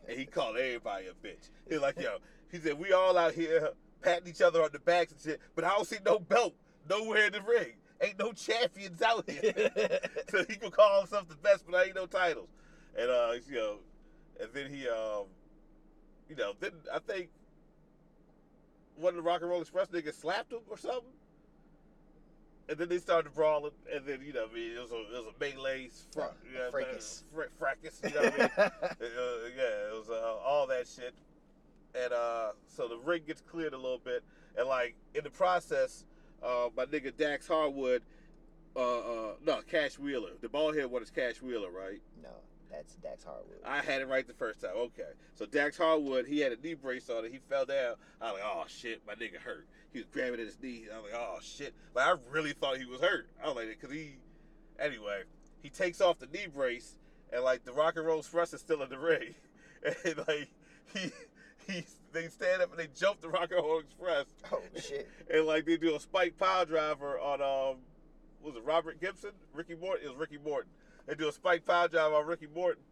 and 0.08 0.17
he 0.17 0.25
called 0.25 0.58
everybody 0.58 1.08
a 1.08 1.28
bitch. 1.28 1.49
He's 1.67 1.80
like, 1.80 1.99
yo, 1.99 2.17
he 2.52 2.58
said, 2.60 2.80
we 2.80 2.93
all 2.93 3.17
out 3.17 3.34
here 3.34 3.69
patting 4.02 4.28
each 4.28 4.41
other 4.41 4.63
on 4.63 4.69
the 4.71 4.80
backs 4.80 5.12
and 5.12 5.21
shit, 5.21 5.41
but 5.56 5.63
I 5.63 5.69
don't 5.69 5.88
see 5.88 5.97
no 6.06 6.19
belt 6.19 6.54
nowhere 6.89 7.28
in 7.28 7.34
the 7.34 7.41
ring. 7.41 7.73
Ain't 8.02 8.17
no 8.17 8.32
champions 8.32 9.02
out 9.02 9.30
here. 9.30 9.54
so 10.30 10.45
he 10.47 10.56
could 10.56 10.71
call 10.71 10.99
himself 10.99 11.28
the 11.28 11.36
best, 11.36 11.65
but 11.69 11.75
I 11.75 11.86
ain't 11.86 11.95
no 11.95 12.06
titles. 12.06 12.49
And 12.97 13.10
uh, 13.10 13.34
you 13.47 13.56
know, 13.56 13.75
and 14.39 14.49
then 14.54 14.69
he 14.73 14.88
um, 14.88 15.25
you 16.30 16.36
know, 16.36 16.54
then 16.60 16.71
I 16.93 16.99
think 16.99 17.30
one 18.95 19.10
of 19.10 19.15
the 19.15 19.22
Rock 19.22 19.41
and 19.41 19.49
Roll 19.49 19.61
Express 19.61 19.88
niggas 19.88 20.16
slapped 20.16 20.53
him 20.53 20.59
or 20.70 20.78
something. 20.78 21.11
And 22.70 22.78
then 22.78 22.88
they 22.88 22.99
started 22.99 23.34
brawling, 23.34 23.72
and 23.91 24.05
then 24.05 24.20
you 24.24 24.32
know, 24.32 24.45
I 24.49 24.53
mean, 24.53 24.74
it 24.78 24.80
was 24.80 24.91
a 24.91 24.95
it 24.99 25.26
was 25.26 25.26
a 25.36 25.39
melee, 25.39 25.89
fra- 26.13 26.26
Uh, 26.26 26.32
you 26.47 26.57
know 26.59 26.65
what 26.70 26.76
I 26.76 26.78
mean? 26.78 26.86
fracas. 26.86 27.24
Fra- 27.34 27.49
fracas, 27.57 28.01
you 28.03 28.09
know 28.13 28.22
what 28.22 28.34
I 28.34 28.38
mean? 28.38 28.49
uh, 28.57 29.49
yeah, 29.57 29.88
it 29.89 29.97
was 29.97 30.09
uh, 30.09 30.36
all 30.45 30.67
that 30.67 30.88
shit. 30.88 31.15
And 31.95 32.13
uh, 32.13 32.51
so 32.67 32.88
the 32.88 32.97
ring 32.99 33.24
gets 33.26 33.41
cleared 33.41 33.74
a 33.74 33.78
little 33.78 33.97
bit, 33.97 34.24
and 34.55 34.67
like 34.67 34.95
in 35.15 35.24
the 35.24 35.32
process, 35.32 36.05
uh, 36.43 36.70
my 36.78 36.86
nigga 36.86 37.15
Dax 37.17 37.47
Harwood, 37.47 38.03
uh, 38.76 38.80
uh, 38.99 39.34
no, 39.43 39.61
Cash 39.67 39.97
Wheeler, 39.97 40.30
the 40.39 40.47
bald 40.49 40.76
head 40.76 40.86
one 40.86 41.01
is 41.01 41.09
Cash 41.09 41.41
Wheeler, 41.41 41.72
right? 41.72 42.01
no, 42.22 42.30
that's 42.72 42.95
Dax 42.95 43.24
Harwood. 43.24 43.59
I 43.65 43.80
had 43.80 44.01
it 44.01 44.07
right 44.07 44.28
the 44.28 44.34
first 44.34 44.61
time. 44.61 44.72
Okay, 44.76 45.11
so 45.36 45.45
Dax 45.45 45.78
Harwood, 45.78 46.28
he 46.28 46.39
had 46.39 46.51
a 46.51 46.57
knee 46.61 46.76
brace 46.76 47.09
on 47.09 47.26
it. 47.26 47.32
He 47.32 47.39
fell 47.49 47.65
down. 47.65 47.95
I 48.22 48.32
was 48.32 48.41
like, 48.41 48.43
oh 48.45 48.63
shit, 48.67 49.01
my 49.07 49.13
nigga 49.15 49.38
hurt. 49.38 49.67
He 49.91 49.99
was 49.99 50.07
grabbing 50.11 50.39
at 50.39 50.45
his 50.45 50.57
knee. 50.61 50.86
I 50.93 50.97
was 50.97 51.11
like, 51.11 51.22
oh 51.22 51.38
shit. 51.41 51.74
Like 51.95 52.07
I 52.07 52.15
really 52.30 52.53
thought 52.53 52.78
he 52.78 52.86
was 52.86 53.01
hurt. 53.01 53.30
I 53.43 53.47
was 53.47 53.55
like, 53.55 53.70
because 53.70 53.95
he, 53.95 54.17
anyway, 54.80 55.24
he 55.61 55.70
takes 55.70 56.01
off 56.01 56.20
the 56.20 56.28
knee 56.28 56.47
brace, 56.53 56.97
and 57.34 57.43
like 57.43 57.63
the 57.63 57.74
Rock 57.74 57.95
and 57.97 58.05
Roll 58.05 58.20
Express 58.20 58.53
is 58.53 58.61
still 58.61 58.82
in 58.84 58.89
the 58.89 58.99
ring, 58.99 59.34
and 60.05 60.17
like 60.28 60.49
he, 60.93 61.11
he, 61.67 61.86
they 62.11 62.28
stand 62.28 62.61
up 62.61 62.72
and 62.72 62.80
they 62.80 62.88
jump 62.95 63.22
the 63.22 63.30
Rock 63.30 63.49
and 63.51 63.63
Roll 63.63 63.80
Express, 63.80 64.26
oh 64.51 64.61
shit. 64.76 65.09
and 65.32 65.45
like 65.45 65.65
they 65.65 65.78
do 65.78 65.95
a 65.95 65.99
spike 65.99 66.38
pile 66.38 66.65
driver 66.65 67.20
on 67.20 67.41
um 67.41 67.78
was 68.50 68.58
it 68.58 68.66
Robert 68.66 69.00
Gibson, 69.00 69.32
Ricky 69.54 69.76
Morton. 69.76 70.06
It 70.06 70.10
was 70.10 70.18
Ricky 70.18 70.38
Morton. 70.43 70.72
They 71.08 71.16
do 71.16 71.30
a 71.30 71.32
spike 71.32 71.66
power 71.66 71.88
job 71.88 72.14
on 72.14 72.26
Ricky 72.26 72.47
Morton, 72.54 72.84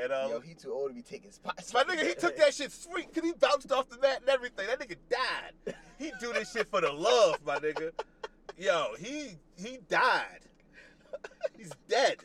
and 0.00 0.12
um, 0.12 0.30
Yo, 0.30 0.40
he 0.40 0.54
too 0.54 0.72
old 0.72 0.90
to 0.90 0.94
be 0.94 1.02
taking 1.02 1.30
spots. 1.30 1.72
my 1.72 1.82
nigga, 1.84 2.06
he 2.06 2.14
took 2.14 2.36
that 2.36 2.54
shit 2.54 2.72
sweet 2.72 3.12
because 3.12 3.28
he 3.28 3.34
bounced 3.34 3.72
off 3.72 3.88
the 3.88 3.98
mat 3.98 4.20
and 4.20 4.28
everything. 4.28 4.66
That 4.66 4.80
nigga 4.80 4.96
died. 5.10 5.74
He 5.98 6.12
do 6.20 6.32
this 6.32 6.52
shit 6.52 6.68
for 6.68 6.80
the 6.80 6.92
love, 6.92 7.38
my 7.44 7.58
nigga. 7.58 7.90
Yo, 8.56 8.94
he 8.98 9.36
he 9.56 9.78
died. 9.88 10.40
He's 11.56 11.70
dead. 11.88 12.18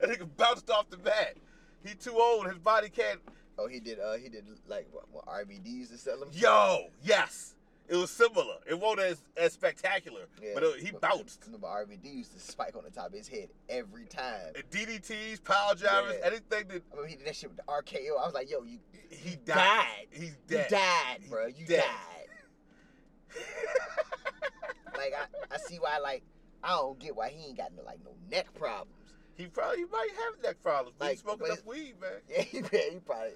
that 0.00 0.10
nigga 0.10 0.28
bounced 0.36 0.70
off 0.70 0.90
the 0.90 0.98
mat. 0.98 1.36
He 1.84 1.94
too 1.94 2.16
old. 2.18 2.46
His 2.46 2.58
body 2.58 2.88
can't. 2.88 3.20
Oh, 3.58 3.66
he 3.66 3.80
did. 3.80 3.98
Uh, 3.98 4.14
he 4.14 4.28
did 4.28 4.44
like 4.68 4.86
what, 4.90 5.04
what 5.10 5.26
RVDs 5.26 5.90
to 5.90 5.98
sell 5.98 6.22
him. 6.22 6.28
Yo, 6.32 6.86
yes. 7.02 7.54
It 7.90 7.96
was 7.96 8.10
similar. 8.10 8.54
It 8.68 8.78
wasn't 8.78 9.00
as, 9.00 9.22
as 9.36 9.52
spectacular, 9.52 10.28
Yeah, 10.40 10.50
but 10.54 10.62
it, 10.62 10.80
he 10.80 10.92
bounced. 10.92 11.42
Remember, 11.46 11.66
RVD 11.66 12.04
used 12.14 12.32
to 12.34 12.38
spike 12.40 12.76
on 12.76 12.84
the 12.84 12.90
top 12.90 13.08
of 13.08 13.14
his 13.14 13.26
head 13.26 13.48
every 13.68 14.06
time. 14.06 14.52
And 14.54 14.62
DDTs, 14.70 15.42
power 15.42 15.74
drivers, 15.74 16.14
Yeah. 16.20 16.26
anything 16.26 16.68
that 16.68 16.82
I 16.92 16.94
remember 16.94 17.06
he 17.08 17.16
did 17.16 17.26
that 17.26 17.34
shit 17.34 17.50
with 17.50 17.56
the 17.58 17.64
RKO. 17.64 18.10
I 18.22 18.24
was 18.24 18.32
like, 18.32 18.48
yo, 18.48 18.62
you, 18.62 18.78
he 19.10 19.30
died. 19.36 19.56
died. 19.56 20.06
He's 20.12 20.28
You 20.30 20.34
dead. 20.56 20.68
died, 20.70 21.18
bro. 21.28 21.46
You 21.48 21.66
dead. 21.66 21.84
died. 21.84 23.36
Like 24.96 25.14
I, 25.14 25.54
I 25.54 25.58
see 25.58 25.76
why. 25.76 25.98
Like 25.98 26.22
I 26.62 26.70
don't 26.70 26.98
get 26.98 27.16
why 27.16 27.30
he 27.30 27.46
ain't 27.46 27.56
got 27.56 27.72
no 27.74 27.82
like 27.84 28.00
no 28.04 28.10
neck 28.30 28.52
problems. 28.54 28.92
He 29.34 29.46
probably 29.46 29.78
he 29.78 29.84
might 29.86 30.08
have 30.26 30.42
neck 30.42 30.56
problems, 30.62 30.94
but 30.98 31.10
he 31.12 31.16
smoking 31.16 31.38
but 31.40 31.46
enough 31.52 31.64
weed, 31.64 31.94
man. 32.00 32.10
Yeah, 32.28 32.42
he, 32.42 32.58
yeah, 32.58 32.80
he 32.92 32.98
probably. 32.98 33.30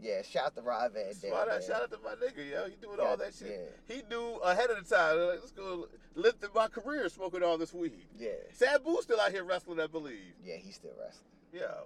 Yeah, 0.00 0.22
shout 0.22 0.46
out 0.46 0.54
to 0.56 0.62
Rob 0.62 0.94
Van 0.94 1.06
Dam. 1.20 1.30
Shout 1.30 1.48
out, 1.50 1.62
shout 1.62 1.82
out 1.82 1.90
to 1.90 1.98
my 2.02 2.14
nigga, 2.14 2.50
yo. 2.50 2.64
He 2.68 2.76
doing 2.80 2.98
all 3.00 3.16
that 3.18 3.34
shit. 3.34 3.70
yeah. 3.88 3.94
He 3.94 4.02
knew 4.08 4.36
ahead 4.42 4.70
of 4.70 4.88
the 4.88 4.94
time. 4.94 5.18
Like, 5.18 5.40
let's 5.40 5.52
go 5.52 5.88
lift 6.14 6.44
my 6.54 6.68
career 6.68 7.08
smoking 7.08 7.42
all 7.42 7.58
this 7.58 7.74
weed. 7.74 8.06
Yeah, 8.18 8.30
Sabu 8.52 8.96
still 9.02 9.20
out 9.20 9.30
here 9.32 9.44
wrestling, 9.44 9.78
I 9.80 9.86
believe. 9.86 10.34
yeah, 10.44 10.56
he's 10.56 10.76
still 10.76 10.92
wrestling. 10.98 11.26
Yeah. 11.52 11.82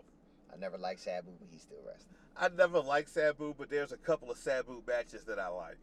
I 0.53 0.57
never 0.57 0.79
liked 0.79 1.01
Sabu, 1.01 1.33
but 1.41 1.49
he's 1.51 1.63
still 1.63 1.79
wrestling. 1.85 2.15
I 2.37 2.49
never 2.49 2.79
liked 2.81 3.09
Sabu, 3.11 3.55
but 3.59 3.71
there's 3.71 3.91
a 3.91 3.97
couple 3.97 4.31
of 4.31 4.39
Sabu 4.39 4.83
matches 4.87 5.25
that 5.25 5.39
I 5.41 5.49
like. 5.49 5.79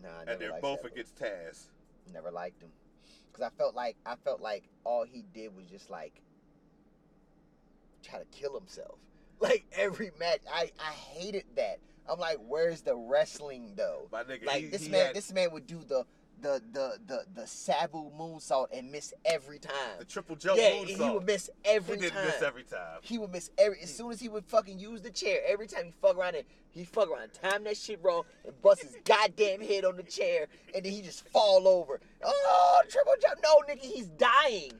Nah, 0.00 0.08
I 0.26 0.32
and 0.32 0.40
they're 0.40 0.60
both 0.60 0.80
Sabu. 0.82 0.92
against 0.92 1.16
Taz. 1.16 1.66
Never 2.12 2.30
liked 2.30 2.62
him, 2.62 2.68
cause 3.32 3.42
I 3.42 3.48
felt 3.56 3.74
like 3.74 3.96
I 4.06 4.14
felt 4.16 4.40
like 4.40 4.64
all 4.84 5.04
he 5.04 5.24
did 5.34 5.56
was 5.56 5.66
just 5.66 5.88
like 5.90 6.20
try 8.04 8.18
to 8.18 8.24
kill 8.26 8.54
himself. 8.58 8.98
Like 9.44 9.64
every 9.76 10.10
match, 10.18 10.40
I 10.52 10.70
I 10.80 10.92
hated 10.92 11.44
that. 11.56 11.78
I'm 12.10 12.18
like, 12.18 12.38
where's 12.46 12.80
the 12.82 12.96
wrestling 12.96 13.72
though? 13.76 14.08
My 14.12 14.22
nigga, 14.24 14.46
Like 14.46 14.62
he, 14.62 14.66
this 14.68 14.84
he 14.84 14.90
man, 14.90 15.06
had 15.06 15.16
this 15.16 15.32
man 15.32 15.50
would 15.52 15.66
do 15.66 15.80
the 15.86 16.04
the 16.40 16.60
the 16.72 16.98
the 17.06 17.24
the 17.34 17.46
Sabu 17.46 18.10
moonsault 18.18 18.66
and 18.76 18.90
miss 18.92 19.14
every 19.24 19.58
time. 19.58 19.72
the 19.98 20.04
triple 20.04 20.36
jump 20.36 20.58
yeah, 20.58 20.70
moonsault. 20.72 20.86
he 20.86 21.10
would 21.14 21.24
miss 21.26 21.48
every 21.64 21.96
He 21.96 22.02
didn't 22.02 22.14
time. 22.16 22.26
miss 22.26 22.42
every 22.42 22.62
time. 22.64 22.98
He 23.02 23.18
would 23.18 23.32
miss 23.32 23.50
every 23.58 23.80
as 23.82 23.94
soon 23.94 24.10
as 24.12 24.20
he 24.20 24.28
would 24.28 24.44
fucking 24.44 24.78
use 24.78 25.00
the 25.02 25.10
chair. 25.10 25.40
Every 25.46 25.66
time 25.66 25.84
he 25.86 25.92
fuck 26.02 26.16
around 26.18 26.34
and 26.36 26.44
he 26.72 26.84
fuck 26.84 27.08
around, 27.08 27.30
time 27.32 27.64
that 27.64 27.76
shit 27.76 28.00
wrong 28.02 28.24
and 28.44 28.60
bust 28.62 28.82
his 28.82 28.96
goddamn 29.04 29.60
head 29.60 29.84
on 29.84 29.96
the 29.96 30.02
chair, 30.02 30.46
and 30.74 30.84
then 30.84 30.92
he 30.92 31.00
just 31.02 31.26
fall 31.28 31.66
over. 31.68 32.00
Oh, 32.22 32.82
triple 32.88 33.14
jump! 33.22 33.40
No, 33.42 33.62
nigga, 33.72 33.80
he's 33.80 34.06
dying. 34.08 34.72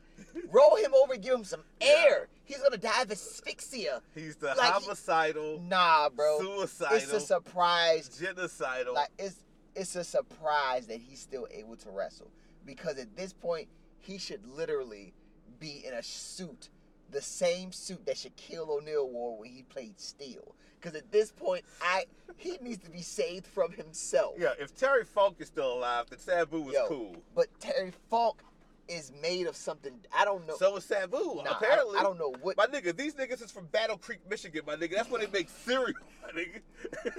Roll 0.50 0.76
him 0.76 0.92
over, 0.94 1.16
give 1.16 1.34
him 1.34 1.44
some 1.44 1.62
air. 1.80 2.28
He's 2.44 2.58
gonna 2.58 2.76
die 2.76 3.02
of 3.02 3.10
asphyxia. 3.10 4.02
He's 4.14 4.36
the 4.36 4.48
Like, 4.48 4.56
he- 4.58 4.84
homicidal, 4.84 5.60
Nah, 5.60 6.08
bro. 6.10 6.38
suicidal, 6.40 6.96
It's 6.96 7.12
a 7.12 7.20
surprise. 7.20 8.08
genocidal. 8.10 8.94
Like 8.94 9.10
it's 9.18 9.36
it's 9.74 9.96
a 9.96 10.04
surprise 10.04 10.86
that 10.86 10.98
he's 11.00 11.18
still 11.20 11.48
able 11.50 11.76
to 11.76 11.90
wrestle 11.90 12.30
because 12.64 12.98
at 12.98 13.16
this 13.16 13.32
point 13.32 13.68
he 13.98 14.18
should 14.18 14.46
literally 14.46 15.14
be 15.58 15.84
in 15.86 15.94
a 15.94 16.02
suit, 16.02 16.68
the 17.10 17.20
same 17.22 17.72
suit 17.72 18.04
that 18.06 18.16
Shaquille 18.16 18.68
O'Neal 18.68 19.08
wore 19.08 19.36
when 19.38 19.50
he 19.50 19.62
played 19.62 19.98
Steel. 20.00 20.54
Because 20.80 20.96
at 20.98 21.10
this 21.10 21.32
point, 21.32 21.64
I 21.80 22.04
he 22.36 22.58
needs 22.60 22.82
to 22.84 22.90
be 22.90 23.00
saved 23.00 23.46
from 23.46 23.72
himself. 23.72 24.34
yeah, 24.38 24.52
if 24.58 24.76
Terry 24.76 25.04
Funk 25.04 25.36
is 25.38 25.48
still 25.48 25.72
alive, 25.72 26.06
then 26.10 26.18
Sabu 26.18 26.60
was 26.60 26.74
Yo, 26.74 26.86
cool. 26.88 27.16
But 27.34 27.48
Terry 27.58 27.92
Funk 28.10 28.42
is 28.88 29.12
made 29.22 29.46
of 29.46 29.56
something 29.56 29.92
I 30.16 30.24
don't 30.24 30.46
know. 30.46 30.56
So 30.56 30.76
is 30.76 30.84
Sabu. 30.84 31.16
Nah, 31.16 31.42
I- 31.50 31.56
apparently. 31.56 31.98
I, 31.98 32.02
don't 32.02 32.18
know 32.18 32.34
what. 32.42 32.56
My 32.56 32.66
nigga, 32.66 32.96
these 32.96 33.14
niggas 33.14 33.42
is 33.42 33.50
from 33.50 33.66
Battle 33.66 33.96
Creek, 33.98 34.20
Michigan, 34.28 34.62
my 34.66 34.76
nigga. 34.76 34.96
That's 34.96 35.10
where 35.10 35.20
they 35.20 35.30
make 35.32 35.48
cereal, 35.48 35.94
my 36.22 36.30
nigga. 36.40 36.60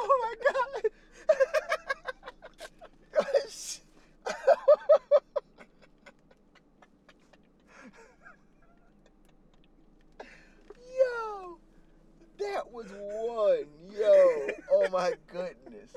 oh 0.00 0.08
my 0.22 0.34
god. 0.82 0.90
Yo, 10.98 11.58
that 12.38 12.70
was 12.72 12.86
one. 12.92 13.66
Yo, 13.90 14.46
oh 14.72 14.88
my 15.10 15.16
goodness. 15.32 15.90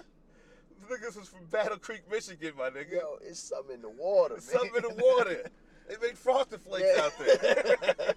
niggas 0.90 1.22
is 1.22 1.28
from 1.30 1.46
Battle 1.46 1.78
Creek, 1.78 2.02
Michigan, 2.10 2.54
my 2.58 2.70
nigga. 2.70 2.92
Yo, 2.94 3.18
it's 3.22 3.40
something 3.40 3.76
in 3.76 3.82
the 3.82 3.90
water, 3.90 4.36
man. 4.36 4.42
Something 4.42 4.76
in 4.76 4.82
the 4.98 5.04
water. 5.04 5.50
They 5.90 5.96
make 6.02 6.16
frosted 6.18 6.62
flakes 6.62 6.88
Yeah. 6.96 7.04
out 7.04 7.18
there. 7.20 8.14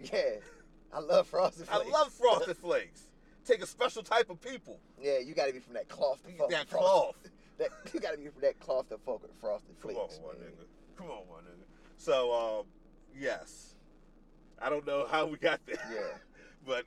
yeah, 0.12 0.40
I 0.92 1.00
love 1.00 1.26
frosted 1.26 1.66
flakes. 1.66 1.86
I 1.86 1.90
love 1.90 2.12
frosted 2.12 2.56
flakes. 2.56 3.02
Take 3.46 3.62
a 3.62 3.66
special 3.66 4.02
type 4.02 4.28
of 4.30 4.40
people. 4.40 4.78
Yeah, 5.00 5.18
you 5.18 5.34
gotta 5.34 5.52
be 5.52 5.58
from 5.60 5.74
that 5.74 5.88
cloth. 5.88 6.22
To 6.26 6.32
fuck 6.32 6.50
That 6.50 6.68
cloth. 6.70 7.16
That, 7.58 7.70
you 7.92 7.98
gotta 7.98 8.16
be 8.18 8.28
from 8.28 8.42
that 8.42 8.60
cloth 8.60 8.88
to 8.90 8.98
fuck 8.98 9.20
with 9.20 9.32
frosted 9.40 9.74
Come 9.82 9.90
flakes. 9.92 10.20
on, 10.22 10.28
my 10.28 10.32
man. 10.38 10.52
nigga. 10.52 10.96
Come 10.96 11.06
on, 11.10 11.22
my 11.28 11.40
nigga. 11.40 11.64
So, 11.96 12.32
um, 12.60 12.66
yes. 13.18 13.74
I 14.62 14.68
don't 14.70 14.86
know 14.86 15.06
how 15.10 15.26
we 15.26 15.38
got 15.38 15.60
there. 15.66 15.76
Yeah. 15.92 16.18
But 16.66 16.84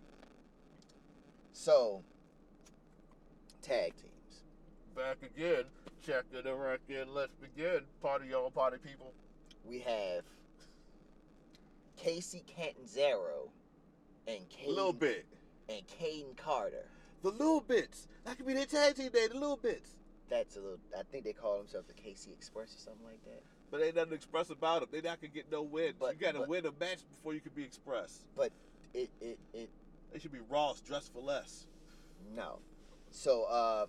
So, 1.53 2.03
tag 3.61 3.93
teams. 3.95 4.41
back 4.95 5.17
again. 5.23 5.63
Check 6.05 6.25
it 6.33 6.47
a 6.47 6.55
record. 6.55 7.07
Let's 7.13 7.35
begin. 7.35 7.81
Party 8.01 8.27
y'all, 8.29 8.49
party 8.49 8.77
people. 8.83 9.13
We 9.65 9.79
have 9.79 10.23
Kacy 12.03 12.43
Catanzaro 12.45 13.49
and 14.27 14.39
A 14.65 14.69
little 14.69 14.93
bit. 14.93 15.25
and 15.69 15.81
Kayden 15.87 16.35
Carter. 16.35 16.85
The 17.21 17.29
little 17.29 17.61
bits. 17.61 18.07
That 18.25 18.37
could 18.37 18.47
be 18.47 18.53
their 18.53 18.65
tag 18.65 18.95
team 18.95 19.11
name, 19.13 19.29
the 19.29 19.35
little 19.39 19.57
bits. 19.57 19.91
That's 20.29 20.55
a 20.55 20.59
little. 20.59 20.79
I 20.97 21.03
think 21.11 21.23
they 21.23 21.33
call 21.33 21.57
themselves 21.59 21.87
the 21.87 21.93
KC 21.93 22.31
Express 22.33 22.73
or 22.75 22.79
something 22.79 23.05
like 23.05 23.23
that. 23.25 23.43
But 23.69 23.81
ain't 23.83 23.95
nothing 23.95 24.13
express 24.13 24.49
about 24.49 24.81
them. 24.81 24.89
They 24.91 25.01
not 25.07 25.21
gonna 25.21 25.33
get 25.33 25.51
no 25.51 25.61
win. 25.61 25.93
But- 25.99 26.13
you 26.15 26.19
gotta 26.19 26.39
but- 26.39 26.49
win 26.49 26.65
a 26.65 26.71
match 26.79 26.99
before 27.09 27.33
you 27.33 27.41
can 27.41 27.51
be 27.53 27.63
express. 27.63 28.25
But 28.35 28.51
it 28.93 29.09
it 29.21 29.37
it 29.53 29.69
They 30.11 30.19
should 30.19 30.31
be 30.31 30.39
Ross 30.49 30.81
dressed 30.81 31.13
for 31.13 31.21
less. 31.21 31.67
no. 32.33 32.59
So 33.11 33.43
uh, 33.43 33.85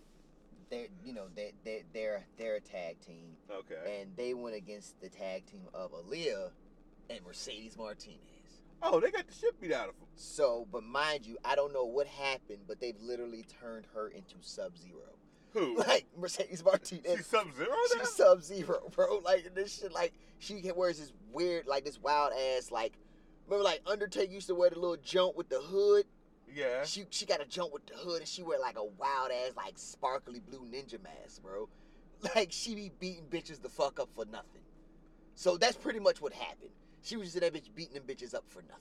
they 0.70 0.88
you 1.04 1.12
know 1.12 1.26
they 1.34 1.52
they 1.64 1.84
they're 1.92 2.24
they're 2.36 2.56
a 2.56 2.60
tag 2.60 3.00
team 3.00 3.36
Okay. 3.50 4.00
and 4.00 4.10
they 4.16 4.34
went 4.34 4.56
against 4.56 5.00
the 5.00 5.08
tag 5.08 5.46
team 5.46 5.62
of 5.74 5.92
Aliyah 5.92 6.50
and 7.10 7.20
Mercedes 7.26 7.76
Martinez. 7.76 8.18
oh, 8.82 9.00
they 9.00 9.10
got 9.10 9.26
the 9.26 9.32
shit 9.34 9.60
beat 9.60 9.72
out 9.72 9.88
of 9.88 9.94
them. 9.98 10.08
So, 10.16 10.66
but 10.72 10.82
mind 10.82 11.24
you, 11.26 11.36
I 11.44 11.54
don't 11.54 11.72
know 11.72 11.84
what 11.84 12.06
happened, 12.06 12.60
but 12.66 12.80
they've 12.80 12.98
literally 13.00 13.44
turned 13.60 13.86
her 13.94 14.08
into 14.08 14.34
Sub 14.40 14.76
Zero. 14.76 15.16
Who? 15.52 15.76
Like 15.86 16.06
Mercedes 16.18 16.64
Martinez. 16.64 17.16
She's 17.18 17.26
Sub 17.26 17.46
Zero 17.54 17.68
now. 17.68 18.00
She's 18.00 18.12
Sub 18.12 18.42
Zero, 18.42 18.90
bro. 18.94 19.20
Like 19.24 19.54
this 19.54 19.80
shit, 19.80 19.92
like 19.92 20.12
she 20.38 20.62
wears 20.74 20.98
this 20.98 21.12
weird, 21.32 21.66
like 21.66 21.84
this 21.84 22.00
wild 22.00 22.32
ass, 22.56 22.70
like 22.72 22.94
remember, 23.46 23.62
like 23.64 23.82
Undertaker 23.86 24.32
used 24.32 24.48
to 24.48 24.54
wear 24.54 24.70
the 24.70 24.76
little 24.80 24.96
jump 24.96 25.36
with 25.36 25.48
the 25.48 25.60
hood. 25.60 26.06
Yeah. 26.54 26.84
She 26.84 27.04
she 27.10 27.26
got 27.26 27.40
a 27.40 27.46
jump 27.46 27.72
with 27.72 27.86
the 27.86 27.94
hood, 27.94 28.20
and 28.20 28.28
she 28.28 28.42
wear 28.42 28.58
like 28.58 28.76
a 28.78 28.84
wild 28.84 29.30
ass, 29.30 29.52
like 29.56 29.74
sparkly 29.76 30.40
blue 30.40 30.66
ninja 30.70 31.02
mask, 31.02 31.42
bro. 31.42 31.68
Like 32.36 32.52
she 32.52 32.76
be 32.76 32.92
beating 33.00 33.24
bitches 33.28 33.60
the 33.60 33.68
fuck 33.68 33.98
up 33.98 34.08
for 34.14 34.24
nothing. 34.24 34.62
So 35.34 35.56
that's 35.56 35.76
pretty 35.76 35.98
much 35.98 36.20
what 36.20 36.32
happened. 36.32 36.70
She 37.02 37.16
was 37.16 37.32
just 37.32 37.36
in 37.36 37.40
that 37.40 37.52
bitch 37.52 37.74
beating 37.74 37.94
them 37.94 38.04
bitches 38.06 38.32
up 38.32 38.44
for 38.46 38.62
nothing. 38.62 38.78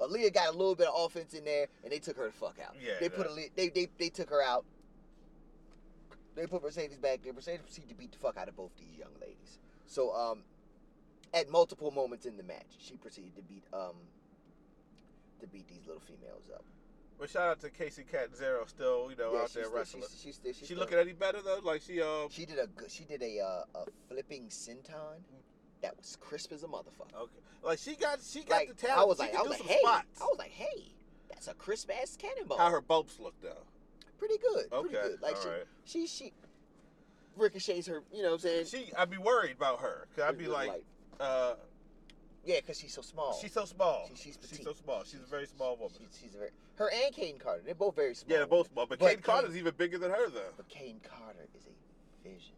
Aliyah 0.00 0.32
got 0.32 0.54
a 0.54 0.56
little 0.56 0.76
bit 0.76 0.86
of 0.86 0.94
offense 0.96 1.34
in 1.34 1.44
there, 1.44 1.66
and 1.82 1.92
they 1.92 1.98
took 1.98 2.16
her 2.16 2.26
the 2.26 2.32
fuck 2.32 2.58
out. 2.64 2.76
Yeah, 2.80 2.92
they 3.00 3.08
put 3.08 3.26
Aliyah, 3.28 3.50
they 3.56 3.70
they 3.70 3.88
they 3.98 4.08
took 4.08 4.30
her 4.30 4.40
out. 4.40 4.64
They 6.36 6.46
put 6.46 6.62
Mercedes 6.62 6.98
back 6.98 7.22
there. 7.24 7.32
Mercedes 7.32 7.62
proceeded 7.62 7.88
to 7.88 7.96
beat 7.96 8.12
the 8.12 8.18
fuck 8.18 8.36
out 8.36 8.48
of 8.48 8.56
both 8.56 8.70
these 8.78 8.96
young 8.96 9.12
ladies. 9.20 9.58
So 9.86 10.14
um, 10.14 10.44
at 11.34 11.50
multiple 11.50 11.90
moments 11.90 12.24
in 12.26 12.36
the 12.36 12.42
match, 12.44 12.76
she 12.78 12.96
proceeded 12.96 13.34
to 13.34 13.42
beat 13.42 13.64
um 13.72 13.96
to 15.40 15.46
beat 15.46 15.66
these 15.66 15.86
little 15.86 16.02
females 16.02 16.50
up. 16.54 16.64
But 17.18 17.30
shout 17.30 17.48
out 17.48 17.60
to 17.60 17.70
Casey 17.70 18.04
Cat 18.04 18.36
Zero, 18.36 18.64
still 18.66 19.08
you 19.10 19.16
know 19.16 19.32
Yeah, 19.32 19.38
out 19.42 19.52
there 19.54 19.64
still- 19.64 19.74
wrestling. 19.76 20.02
She's, 20.10 20.20
she's 20.22 20.34
still, 20.36 20.52
she's 20.52 20.68
she 20.68 20.74
looking 20.74 20.98
any 20.98 21.12
better 21.12 21.38
though? 21.42 21.60
Like 21.62 21.80
she 21.82 22.00
uh 22.02 22.28
She 22.30 22.44
did 22.44 22.58
a 22.58 22.66
good. 22.66 22.90
She 22.90 23.04
did 23.04 23.22
a 23.22 23.40
uh, 23.40 23.80
a 23.80 23.84
flipping 24.08 24.48
senton. 24.48 25.20
that 25.82 25.96
was 25.96 26.16
crisp 26.20 26.52
as 26.52 26.62
a 26.62 26.66
motherfucker. 26.66 27.14
Okay. 27.18 27.32
Like 27.62 27.78
she 27.78 27.96
got 27.96 28.18
she 28.22 28.40
got 28.42 28.56
Like 28.56 28.68
the 28.68 28.74
talent. 28.74 29.00
I 29.00 29.04
was 29.04 29.18
like, 29.18 29.34
I 29.34 29.40
was 29.42 29.50
like, 29.50 29.62
hey, 29.62 29.78
spots. 29.82 30.20
I 30.20 30.24
was 30.24 30.38
like, 30.38 30.50
hey, 30.50 30.92
that's 31.30 31.48
a 31.48 31.54
crisp 31.54 31.90
ass 31.90 32.16
cannonball. 32.20 32.58
How 32.58 32.70
her 32.70 32.80
bumps 32.82 33.18
look 33.18 33.34
though. 33.42 33.64
pretty 34.18 34.36
good, 34.38 34.66
Okay. 34.72 34.88
pretty 34.90 35.08
good. 35.08 35.22
Like 35.22 35.36
all 35.36 35.42
she, 35.42 35.48
right. 35.48 35.64
she, 35.84 36.06
she 36.06 36.32
ricochets 37.36 37.86
her. 37.86 38.02
You 38.12 38.22
know 38.22 38.28
what 38.28 38.34
I'm 38.34 38.40
saying? 38.40 38.66
She, 38.66 38.90
I'd 38.96 39.10
be 39.10 39.18
worried 39.18 39.56
about 39.56 39.80
her. 39.80 40.06
Cause 40.14 40.24
I'd 40.28 40.38
be 40.38 40.44
with, 40.48 40.54
like, 40.54 40.82
uh, 41.20 41.54
yeah, 42.46 42.60
because 42.60 42.78
she's 42.78 42.94
so 42.94 43.02
small. 43.02 43.36
she's 43.40 43.52
so 43.52 43.64
small. 43.64 44.08
She- 44.08 44.22
she's 44.30 44.38
she's 44.48 44.62
so 44.62 44.72
small. 44.72 45.02
She's 45.04 45.20
a 45.20 45.26
very 45.26 45.46
small 45.46 45.76
woman. 45.76 45.96
She- 45.98 46.22
she's 46.26 46.34
a 46.34 46.38
very 46.38 46.50
her 46.76 46.90
and 46.90 47.14
Kayden 47.14 47.38
Carter. 47.40 47.62
They're 47.64 47.74
both 47.74 47.96
very 47.96 48.14
small. 48.14 48.32
yeah, 48.32 48.38
they're 48.38 48.46
both 48.46 48.70
small, 48.72 48.86
but, 48.86 48.98
But 48.98 49.08
Kate 49.08 49.22
Carter's 49.22 49.56
even 49.56 49.74
bigger 49.76 49.98
than 49.98 50.10
her 50.10 50.28
though. 50.30 50.52
But 50.56 50.68
Kayden 50.68 51.02
Carter 51.02 51.46
is 51.58 51.66
a 51.66 52.28
vision. 52.28 52.54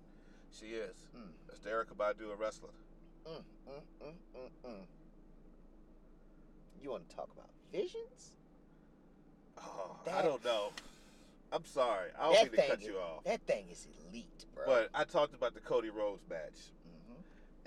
She 0.53 0.67
is. 0.67 0.97
Mm. 1.17 1.31
That's 1.47 1.61
the 1.61 1.71
Erykah 1.71 1.97
Badu 1.97 2.33
of 2.33 2.39
wrestling. 2.39 2.73
Mm, 3.27 3.43
mm, 3.69 4.07
mm, 4.07 4.13
mm, 4.37 4.71
mm. 4.71 4.83
You 6.83 6.91
want 6.91 7.09
to 7.09 7.15
talk 7.17 7.29
about 7.33 7.51
visions? 7.73 8.33
Oh, 9.59 9.97
I 10.13 10.23
don't 10.23 10.45
know. 10.45 10.71
I'm 11.53 11.65
sorry. 11.65 12.11
I 12.19 12.25
don't 12.25 12.35
That 12.35 12.53
mean 12.53 12.61
to 12.63 12.69
cut 12.69 12.79
is- 12.81 12.87
you 12.87 12.99
off. 12.99 13.25
That 13.25 13.41
thing 13.43 13.67
is 13.71 13.87
elite, 14.11 14.45
bro. 14.55 14.65
But 14.67 14.91
I 14.95 15.05
talked 15.05 15.35
about 15.35 15.55
the 15.55 15.61
Cody 15.61 15.91
Rhodes 15.91 16.23
match. 16.29 16.73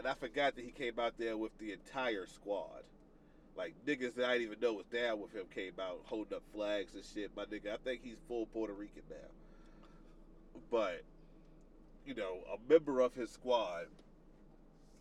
And 0.02 0.08
I 0.08 0.16
forgot 0.16 0.56
that 0.56 0.66
he 0.66 0.72
came 0.72 0.98
out 0.98 1.14
there 1.20 1.38
with 1.38 1.56
the 1.60 1.74
entire 1.74 2.26
squad. 2.26 2.82
Like 3.56 3.76
niggas 3.86 4.16
that 4.16 4.26
I 4.26 4.40
didn't 4.40 4.48
even 4.48 4.60
know 4.60 4.74
was 4.74 4.88
down 4.88 5.22
with 5.22 5.32
him 5.32 5.44
came 5.54 5.74
out 5.80 6.00
holding 6.06 6.34
up 6.34 6.42
flags 6.56 6.96
and 6.96 7.04
shit. 7.04 7.30
My 7.38 7.46
nigga, 7.46 7.72
I 7.72 7.78
think 7.84 8.02
he's 8.04 8.18
full 8.28 8.48
Puerto 8.48 8.74
Rican 8.74 9.04
now. 9.12 10.60
But 10.72 11.04
you 12.04 12.16
know, 12.16 12.40
a 12.52 12.58
member 12.68 13.00
of 13.00 13.14
his 13.14 13.30
squad 13.30 13.86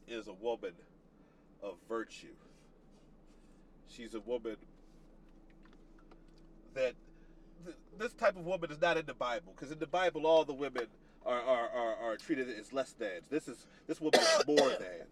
is 0.07 0.29
a 0.29 0.35
woman 0.35 0.73
of 1.63 1.77
virtue. 1.89 2.37
She's 3.89 4.13
a 4.13 4.21
woman 4.21 4.57
that 6.75 6.93
th- 7.65 7.77
this 7.99 8.13
type 8.13 8.37
of 8.37 8.45
woman 8.45 8.71
is 8.71 8.83
not 8.83 8.99
in 8.99 9.07
the 9.07 9.15
Bible 9.15 9.55
because 9.57 9.73
in 9.73 9.79
the 9.79 9.87
Bible 9.87 10.27
all 10.27 10.45
the 10.45 10.53
women 10.53 10.89
are 11.27 11.41
are, 11.41 11.69
are, 11.69 11.97
are 11.97 12.17
treated 12.17 12.49
as 12.49 12.73
less 12.73 12.93
than. 12.93 13.21
This 13.31 13.49
is 13.49 13.67
this 13.87 14.01
woman 14.01 14.21
is 14.21 14.47
more 14.47 14.71
than. 14.71 15.07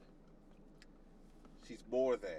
She's 1.67 1.85
more 1.91 2.17
than. 2.17 2.31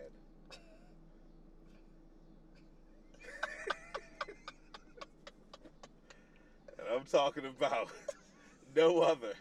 and 6.79 6.87
I'm 6.95 7.05
talking 7.05 7.45
about 7.45 7.89
no 8.75 9.01
other 9.01 9.33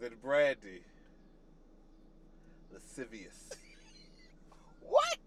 than 0.00 0.12
Brandi 0.24 0.80
Lascivious 2.72 3.50
What? 4.80 5.18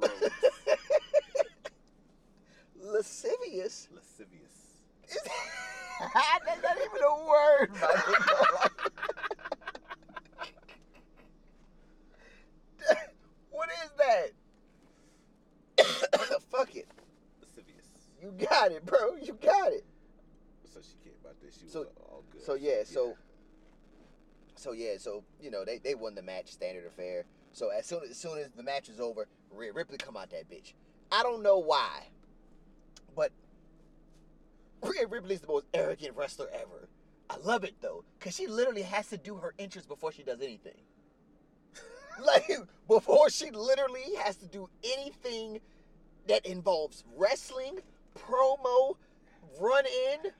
Rhodes. 0.00 0.32
Lascivious? 2.82 3.88
Lascivious. 3.92 4.47
Is- 5.10 5.18
That's 6.14 6.62
not 6.62 6.76
even 6.76 7.02
a 7.02 7.26
word, 7.26 7.70
what 13.50 13.68
is 13.84 13.90
that? 13.98 14.30
Fuck 16.50 16.74
it. 16.76 16.88
Lascivious. 17.40 17.86
You 18.22 18.32
got 18.48 18.72
it, 18.72 18.84
bro. 18.86 19.16
You 19.20 19.34
got 19.40 19.72
it. 19.72 19.84
So 20.72 20.80
she 20.80 20.96
came 21.04 21.14
out 21.26 21.34
there. 21.40 21.50
She 21.56 21.64
was 21.64 21.72
So- 21.72 21.86
all 22.00 22.24
good. 22.30 22.42
So 22.42 22.54
yeah, 22.54 22.84
so 22.84 23.14
so 24.56 24.72
yeah, 24.72 24.96
so 24.98 25.24
you 25.40 25.50
know 25.50 25.64
they, 25.64 25.78
they 25.78 25.94
won 25.94 26.14
the 26.14 26.22
match 26.22 26.50
standard 26.52 26.86
affair. 26.86 27.24
So 27.52 27.68
as 27.70 27.86
soon 27.86 28.00
as 28.08 28.16
soon 28.16 28.38
as 28.38 28.50
the 28.50 28.62
match 28.62 28.88
is 28.88 29.00
over, 29.00 29.26
Rhea 29.50 29.72
Ripley 29.72 29.98
come 29.98 30.16
out 30.16 30.30
that 30.30 30.48
bitch. 30.50 30.72
I 31.10 31.22
don't 31.22 31.42
know 31.42 31.58
why, 31.58 32.08
Rhea 34.82 35.06
Ripley's 35.06 35.40
the 35.40 35.48
most 35.48 35.66
arrogant 35.74 36.16
wrestler 36.16 36.48
ever. 36.52 36.88
I 37.30 37.36
love 37.44 37.64
it 37.64 37.74
though, 37.80 38.04
cause 38.20 38.34
she 38.34 38.46
literally 38.46 38.82
has 38.82 39.08
to 39.08 39.18
do 39.18 39.36
her 39.36 39.54
entrance 39.58 39.86
before 39.86 40.12
she 40.12 40.22
does 40.22 40.40
anything. 40.40 40.80
like 42.24 42.50
before 42.86 43.30
she 43.30 43.50
literally 43.50 44.14
has 44.22 44.36
to 44.36 44.46
do 44.46 44.68
anything 44.96 45.60
that 46.26 46.46
involves 46.46 47.04
wrestling, 47.16 47.80
promo, 48.18 48.96
run 49.60 49.84
in, 49.86 50.30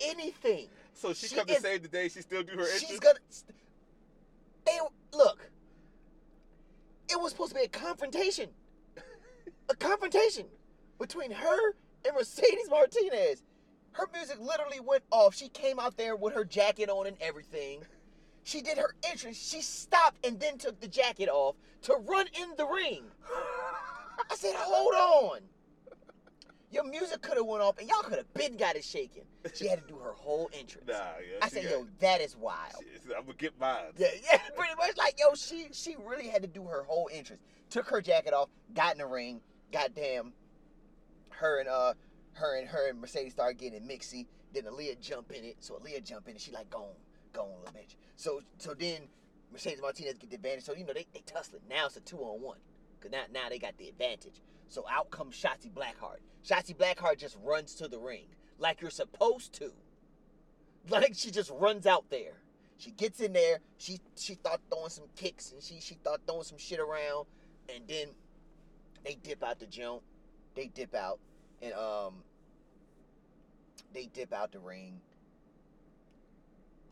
anything. 0.00 0.68
So 0.92 1.12
she, 1.12 1.28
She 1.28 1.34
come 1.34 1.46
to 1.46 1.60
save 1.60 1.82
the 1.82 1.88
day. 1.88 2.08
She 2.08 2.20
still 2.20 2.42
do 2.42 2.52
her 2.52 2.62
entrance. 2.62 2.84
She's 2.86 3.00
gonna. 3.00 3.18
They 4.64 4.78
look. 5.12 5.50
It 7.10 7.20
was 7.20 7.32
supposed 7.32 7.50
to 7.50 7.56
be 7.56 7.64
a 7.64 7.68
confrontation. 7.68 8.50
a 9.68 9.74
confrontation 9.76 10.46
between 10.98 11.30
her 11.32 11.74
and 12.06 12.14
Mercedes 12.14 12.70
Martinez. 12.70 13.42
Her 13.94 14.08
music 14.12 14.38
literally 14.40 14.80
went 14.80 15.04
off. 15.10 15.34
She 15.34 15.48
came 15.48 15.78
out 15.78 15.96
there 15.96 16.16
with 16.16 16.34
her 16.34 16.44
jacket 16.44 16.88
on 16.90 17.06
and 17.06 17.16
everything. 17.20 17.82
She 18.42 18.60
did 18.60 18.76
her 18.76 18.94
entrance. 19.08 19.36
She 19.38 19.62
stopped 19.62 20.24
and 20.26 20.38
then 20.38 20.58
took 20.58 20.80
the 20.80 20.88
jacket 20.88 21.28
off 21.28 21.54
to 21.82 21.94
run 21.94 22.26
in 22.40 22.50
the 22.56 22.66
ring. 22.66 23.04
I 24.30 24.34
said, 24.36 24.54
"Hold 24.56 24.94
on." 24.94 25.40
Your 26.70 26.82
music 26.84 27.22
could 27.22 27.36
have 27.36 27.46
went 27.46 27.62
off 27.62 27.78
and 27.78 27.88
y'all 27.88 28.02
could 28.02 28.18
have 28.18 28.34
been 28.34 28.56
got 28.56 28.74
it 28.74 28.82
shaken. 28.84 29.22
She 29.54 29.68
had 29.68 29.80
to 29.80 29.86
do 29.86 29.96
her 29.98 30.12
whole 30.12 30.50
entrance. 30.52 30.88
Nah, 30.88 30.94
yeah. 30.94 31.38
I 31.40 31.48
said, 31.48 31.62
got- 31.62 31.70
"Yo, 31.70 31.86
that 32.00 32.20
is 32.20 32.36
wild." 32.36 32.72
she- 32.82 33.14
I'm 33.14 33.22
gonna 33.22 33.34
get 33.34 33.58
mine. 33.60 33.92
Yeah, 33.96 34.08
yeah, 34.28 34.38
pretty 34.56 34.74
much 34.74 34.96
like 34.96 35.18
yo, 35.20 35.34
she 35.36 35.68
she 35.72 35.94
really 36.04 36.26
had 36.28 36.42
to 36.42 36.48
do 36.48 36.64
her 36.64 36.82
whole 36.82 37.08
entrance. 37.12 37.42
Took 37.70 37.88
her 37.90 38.00
jacket 38.00 38.34
off, 38.34 38.48
got 38.74 38.92
in 38.92 38.98
the 38.98 39.06
ring, 39.06 39.40
goddamn. 39.72 40.32
Her 41.30 41.60
and 41.60 41.68
uh, 41.68 41.94
her 42.34 42.58
and 42.58 42.68
her 42.68 42.88
and 42.88 43.00
Mercedes 43.00 43.32
started 43.32 43.58
getting 43.58 43.82
mixy. 43.82 44.26
Then 44.52 44.64
Aliyah 44.64 45.00
jump 45.00 45.32
in 45.32 45.44
it, 45.44 45.56
so 45.60 45.74
Aliyah 45.74 46.04
jump 46.04 46.26
in 46.28 46.32
and 46.32 46.40
she 46.40 46.52
like 46.52 46.70
gone, 46.70 46.94
gone, 47.32 47.48
little 47.64 47.74
bitch. 47.74 47.96
So 48.16 48.40
so 48.58 48.74
then 48.74 49.02
Mercedes 49.52 49.80
Martinez 49.80 50.18
get 50.18 50.30
the 50.30 50.36
advantage. 50.36 50.64
So 50.64 50.74
you 50.74 50.84
know 50.84 50.92
they 50.92 51.06
they 51.12 51.22
tussling. 51.26 51.62
Now 51.68 51.86
it's 51.86 51.96
a 51.96 52.00
two 52.00 52.18
on 52.18 52.40
one, 52.40 52.58
cause 53.00 53.10
now 53.10 53.22
now 53.32 53.48
they 53.48 53.58
got 53.58 53.76
the 53.78 53.88
advantage. 53.88 54.40
So 54.68 54.84
out 54.90 55.10
comes 55.10 55.34
Shotzi 55.36 55.70
Blackheart. 55.70 56.20
Shotzi 56.46 56.76
Blackheart 56.76 57.18
just 57.18 57.36
runs 57.42 57.74
to 57.76 57.88
the 57.88 57.98
ring 57.98 58.26
like 58.58 58.80
you're 58.80 58.90
supposed 58.90 59.52
to. 59.54 59.72
Like 60.88 61.14
she 61.14 61.30
just 61.30 61.50
runs 61.50 61.86
out 61.86 62.10
there. 62.10 62.34
She 62.76 62.90
gets 62.90 63.20
in 63.20 63.32
there. 63.32 63.58
She 63.78 64.00
she 64.16 64.34
thought 64.34 64.60
throwing 64.70 64.90
some 64.90 65.06
kicks 65.16 65.52
and 65.52 65.62
she 65.62 65.80
she 65.80 65.94
thought 65.94 66.20
throwing 66.26 66.44
some 66.44 66.58
shit 66.58 66.78
around, 66.80 67.26
and 67.74 67.84
then 67.88 68.08
they 69.04 69.16
dip 69.22 69.42
out 69.42 69.58
the 69.58 69.66
jump. 69.66 70.02
They 70.54 70.66
dip 70.66 70.94
out 70.94 71.18
and 71.64 71.72
um 71.74 72.14
they 73.94 74.06
dip 74.12 74.32
out 74.32 74.52
the 74.52 74.58
ring. 74.58 75.00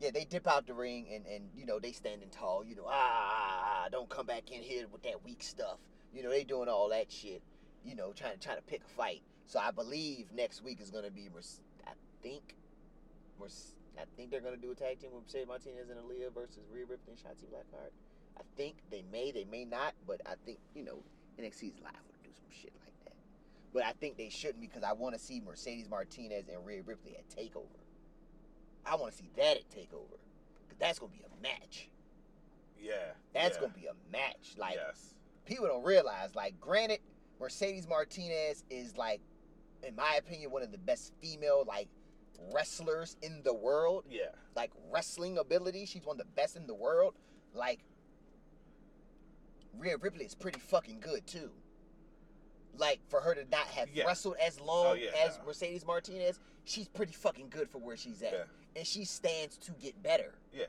Yeah, 0.01 0.11
they 0.13 0.25
dip 0.25 0.49
out 0.49 0.67
the 0.67 0.75
ring 0.75 1.07
and 1.13 1.27
and 1.27 1.51
you 1.57 1.67
know 1.67 1.79
they 1.79 1.93
standing 1.93 2.31
tall. 2.31 2.65
You 2.65 2.77
know 2.77 2.87
ah, 2.89 3.89
don't 3.91 4.09
come 4.09 4.27
back 4.27 4.51
in 4.51 4.63
here 4.63 4.87
with 4.91 5.03
that 5.03 5.25
weak 5.25 5.43
stuff. 5.43 5.79
You 6.15 6.23
know 6.23 6.31
they 6.31 6.45
doing 6.45 6.69
all 6.69 6.89
that 6.91 7.13
shit. 7.13 7.43
You 7.85 7.95
know 7.95 8.13
trying 8.13 8.35
to 8.35 8.39
trying 8.41 8.57
to 8.57 8.63
pick 8.63 8.83
a 8.85 8.89
fight. 8.89 9.23
So 9.47 9.59
I 9.59 9.71
believe 9.71 10.27
next 10.35 10.63
week 10.65 10.81
is 10.81 10.91
gonna 10.91 11.11
be. 11.11 11.29
Merce- 11.35 11.61
I 11.87 11.93
think. 12.23 12.55
I 13.99 14.05
think 14.17 14.31
they're 14.31 14.41
gonna 14.41 14.57
do 14.57 14.71
a 14.71 14.75
tag 14.75 15.01
team 15.01 15.11
with 15.13 15.25
Mercedes 15.25 15.49
Martinez 15.49 15.91
and 15.91 15.99
Aliyah 15.99 16.33
versus 16.33 16.63
Rhea 16.73 16.87
Ripley 16.87 17.15
and 17.15 17.19
Shotzi 17.19 17.47
Blackheart. 17.51 17.91
I 18.39 18.43
think 18.57 18.77
they 18.91 19.03
may, 19.13 19.33
they 19.33 19.45
may 19.45 19.65
not, 19.65 19.95
but 20.07 20.21
I 20.27 20.35
think 20.47 20.59
you 20.75 20.85
know 20.85 21.03
NXT's 21.39 21.81
live 21.83 22.03
would 22.07 22.23
do 22.23 22.31
some 22.33 22.51
shit 22.51 22.73
like 22.81 22.95
that. 23.05 23.17
But 23.73 23.85
I 23.85 23.93
think 23.93 24.17
they 24.17 24.29
shouldn't 24.29 24.61
because 24.61 24.83
I 24.83 24.93
want 24.93 25.15
to 25.15 25.21
see 25.21 25.41
Mercedes 25.41 25.89
Martinez 25.89 26.49
and 26.49 26.65
Rhea 26.65 26.83
Ripley 26.83 27.17
at 27.17 27.29
Takeover. 27.29 27.67
I 28.85 28.97
want 28.97 29.13
to 29.13 29.19
see 29.19 29.31
that 29.37 29.57
at 29.57 29.71
Takeover 29.71 30.19
because 30.63 30.79
that's 30.79 30.99
gonna 30.99 31.13
be 31.13 31.23
a 31.25 31.43
match. 31.43 31.89
Yeah. 32.79 32.93
That's 33.33 33.57
yeah. 33.57 33.61
gonna 33.61 33.73
be 33.75 33.87
a 33.87 33.95
match. 34.13 34.55
Like 34.59 34.75
yes. 34.75 35.15
people 35.47 35.67
don't 35.67 35.85
realize. 35.85 36.35
Like, 36.35 36.61
granted, 36.61 36.99
Mercedes 37.41 37.89
Martinez 37.89 38.65
is 38.71 38.97
like, 38.97 39.21
in 39.87 39.97
my 39.97 40.17
opinion, 40.19 40.51
one 40.51 40.63
of 40.63 40.73
the 40.73 40.79
best 40.79 41.13
female 41.21 41.65
like 41.67 41.89
wrestlers 42.53 43.17
in 43.23 43.41
the 43.45 43.55
world. 43.55 44.05
Yeah. 44.11 44.31
Like 44.55 44.71
wrestling 44.91 45.39
ability, 45.39 45.87
she's 45.87 46.05
one 46.05 46.15
of 46.15 46.27
the 46.27 46.33
best 46.35 46.57
in 46.57 46.67
the 46.67 46.75
world. 46.75 47.15
Like, 47.55 47.81
Rhea 49.79 49.97
Ripley 49.97 50.25
is 50.25 50.35
pretty 50.35 50.61
fucking 50.61 51.01
good 51.01 51.27
too. 51.27 51.51
Like 52.79 53.01
for 53.09 53.21
her 53.21 53.35
to 53.35 53.45
not 53.51 53.67
have 53.69 53.89
Yeah. 53.93 54.05
wrestled 54.07 54.37
as 54.45 54.59
long 54.61 54.87
Oh, 54.87 54.93
yeah, 54.95 55.11
as 55.27 55.39
no. 55.39 55.45
Mercedes 55.47 55.85
Martinez, 55.87 56.41
she's 56.65 56.89
pretty 56.89 57.13
fucking 57.13 57.49
good 57.51 57.69
for 57.71 57.79
where 57.79 57.97
she's 57.97 58.23
at, 58.23 58.33
Yeah. 58.33 58.45
and 58.77 58.87
she 58.87 59.05
stands 59.05 59.59
to 59.59 59.73
get 59.73 60.03
better. 60.03 60.35
Yeah. 60.53 60.65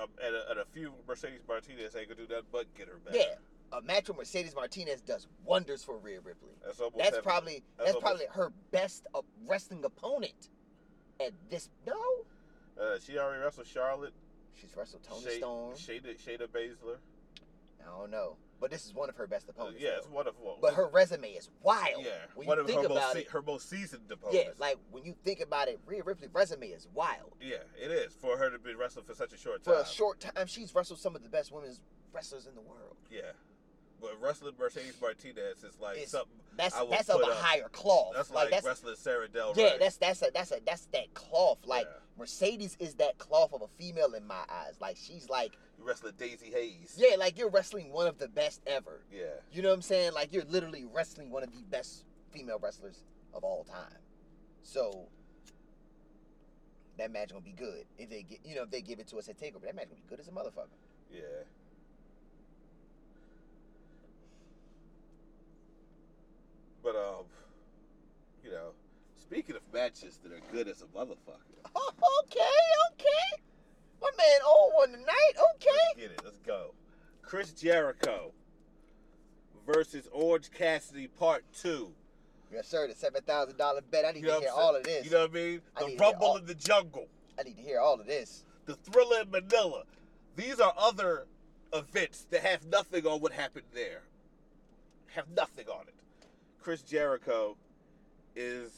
Um, 0.00 0.08
and, 0.24 0.34
a, 0.36 0.50
and 0.52 0.60
a 0.60 0.64
few 0.66 0.92
Mercedes 1.06 1.40
Martinez 1.46 1.94
ain't 1.96 2.08
gonna 2.08 2.26
do 2.26 2.32
nothing 2.32 2.46
but 2.52 2.72
get 2.74 2.88
her 2.88 2.96
back. 3.04 3.14
Yeah, 3.14 3.34
a 3.72 3.82
match 3.82 4.08
with 4.08 4.16
Mercedes 4.18 4.54
Martinez 4.54 5.00
does 5.02 5.26
wonders 5.44 5.82
for 5.84 5.98
Rhea 5.98 6.20
Ripley. 6.20 6.52
That's. 6.64 6.80
That's 6.96 7.18
probably 7.20 7.62
that's 7.76 7.92
that's, 7.92 8.00
probably 8.02 8.24
her 8.30 8.52
best 8.70 9.06
uh, 9.14 9.20
wrestling 9.46 9.84
opponent 9.84 10.48
at 11.20 11.32
this. 11.50 11.68
No, 11.86 12.24
Uh, 12.80 12.98
she 13.00 13.18
already 13.18 13.42
wrestled 13.42 13.66
Charlotte. 13.66 14.14
She's 14.54 14.74
wrestled 14.76 15.02
Toni 15.02 15.24
Shay- 15.24 15.38
Storm. 15.38 15.74
Shayna, 15.74 16.16
Shayna 16.18 16.46
Baszler. 16.46 16.96
I 17.82 17.84
don't 17.98 18.10
know, 18.10 18.36
but 18.62 18.70
this 18.70 18.86
is 18.86 18.94
one 18.94 19.10
of 19.10 19.16
her 19.16 19.26
best 19.26 19.48
Uh, 19.48 19.52
opponents. 19.52 19.82
yeah, 19.82 19.90
though. 19.90 19.96
it's 19.98 20.08
one 20.08 20.26
of 20.26 20.38
one. 20.38 20.56
But 20.62 20.72
her 20.74 20.88
resume 20.88 21.28
is 21.32 21.50
wild. 21.62 22.02
yeah, 22.04 22.12
when 22.34 22.46
one 22.46 22.56
you 22.56 22.60
of 22.62 22.66
think 22.66 22.82
her 22.82 22.88
most 22.88 22.96
about 22.98 23.12
se- 23.12 23.20
it. 23.20 23.28
her 23.30 23.42
most 23.42 23.68
seasoned 23.68 24.10
opponents. 24.10 24.44
Yeah, 24.46 24.52
like 24.58 24.78
when 24.90 25.04
you 25.04 25.14
think 25.24 25.40
about 25.40 25.68
it, 25.68 25.78
Rhea 25.84 26.02
Ripley's 26.02 26.32
resume 26.32 26.68
is 26.68 26.88
wild. 26.94 27.34
yeah, 27.40 27.56
it 27.78 27.90
is 27.90 28.14
for 28.14 28.38
her 28.38 28.48
to 28.48 28.58
be 28.58 28.74
wrestling 28.74 29.04
for 29.04 29.14
such 29.14 29.34
a 29.34 29.36
short 29.36 29.62
time. 29.62 29.74
For 29.74 29.80
a 29.82 29.86
short 29.86 30.20
time, 30.20 30.46
she's 30.46 30.74
wrestled 30.74 31.00
some 31.00 31.14
of 31.14 31.22
the 31.22 31.28
best 31.28 31.52
women's 31.52 31.80
wrestlers 32.12 32.46
in 32.46 32.54
the 32.54 32.60
world. 32.62 32.96
yeah, 33.10 33.32
but 34.00 34.18
wrestling 34.20 34.54
Mercedes 34.58 34.96
Martinez 35.00 35.62
is 35.64 35.78
like 35.80 35.96
It's- 35.96 36.10
something. 36.12 36.38
That's 36.54 36.74
that's 36.90 37.08
of 37.08 37.20
a 37.22 37.24
up- 37.24 37.32
higher 37.38 37.68
cloth. 37.70 38.12
That's 38.14 38.30
like, 38.30 38.44
like, 38.44 38.50
that's 38.50 38.66
wrestling 38.66 38.96
Sarah 38.96 39.26
Del 39.28 39.54
yeah, 39.56 39.78
that's 39.78 39.96
that's 39.96 40.20
a 40.22 40.30
that's 40.34 40.52
a 40.52 40.60
that's 40.66 40.84
that 40.92 41.14
cloth. 41.14 41.58
Like 41.64 41.86
Yeah. 41.86 41.96
Mercedes 42.18 42.76
is 42.78 42.94
that 42.96 43.16
cloth 43.16 43.54
of 43.54 43.62
a 43.62 43.68
female 43.78 44.12
in 44.12 44.26
my 44.26 44.44
eyes. 44.50 44.74
Like 44.78 44.98
she's 44.98 45.30
like 45.30 45.56
wrestling 45.84 46.12
Daizee 46.18 46.52
Haze. 46.52 46.94
yeah, 46.96 47.16
like 47.16 47.38
you're 47.38 47.50
wrestling 47.50 47.92
one 47.92 48.06
of 48.06 48.18
the 48.18 48.28
best 48.28 48.60
ever. 48.66 49.00
Yeah. 49.12 49.24
You 49.52 49.62
know 49.62 49.68
what 49.68 49.74
I'm 49.76 49.82
saying? 49.82 50.12
Like 50.12 50.32
you're 50.32 50.44
literally 50.44 50.84
wrestling 50.84 51.30
one 51.30 51.42
of 51.42 51.52
the 51.52 51.62
best 51.70 52.04
female 52.30 52.58
wrestlers 52.60 53.02
of 53.34 53.44
all 53.44 53.64
time. 53.64 53.98
So 54.62 55.08
that 56.98 57.10
match 57.10 57.30
gonna 57.30 57.40
be 57.40 57.52
good 57.52 57.84
if 57.98 58.10
they 58.10 58.22
get 58.22 58.40
you 58.44 58.54
know 58.54 58.62
if 58.64 58.70
they 58.70 58.82
give 58.82 58.98
it 59.00 59.08
to 59.08 59.16
us 59.18 59.28
at 59.28 59.38
Takeover. 59.38 59.62
That 59.64 59.74
match 59.74 59.86
gonna 59.88 59.96
be 60.02 60.08
good 60.08 60.20
as 60.20 60.28
a 60.28 60.32
motherfucker. 60.32 60.76
Yeah. 61.12 61.20
But 66.82 66.96
um, 66.96 67.24
you 68.44 68.50
know, 68.50 68.70
speaking 69.16 69.56
of 69.56 69.62
matches 69.72 70.18
that 70.22 70.32
are 70.32 70.40
good 70.50 70.68
as 70.68 70.82
a 70.82 70.86
motherfucker, 70.86 71.38
Oh, 71.74 71.92
okay, 72.24 72.40
okay. 72.92 73.41
Man 74.22 74.40
old 74.46 74.72
one 74.74 74.90
tonight. 74.92 75.32
Okay. 75.54 75.70
let's 75.88 75.96
get 76.00 76.10
it. 76.12 76.20
Let's 76.24 76.38
go. 76.40 76.74
Chris 77.22 77.52
Jericho 77.52 78.32
versus 79.66 80.08
Orange 80.12 80.50
Cassidy 80.50 81.08
Part 81.08 81.44
Two. 81.52 81.92
Yes, 82.52 82.68
sir. 82.68 82.86
The 82.86 82.94
seven 82.94 83.22
thousand 83.22 83.56
dollar 83.56 83.80
bet. 83.90 84.04
I 84.04 84.12
need 84.12 84.20
You 84.22 84.28
know 84.28 84.38
to 84.40 84.44
hear 84.44 84.52
all 84.54 84.76
of 84.76 84.84
this. 84.84 85.04
You 85.04 85.10
know 85.10 85.20
what 85.22 85.30
I 85.30 85.34
mean? 85.34 85.60
I 85.76 85.80
The 85.90 85.96
Rumble 85.96 86.26
all- 86.26 86.36
in 86.36 86.46
the 86.46 86.54
Jungle, 86.54 87.08
I 87.38 87.42
need 87.42 87.56
to 87.56 87.62
hear 87.62 87.80
all 87.80 87.98
of 88.00 88.06
this. 88.06 88.44
the 88.66 88.74
Thriller 88.76 89.22
in 89.22 89.30
Manila. 89.30 89.84
These 90.36 90.60
are 90.60 90.72
other 90.76 91.26
events 91.72 92.26
that 92.30 92.42
have 92.42 92.64
nothing 92.66 93.06
on 93.06 93.20
what 93.20 93.32
happened 93.32 93.66
there. 93.74 94.02
Have 95.14 95.28
nothing 95.30 95.68
on 95.68 95.88
it. 95.88 95.94
Chris 96.60 96.82
Jericho 96.82 97.56
is 98.36 98.70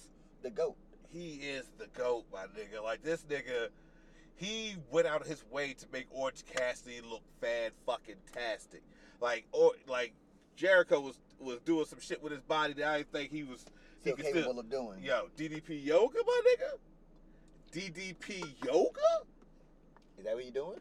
The 0.43 0.51
goat. 0.51 0.77
he 1.13 1.35
is 1.35 1.67
the 1.79 1.87
goat, 1.89 2.25
my 2.33 2.45
nigga. 2.47 2.83
Like 2.83 3.03
this 3.03 3.23
nigga, 3.25 3.69
he 4.37 4.77
went 4.91 5.07
out 5.07 5.21
of 5.21 5.27
his 5.27 5.45
way 5.51 5.75
to 5.75 5.87
make 5.93 6.07
Orange 6.11 6.45
Cassidy 6.47 7.01
look 7.09 7.23
fan 7.41 7.71
fucking 7.87 8.17
tastic. 8.33 8.83
Like 9.21 9.47
or 9.53 9.73
like 9.87 10.13
Jericho 10.57 11.01
was 11.01 11.19
was 11.39 11.61
doing 11.61 11.85
some 11.87 12.01
shit 12.01 12.23
with 12.23 12.33
his 12.33 12.43
body 12.43 12.73
that 12.75 12.85
I 12.87 12.97
didn't 12.99 13.13
think 13.13 13.31
he 13.31 13.43
was 13.45 13.65
he 14.03 14.11
Still 14.11 14.17
capable 14.17 14.41
still. 14.43 14.59
of 14.61 14.71
doing. 14.71 15.03
Yo, 15.03 15.29
DDP 15.37 15.85
yoga, 15.85 16.19
my 16.27 16.41
nigga. 16.51 16.79
DDP 17.73 18.45
yoga? 18.65 19.01
Is 20.19 20.25
that 20.25 20.35
what 20.35 20.45
you're 20.45 20.53
doing? 20.53 20.79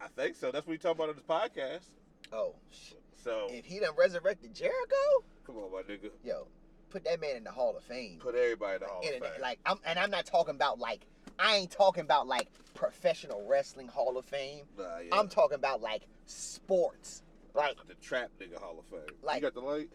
I 0.00 0.08
think 0.08 0.36
so. 0.36 0.50
That's 0.50 0.66
what 0.66 0.72
we 0.72 0.78
talking 0.78 0.96
about 1.02 1.10
on 1.10 1.14
this 1.16 1.24
podcast. 1.24 1.84
Oh, 2.32 2.54
shit. 2.70 3.00
So 3.22 3.46
If 3.50 3.64
he 3.64 3.78
done 3.80 3.94
resurrected 3.96 4.54
Jericho, 4.54 5.24
come 5.46 5.56
on, 5.56 5.72
my 5.72 5.82
nigga. 5.82 6.10
yo, 6.24 6.46
put 6.90 7.04
that 7.04 7.20
man 7.20 7.36
in 7.36 7.44
the 7.44 7.50
Hall 7.50 7.76
of 7.76 7.82
Fame. 7.84 8.18
Put 8.20 8.34
everybody 8.34 8.76
in 8.76 8.80
the 8.82 8.86
Hall 8.86 9.02
And 9.04 9.22
of 9.22 9.30
Fame. 9.32 9.40
like 9.40 9.58
I'm, 9.66 9.78
and 9.86 9.98
I'm 9.98 10.10
not 10.10 10.26
talking 10.26 10.54
about 10.54 10.78
like 10.78 11.06
I 11.38 11.56
ain't 11.56 11.70
talking 11.70 12.02
about 12.02 12.26
like 12.26 12.48
professional 12.74 13.44
wrestling 13.46 13.88
Hall 13.88 14.16
of 14.16 14.24
Fame. 14.24 14.64
Nah, 14.78 14.98
yeah. 14.98 15.08
I'm 15.14 15.28
talking 15.28 15.56
about 15.56 15.80
like 15.82 16.02
sports. 16.26 17.22
Like 17.54 17.76
the 17.88 17.94
trap 17.94 18.30
nigga 18.40 18.58
Hall 18.60 18.76
of 18.78 18.84
Fame. 18.86 19.16
Like- 19.22 19.36
you 19.36 19.42
got 19.42 19.54
the 19.54 19.60
light? 19.60 19.88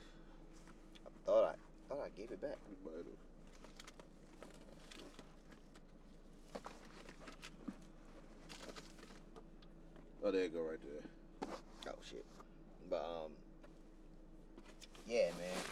I 1.06 1.10
thought 1.26 1.56
I 1.56 1.94
thought 1.94 2.04
I 2.06 2.10
gave 2.20 2.32
it 2.32 2.42
back. 2.42 2.58
You 2.70 2.76
might 2.86 2.98
have. 2.98 3.06
Oh, 10.24 10.32
there 10.32 10.44
you 10.44 10.50
go, 10.50 10.62
right 10.62 10.78
there. 10.84 11.50
Oh 11.88 11.96
shit. 12.08 12.26
But 12.89 12.98
um, 13.04 13.32
yeah, 15.08 15.30
man. 15.38 15.64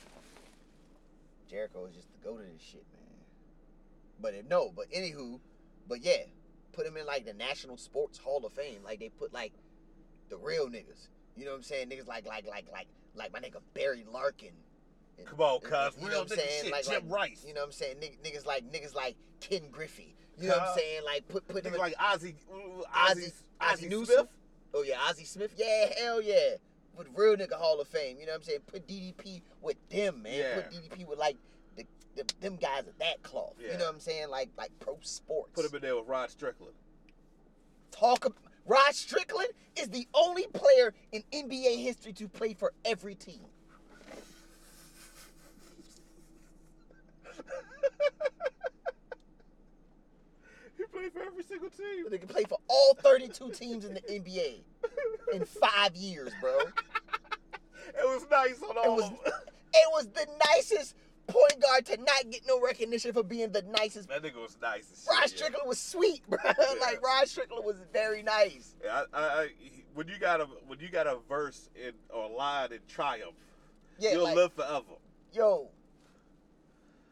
Jericho 1.50 1.86
is 1.86 1.96
just 1.96 2.08
the 2.12 2.28
go 2.28 2.38
to 2.38 2.44
this 2.44 2.62
shit, 2.62 2.84
man. 2.94 3.02
But 4.22 4.34
if, 4.36 4.48
no, 4.50 4.72
but 4.76 4.92
anywho, 4.92 5.40
but 5.90 6.04
yeah, 6.04 6.24
put 6.72 6.86
him 6.86 6.96
in 6.96 7.06
like 7.06 7.26
the 7.26 7.34
National 7.34 7.76
Sports 7.76 8.20
Hall 8.20 8.46
of 8.46 8.54
Fame, 8.54 8.82
like 8.86 9.00
they 9.00 9.10
put 9.10 9.34
like 9.34 9.52
the 10.30 10.38
real 10.38 10.68
niggas. 10.68 11.10
You 11.36 11.46
know 11.46 11.52
what 11.52 11.58
I'm 11.58 11.64
saying? 11.64 11.90
Niggas 11.90 12.08
like 12.08 12.28
like 12.28 12.48
like 12.48 12.68
like 12.72 12.88
like 13.16 13.34
my 13.34 13.40
nigga 13.40 13.60
Barry 13.74 14.06
Larkin. 14.10 14.54
And- 15.18 15.28
Come 15.28 15.42
on, 15.42 15.60
cuz. 15.60 15.96
you 16.02 16.08
know 16.08 16.20
what 16.20 16.32
I'm 16.32 16.38
saying? 16.38 16.64
shit. 16.64 16.72
Like, 16.72 16.86
Jim 16.86 17.10
like, 17.10 17.20
Rice. 17.20 17.44
You 17.46 17.54
know 17.54 17.62
what 17.62 17.68
I'm 17.68 17.72
saying? 17.74 17.98
Niggas, 17.98 18.20
niggas 18.24 18.46
like 18.46 18.72
niggas 18.72 18.96
like 18.96 19.16
Ken 19.42 19.64
Griffey. 19.72 20.16
You 20.40 20.48
know 20.48 20.58
what 20.58 20.70
I'm 20.70 20.78
saying? 20.78 21.02
Like 21.06 21.28
put 21.28 21.48
put 21.48 21.66
him 21.66 21.74
in, 21.74 21.80
like 21.80 21.96
Ozzie, 22.00 22.36
Ozzie, 22.50 22.84
Ozzie, 22.96 23.34
Ozzie 23.60 23.88
Ozzie 23.88 24.06
Smith. 24.06 24.28
Oh 24.74 24.84
yeah, 24.84 24.96
Ozzie 25.10 25.26
Smith. 25.26 25.54
Yeah, 25.58 25.88
hell 26.00 26.22
yeah. 26.22 26.56
With 26.96 27.08
real 27.16 27.36
nigga 27.36 27.54
Hall 27.54 27.82
of 27.82 27.88
Fame. 27.88 28.18
You 28.20 28.26
know 28.26 28.34
what 28.34 28.40
I'm 28.40 28.44
saying? 28.44 28.60
Put 28.68 28.88
DDP 28.88 29.42
with 29.62 29.78
them, 29.90 30.24
man. 30.24 30.34
Yeah. 30.34 30.56
Put 30.56 30.72
DDP 30.72 31.08
with 31.08 31.20
like 31.20 31.38
the, 32.20 32.34
the 32.42 32.50
them 32.50 32.56
guys 32.58 32.88
at 32.88 32.98
that 33.00 33.24
cloth. 33.24 33.54
Yeah. 33.60 33.74
You 33.74 33.78
know 33.80 33.86
what 33.86 33.94
I'm 33.96 34.00
saying? 34.00 34.30
Like 34.30 34.50
like 34.58 34.72
pro 34.80 34.98
sports. 35.02 35.52
Put 35.54 35.66
him 35.66 35.76
in 35.76 35.82
there 35.82 35.96
with 35.96 36.08
Rod 36.08 36.30
Strickland. 36.30 36.74
Talk. 37.92 38.26
ab- 38.26 38.36
Rod 38.66 38.94
Strickland 38.94 39.50
is 39.76 39.90
the 39.90 40.08
only 40.14 40.46
player 40.54 40.94
in 41.12 41.24
NBA 41.34 41.82
history 41.82 42.14
to 42.14 42.28
play 42.28 42.54
for 42.54 42.72
every 42.86 43.16
team. 43.16 43.46
he 50.78 50.84
played 50.86 51.12
for 51.12 51.22
every 51.22 51.44
single 51.44 51.70
team. 51.70 52.06
They 52.10 52.18
can 52.18 52.28
play 52.28 52.44
for 52.48 52.58
all 52.68 52.96
32 53.02 53.52
teams 53.52 53.86
in 53.86 53.94
the 53.94 54.02
NBA 54.02 54.62
in 55.34 55.46
five 55.46 55.96
years, 55.96 56.32
bro. 56.42 56.58
It 57.92 58.06
was 58.06 58.24
nice 58.30 58.62
on 58.62 58.78
all 58.78 58.86
it 58.86 58.96
was- 59.02 59.04
of 59.06 59.10
them. 59.24 59.34
It 59.74 59.88
was 59.92 60.08
the 60.08 60.26
nicest 60.56 60.96
point 61.32 61.62
guard 61.62 61.86
to 61.88 61.98
not 61.98 62.30
get 62.30 62.42
no 62.48 62.60
recognition 62.62 63.14
for 63.14 63.24
being 63.24 63.52
the 63.52 63.62
nicest. 63.64 64.10
That 64.10 64.24
nigga 64.24 64.42
was 64.42 64.58
nice 64.62 64.88
shit. 64.90 65.10
Rod 65.10 65.20
yeah. 65.22 65.26
Strickland 65.28 65.68
was 65.68 65.80
sweet, 65.80 66.22
bro. 66.30 66.40
like 66.82 67.02
Rod 67.04 67.28
Strickland 67.28 67.66
was 67.66 67.78
very 67.94 68.24
nice. 68.24 68.76
Yeah, 68.84 69.04
I, 69.14 69.22
I, 69.22 69.50
when 69.94 70.08
you 70.08 70.18
got 70.20 70.42
a 70.42 70.46
when 70.68 70.80
you 70.80 70.90
got 70.90 71.08
a 71.08 71.18
verse 71.28 71.70
in 71.76 71.92
or 72.10 72.30
line 72.30 72.72
in 72.72 72.80
Triumph, 72.88 73.36
Yeah, 74.00 74.14
you'll 74.14 74.24
like 74.24 74.36
live 74.36 74.54
forever. 74.54 74.84
yo. 75.34 75.70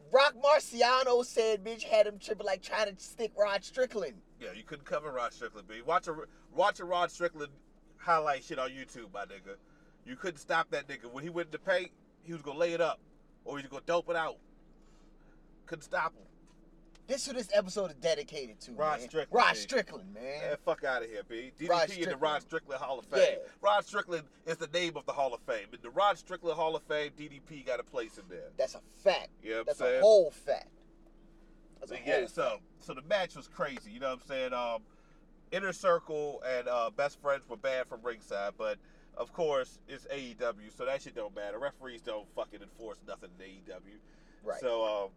Rock 0.09 0.36
Marciano 0.41 1.26
said 1.26 1.65
bitch 1.65 1.84
had 1.84 2.07
him 2.07 2.18
tripping 2.18 2.45
like 2.45 2.61
trying 2.61 2.95
to 2.95 3.01
stick 3.01 3.34
Rod 3.38 3.63
Strickland. 3.63 4.13
Yeah, 4.39 4.49
you 4.55 4.63
couldn't 4.63 4.86
cover 4.86 5.11
Rod 5.11 5.34
Strickland, 5.34 5.68
B. 5.68 5.82
Watch 5.86 6.07
a 6.07 6.15
watch 6.55 6.80
a 6.80 6.86
Rod 6.86 7.11
Strickland 7.11 7.51
highlight 7.97 8.43
shit 8.43 8.57
on 8.59 8.70
YouTube, 8.70 9.11
my 9.13 9.26
nigga. 9.26 9.55
You 10.05 10.15
couldn't 10.15 10.38
stop 10.39 10.70
that 10.72 10.88
nigga 10.88 11.11
when 11.11 11.24
he 11.24 11.30
went 11.30 11.51
to 11.51 11.59
paint. 11.59 11.91
He 12.24 12.32
was 12.32 12.41
gonna 12.41 12.57
lay 12.57 12.74
it 12.74 12.80
up, 12.82 12.99
or 13.48 13.56
was 13.56 13.64
gonna 13.64 13.82
dope 13.86 14.10
it 14.10 14.16
out. 14.16 14.38
Couldn't 15.66 15.84
stop 15.84 16.14
him. 16.14 16.24
This 17.08 17.26
who 17.26 17.32
this 17.34 17.50
episode 17.54 17.91
is 17.91 17.95
dedicated 17.98 18.60
to. 18.62 18.74
Rod 18.74 19.00
man. 19.00 19.10
Strickland, 19.10 19.45
Rod. 19.45 19.56
Strickland, 19.58 20.14
man. 20.14 20.24
Man, 20.41 20.58
fuck 20.66 20.84
out 20.84 21.04
of 21.04 21.10
here, 21.10 21.22
B. 21.28 21.52
DDP 21.58 22.04
in 22.04 22.10
the 22.10 22.18
Rod 22.18 22.41
Strickland 22.41 22.82
Hall 22.82 23.00
of 23.00 23.06
Fame. 23.06 23.22
Yeah. 23.22 23.50
Rod 23.62 23.86
Strickland 23.86 24.24
is 24.45 24.58
the 24.58 24.68
name 24.68 24.98
of 24.98 25.06
the 25.06 25.14
Hall 25.14 25.34
of 25.34 25.39
Fame. 25.41 25.68
In 25.72 25.80
the 25.82 25.89
Rod 25.89 26.18
Strickland 26.18 26.58
Hall 26.58 26.76
of 26.76 26.84
Fame, 26.84 27.12
DDP 27.18 27.66
got 27.66 27.80
a 27.80 27.84
place 27.84 28.18
in 28.18 28.26
there. 28.30 28.50
That's 28.58 28.76
a 28.76 28.82
fact. 29.04 29.30
You 29.41 29.52
know 29.52 29.64
That's 29.66 29.80
saying? 29.80 30.00
a 30.00 30.02
whole 30.02 30.32
fact. 30.32 30.68
That's 31.80 31.91
a 31.91 31.95
But 31.95 32.04
whole 32.04 32.22
yeah, 32.22 32.28
so 32.28 32.58
so 32.82 32.93
the 32.93 33.02
match 33.04 33.36
was 33.38 33.48
crazy. 33.48 33.91
You 33.91 34.02
know 34.02 34.10
what 34.10 34.20
I'm 34.24 34.28
saying? 34.28 34.54
Um, 34.54 34.82
Inner 35.54 35.72
Circle 35.72 36.43
and 36.45 36.68
uh, 36.68 36.89
Best 36.89 37.22
Friends 37.22 37.48
were 37.48 37.56
bad 37.56 37.88
from 37.88 38.02
ringside, 38.04 38.54
but 38.58 38.78
of 39.18 39.34
course 39.34 39.80
it's 39.88 40.05
AEW, 40.05 40.76
so 40.78 40.86
that 40.86 41.01
shit 41.01 41.15
don't 41.15 41.36
matter. 41.36 41.57
Referees 41.59 42.01
don't 42.01 42.28
fucking 42.36 42.61
enforce 42.61 42.97
nothing 43.07 43.30
in 43.39 43.45
AEW. 43.45 43.97
right. 44.43 44.59
So 44.61 45.05
um, 45.05 45.09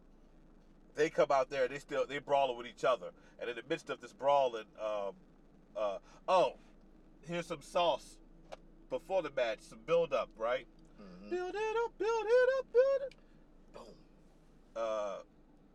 they 0.97 1.11
come 1.11 1.29
out 1.31 1.51
there, 1.51 1.69
they 1.69 1.79
still 1.79 2.07
they 2.07 2.19
brawling 2.19 2.57
with 2.57 2.67
each 2.67 2.85
other, 2.85 3.11
and 3.41 3.49
in 3.51 3.57
the 3.57 3.63
midst 3.69 3.91
of 3.91 4.01
this 4.01 4.13
brawling, 4.13 4.65
um, 4.83 5.13
uh, 5.77 5.99
oh, 6.29 6.55
here's 7.29 7.47
some 7.47 7.63
sauce 7.63 8.17
before 8.89 9.23
the 9.23 9.31
match, 9.37 9.61
some 9.61 9.79
build 9.87 10.13
up, 10.13 10.29
right? 10.37 10.67
Mhm. 11.01 11.31
Build 11.31 11.55
it 11.55 11.77
up, 11.85 11.99
build 11.99 12.27
it 12.27 12.49
up, 12.59 12.67
build 12.73 13.03
it. 13.07 13.15
Boom. 13.75 13.95
Uh, 14.77 15.17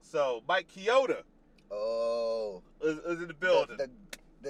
so 0.02 0.44
Mike 0.48 0.68
Chioda 0.76 1.24
Oh. 1.72 2.62
is, 2.82 2.98
is 3.00 3.06
in 3.06 3.20
the 3.22 3.26
The, 3.28 3.34
building. 3.34 3.78
the, 3.78 3.88
the 3.88 3.92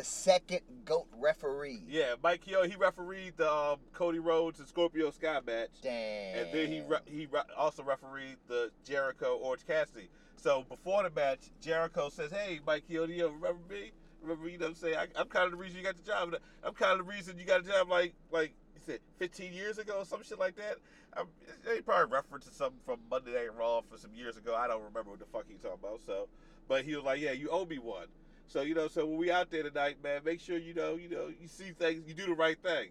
second 0.04 0.62
GOAT 0.86 1.08
referee. 1.20 1.82
Yeah, 1.88 2.16
Mike 2.24 2.46
Chioda, 2.46 2.70
he 2.70 2.76
refereed 2.76 3.34
the 3.38 3.52
um, 3.52 3.80
Cody 3.94 4.20
Rhodes 4.20 4.60
and 4.60 4.68
Scorpio 4.68 5.12
Sky 5.12 5.40
match, 5.46 5.70
Damn. 5.82 6.38
and 6.38 6.54
then 6.54 6.68
he 6.72 6.82
re- 6.82 6.98
he 7.06 7.28
re- 7.28 7.42
also 7.58 7.84
refereed 7.84 8.38
the 8.48 8.72
Jericho 8.84 9.38
Orange 9.42 9.66
Cassidy. 9.66 10.10
So 10.38 10.64
before 10.70 11.04
the 11.04 11.10
match, 11.10 11.50
Jericho 11.62 12.10
says, 12.10 12.32
"Hey, 12.32 12.60
Mike 12.66 12.84
Chioda, 12.90 13.08
do 13.08 13.14
you 13.14 13.26
remember 13.28 13.60
me? 13.70 13.92
Remember, 14.22 14.50
you 14.50 14.58
know 14.58 14.66
what 14.66 14.70
I'm 14.70 14.76
saying? 14.76 14.96
I, 14.98 15.08
I'm 15.20 15.28
kind 15.28 15.46
of 15.46 15.52
the 15.52 15.58
reason 15.58 15.78
you 15.78 15.84
got 15.84 15.96
the 15.98 16.04
job. 16.04 16.36
I'm 16.64 16.74
kind 16.74 17.00
of 17.00 17.06
the 17.06 17.12
reason 17.12 17.38
you 17.40 17.46
got 17.46 17.62
a 17.62 17.64
job 17.64 17.90
like 17.90 18.14
like 18.32 18.54
you 18.76 18.82
said 18.86 19.00
15 19.20 19.54
years 19.54 19.78
ago 19.78 20.00
or 20.00 20.06
some 20.06 20.24
shit 20.24 20.40
like 20.40 20.56
that. 20.56 20.78
I'm, 21.18 21.28
they 21.66 21.82
probably 21.82 22.16
referencing 22.18 22.54
something 22.54 22.80
from 22.86 23.00
Monday 23.10 23.34
Night 23.34 23.56
Raw 23.58 23.82
for 23.90 23.98
some 23.98 24.12
years 24.14 24.36
ago. 24.38 24.56
I 24.56 24.68
don't 24.68 24.84
remember 24.84 25.12
what 25.12 25.20
the 25.20 25.26
fuck 25.26 25.46
he 25.48 25.54
talking 25.56 25.78
about. 25.82 26.02
So, 26.06 26.28
but 26.68 26.84
he 26.84 26.96
was 26.96 27.06
like, 27.06 27.22
yeah, 27.22 27.32
you 27.32 27.50
owe 27.50 27.66
me 27.66 27.78
one. 27.80 28.08
So 28.48 28.62
you 28.62 28.76
know, 28.76 28.88
so 28.88 29.06
when 29.06 29.18
we 29.18 29.32
out 29.32 29.50
there 29.50 29.64
tonight, 29.64 29.98
man, 30.04 30.22
make 30.24 30.40
sure 30.40 30.58
you 30.58 30.74
know, 30.74 30.96
you 30.96 31.10
know, 31.10 31.28
you 31.28 31.48
see 31.48 31.72
things, 31.72 32.08
you 32.08 32.14
do 32.14 32.26
the 32.28 32.34
right 32.34 32.58
thing. 32.62 32.90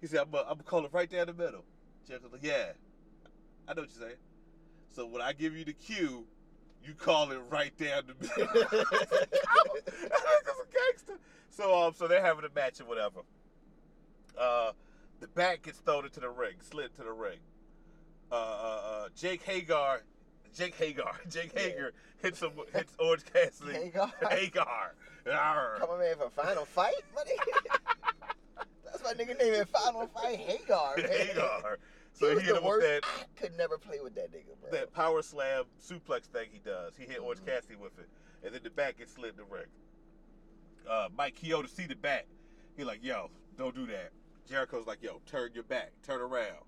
He 0.00 0.06
said, 0.06 0.20
I'm 0.20 0.30
gonna, 0.30 0.62
call 0.64 0.84
it 0.84 0.92
right 0.92 1.10
down 1.10 1.26
the 1.26 1.32
middle. 1.32 1.64
Jericho's 2.06 2.32
like, 2.32 2.42
yeah, 2.42 2.72
I 3.66 3.74
know 3.74 3.82
what 3.82 3.90
you're 3.96 4.08
saying. 4.08 4.18
So 4.90 5.06
when 5.06 5.22
I 5.22 5.32
give 5.32 5.56
you 5.56 5.64
the 5.64 5.72
cue, 5.72 6.26
you 6.84 6.94
call 6.94 7.30
it 7.32 7.40
right 7.48 7.76
down 7.78 8.02
the 8.06 8.14
middle. 8.20 8.46
That's 8.70 9.12
a 9.12 10.66
gangster. 10.72 11.18
So 11.48 11.86
um, 11.86 11.94
so 11.94 12.06
they're 12.06 12.22
having 12.22 12.44
a 12.44 12.54
match 12.54 12.80
or 12.80 12.84
whatever. 12.84 13.20
Uh, 14.38 14.72
the 15.20 15.28
bat 15.28 15.62
gets 15.62 15.78
thrown 15.78 16.04
into 16.04 16.20
the 16.20 16.28
ring, 16.28 16.54
slid 16.60 16.94
to 16.96 17.02
the 17.02 17.12
ring. 17.12 17.38
Uh, 18.30 18.34
uh, 18.34 18.82
uh 18.84 19.08
Jake 19.16 19.42
Hager, 19.42 20.02
Jake 20.54 20.74
Hagar. 20.76 21.14
Jake. 21.28 21.56
Hager 21.58 21.92
hits 22.22 22.40
him, 22.40 22.52
hits 22.72 22.94
Orange 22.98 23.24
Cassidy. 23.32 23.72
Hagar. 23.84 24.12
Hagar. 24.30 24.94
Arr. 25.30 25.76
Come 25.78 25.90
on, 25.90 25.98
man, 26.00 26.16
for 26.16 26.30
final 26.30 26.64
fight, 26.64 26.94
buddy. 27.14 27.32
That's 28.84 29.02
my 29.02 29.12
nigga 29.12 29.38
name 29.38 29.54
in 29.54 29.66
final 29.66 30.06
fight, 30.08 30.36
Hagar. 30.38 30.94
Man. 30.96 31.08
Hagar. 31.08 31.78
So 32.12 32.28
he, 32.28 32.34
was 32.36 32.44
hit 32.44 32.56
him 32.56 32.64
with 32.64 32.80
that 32.80 33.00
I 33.04 33.40
could 33.40 33.56
never 33.58 33.76
play 33.76 33.98
with 34.02 34.14
that 34.14 34.30
nigga, 34.32 34.54
bro. 34.60 34.70
that 34.70 34.92
power 34.92 35.20
slam 35.22 35.64
suplex 35.82 36.26
thing 36.26 36.48
he 36.52 36.60
does. 36.60 36.92
He 36.96 37.04
hit 37.06 37.18
Orange 37.20 37.40
Mhm. 37.40 37.46
Cassidy 37.46 37.74
with 37.76 37.98
it, 37.98 38.08
and 38.44 38.54
then 38.54 38.60
the 38.62 38.70
back 38.70 38.98
gets 38.98 39.12
slid 39.14 39.36
the 39.36 39.42
ring. 39.44 39.66
Uh, 40.88 41.08
Mike 41.16 41.34
Chioda 41.42 41.68
see 41.68 41.86
the 41.86 41.96
back. 41.96 42.26
He 42.76 42.84
like, 42.84 43.02
yo, 43.02 43.30
don't 43.58 43.74
do 43.74 43.86
that. 43.86 44.12
Jericho's 44.48 44.86
like, 44.86 45.02
yo, 45.02 45.20
turn 45.26 45.50
your 45.54 45.64
back, 45.64 45.90
turn 46.04 46.20
around. 46.20 46.62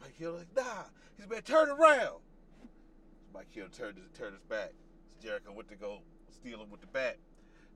Mike 0.00 0.18
Chioda 0.20 0.38
like, 0.38 0.54
nah. 0.56 0.82
He's 1.16 1.20
like, 1.26 1.30
man, 1.30 1.42
turn 1.42 1.70
around. 1.70 2.18
Mike 3.34 3.48
Chioda 3.54 3.76
turned 3.76 3.98
his 3.98 4.06
turned 4.16 4.34
his 4.34 4.44
back. 4.44 4.72
So 5.08 5.26
Jericho 5.26 5.52
went 5.52 5.68
to 5.68 5.76
go 5.76 5.98
steal 6.30 6.62
him 6.62 6.70
with 6.70 6.80
the 6.80 6.86
bat. 6.86 7.18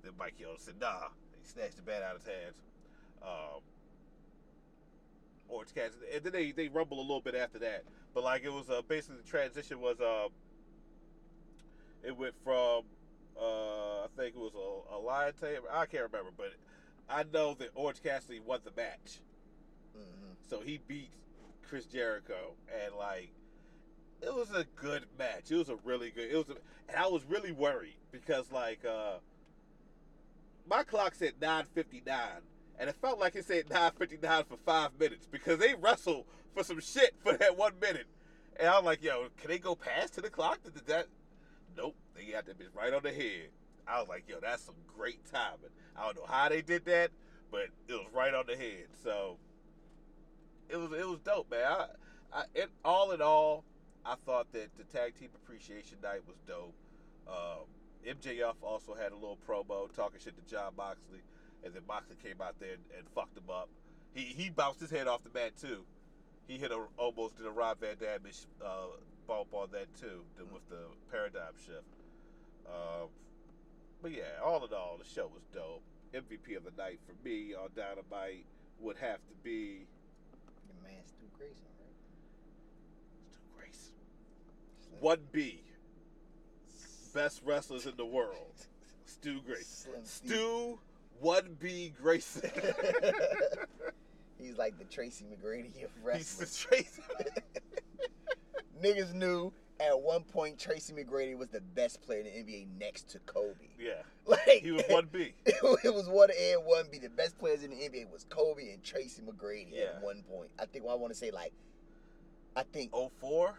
Then 0.02 0.12
Mike 0.18 0.34
Chioda 0.38 0.60
said, 0.60 0.74
nah. 0.80 1.08
He 1.42 1.48
snatched 1.48 1.76
the 1.76 1.82
bat 1.82 2.02
out 2.02 2.16
of 2.16 2.22
his 2.24 2.32
hands. 2.32 2.54
Um, 3.22 3.60
Orange 5.48 5.74
Cassidy, 5.74 6.06
and 6.14 6.22
then 6.22 6.32
they, 6.32 6.52
they 6.52 6.68
rumble 6.68 6.98
a 6.98 7.02
little 7.02 7.20
bit 7.20 7.34
after 7.34 7.58
that. 7.60 7.84
But 8.14 8.24
like 8.24 8.44
it 8.44 8.52
was 8.52 8.68
uh, 8.70 8.82
basically 8.86 9.16
the 9.22 9.28
transition 9.28 9.80
was 9.80 10.00
uh, 10.00 10.28
it 12.04 12.16
went 12.16 12.34
from 12.44 12.82
uh, 13.40 14.04
I 14.04 14.06
think 14.16 14.34
it 14.34 14.38
was 14.38 14.52
a, 14.54 14.96
a 14.96 14.98
lion 14.98 15.32
tamer. 15.40 15.68
I 15.72 15.86
can't 15.86 16.04
remember, 16.04 16.30
but 16.36 16.52
I 17.08 17.24
know 17.32 17.54
that 17.54 17.70
Orange 17.74 18.02
Cassidy 18.02 18.40
won 18.40 18.60
the 18.64 18.72
match, 18.76 19.20
hmm 19.94 20.32
so 20.48 20.60
he 20.60 20.80
beat 20.86 21.10
Chris 21.68 21.84
Jericho, 21.86 22.54
and 22.84 22.94
like 22.94 23.30
it 24.22 24.34
was 24.34 24.50
a 24.52 24.64
good 24.76 25.04
match. 25.18 25.50
It 25.50 25.56
was 25.56 25.68
a 25.68 25.76
really 25.84 26.10
good. 26.10 26.30
It 26.30 26.36
was, 26.36 26.48
a, 26.50 26.56
and 26.88 26.96
I 26.96 27.06
was 27.06 27.24
really 27.24 27.52
worried 27.52 27.96
because 28.12 28.50
like 28.50 28.84
uh, 28.84 29.18
my 30.68 30.82
clock 30.82 31.14
said 31.14 31.34
nine 31.40 31.64
fifty 31.74 32.02
nine. 32.06 32.42
And 32.78 32.88
it 32.88 32.96
felt 33.02 33.18
like 33.18 33.34
it 33.34 33.44
said 33.44 33.66
9.59 33.70 34.46
for 34.46 34.56
five 34.64 34.90
minutes 34.98 35.26
because 35.30 35.58
they 35.58 35.74
wrestled 35.74 36.26
for 36.54 36.62
some 36.62 36.80
shit 36.80 37.14
for 37.22 37.32
that 37.32 37.56
one 37.56 37.72
minute. 37.80 38.06
And 38.58 38.68
I'm 38.68 38.84
like, 38.84 39.02
yo, 39.02 39.28
can 39.36 39.50
they 39.50 39.58
go 39.58 39.74
past 39.74 40.14
to 40.14 40.20
the 40.20 40.30
clock? 40.30 40.62
Did 40.62 40.86
that? 40.86 41.06
Nope, 41.76 41.96
they 42.14 42.24
got 42.32 42.46
that 42.46 42.58
bitch 42.58 42.74
right 42.74 42.92
on 42.92 43.02
the 43.02 43.12
head. 43.12 43.50
I 43.86 44.00
was 44.00 44.08
like, 44.08 44.24
yo, 44.28 44.38
that's 44.40 44.64
some 44.64 44.74
great 44.96 45.24
timing. 45.32 45.70
I 45.96 46.04
don't 46.04 46.16
know 46.16 46.26
how 46.26 46.48
they 46.48 46.62
did 46.62 46.84
that, 46.86 47.10
but 47.50 47.68
it 47.88 47.92
was 47.92 48.06
right 48.12 48.34
on 48.34 48.46
the 48.46 48.56
head. 48.56 48.86
So 49.02 49.38
it 50.68 50.76
was 50.76 50.92
it 50.92 51.08
was 51.08 51.20
dope, 51.20 51.50
man. 51.50 51.64
I, 51.64 51.86
I 52.32 52.44
it, 52.54 52.70
all 52.84 53.12
in 53.12 53.22
all, 53.22 53.64
I 54.04 54.14
thought 54.26 54.52
that 54.52 54.68
the 54.76 54.84
tag 54.84 55.14
team 55.18 55.30
appreciation 55.34 55.98
night 56.02 56.20
was 56.26 56.36
dope. 56.46 56.74
Um, 57.28 57.66
MJF 58.06 58.54
also 58.62 58.94
had 58.94 59.12
a 59.12 59.14
little 59.14 59.38
promo 59.46 59.92
talking 59.94 60.20
shit 60.22 60.34
to 60.36 60.50
Jon 60.50 60.72
Moxley, 60.76 61.20
and 61.64 61.74
then 61.74 61.82
Moxley 61.86 62.16
came 62.22 62.40
out 62.40 62.54
there 62.60 62.72
and, 62.74 62.84
and 62.96 63.06
fucked 63.14 63.36
him 63.36 63.50
up. 63.50 63.68
He 64.14 64.22
he 64.22 64.50
bounced 64.50 64.80
his 64.80 64.90
head 64.90 65.06
off 65.06 65.22
the 65.22 65.30
mat 65.38 65.52
too. 65.60 65.84
He 66.46 66.56
hit 66.56 66.72
a 66.72 66.84
almost 66.96 67.36
did 67.36 67.46
a 67.46 67.50
Rob 67.50 67.80
Van 67.80 67.96
Dam 68.00 68.20
uh, 68.64 68.96
bump 69.26 69.52
on 69.52 69.68
that 69.72 69.94
too, 70.00 70.24
the, 70.38 70.44
with 70.46 70.66
the 70.70 70.88
paradigm 71.10 71.52
shift. 71.58 71.84
Um, 72.66 73.08
but 74.00 74.12
yeah, 74.12 74.40
all 74.42 74.64
in 74.64 74.72
all, 74.72 74.96
the 74.98 75.04
show 75.04 75.26
was 75.26 75.42
dope. 75.52 75.82
MVP 76.14 76.56
of 76.56 76.64
the 76.64 76.72
night 76.82 77.00
for 77.04 77.12
me 77.26 77.54
on 77.54 77.68
Dynamite 77.76 78.46
would 78.80 78.96
have 78.96 79.18
to 79.28 79.34
be 79.42 79.84
man 80.82 81.04
Stu 81.04 81.26
Grayson, 81.36 81.68
1B, 85.02 85.58
best 87.14 87.42
wrestlers 87.44 87.86
in 87.86 87.96
the 87.96 88.06
world, 88.06 88.66
Stu 89.04 89.40
Grayson. 89.46 89.92
Stu 90.04 90.78
1B 91.22 91.94
Grayson. 91.96 92.50
He's 94.38 94.56
like 94.56 94.78
the 94.78 94.84
Tracy 94.84 95.24
McGrady 95.24 95.84
of 95.84 95.90
wrestling. 96.02 96.18
He's 96.18 96.38
the 96.38 96.66
Tracy. 96.68 97.02
Niggas 98.82 99.12
knew 99.14 99.52
at 99.80 100.00
one 100.00 100.22
point 100.22 100.58
Tracy 100.58 100.92
McGrady 100.92 101.36
was 101.36 101.48
the 101.48 101.60
best 101.60 102.00
player 102.02 102.20
in 102.20 102.26
the 102.26 102.30
NBA 102.30 102.66
next 102.78 103.10
to 103.10 103.18
Kobe. 103.20 103.68
Yeah. 103.78 104.02
Like 104.26 104.62
he 104.62 104.72
was 104.72 104.84
one 104.88 105.08
B. 105.10 105.32
it 105.46 105.94
was 105.94 106.06
one 106.06 106.28
A 106.38 106.52
and 106.52 106.64
one 106.66 106.84
B. 106.92 106.98
The 106.98 107.08
best 107.08 107.38
players 107.38 107.62
in 107.62 107.70
the 107.70 107.76
NBA 107.76 108.12
was 108.12 108.26
Kobe 108.28 108.72
and 108.72 108.84
Tracy 108.84 109.22
McGrady 109.22 109.68
yeah. 109.72 109.84
at 109.96 110.02
one 110.02 110.22
point. 110.30 110.50
I 110.60 110.66
think 110.66 110.84
well, 110.84 110.94
I 110.94 110.98
want 110.98 111.14
to 111.14 111.18
say 111.18 111.30
like 111.30 111.52
I 112.54 112.62
think 112.62 112.92
04 112.92 113.54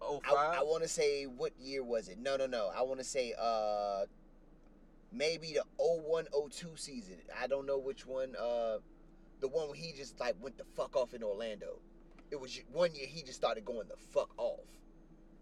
05? 0.00 0.20
I, 0.26 0.56
I 0.58 0.62
want 0.62 0.82
to 0.82 0.88
say 0.88 1.24
what 1.24 1.52
year 1.58 1.82
was 1.84 2.08
it? 2.08 2.18
No, 2.18 2.36
no, 2.36 2.46
no. 2.46 2.70
I 2.76 2.82
want 2.82 2.98
to 3.00 3.04
say 3.04 3.34
uh 3.38 4.04
maybe 5.12 5.54
the 5.54 5.64
01 5.78 6.26
02 6.50 6.68
season. 6.76 7.16
I 7.40 7.46
don't 7.46 7.66
know 7.66 7.78
which 7.78 8.06
one 8.06 8.34
uh 8.36 8.78
the 9.40 9.48
one 9.48 9.68
where 9.68 9.76
he 9.76 9.92
just 9.92 10.18
like 10.20 10.34
went 10.40 10.58
the 10.58 10.64
fuck 10.76 10.96
off 10.96 11.14
in 11.14 11.22
Orlando. 11.22 11.78
It 12.30 12.40
was 12.40 12.60
one 12.72 12.94
year 12.94 13.06
he 13.06 13.22
just 13.22 13.36
started 13.36 13.64
going 13.64 13.88
the 13.88 13.96
fuck 13.96 14.30
off. 14.36 14.60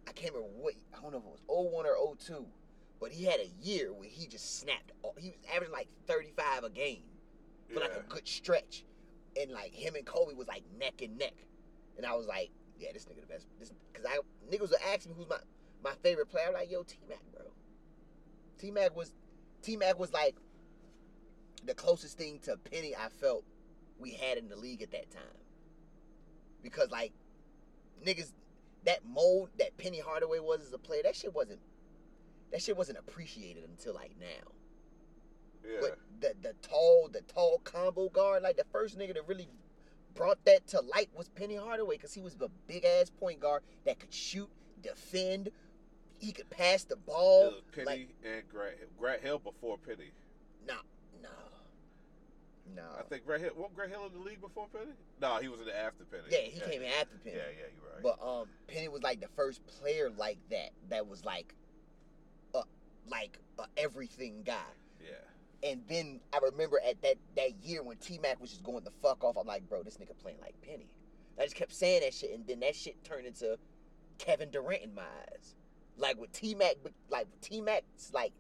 I 0.09 0.13
can't 0.13 0.35
remember 0.35 0.55
what 0.59 0.75
I 0.97 1.01
don't 1.03 1.13
know 1.13 1.19
if 1.19 1.25
it 1.25 1.31
was 1.31 1.73
01 1.73 1.87
or 1.87 2.17
02, 2.17 2.47
but 3.01 3.11
he 3.11 3.25
had 3.25 3.41
a 3.41 3.51
year 3.63 3.93
where 3.93 4.09
he 4.09 4.27
just 4.27 4.61
snapped. 4.61 4.93
off. 5.03 5.15
He 5.19 5.31
was 5.31 5.39
averaging 5.53 5.73
like 5.73 5.89
35 6.07 6.65
a 6.65 6.71
game 6.71 7.03
for 7.73 7.81
like 7.81 7.95
a 7.95 8.05
good 8.09 8.27
stretch. 8.29 8.85
And 9.41 9.51
like 9.51 9.73
him 9.75 9.97
and 9.97 10.07
Kobe 10.07 10.35
was 10.35 10.47
like 10.49 10.63
neck 10.79 11.03
and 11.03 11.19
neck. 11.19 11.35
And 11.97 12.07
I 12.07 12.15
was 12.15 12.27
like, 12.27 12.51
yeah, 12.79 12.91
this 12.93 13.05
nigga 13.05 13.21
the 13.21 13.27
best. 13.27 13.47
This 13.59 13.73
because 13.93 14.07
I 14.07 14.19
niggas 14.51 14.71
would 14.71 14.81
ask 14.93 15.07
me 15.07 15.15
who's 15.17 15.29
my 15.29 15.39
my 15.83 15.93
favorite 16.03 16.29
player. 16.29 16.47
I'm 16.49 16.55
like, 16.55 16.71
yo, 16.71 16.83
T 16.83 16.99
Mac, 17.09 17.21
bro. 17.33 17.47
T 18.59 18.71
Mac 18.71 18.97
was 18.97 19.13
T 19.63 19.77
Mac 19.77 19.99
was 19.99 20.13
like 20.13 20.37
the 21.65 21.75
closest 21.75 22.19
thing 22.19 22.39
to 22.45 22.57
Penny 22.57 22.95
I 22.95 23.09
felt 23.09 23.45
we 23.99 24.13
had 24.13 24.39
in 24.39 24.49
the 24.49 24.57
league 24.57 24.83
at 24.83 24.91
that 24.93 25.11
time. 25.11 25.23
Because 26.63 26.91
like 26.91 27.13
niggas 28.05 28.33
that 28.85 29.05
mold 29.05 29.51
that 29.59 29.77
Penny 29.79 30.01
Hardaway 30.01 30.39
was 30.39 30.61
as 30.63 30.73
a 30.73 30.79
player, 30.79 31.03
that 31.05 31.17
shit 31.17 31.35
wasn't 31.35 31.61
that 32.53 32.63
shit 32.63 32.77
wasn't 32.77 32.99
appreciated 32.99 33.65
until 33.69 33.95
like 33.95 34.13
now. 34.19 34.53
Yeah. 35.65 35.79
But 35.81 35.99
the 36.21 36.35
the 36.49 36.55
tall 36.63 37.09
the 37.13 37.23
tall 37.23 37.61
combo 37.65 38.09
guard, 38.09 38.43
like 38.43 38.57
the 38.57 38.65
first 38.73 38.99
nigga 38.99 39.15
that 39.15 39.27
really 39.27 39.49
brought 40.17 40.45
that 40.47 40.67
to 40.69 40.81
light 40.81 41.11
was 41.15 41.29
Penny 41.29 41.57
Hardaway 41.57 41.97
because 41.97 42.15
he 42.15 42.21
was 42.21 42.35
a 42.41 42.49
big 42.67 42.85
ass 42.85 43.11
point 43.11 43.39
guard 43.41 43.63
that 43.85 44.01
could 44.01 44.13
shoot, 44.13 44.49
defend, 44.83 45.51
he 46.19 46.33
could 46.33 46.51
pass 46.51 46.85
the 46.85 46.97
ball. 46.97 47.51
was 47.51 47.63
Penny 47.73 47.87
like 47.87 48.09
and 48.25 48.49
Grant 48.49 48.79
Hill. 48.79 48.89
Grant 48.99 49.23
Hill 49.23 49.39
before 49.39 49.79
Penny. 49.79 50.11
no, 50.67 50.75
no, 51.23 51.29
no. 52.75 52.83
I 52.99 53.03
think 53.03 53.27
Grant 53.27 53.43
Hill. 53.43 53.53
What 53.55 53.75
Grant 53.77 53.93
Hill 53.93 54.07
in 54.07 54.13
the 54.19 54.25
league 54.25 54.41
before 54.41 54.67
Penny? 54.73 54.93
No, 55.21 55.37
he 55.37 55.49
was 55.49 55.61
in 55.61 55.67
the 55.67 55.77
after 55.77 56.05
Penny. 56.05 56.25
yeah, 56.31 56.39
he 56.39 56.61
came 56.61 56.83
in 56.83 56.89
after 57.01 57.17
Penny. 57.23 57.37
Yeah, 57.37 57.43
yeah, 57.59 57.67
you're 57.75 57.93
right. 57.93 58.03
But 58.03 58.19
um, 58.27 58.47
Penny 58.67 58.89
was 58.89 59.03
like 59.03 59.21
the 59.21 59.29
first 59.37 59.65
player 59.67 60.11
like 60.17 60.39
that 60.51 60.71
that 60.89 61.07
was 61.07 61.25
like, 61.25 61.55
a 62.55 62.63
like 63.09 63.39
a 63.59 63.65
everything 63.77 64.43
guy. 64.45 64.73
And 65.67 65.83
then 65.89 66.21
I 66.33 66.39
remember 66.39 66.81
at 66.87 67.03
that 67.03 67.17
that 67.35 67.51
year 67.63 67.83
when 67.83 67.97
T 67.97 68.19
Mac 68.19 68.41
was 68.41 68.51
just 68.51 68.63
going 68.63 68.85
the 68.85 68.93
fuck 69.03 69.25
off, 69.25 69.37
I'm 69.37 69.47
like, 69.47 69.69
bro, 69.69 69.83
this 69.83 69.97
nigga 69.97 70.17
playing 70.23 70.39
like 70.41 70.55
Penny. 70.63 70.89
I 71.39 71.43
just 71.43 71.57
kept 71.57 71.75
saying 71.75 72.03
that 72.03 72.15
shit, 72.15 72.33
and 72.33 72.47
then 72.47 72.61
that 72.61 72.77
shit 72.77 73.03
turned 73.05 73.27
into 73.27 73.59
Kevin 74.19 74.51
Durant 74.51 74.83
in 74.83 74.95
my 74.95 75.03
eyes. 75.03 75.57
Like 75.99 76.19
with 76.19 76.33
T 76.33 76.55
Mac, 76.55 76.77
like 77.11 77.27
T 77.41 77.61
Mac's 77.61 78.13
like 78.15 78.33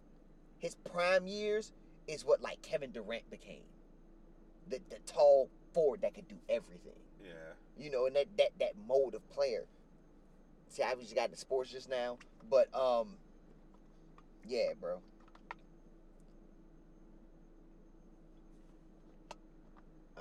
his 0.58 0.76
prime 0.76 1.26
years 1.26 1.72
is 2.06 2.24
what 2.24 2.40
like 2.40 2.62
Kevin 2.62 2.92
Durant 2.92 3.28
became. 3.28 3.64
The 4.68 4.78
the 4.90 4.98
tall 5.06 5.50
forward 5.74 6.02
that 6.02 6.14
could 6.14 6.28
do 6.28 6.36
everything. 6.48 7.00
Yeah. 7.24 7.32
You 7.76 7.90
know, 7.90 8.06
and 8.06 8.14
that 8.14 8.26
that 8.38 8.50
that 8.60 8.72
mold 8.86 9.14
of 9.14 9.28
player. 9.30 9.64
See, 10.68 10.82
I 10.82 10.94
just 10.94 11.14
got 11.14 11.26
into 11.26 11.38
sports 11.38 11.70
just 11.70 11.88
now, 11.88 12.18
but 12.48 12.74
um, 12.74 13.08
yeah, 14.46 14.74
bro. 14.80 15.00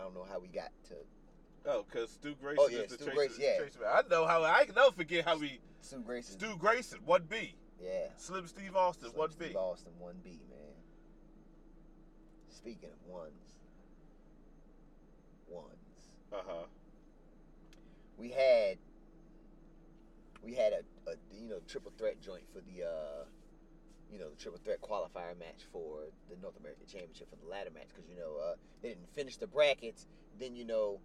Don't 0.02 0.14
know 0.14 0.26
how 0.30 0.40
we 0.40 0.48
got 0.48 0.72
to 0.90 0.96
Oh, 1.68 1.84
because 1.90 2.12
Stu 2.12 2.36
Grayson 2.40 2.64
Oh, 2.64 2.68
yeah, 2.70 2.80
is 2.80 2.92
the 2.96 3.04
Stu 3.04 3.12
Grayson, 3.12 3.42
yeah. 3.42 3.60
I 3.92 4.02
know 4.10 4.28
how. 4.28 4.44
I 4.44 4.66
can 4.66 4.76
never 4.76 4.92
forget 4.92 5.26
how 5.26 5.38
we 5.38 5.60
Stu 5.82 5.98
Grayson. 6.00 6.38
Stu 6.40 6.56
Grayson 6.58 7.00
one 7.06 7.24
B, 7.28 7.56
yeah. 7.84 8.08
Slim 8.18 8.46
Steve 8.48 8.76
Austin 8.76 9.10
Slim 9.10 9.18
one 9.20 9.32
Steve 9.32 9.50
B. 9.50 9.56
Austin, 9.56 9.92
one 9.98 10.16
B, 10.24 10.30
man. 10.50 10.60
Speaking 12.50 12.90
of 12.90 13.12
ones, 13.12 13.34
ones. 15.50 15.74
Uh 16.32 16.38
huh. 16.48 16.66
We 18.18 18.30
had 18.30 18.78
we 20.44 20.54
had 20.54 20.72
a, 20.74 21.10
a 21.10 21.16
you 21.34 21.50
know 21.50 21.60
triple 21.68 21.92
threat 21.98 22.22
joint 22.22 22.44
for 22.54 22.60
the 22.62 22.86
uh 22.86 23.26
you 24.12 24.20
know 24.20 24.30
the 24.30 24.36
triple 24.36 24.60
threat 24.64 24.82
qualifier 24.82 25.38
match 25.38 25.64
for 25.72 26.04
the 26.30 26.36
North 26.42 26.58
American 26.60 26.86
Championship 26.86 27.30
for 27.30 27.38
the 27.38 27.50
ladder 27.50 27.72
match 27.74 27.88
because 27.94 28.10
you 28.10 28.16
know 28.16 28.38
uh, 28.42 28.56
they 28.82 28.90
didn't 28.90 29.14
finish 29.14 29.38
the 29.38 29.48
brackets. 29.48 30.08
Then 30.40 30.56
you 30.56 30.66
know 30.66 31.00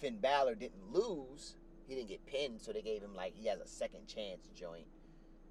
Finn 0.00 0.18
Balor 0.18 0.54
didn't 0.56 0.92
lose. 0.92 1.56
He 1.86 1.94
didn't 1.94 2.08
get 2.08 2.24
pinned, 2.26 2.60
so 2.60 2.72
they 2.72 2.82
gave 2.82 3.02
him 3.02 3.14
like 3.14 3.34
he 3.34 3.48
has 3.48 3.60
a 3.60 3.66
second 3.66 4.06
chance 4.06 4.48
joint, 4.54 4.86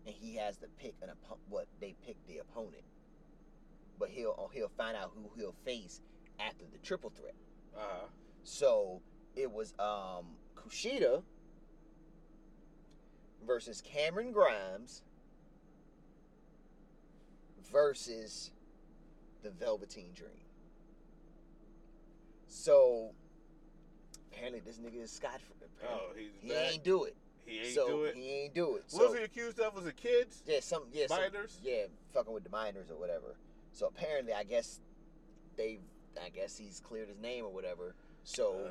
and 0.06 0.16
he 0.16 0.36
has 0.36 0.58
to 0.58 0.68
pick 0.80 0.96
an 1.02 1.10
oppo- 1.10 1.38
what 1.50 1.68
they 1.80 1.96
pick 2.06 2.16
the 2.28 2.38
opponent. 2.38 2.84
But 4.00 4.10
he'll 4.10 4.50
he'll 4.54 4.72
find 4.78 4.96
out 4.96 5.12
who 5.16 5.30
he'll 5.36 5.56
face 5.66 6.02
after 6.40 6.66
the 6.72 6.78
triple 6.80 7.10
threat. 7.10 7.36
Uh 7.76 7.80
huh. 7.82 8.06
So 8.44 9.02
it 9.36 9.52
was 9.52 9.74
um 9.80 10.36
Kushida 10.56 11.24
versus 13.46 13.82
Cameron 13.82 14.32
Grimes 14.32 15.04
versus 17.72 18.52
the 19.44 19.50
Velveteen 19.52 20.12
Dream. 20.16 20.30
So 22.48 23.12
apparently 24.32 24.62
this 24.66 24.78
nigga 24.78 25.04
is 25.04 25.12
Scott. 25.12 25.40
Oh, 25.88 26.10
he's 26.18 26.30
he 26.42 26.50
back. 26.50 26.74
ain't 26.74 26.84
do 26.84 27.04
it. 27.06 27.16
He 27.46 27.60
ain't 27.60 27.74
so 27.74 27.88
do 27.88 28.04
it. 28.04 28.16
He 28.16 28.30
ain't 28.44 28.54
do 28.54 28.76
it. 28.76 28.84
what 28.90 28.92
So 28.92 29.10
was 29.10 29.18
he 29.18 29.24
accused 29.24 29.60
of? 29.60 29.76
Was 29.76 29.86
it 29.88 29.96
kids? 29.98 30.44
yeah, 30.46 30.60
some 30.62 30.84
yeah, 30.92 31.08
some- 31.08 31.20
Minors? 31.20 31.58
yeah, 31.64 31.84
fucking 32.14 32.34
with 32.34 32.44
the 32.44 32.50
minors 32.50 32.92
or 32.92 32.96
whatever. 32.98 33.36
So 33.72 33.88
apparently, 33.88 34.34
I 34.34 34.44
guess 34.44 34.80
they, 35.56 35.80
I 36.24 36.30
guess 36.30 36.58
he's 36.58 36.80
cleared 36.82 37.08
his 37.08 37.20
name 37.20 37.46
or 37.46 37.52
whatever. 37.52 37.96
So 38.24 38.70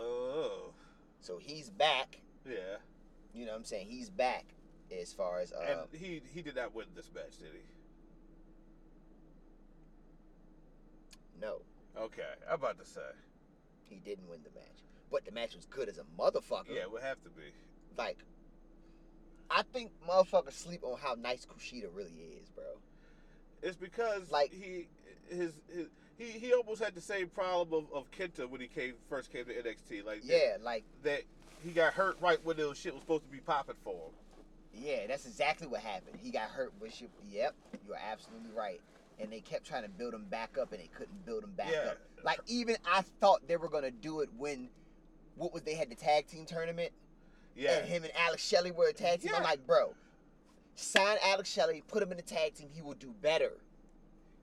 Oh. 0.00 0.72
so 1.20 1.38
he's 1.38 1.68
back. 1.70 2.18
Yeah. 2.48 2.54
You 3.34 3.44
know 3.44 3.52
what 3.52 3.58
I'm 3.58 3.64
saying? 3.64 3.86
He's 3.88 4.08
back 4.08 4.44
as 5.00 5.12
far 5.12 5.40
as 5.40 5.52
uh 5.52 5.84
and 5.92 6.00
he 6.00 6.22
he 6.32 6.42
did 6.42 6.54
not 6.56 6.74
win 6.74 6.86
this 6.94 7.10
match, 7.14 7.38
did 7.38 7.48
he? 7.52 7.60
No, 11.40 11.60
Okay, 11.98 12.22
I'm 12.48 12.54
about 12.54 12.78
to 12.78 12.84
say. 12.84 13.00
he 13.88 13.96
didn't 13.96 14.28
win 14.28 14.40
the 14.44 14.50
match. 14.58 14.66
But 15.10 15.24
the 15.24 15.32
match 15.32 15.54
was 15.54 15.64
good 15.66 15.88
as 15.88 15.98
a 15.98 16.04
motherfucker. 16.20 16.68
Yeah, 16.74 16.82
it 16.82 16.92
would 16.92 17.02
have 17.02 17.22
to 17.24 17.30
be. 17.30 17.44
Like 17.96 18.18
I 19.50 19.62
think 19.72 19.92
motherfuckers 20.08 20.52
sleep 20.52 20.82
on 20.82 20.98
how 20.98 21.14
nice 21.14 21.46
Kushida 21.46 21.86
really 21.94 22.10
is, 22.42 22.48
bro. 22.50 22.64
It's 23.62 23.76
because 23.76 24.30
Like- 24.30 24.52
he 24.52 24.88
his, 25.28 25.52
his 25.72 25.86
he 26.18 26.24
he 26.38 26.52
almost 26.54 26.82
had 26.82 26.94
the 26.94 27.00
same 27.00 27.28
problem 27.28 27.86
of, 27.92 27.96
of 27.96 28.10
Kenta 28.10 28.48
when 28.48 28.60
he 28.60 28.66
came 28.68 28.94
first 29.08 29.32
came 29.32 29.44
to 29.46 29.52
NXT. 29.54 30.04
Like 30.04 30.22
that- 30.22 30.26
Yeah, 30.26 30.56
like 30.62 30.84
that, 31.04 31.22
he 31.64 31.70
got 31.70 31.94
hurt 31.94 32.16
right 32.20 32.42
when 32.44 32.56
the 32.56 32.74
shit 32.74 32.92
was 32.92 33.02
supposed 33.02 33.24
to 33.24 33.30
be 33.30 33.38
popping 33.38 33.76
for 33.84 33.92
him. 33.94 34.12
yeah, 34.84 35.06
that's 35.06 35.26
exactly 35.26 35.66
what 35.68 35.80
happened. 35.80 36.18
He 36.22 36.30
got 36.30 36.50
hurt 36.50 36.72
with 36.80 36.92
shit. 36.94 37.10
Yep, 37.30 37.54
you're 37.86 37.96
absolutely 37.96 38.50
right. 38.54 38.80
And 39.18 39.32
they 39.32 39.40
kept 39.40 39.66
trying 39.66 39.82
to 39.82 39.88
build 39.88 40.12
him 40.14 40.24
back 40.30 40.58
up 40.60 40.72
and 40.72 40.80
they 40.80 40.88
couldn't 40.88 41.24
build 41.24 41.42
him 41.44 41.52
back 41.56 41.70
Yeah. 41.72 41.90
up. 41.92 41.98
Like 42.22 42.40
even 42.46 42.76
I 42.90 43.02
thought 43.20 43.46
they 43.48 43.56
were 43.56 43.68
gonna 43.68 43.90
do 43.90 44.20
it 44.20 44.28
when 44.36 44.68
what 45.36 45.52
was 45.52 45.62
they 45.62 45.74
had 45.74 45.90
the 45.90 45.94
tag 45.94 46.26
team 46.26 46.44
tournament 46.46 46.92
Yeah, 47.54 47.78
and 47.78 47.88
him 47.88 48.04
and 48.04 48.12
Alex 48.16 48.44
Shelley 48.46 48.70
were 48.72 48.88
a 48.88 48.92
tag 48.92 49.20
team. 49.20 49.32
I'm 49.34 49.42
like, 49.42 49.66
bro, 49.66 49.94
sign 50.74 51.16
Alex 51.24 51.50
Shelley, 51.50 51.82
put 51.88 52.02
him 52.02 52.10
in 52.10 52.16
the 52.18 52.22
tag 52.22 52.54
team. 52.54 52.68
He 52.74 52.82
will 52.82 52.94
do 52.94 53.14
better. 53.22 53.52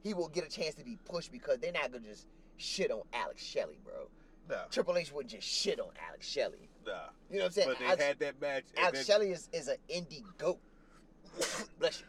He 0.03 0.13
will 0.13 0.27
get 0.29 0.45
a 0.45 0.49
chance 0.49 0.75
to 0.75 0.83
be 0.83 0.97
pushed 1.05 1.31
because 1.31 1.59
they're 1.59 1.71
not 1.71 1.91
gonna 1.91 2.05
just 2.07 2.27
shit 2.57 2.89
on 2.91 3.01
Alex 3.13 3.43
Shelley, 3.43 3.77
bro. 3.83 4.07
nah, 4.49 4.63
Triple 4.71 4.97
H 4.97 5.11
wouldn't 5.11 5.31
just 5.31 5.47
shit 5.47 5.79
on 5.79 5.89
Alex 6.09 6.27
Shelley. 6.27 6.69
nah. 6.85 6.93
You 7.29 7.37
know 7.37 7.43
what 7.43 7.45
I'm 7.45 7.51
saying? 7.51 7.67
But 7.69 7.79
they 7.79 7.85
Alex, 7.85 8.03
had 8.03 8.19
that 8.19 8.41
match. 8.41 8.63
Alex 8.77 8.97
then 8.99 9.05
Shelley 9.05 9.31
is, 9.31 9.49
is 9.53 9.67
an 9.67 9.77
indie 9.89 10.23
goat. 10.37 10.59
Bless 11.79 11.99
you. 12.01 12.05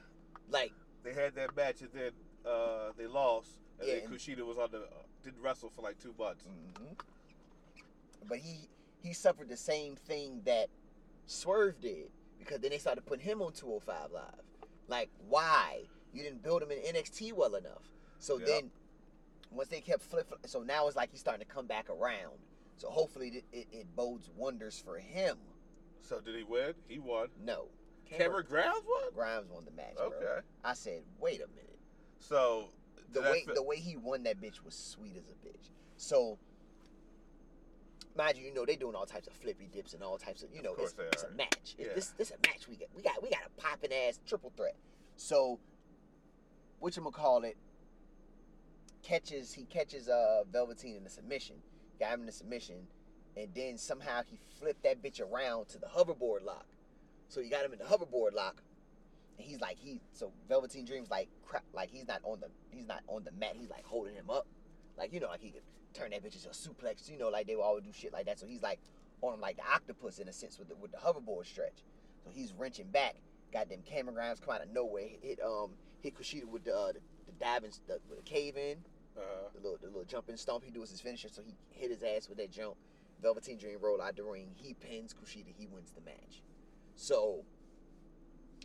Like, 0.51 0.73
They 1.03 1.13
had 1.15 1.35
that 1.37 1.57
match, 1.57 1.81
and 1.83 1.91
then 1.93 2.11
uh, 2.47 2.93
they 2.97 3.07
lost. 3.07 3.49
And 3.81 3.89
Yeah, 3.89 3.95
then 4.01 4.09
Kushida 4.11 4.45
was 4.47 4.59
on 4.59 4.71
the 4.71 4.79
uh, 4.79 5.03
didn't 5.23 5.41
wrestle 5.43 5.71
for 5.71 5.83
like 5.83 5.99
two 5.99 6.15
months. 6.19 6.45
mhm. 6.79 6.97
but 8.29 8.39
he 8.39 8.69
he 9.03 9.13
suffered 9.13 9.49
the 9.49 9.57
same 9.57 9.97
thing 9.97 10.41
that 10.45 10.69
Swerve 11.27 11.81
did 11.81 12.11
because 12.39 12.61
then 12.61 12.71
they 12.71 12.79
started 12.79 13.05
putting 13.05 13.25
him 13.25 13.43
on 13.43 13.53
205 13.53 14.11
Live. 14.13 14.23
Like, 14.89 15.11
why? 15.29 15.83
You 16.13 16.23
didn't 16.23 16.43
build 16.43 16.63
him 16.63 16.71
in 16.71 16.79
NXT 16.95 17.33
well 17.33 17.55
enough. 17.55 17.91
So 18.19 18.39
Yeah. 18.39 18.47
then, 18.47 18.71
once 19.51 19.69
they 19.69 19.81
kept 19.81 20.03
flip, 20.03 20.33
so 20.47 20.63
now 20.63 20.87
it's 20.87 20.97
like 20.97 21.11
he's 21.11 21.21
starting 21.21 21.45
to 21.47 21.53
come 21.53 21.67
back 21.67 21.89
around. 21.91 22.39
So 22.77 22.89
hopefully 22.91 23.29
it, 23.29 23.45
it, 23.53 23.67
it 23.73 23.97
bodes 23.97 24.31
wonders 24.37 24.79
for 24.79 24.99
him. 24.99 25.39
So 26.01 26.21
did 26.21 26.35
he 26.35 26.43
win? 26.43 26.75
He 26.89 26.99
won. 26.99 27.29
No, 27.43 27.69
Cameron 28.05 28.45
Grimes 28.49 28.83
won. 28.87 29.13
Grimes 29.15 29.49
won 29.51 29.65
the 29.65 29.71
match, 29.71 29.95
bro. 29.97 30.07
Okay. 30.07 30.41
I 30.65 30.75
said, 30.75 31.03
wait 31.19 31.41
a 31.41 31.47
minute. 31.49 31.74
So 32.29 32.71
the 33.13 33.21
way 33.21 33.45
fit- 33.45 33.55
the 33.55 33.63
way 33.63 33.77
he 33.77 33.97
won 33.97 34.23
that 34.23 34.41
bitch 34.41 34.65
was 34.65 34.75
sweet 34.75 35.17
as 35.17 35.25
a 35.29 35.47
bitch. 35.47 35.69
So, 35.97 36.39
mind 38.17 38.39
you, 38.39 38.45
you 38.47 38.55
know 38.55 38.65
they 38.65 38.77
doing 38.77 38.95
all 38.95 39.05
types 39.07 39.27
of 39.27 39.35
flippy 39.35 39.69
dips 39.71 39.93
and 39.93 40.03
all 40.03 40.17
types 40.17 40.43
of 40.43 40.49
you 40.55 40.63
know 40.63 40.73
course 40.75 40.95
it's, 40.99 41.23
it's 41.23 41.23
a 41.25 41.31
match. 41.33 41.75
It- 41.79 41.87
Yeah. 41.89 41.95
This 41.95 42.09
this 42.17 42.31
a 42.31 42.37
match 42.49 42.67
we 42.69 42.77
got 42.77 42.89
we 42.95 43.03
got 43.03 43.23
we 43.23 43.29
got 43.29 43.41
a 43.47 43.61
popping 43.61 43.93
ass 43.93 44.19
triple 44.27 44.53
threat. 44.57 44.75
So, 45.17 45.61
which 46.81 46.97
what 46.97 47.05
you 47.05 47.11
call 47.13 47.45
it? 47.45 47.57
Catches 49.03 49.53
he 49.53 49.65
catches 49.67 50.09
uh 50.09 50.45
Velveteen 50.51 50.97
in 50.97 51.05
the 51.05 51.11
submission, 51.11 51.57
got 52.01 52.15
him 52.15 52.21
in 52.21 52.27
the 52.27 52.33
submission, 52.33 52.87
and 53.37 53.49
then 53.55 53.77
somehow 53.77 54.23
he 54.27 54.39
flipped 54.59 54.83
that 54.85 55.03
bitch 55.03 55.21
around 55.21 55.69
to 55.69 55.79
the 55.79 55.87
hoverboard 55.87 56.43
lock. 56.43 56.65
So 57.29 57.43
he 57.43 57.51
got 57.51 57.67
him 57.67 57.75
in 57.75 57.79
the 57.79 57.85
hoverboard 57.85 58.33
lock, 58.33 58.63
he's 59.37 59.61
like 59.61 59.79
he 59.79 60.01
so 60.13 60.33
Velveteen 60.49 60.85
Dream's 60.85 61.11
like 61.11 61.29
crap 61.45 61.65
like 61.73 61.91
he's 61.91 62.07
not 62.07 62.21
on 62.25 62.41
the 62.41 62.49
he's 62.71 62.87
not 62.87 63.03
on 63.09 63.25
the 63.25 63.33
mat. 63.33 63.55
He's 63.57 63.71
like 63.71 63.85
holding 63.85 64.15
him 64.15 64.31
up. 64.31 64.47
Like 64.97 65.13
you 65.13 65.21
know 65.21 65.29
like 65.29 65.41
he 65.41 65.51
could 65.51 65.63
turn 65.93 66.11
that 66.11 66.25
bitch 66.25 66.35
into 66.35 66.49
a 66.49 66.53
suplex 66.53 67.09
you 67.09 67.19
know 67.19 67.29
like 67.29 67.47
they 67.47 67.57
would 67.57 67.63
always 67.63 67.85
do 67.85 67.93
shit 67.93 68.13
like 68.13 68.27
that. 68.27 68.39
So 68.39 68.47
he's 68.47 68.63
like 68.63 68.81
on 69.23 69.35
him 69.35 69.41
like 69.41 69.57
the 69.57 69.65
octopus 69.73 70.19
in 70.19 70.29
a 70.29 70.33
sense 70.33 70.59
with 70.59 70.69
the 70.69 70.77
with 70.77 70.93
the 70.93 70.99
hoverboard 70.99 71.47
stretch. 71.47 71.85
So 72.25 72.31
he's 72.33 72.53
wrenching 72.53 72.89
back. 72.89 73.17
Goddamn 73.53 73.83
Cameron 73.83 74.15
Grimes 74.15 74.41
come 74.41 74.55
out 74.55 74.63
of 74.63 74.71
nowhere. 74.71 75.07
Hit 75.23 75.41
um 75.41 75.73
hit 76.01 76.15
Kushida 76.15 76.45
with 76.45 76.65
the 76.65 76.77
uh, 76.77 76.93
the, 76.93 77.01
the 77.27 77.33
diving 77.41 77.71
the, 77.87 77.99
with 78.09 78.19
the 78.19 78.25
cave 78.25 78.57
in. 78.57 78.79
Uh, 79.17 79.49
the 79.55 79.61
little 79.61 79.79
the 79.81 79.87
little 79.87 80.05
jumping 80.05 80.37
stomp. 80.37 80.65
He 80.65 80.71
do 80.71 80.81
his 80.81 81.01
finisher 81.01 81.29
so 81.29 81.43
he 81.43 81.55
hit 81.71 81.91
his 81.91 82.03
ass 82.03 82.29
with 82.29 82.39
that 82.39 82.51
jump. 82.51 82.75
Velveteen 83.23 83.59
Dream 83.59 83.79
roll 83.81 84.03
out 84.03 84.17
the 84.17 84.25
ring. 84.25 84.51
He 84.55 84.75
pins 84.75 85.15
Kushida. 85.15 85.53
He 85.57 85.67
wins 85.67 85.93
the 85.93 86.01
match. 86.01 86.43
So 86.97 87.45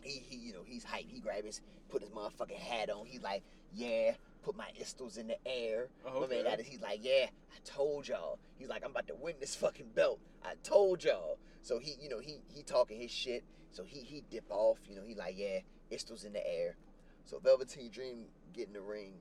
he, 0.02 0.22
he 0.28 0.36
you 0.36 0.52
know 0.52 0.62
he's 0.64 0.84
hyped. 0.84 1.08
He 1.08 1.20
grab 1.20 1.44
his 1.44 1.60
put 1.88 2.02
his 2.02 2.10
motherfucking 2.10 2.56
hat 2.56 2.90
on. 2.90 3.06
He's 3.06 3.22
like, 3.22 3.42
yeah, 3.72 4.12
put 4.42 4.56
my 4.56 4.68
istles 4.80 5.18
in 5.18 5.26
the 5.28 5.36
air. 5.46 5.88
Oh, 6.06 6.20
My 6.20 6.26
man 6.26 6.44
got 6.44 6.60
it. 6.60 6.66
He's 6.66 6.80
like, 6.80 7.00
yeah, 7.02 7.26
I 7.26 7.58
told 7.64 8.08
y'all. 8.08 8.38
He's 8.58 8.68
like, 8.68 8.84
I'm 8.84 8.90
about 8.90 9.06
to 9.08 9.14
win 9.14 9.34
this 9.40 9.54
fucking 9.54 9.90
belt. 9.94 10.20
I 10.44 10.54
told 10.62 11.04
y'all. 11.04 11.38
So 11.62 11.78
he 11.78 11.96
you 12.00 12.08
know 12.08 12.18
he 12.18 12.40
he 12.48 12.62
talking 12.62 13.00
his 13.00 13.10
shit. 13.10 13.44
So 13.70 13.84
he 13.84 14.00
he 14.00 14.22
dip 14.30 14.44
off. 14.50 14.78
You 14.88 14.96
know 14.96 15.02
he 15.06 15.14
like 15.14 15.34
yeah, 15.36 15.60
istles 15.92 16.24
in 16.24 16.32
the 16.32 16.46
air. 16.46 16.76
So 17.24 17.38
Velveteen 17.38 17.90
Dream 17.90 18.24
get 18.52 18.68
in 18.68 18.72
the 18.72 18.80
ring. 18.80 19.14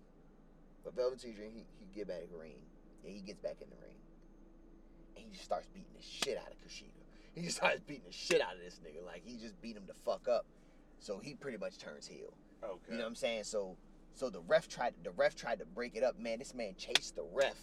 But 0.84 0.96
Velveteen 0.96 1.36
Dream 1.36 1.52
he 1.54 1.66
he 1.80 1.88
get 1.94 2.08
back 2.08 2.24
in 2.24 2.30
the 2.32 2.38
ring. 2.38 2.62
And 3.04 3.14
he 3.14 3.22
gets 3.22 3.40
back 3.40 3.58
in 3.62 3.70
the 3.70 3.78
ring. 3.82 3.96
And 5.16 5.26
he 5.26 5.32
just 5.32 5.46
starts 5.46 5.68
beating 5.74 5.94
the 5.96 6.04
shit 6.04 6.38
out 6.38 6.52
of 6.52 6.58
Kushida. 6.60 7.00
He 7.34 7.44
just 7.44 7.58
starts 7.58 7.82
beating 7.86 8.04
the 8.08 8.14
shit 8.14 8.42
out 8.42 8.56
of 8.56 8.62
this 8.62 8.80
nigga. 8.86 9.06
Like 9.06 9.22
he 9.26 9.38
just 9.38 9.60
beat 9.62 9.76
him 9.76 9.84
the 9.88 9.94
fuck 9.94 10.28
up. 10.28 10.46
So 11.00 11.20
he 11.20 11.34
pretty 11.34 11.58
much 11.58 11.78
turns 11.78 12.08
heel. 12.08 12.34
okay. 12.64 12.74
You 12.90 12.96
know 12.98 13.04
what 13.04 13.08
I'm 13.10 13.16
saying? 13.16 13.44
So 13.44 13.78
so 14.14 14.30
the 14.30 14.42
ref 14.42 14.68
tried 14.68 14.94
the 15.04 15.12
ref 15.12 15.36
tried 15.36 15.60
to 15.60 15.66
break 15.66 15.96
it 15.96 16.04
up. 16.04 16.20
Man, 16.20 16.40
this 16.40 16.54
man 16.54 16.76
chased 16.78 17.16
the 17.16 17.24
ref. 17.34 17.58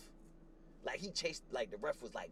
Like 0.85 0.99
he 1.01 1.11
chased 1.11 1.43
like 1.51 1.71
the 1.71 1.77
ref 1.77 2.01
was 2.01 2.15
like 2.15 2.31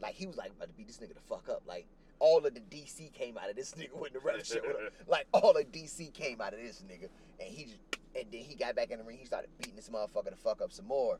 like 0.00 0.14
he 0.14 0.26
was 0.26 0.36
like 0.36 0.50
about 0.50 0.68
to 0.68 0.74
beat 0.74 0.86
this 0.86 0.98
nigga 0.98 1.14
the 1.14 1.20
fuck 1.20 1.48
up. 1.48 1.62
Like 1.66 1.86
all 2.18 2.44
of 2.44 2.54
the 2.54 2.60
DC 2.60 3.12
came 3.12 3.38
out 3.38 3.48
of 3.48 3.56
this 3.56 3.72
nigga 3.78 3.94
when 3.94 4.12
the 4.12 4.20
ref 4.20 4.46
showed 4.46 4.66
up. 4.66 4.92
Like 5.08 5.26
all 5.32 5.56
of 5.56 5.72
DC 5.72 6.12
came 6.12 6.40
out 6.40 6.52
of 6.52 6.60
this 6.60 6.82
nigga. 6.82 7.08
And 7.38 7.48
he 7.48 7.64
just 7.64 7.78
and 8.14 8.26
then 8.30 8.40
he 8.40 8.56
got 8.56 8.74
back 8.76 8.90
in 8.90 8.98
the 8.98 9.04
ring, 9.04 9.18
he 9.18 9.24
started 9.24 9.50
beating 9.58 9.76
this 9.76 9.88
motherfucker 9.88 10.30
the 10.30 10.36
fuck 10.36 10.60
up 10.60 10.72
some 10.72 10.86
more. 10.86 11.18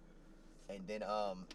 And 0.69 0.81
then 0.87 1.03
um 1.03 1.47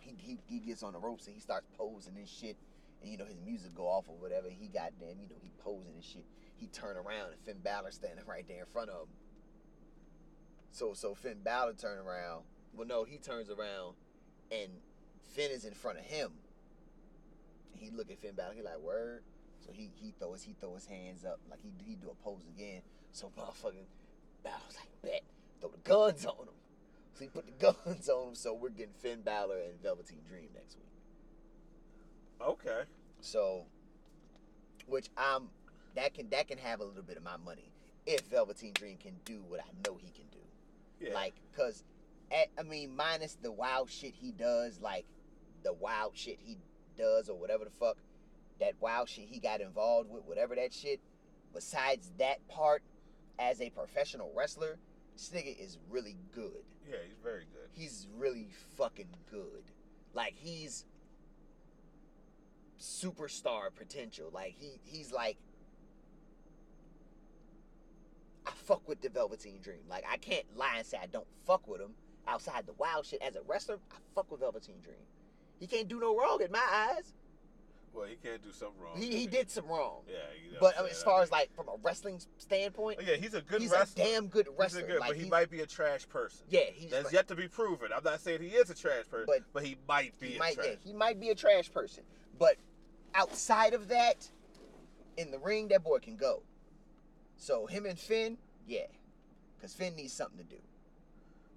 he, 0.00 0.14
he, 0.18 0.38
he 0.46 0.58
gets 0.60 0.82
on 0.82 0.92
the 0.92 0.98
ropes 0.98 1.26
and 1.26 1.34
he 1.34 1.40
starts 1.40 1.66
posing 1.78 2.16
and 2.16 2.28
shit. 2.28 2.56
You 3.04 3.18
know 3.18 3.24
his 3.24 3.40
music 3.44 3.74
go 3.74 3.86
off 3.86 4.08
or 4.08 4.16
whatever. 4.16 4.48
He 4.48 4.68
goddamn, 4.68 5.20
you 5.20 5.28
know, 5.28 5.36
he 5.40 5.50
posing 5.58 5.94
and 5.94 6.04
shit. 6.04 6.24
He 6.56 6.66
turn 6.68 6.96
around 6.96 7.32
and 7.32 7.40
Finn 7.44 7.58
Balor 7.62 7.90
standing 7.90 8.24
right 8.28 8.46
there 8.46 8.60
in 8.60 8.66
front 8.66 8.90
of 8.90 9.02
him. 9.02 9.08
So 10.72 10.94
so 10.94 11.14
Finn 11.14 11.38
Balor 11.44 11.74
turn 11.74 11.98
around. 11.98 12.44
Well 12.74 12.86
no, 12.86 13.04
he 13.04 13.18
turns 13.18 13.50
around 13.50 13.94
and 14.50 14.70
Finn 15.32 15.50
is 15.50 15.64
in 15.64 15.74
front 15.74 15.98
of 15.98 16.04
him. 16.04 16.32
He 17.76 17.90
look 17.90 18.10
at 18.10 18.18
Finn 18.18 18.34
Balor, 18.34 18.54
he 18.54 18.62
like 18.62 18.78
word. 18.78 19.22
So 19.64 19.72
he 19.72 19.90
he 19.94 20.14
throw 20.18 20.32
his 20.32 20.42
he 20.42 20.54
throw 20.60 20.74
his 20.74 20.86
hands 20.86 21.24
up 21.24 21.40
like 21.50 21.60
he 21.62 21.72
he 21.84 21.96
do 21.96 22.10
a 22.10 22.24
pose 22.24 22.46
again. 22.56 22.82
So 23.12 23.30
motherfucking 23.38 23.86
Balor's 24.42 24.76
like 24.76 25.02
bet 25.02 25.22
throw 25.60 25.70
the 25.70 25.78
guns 25.78 26.26
on 26.26 26.48
him. 26.48 26.54
So 27.14 27.24
he 27.24 27.28
put 27.28 27.46
the 27.46 27.52
guns 27.72 28.08
on 28.08 28.28
him. 28.28 28.34
So 28.34 28.54
we're 28.54 28.70
getting 28.70 28.94
Finn 28.94 29.22
Balor 29.22 29.58
and 29.58 29.82
Velveteen 29.82 30.20
Dream 30.28 30.48
next 30.54 30.76
week. 30.76 30.93
Okay. 32.40 32.82
So, 33.20 33.64
which 34.86 35.08
I'm 35.16 35.48
that 35.94 36.14
can 36.14 36.28
that 36.30 36.48
can 36.48 36.58
have 36.58 36.80
a 36.80 36.84
little 36.84 37.02
bit 37.02 37.16
of 37.16 37.22
my 37.22 37.36
money 37.44 37.72
if 38.06 38.20
Velveteen 38.22 38.72
Dream 38.74 38.96
can 38.98 39.14
do 39.24 39.42
what 39.48 39.60
I 39.60 39.88
know 39.88 39.96
he 39.96 40.10
can 40.10 40.26
do. 40.30 40.38
Yeah. 41.00 41.14
Like, 41.14 41.34
cause, 41.56 41.82
at, 42.30 42.48
I 42.58 42.62
mean, 42.62 42.94
minus 42.94 43.36
the 43.40 43.52
wild 43.52 43.90
shit 43.90 44.14
he 44.14 44.32
does, 44.32 44.80
like 44.80 45.06
the 45.62 45.72
wild 45.72 46.12
shit 46.14 46.38
he 46.40 46.58
does 46.96 47.28
or 47.28 47.38
whatever 47.38 47.64
the 47.64 47.70
fuck, 47.70 47.96
that 48.60 48.74
wild 48.80 49.08
shit 49.08 49.24
he 49.28 49.40
got 49.40 49.60
involved 49.60 50.10
with, 50.10 50.24
whatever 50.24 50.54
that 50.54 50.72
shit. 50.72 51.00
Besides 51.52 52.10
that 52.18 52.46
part, 52.48 52.82
as 53.38 53.60
a 53.60 53.70
professional 53.70 54.32
wrestler, 54.34 54.78
this 55.14 55.30
nigga 55.34 55.58
is 55.58 55.78
really 55.88 56.16
good. 56.32 56.64
yeah, 56.88 56.96
he's 57.06 57.16
very 57.22 57.46
good. 57.52 57.68
He's 57.72 58.06
really 58.16 58.48
fucking 58.76 59.08
good. 59.30 59.64
Like 60.12 60.34
he's 60.36 60.84
superstar 62.84 63.74
potential. 63.74 64.30
Like 64.32 64.54
he 64.58 64.78
he's 64.84 65.10
like 65.10 65.38
I 68.46 68.50
fuck 68.50 68.86
with 68.88 69.00
the 69.00 69.08
Velveteen 69.08 69.60
Dream. 69.62 69.80
Like 69.88 70.04
I 70.10 70.18
can't 70.18 70.44
lie 70.56 70.74
and 70.78 70.86
say 70.86 70.98
I 71.02 71.06
don't 71.06 71.26
fuck 71.46 71.66
with 71.66 71.80
him 71.80 71.94
outside 72.28 72.66
the 72.66 72.74
wild 72.74 73.06
shit. 73.06 73.22
As 73.22 73.36
a 73.36 73.42
wrestler, 73.46 73.78
I 73.90 73.96
fuck 74.14 74.30
with 74.30 74.40
Velveteen 74.40 74.80
Dream. 74.82 74.96
He 75.58 75.66
can't 75.66 75.88
do 75.88 75.98
no 75.98 76.16
wrong 76.16 76.42
in 76.44 76.52
my 76.52 76.62
eyes. 76.96 77.14
Well, 77.94 78.06
he 78.08 78.16
can't 78.16 78.42
do 78.42 78.50
something 78.50 78.82
wrong. 78.82 78.96
He, 79.00 79.16
he 79.18 79.26
did 79.28 79.48
some 79.48 79.68
wrong. 79.68 80.00
Yeah. 80.08 80.14
You 80.44 80.52
know 80.54 80.58
But 80.60 80.74
I 80.76 80.80
mean, 80.80 80.86
um, 80.86 80.90
as 80.90 81.02
far 81.04 81.22
as 81.22 81.30
like 81.30 81.54
from 81.54 81.68
a 81.68 81.76
wrestling 81.80 82.20
standpoint, 82.38 82.98
yeah, 83.06 83.14
he's 83.14 83.34
a 83.34 83.40
good 83.40 83.62
he's 83.62 83.70
wrestler. 83.70 84.02
a 84.04 84.06
damn 84.08 84.26
good 84.26 84.48
wrestler. 84.58 84.82
good, 84.82 84.98
like 84.98 85.10
but 85.10 85.16
he 85.16 85.28
might 85.30 85.48
be 85.48 85.60
a 85.60 85.66
trash 85.66 86.06
person. 86.08 86.44
yeah, 86.50 86.62
he's 86.74 86.90
That's 86.90 87.04
like- 87.06 87.14
yet 87.14 87.28
to 87.28 87.36
be 87.36 87.46
proven. 87.46 87.90
I'm 87.96 88.02
not 88.02 88.20
saying 88.20 88.42
he 88.42 88.48
is 88.48 88.68
a 88.68 88.74
trash 88.74 89.04
person, 89.08 89.26
But- 89.28 89.44
but, 89.52 89.62
he 89.64 89.76
might 89.88 90.18
be 90.20 90.30
he 90.30 90.36
a 90.36 90.38
might 90.40 90.54
trash. 90.56 90.66
yeah, 90.70 90.74
he 90.84 90.92
might 90.92 91.20
be 91.20 91.30
a 91.30 91.34
trash 91.36 91.70
person. 91.72 92.02
But 92.36 92.56
outside 93.14 93.74
of 93.74 93.88
that, 93.88 94.28
in 95.16 95.30
the 95.30 95.38
ring, 95.38 95.68
that 95.68 95.84
boy 95.84 95.98
can 95.98 96.16
go. 96.16 96.42
So 97.36 97.66
him 97.66 97.86
and 97.86 97.98
Finn, 97.98 98.38
yeah. 98.66 98.86
Cause 99.60 99.72
Finn 99.72 99.96
needs 99.96 100.12
something 100.12 100.38
to 100.38 100.44
do. 100.44 100.60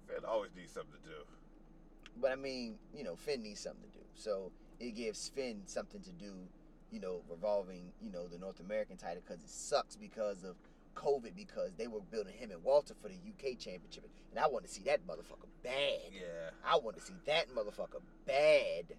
Finn 0.06 0.24
always 0.26 0.50
needs 0.56 0.72
something 0.72 1.00
to 1.02 1.08
do. 1.08 1.24
But 2.20 2.32
I 2.32 2.36
mean, 2.36 2.76
you 2.94 3.04
know, 3.04 3.16
Finn 3.16 3.42
needs 3.42 3.60
something 3.60 3.82
to 3.90 3.98
do. 3.98 4.04
So 4.14 4.50
it 4.80 4.92
gives 4.92 5.28
Finn 5.28 5.62
something 5.66 6.00
to 6.02 6.12
do, 6.12 6.34
you 6.90 7.00
know, 7.00 7.22
revolving, 7.28 7.92
you 8.00 8.10
know, 8.10 8.26
the 8.26 8.38
North 8.38 8.60
American 8.60 8.96
title 8.96 9.22
because 9.26 9.42
it 9.42 9.50
sucks 9.50 9.96
because 9.96 10.44
of 10.44 10.56
COVID 10.94 11.36
because 11.36 11.74
they 11.76 11.86
were 11.86 12.00
building 12.10 12.34
him 12.34 12.50
and 12.50 12.62
Walter 12.64 12.94
for 13.00 13.08
the 13.08 13.14
UK 13.14 13.58
championship. 13.58 14.08
And 14.30 14.38
I 14.38 14.48
want 14.48 14.64
to 14.64 14.70
see 14.70 14.82
that 14.84 15.06
motherfucker 15.06 15.48
bad. 15.62 16.10
Yeah. 16.12 16.50
I 16.64 16.76
want 16.76 16.96
to 16.96 17.02
see 17.02 17.14
that 17.26 17.48
motherfucker 17.54 18.00
bad 18.26 18.96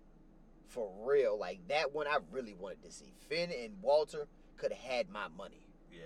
for 0.70 0.90
real. 1.06 1.38
Like 1.38 1.60
that 1.68 1.94
one, 1.94 2.08
I 2.08 2.18
really 2.32 2.54
wanted 2.54 2.84
to 2.84 2.92
see. 2.92 3.14
Finn 3.28 3.52
and 3.52 3.74
Walter 3.82 4.28
could 4.58 4.72
have 4.72 4.92
had 4.92 5.10
my 5.10 5.28
money. 5.38 5.62
Yeah. 5.92 6.00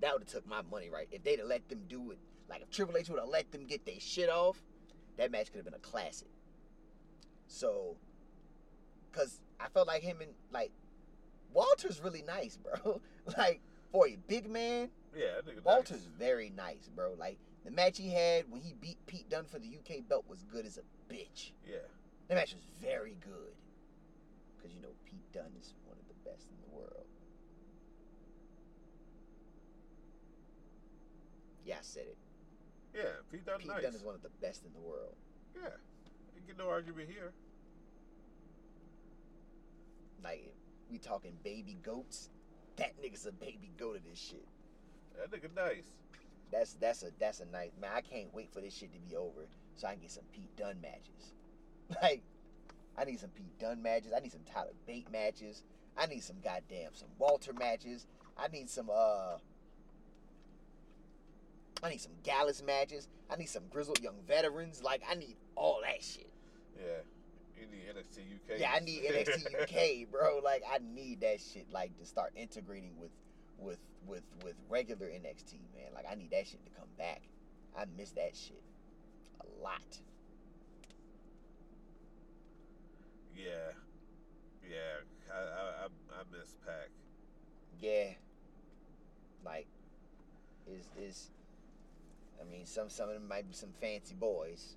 That 0.00 0.12
would 0.12 0.22
have 0.22 0.28
took 0.30 0.46
my 0.46 0.62
money 0.70 0.90
right. 0.90 1.08
If 1.10 1.24
they'd 1.24 1.38
have 1.38 1.48
let 1.48 1.68
them 1.68 1.82
do 1.88 2.10
it, 2.12 2.18
like 2.48 2.62
if 2.62 2.70
Triple 2.70 2.96
H 2.96 3.08
would 3.08 3.18
have 3.18 3.28
let 3.28 3.50
them 3.52 3.64
get 3.66 3.84
their 3.86 3.98
shit 4.00 4.28
off, 4.28 4.62
that 5.16 5.30
match 5.30 5.46
could 5.46 5.56
have 5.56 5.64
been 5.64 5.74
a 5.74 5.78
classic. 5.78 6.28
So, 7.46 7.96
cause 9.12 9.40
I 9.60 9.68
felt 9.68 9.86
like 9.86 10.02
him 10.02 10.18
and 10.20 10.32
like 10.52 10.72
Walter's 11.52 12.00
really 12.02 12.22
nice, 12.22 12.56
bro. 12.56 13.00
like 13.38 13.60
for 13.92 14.08
a 14.08 14.16
big 14.28 14.48
man, 14.50 14.90
Yeah. 15.16 15.40
Walter's 15.62 16.04
nice. 16.06 16.18
very 16.18 16.50
nice, 16.50 16.88
bro. 16.94 17.14
Like 17.18 17.38
the 17.64 17.70
match 17.70 17.96
he 17.98 18.10
had 18.10 18.50
when 18.50 18.60
he 18.60 18.74
beat 18.74 18.98
Pete 19.06 19.28
Dunne 19.30 19.46
for 19.46 19.58
the 19.58 19.68
UK 19.78 20.06
belt 20.08 20.24
was 20.28 20.42
good 20.52 20.66
as 20.66 20.78
a 20.78 21.12
bitch. 21.12 21.52
Yeah. 21.66 21.76
That 22.28 22.34
match 22.34 22.54
was 22.54 22.64
very 22.82 23.16
good. 23.20 23.52
Because, 24.64 24.74
you 24.74 24.80
know, 24.80 24.94
Pete 25.04 25.30
Dunne 25.34 25.52
is 25.60 25.74
one 25.84 25.98
of 26.00 26.08
the 26.08 26.30
best 26.30 26.46
in 26.48 26.56
the 26.64 26.74
world. 26.74 27.04
Yeah, 31.66 31.74
I 31.74 31.82
said 31.82 32.04
it. 32.06 32.16
Yeah. 32.94 33.02
Pete 33.30 33.44
Dunne 33.44 33.58
Pete 33.58 33.68
nice. 33.68 33.82
Dunne 33.82 33.94
is 33.94 34.02
one 34.02 34.14
of 34.14 34.22
the 34.22 34.30
best 34.40 34.64
in 34.64 34.72
the 34.72 34.80
world. 34.80 35.16
Yeah. 35.54 35.68
You 36.34 36.40
get 36.46 36.56
no 36.56 36.70
argument 36.70 37.10
here. 37.10 37.32
Like, 40.22 40.54
we 40.90 40.96
talking 40.96 41.36
baby 41.44 41.76
goats. 41.82 42.30
That 42.76 42.94
nigga's 43.02 43.26
a 43.26 43.32
baby 43.32 43.70
goat 43.78 43.96
of 43.96 44.04
this 44.08 44.18
shit. 44.18 44.48
That 45.18 45.30
nigga 45.30 45.54
nice. 45.54 45.92
That's 46.50 46.72
that's 46.74 47.02
a 47.02 47.10
that's 47.18 47.40
a 47.40 47.46
nice 47.46 47.72
man. 47.78 47.90
I 47.94 48.00
can't 48.00 48.32
wait 48.32 48.50
for 48.50 48.62
this 48.62 48.74
shit 48.74 48.94
to 48.94 48.98
be 48.98 49.14
over 49.14 49.46
so 49.76 49.88
I 49.88 49.92
can 49.92 50.00
get 50.00 50.10
some 50.10 50.24
Pete 50.32 50.56
Dunne 50.56 50.80
matches. 50.80 51.34
Like, 52.00 52.22
I 52.96 53.04
need 53.04 53.20
some 53.20 53.30
Pete 53.30 53.58
Dunne 53.58 53.82
matches. 53.82 54.12
I 54.16 54.20
need 54.20 54.32
some 54.32 54.44
Tyler 54.50 54.72
Bate 54.86 55.10
matches. 55.10 55.62
I 55.96 56.06
need 56.06 56.22
some 56.22 56.36
goddamn 56.42 56.90
some 56.94 57.08
Walter 57.18 57.52
matches. 57.52 58.06
I 58.36 58.48
need 58.48 58.68
some 58.68 58.90
uh 58.92 59.38
I 61.82 61.90
need 61.90 62.00
some 62.00 62.12
Gallus 62.22 62.62
matches. 62.62 63.08
I 63.30 63.36
need 63.36 63.48
some 63.48 63.64
grizzled 63.70 64.00
young 64.00 64.16
veterans. 64.26 64.82
Like 64.82 65.02
I 65.08 65.14
need 65.14 65.36
all 65.54 65.80
that 65.82 66.02
shit. 66.02 66.30
Yeah. 66.76 67.02
You 67.60 67.66
need 67.66 67.84
NXT 67.88 68.18
UK. 68.34 68.60
Yeah, 68.60 68.72
I 68.74 68.80
need 68.80 69.04
NXT 69.04 69.62
UK, 69.62 70.10
bro. 70.10 70.40
Like 70.42 70.62
I 70.70 70.78
need 70.78 71.20
that 71.20 71.40
shit 71.40 71.70
like 71.70 71.96
to 71.98 72.06
start 72.06 72.32
integrating 72.36 72.92
with 72.98 73.10
with 73.58 73.78
with 74.06 74.24
with 74.42 74.54
regular 74.68 75.06
NXT, 75.06 75.54
man. 75.74 75.92
Like 75.94 76.06
I 76.10 76.14
need 76.14 76.30
that 76.30 76.46
shit 76.46 76.64
to 76.64 76.70
come 76.70 76.88
back. 76.98 77.22
I 77.76 77.84
miss 77.96 78.10
that 78.12 78.36
shit 78.36 78.62
a 79.40 79.62
lot. 79.62 80.00
Yeah. 83.36 83.72
Yeah. 84.68 85.02
I 85.32 85.36
I, 85.36 85.84
I, 85.84 86.20
I 86.20 86.22
miss 86.38 86.54
Pac. 86.64 86.90
Yeah. 87.80 88.10
Like 89.44 89.66
is 90.66 90.88
is 90.98 91.30
I 92.40 92.50
mean 92.50 92.66
some 92.66 92.88
some 92.88 93.08
of 93.08 93.14
them 93.14 93.28
might 93.28 93.48
be 93.48 93.54
some 93.54 93.70
fancy 93.80 94.14
boys. 94.14 94.76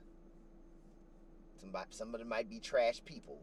Some 1.60 1.72
some 1.89 2.14
of 2.14 2.20
them 2.20 2.30
might 2.30 2.49
be 2.49 2.60
trash 2.60 3.01
people. 3.05 3.41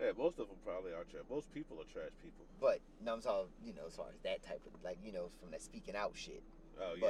Yeah, 0.00 0.12
most 0.16 0.38
of 0.38 0.48
them 0.48 0.56
probably 0.64 0.92
are 0.92 1.04
trash. 1.04 1.24
Most 1.28 1.52
people 1.52 1.76
are 1.78 1.84
trash 1.92 2.12
people. 2.22 2.46
But 2.60 2.80
no, 3.04 3.14
I'm 3.14 3.20
talking, 3.20 3.50
you 3.62 3.74
know, 3.74 3.82
as 3.86 3.96
far 3.96 4.06
as 4.08 4.20
that 4.22 4.42
type 4.42 4.62
of 4.66 4.72
like, 4.82 4.98
you 5.04 5.12
know, 5.12 5.28
from 5.40 5.50
that 5.50 5.62
speaking 5.62 5.94
out 5.94 6.12
shit. 6.14 6.42
Oh 6.80 6.94
yeah. 6.98 7.08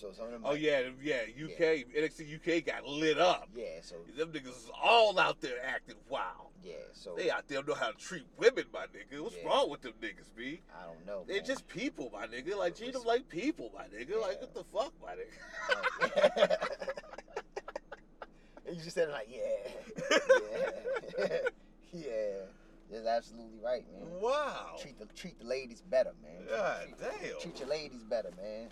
So 0.00 0.12
some 0.12 0.26
of 0.26 0.30
them 0.32 0.42
oh 0.44 0.50
might- 0.52 0.60
yeah, 0.60 0.82
yeah. 1.02 1.22
UK 1.44 1.84
NXT 1.92 2.36
UK 2.36 2.64
got 2.64 2.86
lit 2.86 3.18
up. 3.18 3.48
Yeah, 3.54 3.80
so 3.82 3.96
Them 4.16 4.32
niggas 4.32 4.46
is 4.48 4.70
all 4.80 5.18
out 5.18 5.40
there 5.40 5.56
acting 5.64 5.96
wild. 6.08 6.50
yeah, 6.62 6.74
so 6.92 7.14
They 7.16 7.30
out 7.30 7.48
there 7.48 7.64
know 7.64 7.74
how 7.74 7.90
to 7.90 7.96
treat 7.98 8.24
women, 8.36 8.64
my 8.72 8.86
nigga. 8.86 9.20
What's 9.20 9.36
Yeah. 9.36 9.48
wrong 9.48 9.68
with 9.70 9.80
them 9.82 9.94
niggas, 10.00 10.28
B? 10.36 10.62
I 10.72 10.84
don't 10.86 11.04
know. 11.04 11.24
They're 11.26 11.38
man. 11.38 11.44
just 11.46 11.66
people, 11.66 12.10
my 12.12 12.26
nigga. 12.28 12.56
Like 12.56 12.76
treat 12.76 12.92
them 12.92 13.02
like 13.04 13.28
people, 13.28 13.72
my 13.74 13.84
nigga. 13.86 14.20
Like 14.20 14.40
what 14.40 14.54
the 14.54 14.64
fuck, 14.72 14.92
my 15.02 15.14
nigga. 15.16 16.68
and 18.66 18.76
you 18.76 18.82
just 18.82 18.94
said 18.94 19.08
it 19.08 19.12
like, 19.12 19.28
yeah, 19.28 20.08
yeah, 21.18 21.38
yeah. 21.92 22.34
That's 22.90 23.06
absolutely 23.06 23.58
right, 23.62 23.84
man. 23.92 24.20
wow. 24.20 24.76
Treat 24.80 24.98
the 24.98 25.06
treat 25.06 25.38
the 25.40 25.44
ladies 25.46 25.82
better, 25.82 26.12
man. 26.22 26.46
God 26.48 26.84
treat, 26.84 26.98
damn. 26.98 27.40
Treat 27.40 27.58
your 27.60 27.68
ladies 27.68 28.02
better, 28.04 28.30
man. 28.40 28.68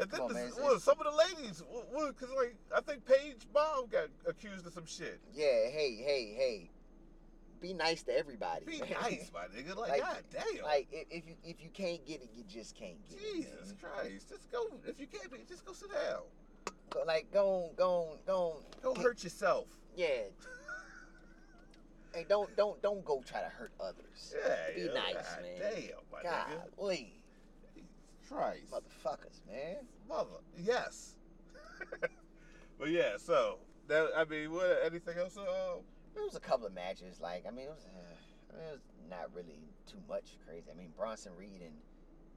And 0.00 0.10
then 0.10 0.20
on, 0.20 0.32
this, 0.32 0.56
man, 0.56 0.64
well, 0.64 0.80
some 0.80 0.96
of 1.00 1.04
the 1.06 1.12
ladies, 1.42 1.62
well, 1.92 2.12
cause 2.12 2.28
like 2.36 2.54
I 2.74 2.80
think 2.80 3.04
Paige 3.04 3.46
Bomb 3.52 3.86
got 3.88 4.08
accused 4.26 4.66
of 4.66 4.72
some 4.72 4.86
shit. 4.86 5.20
Yeah, 5.34 5.44
hey, 5.44 5.96
hey, 6.04 6.34
hey. 6.36 6.70
Be 7.60 7.74
nice 7.74 8.02
to 8.04 8.16
everybody. 8.16 8.64
Be 8.64 8.78
nice, 8.80 9.30
my 9.34 9.40
nigga. 9.54 9.76
Like, 9.76 9.90
Like- 9.90 10.00
god 10.00 10.22
damn. 10.32 10.64
Like 10.64 10.88
if, 10.90 11.26
you 11.26 11.34
if 11.44 11.62
you 11.62 11.68
can't 11.74 12.04
get 12.06 12.22
it, 12.22 12.30
you 12.34 12.42
just 12.48 12.74
can't 12.74 12.96
get 13.08 13.20
Jesus 13.20 13.46
it. 13.52 13.58
Jesus 13.60 13.74
Christ. 13.80 14.28
Just 14.30 14.50
go. 14.50 14.64
If 14.86 14.98
you 14.98 15.06
can't 15.06 15.30
be, 15.30 15.38
just 15.48 15.64
go 15.66 15.72
sit 15.74 15.90
down. 15.92 16.22
Go, 16.88 17.02
like 17.06 17.30
go 17.32 17.64
on, 17.68 17.74
go 17.76 17.90
on, 18.12 18.16
go 18.26 18.62
on. 18.86 18.94
Go 18.94 19.00
hurt 19.00 19.22
yourself. 19.22 19.66
Yeah. 19.94 20.06
Hey, 22.14 22.26
don't 22.28 22.54
don't 22.56 22.80
don't 22.82 23.04
go 23.04 23.22
try 23.26 23.40
to 23.42 23.48
hurt 23.48 23.72
others. 23.80 24.34
Yeah. 24.46 24.74
Be 24.74 24.80
yo, 24.82 24.94
nice, 24.94 25.14
god 25.14 25.42
man. 25.42 25.60
Damn, 25.60 25.90
my 26.12 26.22
nigga. 26.28 26.76
Golly, 26.76 27.12
Christ. 28.30 28.70
motherfuckers, 28.70 29.40
man. 29.50 29.76
Mother. 30.08 30.40
Yes. 30.56 31.16
but 32.78 32.88
yeah, 32.88 33.16
so 33.18 33.58
that 33.88 34.08
I 34.16 34.24
mean, 34.24 34.52
what? 34.52 34.78
Anything 34.84 35.18
else? 35.18 35.36
Uh, 35.36 35.78
It 36.16 36.20
was 36.24 36.36
a 36.36 36.40
couple 36.40 36.66
of 36.66 36.74
matches. 36.74 37.20
Like 37.20 37.44
I 37.46 37.50
mean, 37.50 37.66
it 37.66 37.70
was. 37.70 37.86
Uh, 37.86 38.54
I 38.54 38.56
mean, 38.56 38.66
it 38.68 38.72
was 38.72 38.80
not 39.08 39.34
really 39.34 39.60
too 39.86 40.00
much 40.08 40.36
crazy. 40.46 40.70
I 40.70 40.74
mean, 40.76 40.92
Bronson 40.96 41.32
Reed 41.36 41.62
and 41.62 41.74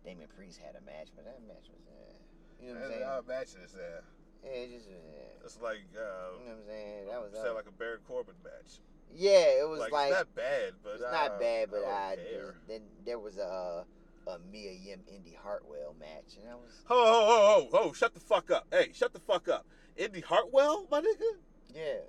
Damien 0.06 0.30
Priest 0.36 0.60
had 0.60 0.76
a 0.76 0.82
match, 0.86 1.10
but 1.16 1.26
that 1.26 1.40
match 1.48 1.70
was. 1.72 1.86
Uh, 1.88 2.14
you 2.62 2.74
know 2.74 2.80
what 2.80 2.86
I'm 2.86 2.92
saying? 2.92 3.04
our 3.04 3.22
matches 3.24 3.72
there. 3.76 4.04
Yeah, 4.44 4.52
it 4.52 4.72
just 4.72 4.90
yeah. 4.90 5.44
It's 5.46 5.60
like 5.62 5.78
you 5.92 6.00
know 6.00 6.04
uh, 6.04 6.40
what 6.40 6.52
I'm 6.52 6.66
saying. 6.68 7.08
That 7.10 7.22
was 7.22 7.34
sound 7.34 7.48
uh, 7.50 7.54
like 7.56 7.68
a 7.68 7.72
Baron 7.72 8.00
Corbin 8.08 8.36
match. 8.44 8.80
yeah. 9.14 9.62
It 9.62 9.68
was 9.68 9.80
like, 9.80 9.92
like, 9.92 10.10
it's 10.12 10.18
not 10.18 10.36
bad, 10.36 10.74
but 10.84 10.94
it's 10.94 11.04
uh, 11.04 11.12
not 11.12 11.40
bad, 11.40 11.70
but 11.72 11.84
I, 11.86 12.12
I, 12.12 12.16
just- 12.16 12.68
then 12.68 12.82
there 13.06 13.20
was 13.20 13.38
a 13.38 13.86
a 14.28 14.38
Mia 14.52 14.72
Yim 14.72 15.02
Indi 15.08 15.38
Hartwell 15.42 15.96
match, 16.00 16.38
and 16.40 16.50
I 16.50 16.56
was 16.56 16.82
Ho 16.86 16.96
ho 16.96 17.26
ho 17.26 17.68
ho 17.72 17.84
ho! 17.88 17.94
Shut 17.94 18.14
the 18.14 18.20
fuck 18.20 18.52
up! 18.52 18.68
Hey, 18.72 18.92
shut 18.94 19.14
the 19.14 19.20
fuck 19.20 19.48
up! 19.50 19.66
Indi 19.98 20.22
Hartwell, 20.22 20.88
my 20.90 21.02
nigga. 21.02 21.38
yeah. 21.76 22.00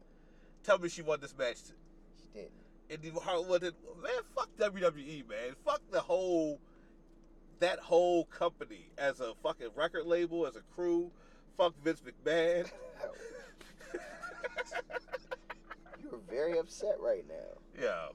Tell 0.62 0.78
me 0.78 0.88
she 0.88 1.02
won 1.02 1.20
this 1.20 1.36
match. 1.36 1.56
She 2.20 2.28
didn't. 2.32 2.52
Indi 2.88 3.10
Hartwell 3.10 3.58
did. 3.58 3.74
Man, 4.02 4.12
fuck 4.34 4.48
WWE, 4.58 5.28
man. 5.28 5.54
Fuck 5.64 5.82
the 5.90 6.00
whole. 6.00 6.60
That 7.60 7.78
whole 7.78 8.24
company 8.26 8.90
as 8.98 9.20
a 9.20 9.32
fucking 9.42 9.68
record 9.76 10.06
label, 10.06 10.46
as 10.46 10.56
a 10.56 10.62
crew. 10.74 11.10
Fuck 11.56 11.74
Vince 11.82 12.02
McMahon. 12.02 12.68
You're 16.02 16.20
very 16.28 16.58
upset 16.58 16.96
right 17.00 17.24
now. 17.28 17.80
yeah. 17.80 18.06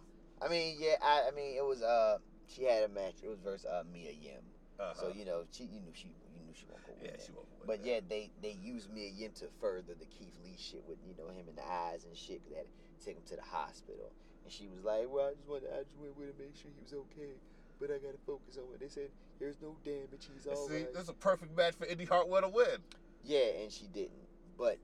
I 0.41 0.47
mean, 0.49 0.77
yeah. 0.79 0.95
I, 1.01 1.25
I 1.27 1.31
mean, 1.35 1.55
it 1.57 1.65
was 1.65 1.81
uh. 1.81 2.17
She 2.49 2.63
had 2.63 2.83
a 2.83 2.87
match. 2.89 3.21
It 3.23 3.29
was 3.29 3.39
versus 3.39 3.65
uh, 3.65 3.83
Mia 3.93 4.11
Yim. 4.11 4.41
Uh-huh. 4.79 4.93
So 4.99 5.07
you 5.13 5.25
know, 5.25 5.43
she 5.51 5.65
you 5.65 5.79
knew 5.81 5.93
she 5.93 6.07
you 6.33 6.41
knew 6.45 6.53
she 6.53 6.65
won't 6.69 6.83
go 6.87 6.93
yeah, 7.03 7.11
that. 7.11 7.21
she 7.25 7.31
won't 7.31 7.47
But 7.67 7.83
that. 7.83 7.87
yeah, 7.87 7.99
they 8.07 8.31
they 8.41 8.51
used 8.51 8.89
Mia 8.91 9.09
Yim 9.09 9.31
to 9.35 9.47
further 9.59 9.93
the 9.93 10.05
Keith 10.05 10.33
Lee 10.43 10.55
shit 10.57 10.83
with 10.87 10.97
you 11.05 11.13
know 11.17 11.29
him 11.29 11.47
in 11.47 11.55
the 11.55 11.67
eyes 11.69 12.05
and 12.05 12.15
shit. 12.17 12.41
'cause 12.43 12.51
They 12.51 12.57
had 12.57 12.65
to 12.65 13.05
take 13.05 13.15
him 13.17 13.23
to 13.27 13.35
the 13.35 13.41
hospital, 13.43 14.11
and 14.43 14.51
she 14.51 14.67
was 14.67 14.83
like, 14.83 15.07
"Well, 15.11 15.27
I 15.29 15.33
just 15.35 15.47
wanted 15.47 15.69
I 15.73 15.83
just 15.83 15.97
went 15.97 16.15
with 16.17 16.35
to 16.35 16.43
make 16.43 16.55
sure 16.55 16.71
he 16.73 16.81
was 16.81 16.93
okay, 16.93 17.37
but 17.79 17.91
I 17.91 17.99
gotta 17.99 18.17
focus 18.25 18.57
on 18.57 18.73
it." 18.73 18.79
They 18.79 18.89
said, 18.89 19.11
"There's 19.37 19.61
no 19.61 19.77
damage. 19.83 20.25
He's 20.33 20.47
all 20.47 20.55
See, 20.67 20.83
right." 20.83 20.93
this 20.93 21.03
is 21.03 21.09
a 21.09 21.13
perfect 21.13 21.55
match 21.55 21.75
for 21.75 21.85
Indi 21.85 22.05
Hartwell 22.05 22.41
to 22.41 22.49
win. 22.49 22.79
Yeah, 23.21 23.61
and 23.61 23.71
she 23.71 23.85
didn't. 23.87 24.25
But 24.57 24.79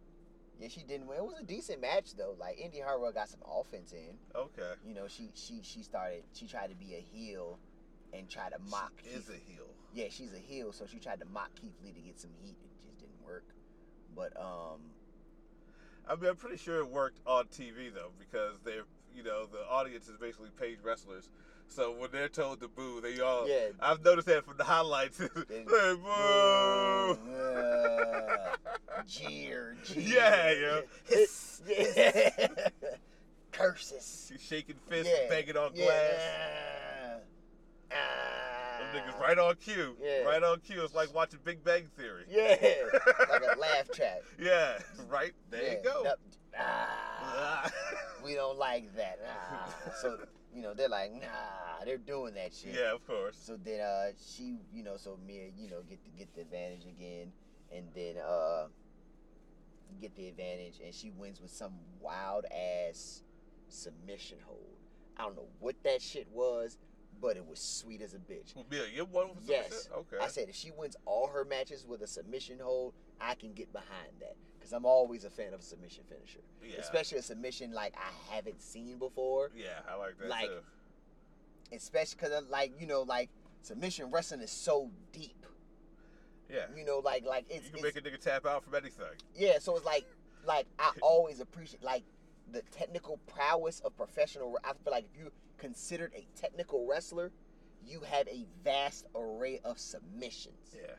yeah, 0.59 0.67
she 0.69 0.81
didn't 0.83 1.07
win. 1.07 1.17
It 1.17 1.23
was 1.25 1.39
a 1.39 1.43
decent 1.43 1.81
match 1.81 2.15
though. 2.17 2.35
Like 2.39 2.59
Indi 2.59 2.79
Hartwell 2.79 3.11
got 3.11 3.29
some 3.29 3.41
offense 3.45 3.91
in. 3.91 4.15
Okay. 4.35 4.73
You 4.87 4.93
know, 4.93 5.07
she 5.07 5.29
she 5.33 5.59
she 5.61 5.83
started. 5.83 6.23
She 6.33 6.47
tried 6.47 6.69
to 6.69 6.75
be 6.75 6.95
a 6.95 6.99
heel, 6.99 7.59
and 8.13 8.29
try 8.29 8.49
to 8.49 8.57
mock. 8.69 8.93
She 9.03 9.09
is 9.09 9.29
a 9.29 9.33
heel. 9.33 9.67
yeah, 9.93 10.05
she's 10.09 10.33
a 10.33 10.39
heel, 10.39 10.71
so 10.71 10.85
she 10.85 10.99
tried 10.99 11.19
to 11.19 11.25
mock 11.25 11.49
Keith 11.59 11.75
Lee 11.83 11.91
to 11.91 11.99
get 11.99 12.19
some 12.19 12.31
heat. 12.41 12.55
It 12.63 12.85
just 12.85 12.97
didn't 12.99 13.23
work. 13.25 13.45
But 14.15 14.35
um, 14.39 14.79
I 16.07 16.15
mean, 16.15 16.29
I'm 16.29 16.35
pretty 16.35 16.57
sure 16.57 16.79
it 16.79 16.87
worked 16.87 17.19
on 17.25 17.45
TV 17.45 17.93
though, 17.93 18.11
because 18.19 18.59
they're, 18.63 18.85
you 19.15 19.23
know, 19.23 19.45
the 19.45 19.65
audience 19.69 20.07
is 20.07 20.17
basically 20.17 20.49
paid 20.59 20.77
wrestlers. 20.83 21.29
So 21.67 21.91
when 21.91 22.09
they're 22.11 22.29
told 22.29 22.61
to 22.61 22.67
boo, 22.69 23.01
they 23.01 23.19
all. 23.19 23.47
yeah. 23.49 23.67
I've 23.81 24.03
noticed 24.03 24.27
that 24.27 24.45
from 24.45 24.57
the 24.57 24.63
highlights. 24.63 25.17
hey, 25.49 25.63
boo! 25.65 27.17
jeer, 29.07 29.75
jeer. 29.83 30.01
Yeah, 30.01 30.51
yeah. 30.51 30.81
Hiss, 31.05 31.61
yeah. 31.67 32.47
Curses. 33.51 34.29
She's 34.31 34.41
shaking 34.41 34.75
fists, 34.89 35.11
Yeah, 35.13 35.29
banging 35.29 35.57
on 35.57 35.71
Yeah. 35.73 35.85
glass. 35.85 37.21
Ah. 37.91 38.79
Them 38.93 39.03
niggas 39.03 39.19
right 39.19 39.37
on 39.37 39.55
cue. 39.55 39.95
Yeah. 40.01 40.19
Right 40.23 40.43
on 40.43 40.59
cue. 40.61 40.81
It's 40.83 40.93
like 40.93 41.13
watching 41.13 41.39
Big 41.43 41.63
Bang 41.63 41.87
Theory. 41.97 42.25
Yeah. 42.29 42.55
like 43.29 43.43
a 43.55 43.59
laugh 43.59 43.89
track. 43.93 44.21
Yeah, 44.39 44.77
right. 45.09 45.33
There 45.49 45.61
Yeah. 45.63 45.71
you 45.71 45.77
go. 45.83 46.03
Nup- 46.03 46.15
Ah. 46.57 47.69
we 48.23 48.33
don't 48.33 48.57
like 48.57 48.95
that. 48.95 49.19
Ah. 49.29 49.75
So, 50.01 50.17
you 50.55 50.61
know, 50.61 50.73
they're 50.73 50.89
like, 50.89 51.11
nah, 51.11 51.83
they're 51.83 51.97
doing 51.97 52.33
that 52.35 52.53
shit. 52.53 52.73
yeah, 52.75 52.93
of 52.93 53.05
course. 53.05 53.37
So 53.37 53.57
then 53.61 53.81
uh 53.81 54.11
she, 54.35 54.55
you 54.73 54.83
know, 54.83 54.95
so 54.95 55.19
Mia, 55.27 55.49
you 55.57 55.69
know, 55.69 55.81
get 55.87 55.99
the 56.03 56.09
get 56.17 56.33
the 56.33 56.41
advantage 56.41 56.85
again 56.85 57.31
and 57.75 57.85
then 57.93 58.15
uh 58.17 58.67
get 60.01 60.15
the 60.15 60.27
advantage 60.27 60.79
and 60.83 60.93
she 60.93 61.11
wins 61.11 61.41
with 61.41 61.51
some 61.51 61.73
wild 61.99 62.45
ass 62.45 63.23
submission 63.67 64.37
hold. 64.45 64.77
I 65.17 65.23
don't 65.23 65.35
know 65.35 65.47
what 65.59 65.75
that 65.83 66.01
shit 66.01 66.27
was, 66.31 66.77
but 67.21 67.35
it 67.37 67.45
was 67.45 67.59
sweet 67.59 68.01
as 68.01 68.13
a 68.13 68.17
bitch. 68.17 68.53
Mia, 68.69 68.83
you 68.93 69.05
won 69.05 69.29
with 69.35 69.47
Yes. 69.47 69.89
Okay. 69.93 70.17
I 70.21 70.27
said 70.27 70.47
if 70.47 70.55
she 70.55 70.71
wins 70.71 70.95
all 71.05 71.27
her 71.27 71.43
matches 71.43 71.85
with 71.85 72.01
a 72.01 72.07
submission 72.07 72.59
hold, 72.61 72.93
I 73.19 73.35
can 73.35 73.53
get 73.53 73.73
behind 73.73 74.11
that 74.21 74.35
because 74.65 74.73
I'm 74.73 74.85
always 74.85 75.25
a 75.25 75.29
fan 75.29 75.53
of 75.53 75.59
a 75.59 75.63
submission 75.63 76.03
finisher, 76.09 76.39
yeah. 76.63 76.77
especially 76.79 77.19
a 77.19 77.21
submission 77.21 77.71
like 77.71 77.93
I 77.95 78.33
haven't 78.33 78.63
seen 78.63 78.97
before. 78.97 79.51
Yeah, 79.55 79.67
I 79.87 79.95
like 79.95 80.17
that 80.17 80.27
Like, 80.27 80.47
too. 80.47 80.57
Especially 81.71 82.17
because 82.19 82.49
like 82.49 82.73
you 82.79 82.87
know 82.87 83.03
like 83.03 83.29
submission 83.61 84.09
wrestling 84.09 84.41
is 84.41 84.49
so 84.49 84.89
deep. 85.11 85.45
Yeah. 86.49 86.65
You 86.75 86.83
know 86.83 86.97
like 86.97 87.25
like 87.25 87.45
it's, 87.47 87.65
you 87.65 87.71
can 87.73 87.85
it's 87.85 87.95
make 87.95 88.05
a 88.05 88.09
nigga 88.09 88.19
tap 88.19 88.47
out 88.47 88.63
from 88.63 88.73
anything. 88.73 89.05
yeah. 89.35 89.59
So 89.59 89.75
it's 89.75 89.85
like 89.85 90.05
like 90.47 90.65
I 90.79 90.91
always 91.01 91.39
appreciate 91.39 91.83
like 91.83 92.03
the 92.51 92.63
technical 92.71 93.19
prowess 93.27 93.81
of 93.81 93.95
professional. 93.95 94.57
I 94.63 94.69
feel 94.83 94.91
like 94.91 95.05
if 95.13 95.19
you 95.19 95.31
considered 95.59 96.11
a 96.15 96.25
technical 96.39 96.87
wrestler, 96.87 97.31
you 97.85 98.01
have 98.01 98.27
a 98.27 98.47
vast 98.63 99.05
array 99.15 99.59
of 99.63 99.77
submissions. 99.77 100.75
Yeah. 100.75 100.93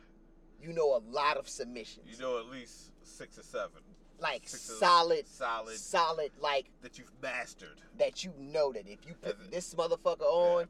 You 0.61 0.73
know 0.73 0.95
a 0.95 1.03
lot 1.11 1.37
of 1.37 1.49
submissions. 1.49 2.07
You 2.12 2.19
know 2.19 2.39
at 2.39 2.47
least 2.47 2.91
six 3.07 3.39
or 3.39 3.43
seven. 3.43 3.83
like 4.19 4.49
six 4.49 4.63
solid, 4.79 5.27
Solid 5.29 5.77
solid, 5.77 6.31
like 6.41 6.71
that 6.83 6.99
you've 6.99 7.13
mastered. 7.23 7.81
that 7.99 8.25
you 8.25 8.33
know 8.39 8.73
that 8.73 8.87
if 8.89 9.07
you 9.07 9.15
put 9.15 9.37
a- 9.47 9.51
this 9.51 9.75
motherfucker 9.75 10.23
on, 10.23 10.67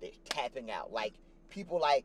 they're 0.00 0.10
tapping 0.28 0.70
out. 0.70 0.92
Like 0.92 1.14
people 1.48 1.78
like 1.80 2.04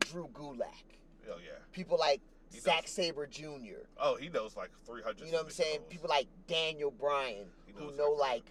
Drew 0.00 0.28
Gulak, 0.32 0.84
Oh 1.30 1.36
yeah. 1.44 1.58
people 1.72 1.98
like 1.98 2.20
He 2.52 2.60
Zack 2.60 2.84
knows. 2.84 2.90
Sabre 2.90 3.26
Jr. 3.26 3.84
Oh, 4.00 4.16
he 4.16 4.28
knows 4.28 4.56
like 4.56 4.70
three 4.86 5.02
hundred. 5.02 5.26
You 5.26 5.32
know 5.32 5.38
what 5.38 5.46
I'm 5.46 5.52
saying? 5.52 5.80
People 5.90 6.08
like 6.08 6.26
Daniel 6.46 6.90
Bryan 6.90 7.46
who 7.74 7.94
know 7.96 8.10
like 8.12 8.44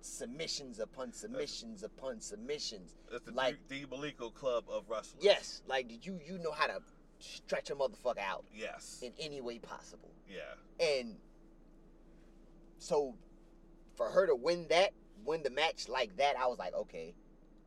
submissions 0.00 0.78
upon 0.80 1.12
submissions 1.12 1.82
upon 1.82 2.20
submissions. 2.20 2.94
It's 3.12 3.24
the 3.24 3.32
like- 3.32 3.56
D 3.68 3.84
Malenko 3.90 4.32
Club 4.32 4.64
of 4.68 4.88
wrestlers. 4.88 5.22
Yes, 5.24 5.62
like 5.66 5.88
did 5.88 6.04
you 6.06 6.18
you 6.26 6.38
know 6.38 6.52
how 6.52 6.66
to 6.66 6.80
stretch 7.18 7.70
a 7.70 7.74
motherfucker 7.74 8.18
out 8.18 8.44
Yes. 8.54 9.00
in 9.02 9.12
any 9.18 9.40
way 9.40 9.58
possible. 9.58 10.10
Yeah. 10.28 10.54
And 10.80 11.16
so 12.78 13.14
for 13.96 14.08
her 14.10 14.26
to 14.26 14.34
win 14.34 14.66
that, 14.68 14.92
win 15.24 15.42
the 15.42 15.50
match 15.50 15.88
like 15.88 16.16
that, 16.16 16.36
I 16.38 16.46
was 16.46 16.58
like, 16.58 16.74
okay, 16.74 17.14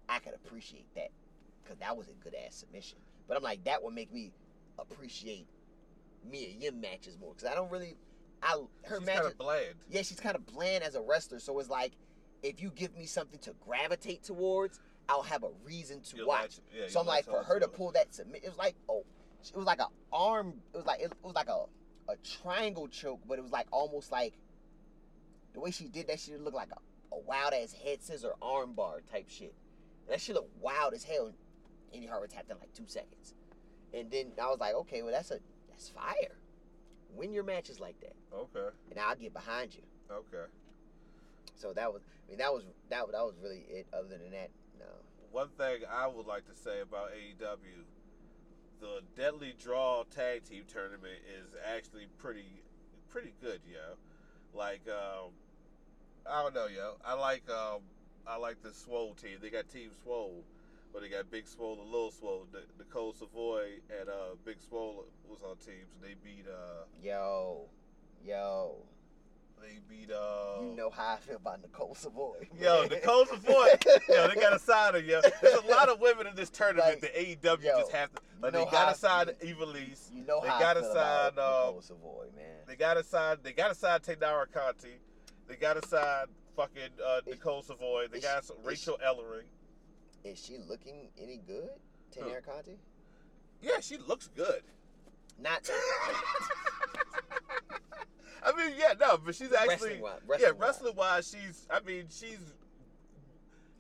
I 0.08 0.20
could 0.20 0.34
appreciate 0.34 0.88
that. 0.96 1.10
Because 1.64 1.78
that 1.80 1.96
was 1.96 2.08
a 2.08 2.14
good 2.24 2.34
ass 2.46 2.56
submission. 2.56 2.98
But 3.28 3.38
I'm 3.38 3.44
like, 3.44 3.64
that 3.66 3.84
would 3.84 3.94
make 3.94 4.12
me 4.14 4.32
appreciate 4.78 5.48
Mia 6.30 6.50
Yim 6.60 6.82
matches 6.82 7.18
more. 7.20 7.34
Because 7.34 7.50
I 7.50 7.56
don't 7.56 7.72
really, 7.72 7.96
I 8.42 8.58
her 8.86 8.98
She's 8.98 9.06
matches, 9.06 9.22
kind 9.22 9.32
of 9.32 9.38
bland. 9.38 9.76
yeah, 9.90 10.02
she's 10.02 10.20
kind 10.20 10.36
of 10.36 10.46
bland 10.46 10.84
as 10.84 10.96
a 10.96 11.02
wrestler. 11.02 11.40
So 11.40 11.58
it's 11.60 11.70
like, 11.70 11.94
if 12.42 12.62
you 12.62 12.72
give 12.72 12.96
me 12.96 13.06
something 13.06 13.40
to 13.42 13.54
gravitate 13.66 14.24
towards, 14.24 14.80
I'll 15.10 15.24
have 15.24 15.44
a 15.44 15.50
reason 15.64 16.02
to 16.02 16.18
You'll 16.18 16.28
watch. 16.28 16.42
latch- 16.42 16.60
yeah, 16.74 16.88
so 16.88 17.00
I'm 17.00 17.06
you'll 17.06 17.14
like, 17.16 17.26
for 17.26 17.44
her 17.44 17.60
to 17.60 17.68
pull 17.68 17.92
that 17.92 18.14
submit, 18.14 18.44
it 18.44 18.50
was 18.50 18.58
like, 18.58 18.76
oh, 18.88 19.04
it 19.48 19.56
was 19.56 19.66
like 19.66 19.80
a 19.80 19.88
arm. 20.12 20.54
It 20.74 20.78
was 20.78 20.86
like 20.86 21.02
it, 21.02 21.14
was 21.24 21.36
like 21.36 21.48
a 21.50 21.66
a 22.10 22.16
triangle 22.42 22.88
choke, 22.88 23.22
but 23.28 23.38
it 23.38 23.42
was 23.42 23.52
like 23.52 23.68
almost 23.72 24.12
like 24.12 24.34
the 25.54 25.60
way 25.60 25.72
she 25.72 25.86
did 25.88 26.08
that 26.08 26.20
She 26.20 26.36
looked 26.36 26.56
like 26.56 26.70
a, 26.72 27.16
a 27.16 27.20
wild 27.20 27.54
ass 27.54 27.74
head 27.74 28.02
scissor 28.02 28.34
arm 28.42 28.74
bar 28.74 29.02
type 29.12 29.30
shit. 29.30 29.54
That 30.10 30.20
shit 30.22 30.36
looked 30.36 30.56
wild 30.60 30.94
as 30.94 31.04
hell. 31.04 31.32
Indi 31.92 32.08
Hartwell 32.08 32.28
tapped 32.28 32.50
in 32.52 32.58
like 32.60 32.74
two 32.74 32.86
seconds, 32.88 33.34
and 33.94 34.12
then 34.12 34.32
I 34.42 34.48
was 34.48 34.60
like, 34.60 34.76
okay, 34.76 35.02
well 35.02 35.12
that's 35.12 35.32
a 35.32 35.40
that's 35.70 35.90
fire. 35.90 36.36
Win 37.16 37.34
your 37.34 37.44
matches 37.44 37.80
like 37.80 38.00
that, 38.02 38.14
Okay. 38.32 38.76
and 38.92 39.00
I'll 39.00 39.16
get 39.16 39.34
behind 39.34 39.74
you. 39.74 39.82
Okay. 40.12 40.46
So 41.56 41.74
that 41.74 41.92
was, 41.92 42.02
I 42.28 42.30
mean, 42.30 42.38
that 42.38 42.54
was 42.54 42.64
that 42.90 43.06
that 43.12 43.22
was 43.22 43.34
really 43.42 43.66
it. 43.70 43.88
Other 43.92 44.08
than 44.10 44.32
that, 44.32 44.50
no. 44.80 44.86
One 45.32 45.50
thing 45.58 45.82
I 45.92 46.08
would 46.08 46.26
like 46.28 46.46
to 46.48 46.56
say 46.56 46.82
about 46.82 47.10
AEW, 47.12 47.84
the 48.80 49.02
Deadly 49.16 49.54
Draw 49.62 50.04
Tag 50.16 50.44
Team 50.44 50.64
Tournament 50.68 51.20
is 51.38 51.56
actually 51.76 52.08
pretty, 52.18 52.62
pretty 53.10 53.34
good, 53.42 53.60
yo. 53.70 53.96
Like, 54.54 54.82
um, 54.88 55.32
I 56.30 56.42
don't 56.44 56.54
know, 56.54 56.68
yo. 56.68 56.96
I 57.06 57.14
like, 57.14 57.44
um, 57.50 57.82
I 58.28 58.38
like 58.38 58.62
the 58.62 58.74
Swole 58.74 59.14
team. 59.16 59.38
They 59.42 59.50
got 59.50 59.70
Team 59.70 59.90
Swole, 60.04 60.44
but 60.94 61.02
they 61.02 61.10
got 61.10 61.30
Big 61.30 61.48
Swole 61.48 61.80
and 61.82 61.92
Little 61.92 62.12
Swole. 62.12 62.48
Nicole 62.78 63.14
Savoy 63.14 63.80
and 64.00 64.10
uh, 64.10 64.36
Big 64.46 64.62
Swole 64.62 65.06
was 65.30 65.42
on 65.44 65.58
teams. 65.58 65.90
They 66.02 66.16
beat, 66.24 66.46
uh, 66.48 66.86
Yo, 67.04 67.66
yo, 68.26 68.76
they 69.62 69.80
beat, 69.88 70.12
uh, 70.12 70.62
you 70.62 70.76
know 70.76 70.90
how 70.90 71.14
I 71.14 71.18
feel 71.18 71.38
about 71.38 71.62
Nicole 71.62 71.96
Savoy. 71.96 72.48
Yo, 72.60 72.86
Nicole 72.90 73.26
Savoy. 73.26 73.68
yo, 74.10 74.28
they 74.28 74.36
got 74.36 74.52
to 74.52 74.60
sign 74.60 74.94
her, 74.94 75.00
yo. 75.00 75.22
There's 75.42 75.64
a 75.64 75.68
lot 75.68 75.90
of 75.90 76.00
women 76.00 76.28
in 76.28 76.36
this 76.36 76.50
tournament. 76.50 76.88
Like, 76.88 77.02
the 77.02 77.08
AEW 77.08 77.64
yo, 77.64 77.80
just 77.80 77.92
have 77.92 78.12
to. 78.14 78.22
Like, 78.42 78.54
you 78.54 78.60
know 78.60 78.66
they 78.66 78.72
got 78.72 78.94
to 78.94 79.00
sign. 79.00 79.26
Ivelisse. 79.44 80.14
You 80.14 80.24
know 80.26 80.40
They 80.42 80.50
how 80.50 80.60
feel 80.60 80.70
about 80.70 80.94
sign, 80.94 81.32
uh, 81.38 81.66
Nicole 81.66 81.82
Savoy, 81.82 82.26
man. 82.36 82.46
They 82.68 82.76
got 82.76 82.94
to 82.96 83.04
sign. 83.04 83.38
They 83.44 83.54
got 83.54 83.70
to 83.70 83.76
sign 83.76 84.00
Taynara 84.00 84.52
Conti. 84.52 85.00
They 85.48 85.56
got 85.56 85.82
to 85.82 85.88
sign 85.88 86.26
fucking 86.56 86.90
uh, 87.06 87.22
Nicole 87.28 87.62
Savoy. 87.64 88.08
They 88.12 88.20
got 88.20 88.46
she- 88.46 88.54
Rachel 88.64 88.98
Ellering. 89.06 89.44
Is 90.24 90.44
she 90.44 90.58
looking 90.58 91.10
any 91.22 91.38
good, 91.46 91.70
Who? 92.16 92.22
Taynara 92.22 92.46
Conti? 92.46 92.78
Yeah, 93.62 93.80
she 93.82 93.98
looks 93.98 94.30
good. 94.36 94.62
Not. 95.42 95.70
I 98.44 98.56
mean, 98.56 98.76
yeah, 98.78 98.94
no, 99.00 99.18
but 99.18 99.36
she's 99.36 99.52
actually 99.54 99.70
Wrestling 99.70 100.02
wise, 100.02 100.40
yeah, 100.40 100.52
wrestling 100.58 100.96
wise, 100.96 101.30
she's. 101.30 101.68
I 101.70 101.80
mean, 101.82 102.06
she's. 102.10 102.40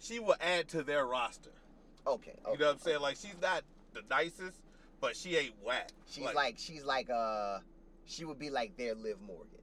She 0.01 0.19
will 0.19 0.35
add 0.39 0.67
to 0.69 0.83
their 0.83 1.05
roster. 1.05 1.51
Okay, 2.07 2.31
okay. 2.31 2.51
You 2.53 2.57
know 2.57 2.65
what 2.67 2.73
I'm 2.73 2.79
saying? 2.79 3.01
Like 3.01 3.17
she's 3.17 3.35
not 3.41 3.63
the 3.93 4.01
nicest, 4.09 4.57
but 5.01 5.15
she 5.15 5.35
ain't 5.35 5.55
whack. 5.63 5.89
She's 6.09 6.25
like, 6.33 6.55
she's 6.57 6.83
like 6.85 7.09
uh 7.09 7.59
she 8.05 8.23
would 8.25 8.39
be 8.39 8.49
like 8.49 8.77
their 8.77 8.95
Liv 8.95 9.17
Morgan. 9.21 9.59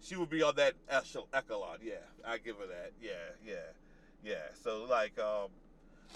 she 0.00 0.16
would 0.16 0.30
be 0.30 0.42
on 0.42 0.54
that 0.56 0.74
echelon. 0.88 1.78
Yeah, 1.82 1.94
I 2.24 2.38
give 2.38 2.56
her 2.56 2.66
that. 2.68 2.92
Yeah, 3.02 3.10
yeah, 3.44 3.54
yeah. 4.24 4.34
So 4.62 4.86
like, 4.88 5.18
um, 5.18 5.48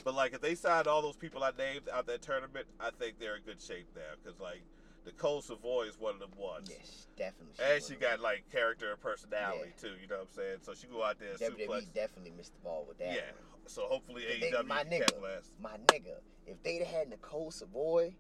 but 0.05 0.15
like 0.15 0.33
if 0.33 0.41
they 0.41 0.55
signed 0.55 0.87
all 0.87 1.03
those 1.03 1.17
people 1.17 1.43
I 1.43 1.51
named 1.59 1.89
out 1.93 2.07
that 2.07 2.23
tournament, 2.23 2.67
I 2.79 2.91
think 2.91 3.19
they're 3.19 3.37
in 3.37 3.43
good 3.43 3.61
shape 3.61 3.89
now 3.97 4.03
because 4.23 4.39
like 4.41 4.63
Nicole 5.05 5.43
Savoy 5.43 5.83
is 5.89 5.99
one 5.99 6.15
of 6.15 6.21
them 6.21 6.31
ones. 6.37 6.69
Yes, 6.71 7.07
definitely. 7.17 7.55
And 7.63 7.83
she 7.83 7.95
got 7.95 8.21
like 8.21 8.45
character 8.51 8.91
and 8.91 9.01
personality 9.01 9.73
Yeah. 9.77 9.89
too, 9.91 9.95
you 10.01 10.07
know 10.09 10.17
what 10.19 10.29
I'm 10.31 10.35
saying? 10.35 10.59
So 10.63 10.75
she 10.75 10.87
go 10.87 11.03
out 11.03 11.19
there 11.19 11.31
and 11.31 11.39
WWE 11.39 11.67
suplex. 11.67 11.93
definitely 11.93 12.31
missed 12.37 12.55
the 12.55 12.61
ball 12.61 12.85
with 12.89 12.99
that. 12.99 13.15
Yeah. 13.15 13.21
one. 13.33 13.69
So 13.69 13.83
hopefully 13.87 14.25
they- 14.41 14.51
AEW 14.51 14.67
my 14.67 14.85
can 14.85 15.01
nigga. 15.03 15.43
My 15.61 15.77
nigga, 15.89 16.21
if 16.47 16.63
they'd 16.63 16.79
have 16.83 16.87
had 16.95 17.09
Nicole 17.11 17.51
Savoy, 17.51 18.15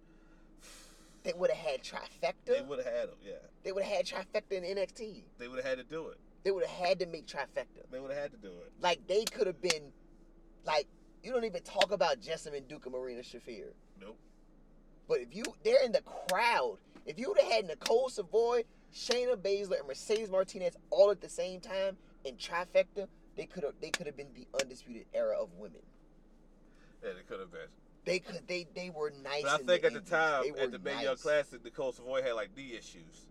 they 1.23 1.33
would 1.33 1.51
have 1.51 1.67
had 1.71 1.83
trifecta. 1.83 2.35
They 2.47 2.61
would 2.63 2.85
have 2.85 2.95
had 2.95 3.09
them, 3.11 3.19
yeah. 3.23 3.33
They 3.63 3.73
would 3.73 3.83
have 3.85 3.97
had 3.97 4.07
trifecta 4.07 4.53
in 4.53 4.65
NXT. 4.65 5.25
They 5.39 5.49
would 5.49 5.57
have 5.57 5.65
had 5.67 5.79
to 5.79 5.85
do 5.85 6.09
it. 6.09 6.19
They 6.43 6.51
would 6.51 6.67
have 6.67 6.87
had 6.87 6.99
to 6.99 7.07
make 7.07 7.27
trifecta. 7.27 7.89
They 7.91 7.99
would 7.99 8.11
have 8.11 8.21
had 8.21 8.31
to 8.33 8.37
do 8.37 8.53
it. 8.53 8.73
Like 8.81 9.07
they 9.07 9.25
could 9.25 9.47
have 9.47 9.61
been, 9.63 9.93
like 10.67 10.87
you 11.23 11.33
don't 11.33 11.45
even 11.45 11.63
talk 11.63 11.91
about 11.93 12.21
Jessamine 12.21 12.65
Duke 12.67 12.85
and 12.85 12.95
Marina 12.95 13.23
Shafir. 13.23 13.73
Nope. 13.99 14.19
But 15.09 15.21
if 15.21 15.35
you 15.35 15.45
they're 15.65 15.85
in 15.85 15.93
the 15.93 16.03
crowd, 16.03 16.79
if 17.07 17.19
you 17.19 17.29
would 17.29 17.39
have 17.39 17.53
had 17.53 17.67
Nicole 17.67 18.09
Savoy, 18.09 18.65
Shayna 18.95 19.37
Baszler, 19.37 19.79
and 19.81 19.89
Mercedes 19.89 20.31
Martinez 20.31 20.77
all 20.91 21.11
at 21.11 21.21
the 21.21 21.29
same 21.29 21.61
time 21.61 21.97
in 22.25 22.37
trifecta, 22.37 23.09
they 23.37 23.47
could 23.47 23.65
have 23.65 23.75
they 23.81 23.91
could 23.91 24.07
have 24.07 24.17
been 24.17 24.33
the 24.35 24.47
undisputed 24.61 25.07
era 25.13 25.37
of 25.39 25.51
women. 25.59 25.83
Yeah, 27.03 27.11
they 27.17 27.23
could 27.23 27.41
have 27.41 27.53
been. 27.53 27.69
They 28.05 28.19
could 28.19 28.47
they 28.47 28.67
they 28.75 28.91
were 28.91 29.13
nice. 29.23 29.43
But 29.43 29.51
I 29.51 29.57
in 29.61 29.67
think 29.67 29.85
at 29.85 29.93
the 29.93 30.01
time, 30.01 30.45
at 30.59 30.73
the 30.73 30.91
Young 30.91 31.05
nice. 31.05 31.23
Classic, 31.23 31.63
Nicole 31.65 31.93
Savoy 31.93 32.23
had 32.23 32.33
like 32.33 32.57
knee 32.57 32.75
issues. 32.77 33.27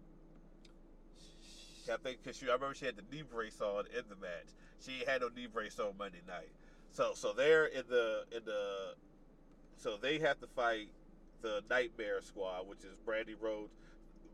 I 1.92 1.98
think 1.98 2.24
because 2.24 2.42
I 2.42 2.46
remember 2.46 2.74
she 2.74 2.86
had 2.86 2.96
the 2.96 3.04
knee 3.12 3.24
brace 3.24 3.60
on 3.62 3.86
in 3.88 4.04
the 4.10 4.16
match. 4.16 4.48
She 4.86 5.04
had 5.06 5.22
no 5.22 5.30
knee 5.36 5.48
brace 5.48 5.80
on 5.80 5.98
Monday 5.98 6.22
night. 6.28 6.50
So 6.92 7.12
so 7.16 7.34
they're 7.34 7.66
in 7.66 7.84
the 7.90 8.26
in 8.32 8.46
the 8.46 8.94
so 9.78 9.98
they 9.98 10.20
have 10.20 10.40
to 10.40 10.48
fight 10.48 10.90
the 11.44 11.62
Nightmare 11.70 12.22
Squad, 12.22 12.68
which 12.68 12.80
is 12.80 12.96
Brandi 13.06 13.36
Rhodes, 13.40 13.74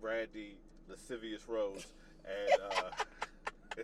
Brandi 0.01 0.53
Lascivious 0.87 1.49
Rhodes, 1.49 1.87
and 2.23 2.61
uh, 2.71 3.83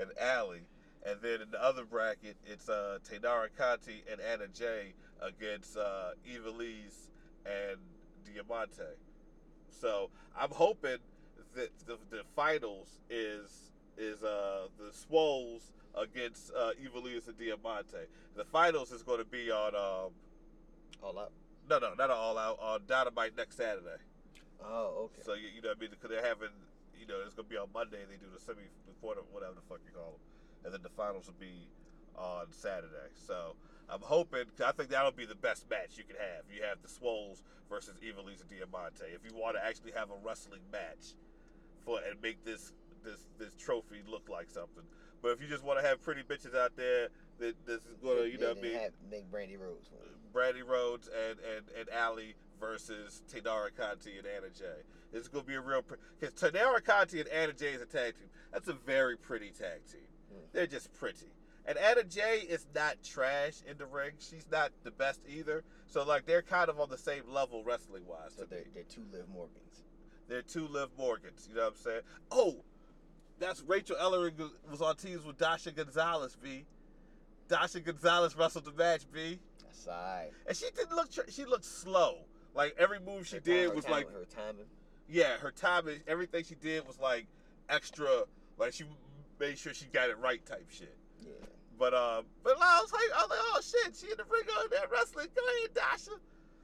and 0.00 0.10
Allie. 0.20 0.62
And 1.06 1.18
then 1.20 1.42
in 1.42 1.50
the 1.50 1.62
other 1.62 1.84
bracket, 1.84 2.36
it's 2.46 2.68
uh, 2.68 2.98
Taynara 3.10 3.48
Conti 3.58 4.04
and 4.10 4.20
Anna 4.20 4.48
Jay 4.48 4.94
against 5.20 5.76
uh, 5.76 6.12
Ivelisse 6.26 7.08
and 7.44 7.78
Diamante. 8.24 8.96
So 9.68 10.10
I'm 10.38 10.50
hoping 10.50 10.98
that 11.54 11.70
the, 11.86 11.98
the 12.10 12.22
finals 12.36 13.00
is 13.10 13.70
is 13.96 14.22
uh, 14.22 14.68
the 14.78 14.92
Swoles 14.92 15.72
against 15.96 16.52
uh, 16.56 16.70
Ivelisse 16.82 17.28
and 17.28 17.38
Diamante. 17.38 18.08
The 18.36 18.44
finals 18.44 18.92
is 18.92 19.02
going 19.02 19.18
to 19.18 19.24
be 19.24 19.50
on 19.50 19.74
um, 19.74 20.12
All 21.02 21.18
up. 21.18 21.32
No 21.68 21.78
no 21.78 21.94
not 21.94 22.10
all 22.10 22.36
out 22.38 22.58
on 22.60 22.82
Dynamite 22.86 23.36
next 23.36 23.56
Saturday. 23.56 23.96
Oh, 24.62 25.08
okay. 25.10 25.22
So 25.24 25.34
you, 25.34 25.48
you 25.54 25.62
know 25.62 25.68
what 25.70 25.78
I 25.78 25.80
mean 25.80 25.90
because 25.90 26.10
they're 26.10 26.24
having 26.24 26.52
you 26.98 27.06
know 27.06 27.20
it's 27.24 27.34
going 27.34 27.46
to 27.46 27.50
be 27.50 27.56
on 27.56 27.68
Monday. 27.72 27.98
They 28.08 28.16
do 28.16 28.26
the 28.32 28.40
semi 28.40 28.62
before 28.86 29.14
the, 29.14 29.22
whatever 29.32 29.54
the 29.54 29.62
fuck 29.68 29.80
you 29.86 29.92
call 29.92 30.12
them, 30.18 30.20
and 30.64 30.74
then 30.74 30.82
the 30.82 30.90
finals 30.92 31.26
will 31.26 31.40
be 31.40 31.68
on 32.16 32.46
Saturday. 32.52 33.12
So 33.26 33.56
I'm 33.88 34.00
hoping. 34.00 34.44
'cause 34.56 34.66
I 34.66 34.72
think 34.72 34.90
that'll 34.90 35.12
be 35.12 35.26
the 35.26 35.34
best 35.34 35.68
match 35.68 35.96
you 35.96 36.04
can 36.04 36.16
have. 36.16 36.44
You 36.52 36.62
have 36.64 36.80
the 36.82 36.88
Swoles 36.88 37.42
versus 37.68 37.96
Eva 38.02 38.20
Lisa 38.20 38.44
Diamante. 38.44 39.04
If 39.12 39.24
you 39.24 39.36
want 39.36 39.56
to 39.56 39.64
actually 39.64 39.92
have 39.92 40.10
a 40.10 40.16
wrestling 40.22 40.62
match 40.70 41.16
for 41.84 42.00
and 42.00 42.20
make 42.22 42.44
this 42.44 42.72
this 43.02 43.26
this 43.38 43.54
trophy 43.56 44.02
look 44.08 44.28
like 44.28 44.48
something. 44.50 44.84
But 45.22 45.32
if 45.32 45.40
you 45.40 45.48
just 45.48 45.64
want 45.64 45.80
to 45.80 45.86
have 45.86 46.02
pretty 46.02 46.22
bitches 46.22 46.54
out 46.54 46.76
there, 46.76 47.08
that 47.38 47.54
this 47.66 47.84
is 47.86 47.96
going 48.02 48.18
to 48.18 48.28
you 48.30 48.38
know 48.38 48.48
what 48.48 48.58
I 48.58 48.62
mean. 48.62 48.74
have, 48.74 48.92
make 49.10 49.30
Brandi 49.30 49.58
Rhodes. 49.58 49.88
Brandi 50.34 50.66
Rhodes 50.66 51.08
and 51.08 51.38
and 51.56 51.64
and 51.78 51.88
Allie 51.90 52.34
versus 52.60 53.22
Taynara 53.32 53.68
Conti 53.76 54.18
and 54.18 54.26
Anna 54.26 54.50
Jay. 54.50 54.82
It's 55.12 55.28
gonna 55.28 55.44
be 55.44 55.54
a 55.54 55.60
real 55.60 55.82
because 56.18 56.34
Taynara 56.34 56.84
Conti 56.84 57.20
and 57.20 57.28
Anna 57.28 57.52
Jay 57.52 57.72
is 57.72 57.82
a 57.82 57.86
tag 57.86 58.14
team. 58.14 58.28
That's 58.52 58.68
a 58.68 58.72
very 58.72 59.16
pretty 59.16 59.50
tag 59.50 59.86
team. 59.90 60.08
Hmm. 60.32 60.44
They're 60.52 60.66
just 60.66 60.92
pretty. 60.92 61.32
And 61.66 61.78
Anna 61.78 62.04
Jay 62.04 62.44
is 62.48 62.66
not 62.74 63.02
trash 63.02 63.62
in 63.68 63.78
the 63.78 63.86
ring. 63.86 64.12
She's 64.18 64.46
not 64.50 64.72
the 64.82 64.90
best 64.90 65.20
either. 65.26 65.64
So 65.86 66.04
like 66.04 66.26
they're 66.26 66.42
kind 66.42 66.68
of 66.68 66.78
on 66.78 66.90
the 66.90 66.98
same 66.98 67.22
level 67.28 67.62
wrestling 67.64 68.02
wise 68.06 68.32
So 68.36 68.44
they're, 68.44 68.64
they're 68.74 68.82
two 68.84 69.04
Liv 69.12 69.28
Morgans. 69.32 69.84
They're 70.28 70.42
two 70.42 70.66
Liv 70.66 70.90
Morgans. 70.98 71.46
You 71.48 71.56
know 71.56 71.62
what 71.62 71.74
I'm 71.74 71.76
saying? 71.76 72.00
Oh, 72.30 72.56
that's 73.38 73.62
Rachel 73.62 73.96
Ellering 73.96 74.34
was 74.70 74.82
on 74.82 74.96
teams 74.96 75.24
with 75.24 75.38
Dasha 75.38 75.72
Gonzalez. 75.72 76.36
B. 76.40 76.64
Dasha 77.48 77.80
Gonzalez 77.80 78.36
wrestled 78.36 78.64
the 78.64 78.72
match. 78.72 79.02
B. 79.12 79.38
Alright. 79.88 80.30
And 80.46 80.56
she 80.56 80.66
didn't 80.76 80.94
look. 80.94 81.08
She 81.28 81.44
looked 81.44 81.64
slow. 81.64 82.18
Like 82.54 82.74
every 82.78 83.00
move 83.00 83.26
she 83.26 83.36
Her 83.36 83.40
did 83.40 83.66
time- 83.68 83.76
was 83.76 83.84
her 83.86 83.90
like, 83.92 84.12
her 84.12 84.24
timing. 84.34 84.66
yeah, 85.08 85.36
her 85.38 85.50
timing, 85.50 86.00
everything 86.06 86.44
she 86.44 86.54
did 86.54 86.86
was 86.86 86.98
like 87.00 87.26
extra. 87.68 88.24
Like 88.58 88.72
she 88.72 88.84
made 89.40 89.58
sure 89.58 89.74
she 89.74 89.86
got 89.86 90.08
it 90.10 90.18
right, 90.18 90.44
type 90.46 90.66
shit. 90.70 90.96
Yeah. 91.20 91.30
But 91.78 91.94
uh, 91.94 92.22
but 92.44 92.56
I 92.60 92.80
was 92.80 92.92
like, 92.92 93.02
I 93.16 93.22
was 93.22 93.30
like, 93.30 93.38
oh 93.42 93.60
shit, 93.62 93.96
she 93.96 94.06
in 94.10 94.16
the 94.16 94.24
ring 94.24 94.44
on 94.60 94.66
that 94.70 94.90
wrestling. 94.92 95.26
Go 95.34 95.42
ahead, 95.42 95.74
Dasha. 95.74 96.12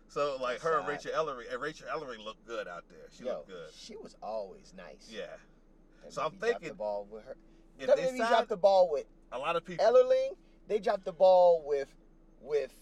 So 0.09 0.37
like 0.41 0.55
That's 0.61 0.65
her 0.65 0.79
and. 0.79 0.89
Rachel 0.89 1.13
Ellering, 1.13 1.53
and 1.53 1.61
Rachel 1.61 1.87
Ellering 1.93 2.25
looked 2.25 2.47
good 2.47 2.69
out 2.69 2.85
there. 2.89 3.09
She 3.17 3.25
Yo, 3.25 3.31
looked 3.31 3.49
good. 3.49 3.69
she 3.77 3.97
was 3.97 4.17
always 4.23 4.73
nice. 4.77 5.09
Yeah. 5.11 5.23
WWE 6.07 6.13
So 6.13 6.23
I'm 6.23 6.31
dropped 6.31 6.41
thinking 6.45 6.69
the 6.69 6.75
ball 6.75 7.07
with 7.11 7.25
her. 7.25 7.37
If 7.79 7.89
WWE 7.91 7.97
they 7.97 8.05
signed 8.19 8.29
dropped 8.31 8.49
the 8.49 8.57
ball 8.57 8.89
with 8.93 9.07
a 9.33 9.39
lot 9.39 9.57
of 9.57 9.65
people, 9.65 9.85
Ellering. 9.85 10.37
They 10.69 10.79
dropped 10.79 11.05
the 11.05 11.13
ball 11.13 11.63
with 11.67 11.93
with 12.41 12.73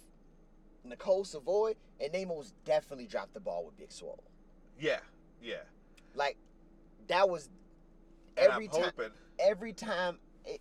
Nicole 0.85 1.25
Savoy, 1.25 1.75
and 2.01 2.13
they 2.13 2.25
most 2.25 2.55
definitely 2.65 3.07
dropped 3.07 3.35
the 3.35 3.41
ball 3.41 3.65
with 3.65 3.77
Big 3.77 3.93
Swole. 3.93 4.23
yeah, 4.81 4.99
yeah. 5.43 5.57
Like 6.15 6.37
that 7.09 7.29
was 7.29 7.49
every 8.37 8.67
I'm 8.67 8.71
time. 8.73 8.83
hoping, 8.85 9.11
Every 9.39 9.73
time 9.73 10.19
it 10.45 10.61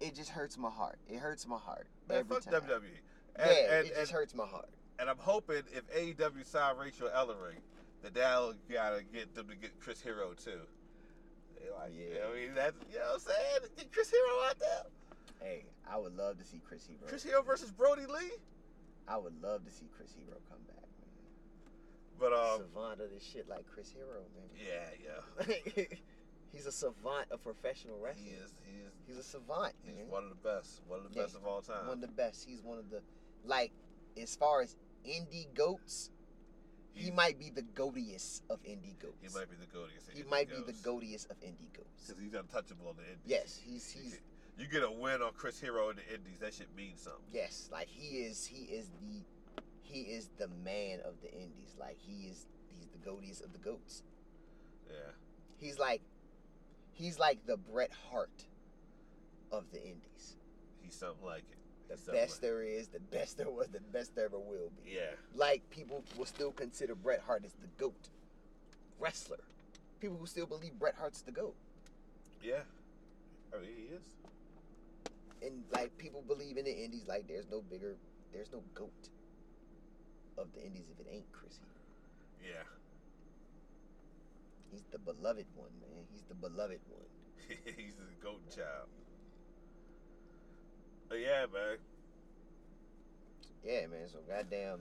it 0.00 0.14
just 0.14 0.30
hurts 0.30 0.56
my 0.58 0.70
heart. 0.70 0.98
It 1.08 1.18
hurts 1.18 1.46
my 1.46 1.58
heart 1.58 1.86
man, 2.08 2.18
every 2.18 2.40
fuck 2.40 2.44
time. 2.52 2.62
WWE. 2.62 2.82
And, 3.36 3.50
yeah, 3.50 3.76
and, 3.78 3.86
it 3.86 3.92
and, 3.92 3.96
just 3.96 4.12
hurts 4.12 4.34
my 4.34 4.46
heart. 4.46 4.68
and 4.98 5.08
I'm 5.08 5.18
hoping 5.18 5.62
if 5.74 5.88
AEW 5.94 6.44
sign 6.46 6.76
Rachel 6.76 7.08
Ellering, 7.08 7.58
that 8.02 8.14
that'll 8.14 8.54
gotta 8.70 9.02
get 9.12 9.34
them 9.34 9.48
to 9.48 9.56
get 9.56 9.78
Chris 9.80 10.00
Hero 10.00 10.32
too. 10.34 10.60
Like, 11.78 11.92
Yeah. 11.96 12.04
you 12.06 12.14
know, 12.14 12.32
I 12.32 12.34
mean, 12.34 12.54
that's 12.54 12.76
you 12.92 12.98
know 12.98 13.04
what 13.06 13.14
I'm 13.14 13.20
saying. 13.20 13.70
Get 13.76 13.92
Chris 13.92 14.10
Hero 14.10 14.48
out 14.48 14.58
there. 14.58 14.82
Hey, 15.48 15.64
I 15.90 15.96
would 15.98 16.16
love 16.16 16.38
to 16.38 16.44
see 16.44 16.60
Chris 16.66 16.86
Hero. 16.86 17.00
Chris 17.08 17.22
Hero 17.22 17.42
versus 17.42 17.70
Brodie 17.70 18.06
Lee. 18.06 18.32
I 19.08 19.16
would 19.16 19.40
love 19.42 19.64
to 19.64 19.70
see 19.70 19.86
Chris 19.96 20.12
Hero 20.16 20.38
come 20.48 20.60
back, 20.68 20.88
But 22.18 22.30
man. 22.30 22.40
um, 22.40 22.58
savant 22.74 23.00
of 23.00 23.10
this 23.10 23.22
shit 23.24 23.48
like 23.48 23.66
Chris 23.66 23.90
Hero, 23.90 24.22
man. 24.34 24.48
yeah, 24.56 25.46
yeah, 25.76 25.84
He's 26.52 26.66
a 26.66 26.72
savant 26.72 27.26
of 27.30 27.42
professional 27.42 27.98
wrestling. 27.98 28.26
he 28.26 28.32
is. 28.32 28.52
He 28.64 28.76
is. 28.82 28.92
He's 29.06 29.16
a 29.16 29.22
savant, 29.22 29.72
He's 29.84 29.96
man. 29.96 30.08
one 30.08 30.24
of 30.24 30.28
the 30.30 30.36
best. 30.48 30.82
One 30.86 31.00
of 31.00 31.08
the 31.10 31.16
Yeah, 31.16 31.22
best 31.24 31.36
of 31.36 31.46
all 31.46 31.62
time. 31.62 31.86
One 31.86 31.94
of 31.96 32.00
the 32.02 32.08
best. 32.14 32.44
He's 32.46 32.62
one 32.62 32.78
of 32.78 32.90
the 32.90 33.00
like 33.44 33.72
as 34.20 34.36
far 34.36 34.60
as 34.62 34.76
indie 35.08 35.52
goats, 35.54 36.10
he 36.92 37.10
might 37.10 37.38
be 37.38 37.48
the 37.50 37.62
goatiest 37.62 38.42
of 38.50 38.62
indie 38.64 38.98
goats. 39.00 39.16
He 39.22 39.28
might 39.34 39.48
be 39.50 39.56
the 39.56 39.66
goatiest. 39.66 40.14
He 40.14 40.22
might 40.24 40.48
be 40.50 40.56
the 40.56 40.74
goatiest 40.74 41.30
of 41.30 41.40
indie 41.40 41.72
goats. 41.74 42.06
because 42.06 42.22
he's 42.22 42.34
untouchable 42.34 42.86
on 42.88 42.96
the 42.96 43.02
Indies. 43.04 43.24
Yes, 43.26 43.58
he's 43.64 43.90
he's 43.90 44.20
You 44.62 44.68
get 44.68 44.84
a 44.84 44.90
win 44.90 45.22
on 45.22 45.32
Chris 45.36 45.60
Hero 45.60 45.90
in 45.90 45.96
the 45.96 46.06
Indies. 46.14 46.38
That 46.40 46.54
shit 46.54 46.68
means 46.76 47.00
something. 47.02 47.20
yes, 47.32 47.68
like 47.72 47.88
he 47.88 48.18
is 48.18 48.46
he 48.46 48.64
is 48.66 48.88
the 49.02 49.24
he 49.82 50.02
is 50.02 50.30
the 50.38 50.46
man 50.64 51.00
of 51.04 51.14
the 51.20 51.30
indies. 51.32 51.74
Like 51.78 51.96
he 51.98 52.28
is 52.28 52.46
he's 52.68 52.86
the 52.88 52.98
goatiest 53.10 53.44
of 53.44 53.52
the 53.52 53.58
goats. 53.58 54.04
Yeah. 54.88 55.10
He's 55.58 55.80
like 55.80 56.00
he's 56.92 57.18
like 57.18 57.44
the 57.44 57.56
Bret 57.56 57.90
Hart 58.10 58.44
of 59.50 59.64
the 59.72 59.82
indies. 59.82 60.36
He's 60.80 60.94
something 60.94 61.26
like 61.26 61.42
it. 61.50 61.58
The 61.88 61.96
He's 61.96 62.04
best 62.06 62.32
like- 62.36 62.40
there 62.42 62.62
is, 62.62 62.86
the 62.88 63.00
best 63.00 63.36
there 63.36 63.50
was, 63.50 63.66
the 63.68 63.80
best 63.80 64.14
there 64.14 64.26
ever 64.26 64.38
will 64.38 64.70
be. 64.84 64.92
Yeah. 64.92 65.10
like 65.34 65.68
people 65.70 66.04
will 66.16 66.24
still 66.24 66.52
consider 66.52 66.94
Bret 66.94 67.20
Hart 67.26 67.44
as 67.44 67.52
the 67.54 67.66
GOAT 67.78 68.08
wrestler. 69.00 69.40
People 70.00 70.16
who 70.18 70.26
still 70.26 70.46
believe 70.46 70.78
Bret 70.78 70.94
Hart's 70.94 71.20
the 71.22 71.32
GOAT. 71.32 71.56
Yeah. 72.42 72.60
I 73.54 73.60
mean, 73.60 73.70
he 73.76 73.94
is. 73.94 74.02
And 75.44 75.64
like 75.72 75.96
people 75.98 76.22
believe 76.22 76.56
in 76.56 76.64
the 76.64 76.72
indies 76.72 77.04
like 77.08 77.26
there's 77.26 77.46
no 77.50 77.60
bigger 77.62 77.96
there's 78.32 78.52
no 78.52 78.62
GOAT 78.74 79.08
of 80.38 80.48
the 80.54 80.64
indies 80.64 80.86
if 80.92 81.00
it 81.04 81.10
ain't 81.10 81.30
Chris. 81.32 81.58
Yeah. 82.42 82.64
He's 84.70 84.84
the 84.90 84.98
beloved 84.98 85.46
one, 85.54 85.72
man. 85.80 86.04
He's 86.10 86.24
the 86.28 86.34
beloved 86.34 86.80
one. 86.88 87.08
He's 87.76 87.94
the 87.94 88.08
goat 88.22 88.40
child. 88.48 88.88
But 91.08 91.20
yeah, 91.20 91.44
man. 91.52 91.76
Yeah, 93.62 93.86
man. 93.86 94.08
So 94.08 94.18
goddamn, 94.26 94.80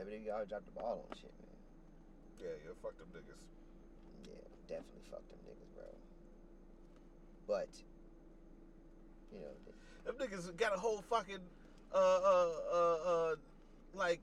WWE 0.00 0.32
always 0.32 0.48
dropped 0.48 0.64
the 0.64 0.80
ball 0.80 1.04
on 1.04 1.16
shit, 1.16 1.34
man. 1.44 1.60
Yeah, 2.40 2.56
yeah, 2.64 2.72
fuck 2.80 2.96
them 2.96 3.12
niggas. 3.12 3.42
Yeah, 4.24 4.48
definitely 4.66 5.04
fuck 5.10 5.22
them 5.28 5.38
niggas, 5.44 5.70
bro. 5.76 5.92
But 7.46 7.68
you 9.30 9.40
know, 9.40 9.52
Them 10.08 10.16
niggas 10.16 10.56
got 10.56 10.74
a 10.74 10.80
whole 10.80 11.02
fucking 11.02 11.36
uh 11.94 11.96
uh 11.96 12.50
uh 12.72 12.76
uh 12.76 13.34
like 13.92 14.20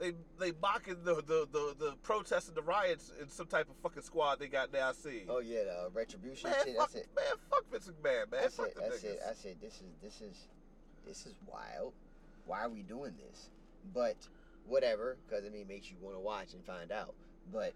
they 0.00 0.12
they 0.38 0.52
mocking 0.62 0.96
the 1.04 1.16
the 1.16 1.46
the, 1.52 1.74
the 1.78 1.94
protests 2.02 2.48
and 2.48 2.56
the 2.56 2.62
riots 2.62 3.12
in 3.20 3.28
some 3.28 3.46
type 3.46 3.68
of 3.68 3.76
fucking 3.82 4.02
squad 4.02 4.38
they 4.38 4.48
got 4.48 4.72
now. 4.72 4.88
I 4.88 4.92
see. 4.92 5.24
oh 5.28 5.40
yeah, 5.40 5.64
the 5.64 5.70
uh, 5.72 5.88
retribution 5.92 6.48
man, 6.48 6.58
shit. 6.64 6.76
fuck, 6.76 6.92
That's 6.92 7.04
it. 7.04 7.10
man, 7.14 7.24
fuck 7.50 7.70
Vince 7.70 7.88
McMahon, 7.88 8.30
man. 8.32 8.40
That's 8.40 8.56
fuck 8.56 8.68
it. 8.68 8.76
That's 8.80 9.02
niggas. 9.02 9.04
it. 9.04 9.20
I 9.28 9.34
said 9.34 9.56
this 9.60 9.74
is 9.74 9.92
this 10.02 10.20
is 10.22 10.48
this 11.06 11.26
is 11.26 11.34
wild. 11.46 11.92
Why 12.46 12.62
are 12.62 12.70
we 12.70 12.80
doing 12.80 13.12
this? 13.18 13.50
But 13.92 14.16
whatever, 14.66 15.18
because 15.28 15.44
I 15.44 15.50
mean, 15.50 15.62
it 15.62 15.68
makes 15.68 15.90
you 15.90 15.98
want 16.00 16.16
to 16.16 16.20
watch 16.20 16.54
and 16.54 16.64
find 16.64 16.90
out. 16.90 17.14
But 17.52 17.74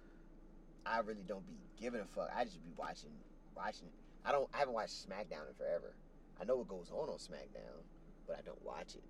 I 0.87 1.01
really 1.01 1.25
don't 1.29 1.47
be 1.47 1.59
giving 1.79 2.01
a 2.01 2.07
fuck. 2.07 2.31
I 2.35 2.45
just 2.45 2.65
be 2.65 2.73
watching, 2.79 3.11
watching. 3.55 3.89
I 4.25 4.33
don't. 4.33 4.49
I 4.55 4.59
haven't 4.59 4.73
watched 4.73 5.07
SmackDown 5.07 5.49
in 5.49 5.55
forever. 5.59 5.93
I 6.41 6.45
know 6.45 6.57
what 6.57 6.69
goes 6.69 6.91
on 6.91 7.09
on 7.09 7.19
SmackDown, 7.19 7.83
but 8.27 8.37
I 8.39 8.43
don't 8.43 8.63
watch 8.65 8.95
it. 8.95 9.05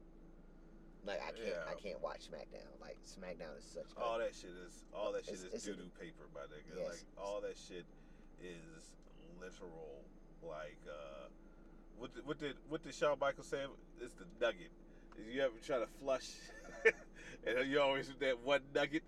Like 1.04 1.20
I 1.20 1.32
can't. 1.32 1.58
I 1.70 1.74
can't 1.74 2.00
watch 2.00 2.30
SmackDown. 2.30 2.68
Like 2.80 2.96
SmackDown 3.02 3.58
is 3.58 3.64
such. 3.64 3.90
all 4.00 4.18
that 4.18 4.34
shit 4.34 4.50
is 4.66 4.84
all 4.94 5.12
that 5.12 5.24
shit 5.24 5.34
It's- 5.34 5.54
is 5.54 5.64
doo 5.64 5.74
doo 5.74 5.90
paper, 5.98 6.28
my 6.34 6.42
nigga. 6.42 6.78
Yes. 6.78 6.88
Like 6.88 7.04
all 7.18 7.40
that 7.40 7.56
shit 7.58 7.84
is 8.40 8.94
literal. 9.40 10.04
Like 10.42 10.78
uh, 10.88 11.26
what 11.98 12.14
did, 12.14 12.26
what 12.26 12.38
did 12.38 12.54
what 12.68 12.82
did 12.82 12.94
Shawn 12.94 13.16
Michaels 13.20 13.48
say? 13.48 13.62
It's 14.00 14.14
the 14.14 14.26
nugget. 14.40 14.70
You 15.30 15.42
ever 15.42 15.54
try 15.64 15.78
to 15.78 15.86
flush, 16.00 16.30
and 17.46 17.68
you 17.68 17.80
always 17.80 18.08
with 18.08 18.18
that 18.20 18.38
one 18.40 18.62
nugget? 18.74 19.02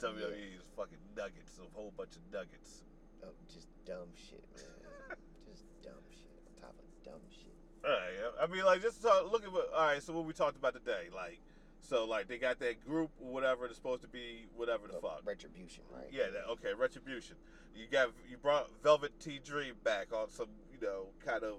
WWE 0.00 0.58
is 0.58 0.66
fucking 0.76 0.98
nuggets, 1.16 1.58
a 1.62 1.76
whole 1.78 1.92
bunch 1.96 2.16
of 2.16 2.22
nuggets. 2.32 2.82
oh, 3.24 3.28
just 3.52 3.68
dumb 3.86 4.10
shit, 4.16 4.42
man. 4.56 5.16
just 5.48 5.62
dumb 5.82 6.02
shit 6.10 6.26
on 6.46 6.52
top 6.60 6.74
of 6.74 6.86
dumb 7.04 7.22
shit. 7.30 7.54
All 7.54 7.62
right, 7.90 8.32
I 8.40 8.46
mean, 8.46 8.64
like 8.64 8.82
just 8.82 9.02
talk, 9.02 9.30
look 9.30 9.44
at 9.44 9.52
what. 9.52 9.70
All 9.74 9.86
right, 9.86 10.02
so 10.02 10.12
what 10.12 10.24
we 10.24 10.32
talked 10.32 10.56
about 10.56 10.74
today, 10.74 11.08
like, 11.14 11.40
so 11.80 12.04
like 12.04 12.28
they 12.28 12.38
got 12.38 12.58
that 12.60 12.84
group, 12.86 13.10
or 13.20 13.32
whatever. 13.32 13.66
That's 13.66 13.76
supposed 13.76 14.02
to 14.02 14.08
be 14.08 14.46
whatever 14.54 14.86
the 14.88 14.98
Uh, 14.98 15.00
fuck. 15.00 15.20
Retribution, 15.24 15.82
right? 15.90 16.06
Yeah, 16.10 16.30
that, 16.30 16.48
okay, 16.52 16.74
retribution. 16.78 17.36
You 17.74 17.86
got 17.90 18.10
you 18.28 18.36
brought 18.36 18.68
Velveteen 18.82 19.40
Dream 19.44 19.74
back 19.82 20.12
on 20.12 20.28
some, 20.28 20.48
you 20.72 20.86
know, 20.86 21.06
kind 21.24 21.42
of. 21.44 21.56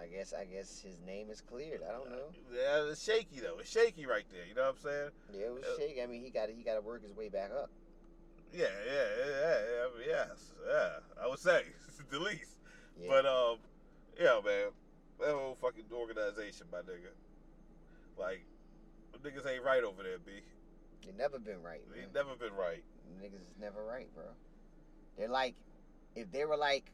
I 0.00 0.06
guess 0.06 0.32
I 0.32 0.44
guess 0.44 0.78
his 0.80 1.00
name 1.04 1.28
is 1.30 1.40
cleared. 1.40 1.80
I 1.82 1.90
don't 1.92 2.10
know. 2.10 2.28
Yeah, 2.54 2.88
it's 2.90 3.02
shaky 3.02 3.40
though. 3.40 3.58
It's 3.58 3.70
shaky 3.70 4.06
right 4.06 4.24
there. 4.30 4.46
You 4.46 4.54
know 4.54 4.62
what 4.62 4.76
I'm 4.76 4.82
saying? 4.82 5.10
Yeah, 5.32 5.46
it 5.46 5.54
was 5.54 5.64
Uh, 5.64 5.76
shaky. 5.78 6.02
I 6.02 6.06
mean, 6.06 6.22
he 6.22 6.30
got 6.30 6.48
he 6.50 6.62
got 6.62 6.74
to 6.74 6.80
work 6.82 7.02
his 7.02 7.12
way 7.16 7.28
back 7.28 7.50
up. 7.50 7.70
Yeah, 8.52 8.66
yeah, 8.86 8.92
yeah, 8.92 9.26
yeah, 9.26 9.58
yeah, 9.58 9.84
I 9.84 9.98
mean, 9.98 10.08
yes, 10.08 10.52
yeah. 10.66 10.88
I 11.22 11.26
would 11.28 11.38
say 11.40 11.62
the 12.10 12.18
least. 12.20 12.58
Yeah. 13.00 13.08
But 13.08 13.26
um, 13.26 13.56
yeah, 14.18 14.40
man, 14.44 14.70
that 15.20 15.30
whole 15.34 15.56
fucking 15.60 15.84
organization, 15.92 16.66
my 16.72 16.78
nigga. 16.78 17.12
Like, 18.18 18.44
niggas 19.22 19.46
ain't 19.50 19.64
right 19.64 19.84
over 19.84 20.02
there, 20.02 20.18
b. 20.18 20.32
they 21.06 21.12
never 21.16 21.38
been 21.38 21.62
right, 21.62 21.82
They 21.92 22.00
man. 22.00 22.08
never 22.14 22.34
been 22.34 22.54
right. 22.54 22.82
Niggas 23.22 23.34
is 23.46 23.54
never 23.60 23.84
right, 23.84 24.12
bro. 24.14 24.24
They're 25.16 25.28
like, 25.28 25.54
if 26.14 26.30
they 26.32 26.44
were 26.44 26.56
like, 26.56 26.90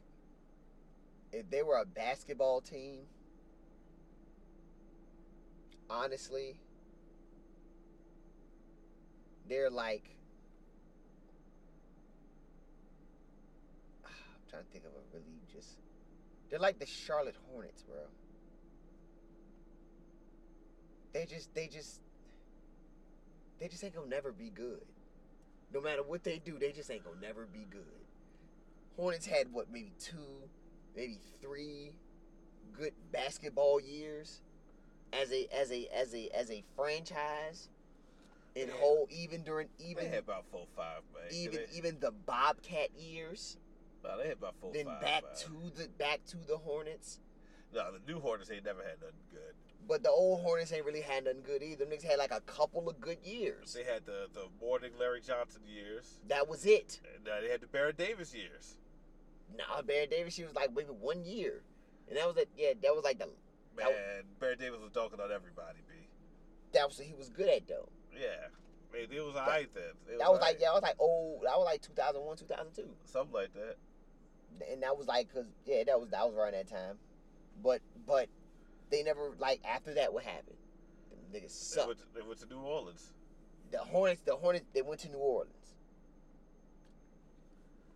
if 1.31 1.49
they 1.49 1.63
were 1.63 1.77
a 1.77 1.85
basketball 1.85 2.61
team, 2.61 3.01
honestly, 5.89 6.57
they're 9.47 9.69
like. 9.69 10.15
I'm 14.05 14.11
trying 14.49 14.63
to 14.63 14.69
think 14.71 14.85
of 14.85 14.91
a 14.91 15.01
really. 15.13 15.44
They're 16.49 16.59
like 16.59 16.79
the 16.79 16.85
Charlotte 16.85 17.35
Hornets, 17.49 17.83
bro. 17.83 17.97
They 21.13 21.25
just, 21.25 21.53
they 21.55 21.67
just, 21.67 22.01
they 23.59 23.67
just 23.67 23.83
ain't 23.83 23.95
gonna 23.95 24.07
never 24.07 24.31
be 24.31 24.49
good. 24.49 24.85
No 25.73 25.81
matter 25.81 26.03
what 26.03 26.23
they 26.23 26.39
do, 26.39 26.59
they 26.59 26.71
just 26.71 26.89
ain't 26.91 27.03
gonna 27.03 27.19
never 27.21 27.45
be 27.45 27.65
good. 27.69 28.05
Hornets 28.97 29.25
had 29.25 29.51
what, 29.51 29.71
maybe 29.71 29.93
two, 29.99 30.49
maybe 30.95 31.19
three 31.41 31.93
good 32.73 32.93
basketball 33.11 33.79
years 33.79 34.41
as 35.13 35.31
a 35.31 35.47
as 35.53 35.71
a 35.71 35.87
as 35.93 36.13
a 36.13 36.29
as 36.29 36.51
a 36.51 36.63
franchise. 36.75 37.69
In 38.55 38.69
Yeah. 38.69 38.73
whole, 38.75 39.07
even 39.09 39.43
during 39.43 39.67
They 39.77 39.85
even 39.85 40.05
had 40.09 40.19
about 40.19 40.45
four, 40.49 40.65
five, 40.77 41.01
man. 41.13 41.23
even 41.29 41.59
they, 41.69 41.77
even 41.77 41.99
the 41.99 42.11
Bobcat 42.11 42.93
years, 42.97 43.57
they 44.21 44.27
had 44.29 44.37
about 44.37 44.55
four, 44.59 44.71
then 44.73 44.85
five. 44.85 45.01
back 45.01 45.23
man. 45.23 45.33
to 45.37 45.77
the 45.77 45.87
back 45.97 46.25
to 46.27 46.37
the 46.47 46.57
Hornets. 46.57 47.19
no, 47.73 47.91
the 47.91 48.11
new 48.11 48.19
Hornets 48.19 48.49
ain't 48.51 48.65
never 48.65 48.81
had 48.81 49.01
nothing 49.01 49.25
good. 49.31 49.55
But 49.87 50.01
the 50.01 50.09
old 50.09 50.41
Hornets 50.41 50.71
ain't 50.73 50.85
really 50.85 51.01
had 51.01 51.25
nothing 51.25 51.43
good 51.43 51.61
either. 51.61 51.85
Them 51.85 51.93
niggas 51.93 52.03
had 52.03 52.17
like 52.17 52.31
a 52.31 52.41
couple 52.41 52.89
of 52.89 52.99
good 52.99 53.19
years. 53.23 53.73
They 53.73 53.83
had 53.83 54.05
the 54.05 54.27
the 54.33 54.47
Mourning 54.59 54.91
Larry 54.99 55.21
Johnson 55.21 55.61
years. 55.67 56.19
That 56.27 56.47
was 56.47 56.65
it. 56.65 57.01
And 57.15 57.27
uh, 57.27 57.41
they 57.41 57.49
had 57.49 57.61
the 57.61 57.67
Baron 57.67 57.95
Davis 57.97 58.33
years. 58.33 58.77
Nah, 59.55 59.81
Baron 59.83 60.09
Davis, 60.09 60.33
she 60.33 60.43
was 60.43 60.55
like 60.55 60.73
maybe 60.75 60.89
one 60.89 61.23
year, 61.23 61.61
and 62.09 62.17
that 62.17 62.27
was 62.27 62.37
it. 62.37 62.49
Yeah, 62.57 62.73
that 62.81 62.95
was 62.95 63.03
like 63.03 63.19
the 63.19 63.29
Man, 63.77 64.23
Baron 64.39 64.57
Davis 64.57 64.79
was 64.81 64.91
dunking 64.91 65.19
on 65.19 65.31
everybody, 65.31 65.79
B. 65.87 66.07
that 66.73 66.87
was 66.87 66.97
what 66.97 67.07
he 67.07 67.13
was 67.13 67.29
good 67.29 67.49
at 67.49 67.67
though. 67.67 67.89
Yeah. 68.13 68.47
Man, 68.93 69.07
it 69.11 69.21
was 69.25 69.35
alright 69.35 69.67
then. 69.73 69.83
It 70.07 70.19
That 70.19 70.31
was 70.31 70.39
alright. 70.39 70.53
like 70.55 70.57
yeah, 70.61 70.69
I 70.69 70.73
was 70.73 70.81
like 70.83 70.95
oh, 70.99 71.39
that 71.43 71.57
was 71.57 71.65
like 71.65 71.81
2001, 71.81 72.37
2002, 72.37 72.87
Something 73.05 73.33
like 73.33 73.53
that. 73.53 73.75
And 74.71 74.83
that 74.83 74.97
was 74.97 75.07
like 75.07 75.31
cause 75.33 75.45
yeah, 75.65 75.83
that 75.85 75.99
was 75.99 76.09
that 76.09 76.25
was 76.25 76.35
around 76.35 76.53
that 76.53 76.67
time. 76.67 76.97
But 77.63 77.81
but 78.07 78.27
they 78.91 79.03
never 79.03 79.31
like 79.39 79.61
after 79.65 79.93
that 79.95 80.13
what 80.13 80.23
happened? 80.23 80.57
Them 81.09 81.19
niggas 81.33 81.41
They 81.41 81.47
sucked. 81.49 81.87
went, 81.87 81.99
to, 81.99 82.05
they 82.13 82.21
went 82.27 82.39
to 82.41 82.47
New 82.47 82.59
Orleans. 82.61 83.13
The 83.71 83.79
Hornets, 83.79 84.21
the 84.25 84.35
Hornets, 84.35 84.65
they 84.73 84.81
went 84.81 85.01
to 85.01 85.09
New 85.09 85.17
Orleans. 85.17 85.51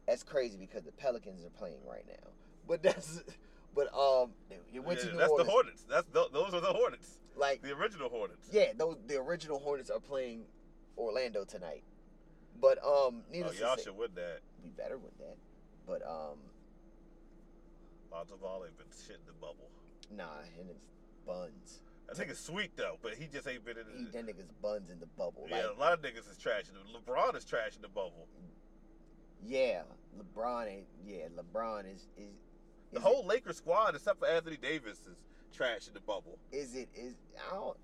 That's 0.07 0.23
crazy 0.23 0.57
because 0.57 0.84
the 0.84 0.91
Pelicans 0.91 1.44
are 1.45 1.49
playing 1.52 1.77
right 1.88 2.06
now. 2.07 2.30
But 2.68 2.81
that's 2.81 3.22
but 3.76 3.94
um, 3.94 4.31
they, 4.49 4.57
they 4.73 4.80
went 4.80 4.99
Yeah, 4.99 5.10
to 5.11 5.15
New 5.15 5.19
Orleans. 5.19 5.19
that's 5.19 5.30
Orleans. 5.31 5.45
the 5.48 5.52
Hornets. 5.52 5.86
That's 5.90 6.07
th- 6.14 6.27
those 6.34 6.53
are 6.53 6.61
the 6.61 6.73
Hornets. 6.73 7.19
Like 7.36 7.61
The 7.61 7.72
original 7.76 8.10
Hornets. 8.10 8.48
yeah, 8.52 8.73
those 8.76 8.98
the 9.07 9.18
original 9.18 9.60
Hornets 9.60 9.90
are 9.90 9.99
playing 9.99 10.45
Orlando 10.98 11.45
tonight. 11.45 11.84
But 12.60 12.77
um, 12.80 12.84
Oh, 12.86 13.14
needless 13.31 13.60
y'all 13.60 13.76
to 13.76 13.81
say, 13.81 13.86
should 13.86 13.98
win 13.98 14.10
that. 14.15 14.40
we 14.64 14.69
better 14.72 14.98
with 14.98 15.18
that. 15.19 15.38
But 15.88 16.02
um, 16.06 16.38
Lonzo 18.11 18.36
of 18.36 18.65
ain't 18.65 18.77
been 18.77 18.88
shit 19.06 19.18
in 19.18 19.26
the 19.27 19.34
bubble. 19.34 19.69
nah, 20.11 20.41
and 20.60 20.69
it's 20.69 20.86
buns. 21.26 21.80
I 22.11 22.15
think 22.15 22.31
it's 22.31 22.40
sweet 22.40 22.72
though, 22.76 22.98
but 23.03 23.14
he 23.14 23.27
just 23.27 23.48
ain't 23.48 23.64
been 23.64 23.77
in. 23.77 23.86
He, 23.98 24.06
The, 24.06 24.11
that 24.11 24.26
nigga's 24.27 24.52
buns 24.61 24.90
in 24.90 24.99
the 24.99 25.06
bubble. 25.06 25.45
yeah, 25.48 25.68
Like, 25.68 25.77
a 25.77 25.80
lot 25.80 25.94
of 25.94 26.02
niggas 26.02 26.30
is 26.30 26.38
trash. 26.38 26.64
in 26.69 26.76
the- 26.76 26.99
LeBron 26.99 27.36
is 27.36 27.45
trash 27.45 27.76
in 27.76 27.81
the 27.84 27.88
bubble. 27.88 28.27
yeah, 29.45 29.84
LeBron 30.18 30.68
ain't. 30.68 30.88
Yeah, 31.06 31.27
LeBron 31.38 31.86
is 31.94 32.07
is. 32.18 32.34
The 32.91 32.98
is 32.98 33.03
whole 33.03 33.26
Lakers 33.26 33.57
squad, 33.57 33.94
except 33.95 34.19
for 34.19 34.27
Anthony 34.27 34.57
Davis, 34.57 34.98
is 35.06 35.18
trash 35.53 35.88
in 35.88 35.94
the 35.94 35.99
bubble. 35.99 36.40
Is 36.52 36.76
it? 36.76 36.90
Is 36.95 37.14
I 37.49 37.53
don't. 37.56 37.77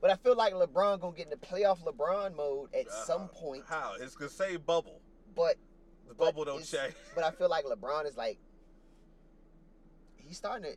But 0.00 0.10
I 0.10 0.16
feel 0.16 0.36
like 0.36 0.52
LeBron 0.54 1.00
gonna 1.00 1.16
get 1.16 1.26
in 1.26 1.30
the 1.30 1.36
playoff 1.36 1.80
LeBron 1.84 2.36
mode 2.36 2.72
at 2.74 2.86
Uh, 2.88 3.04
some 3.04 3.28
point. 3.28 3.64
How? 3.66 3.94
It's 3.98 4.14
the 4.14 4.28
same 4.28 4.60
bubble. 4.60 5.00
But 5.34 5.56
The 6.08 6.14
bubble 6.14 6.44
don't 6.44 6.64
change. 6.64 6.94
but 7.14 7.24
I 7.24 7.30
feel 7.32 7.48
like 7.48 7.64
LeBron 7.64 8.06
is 8.06 8.16
like 8.16 8.38
he's 10.32 10.38
starting 10.38 10.72
to 10.72 10.76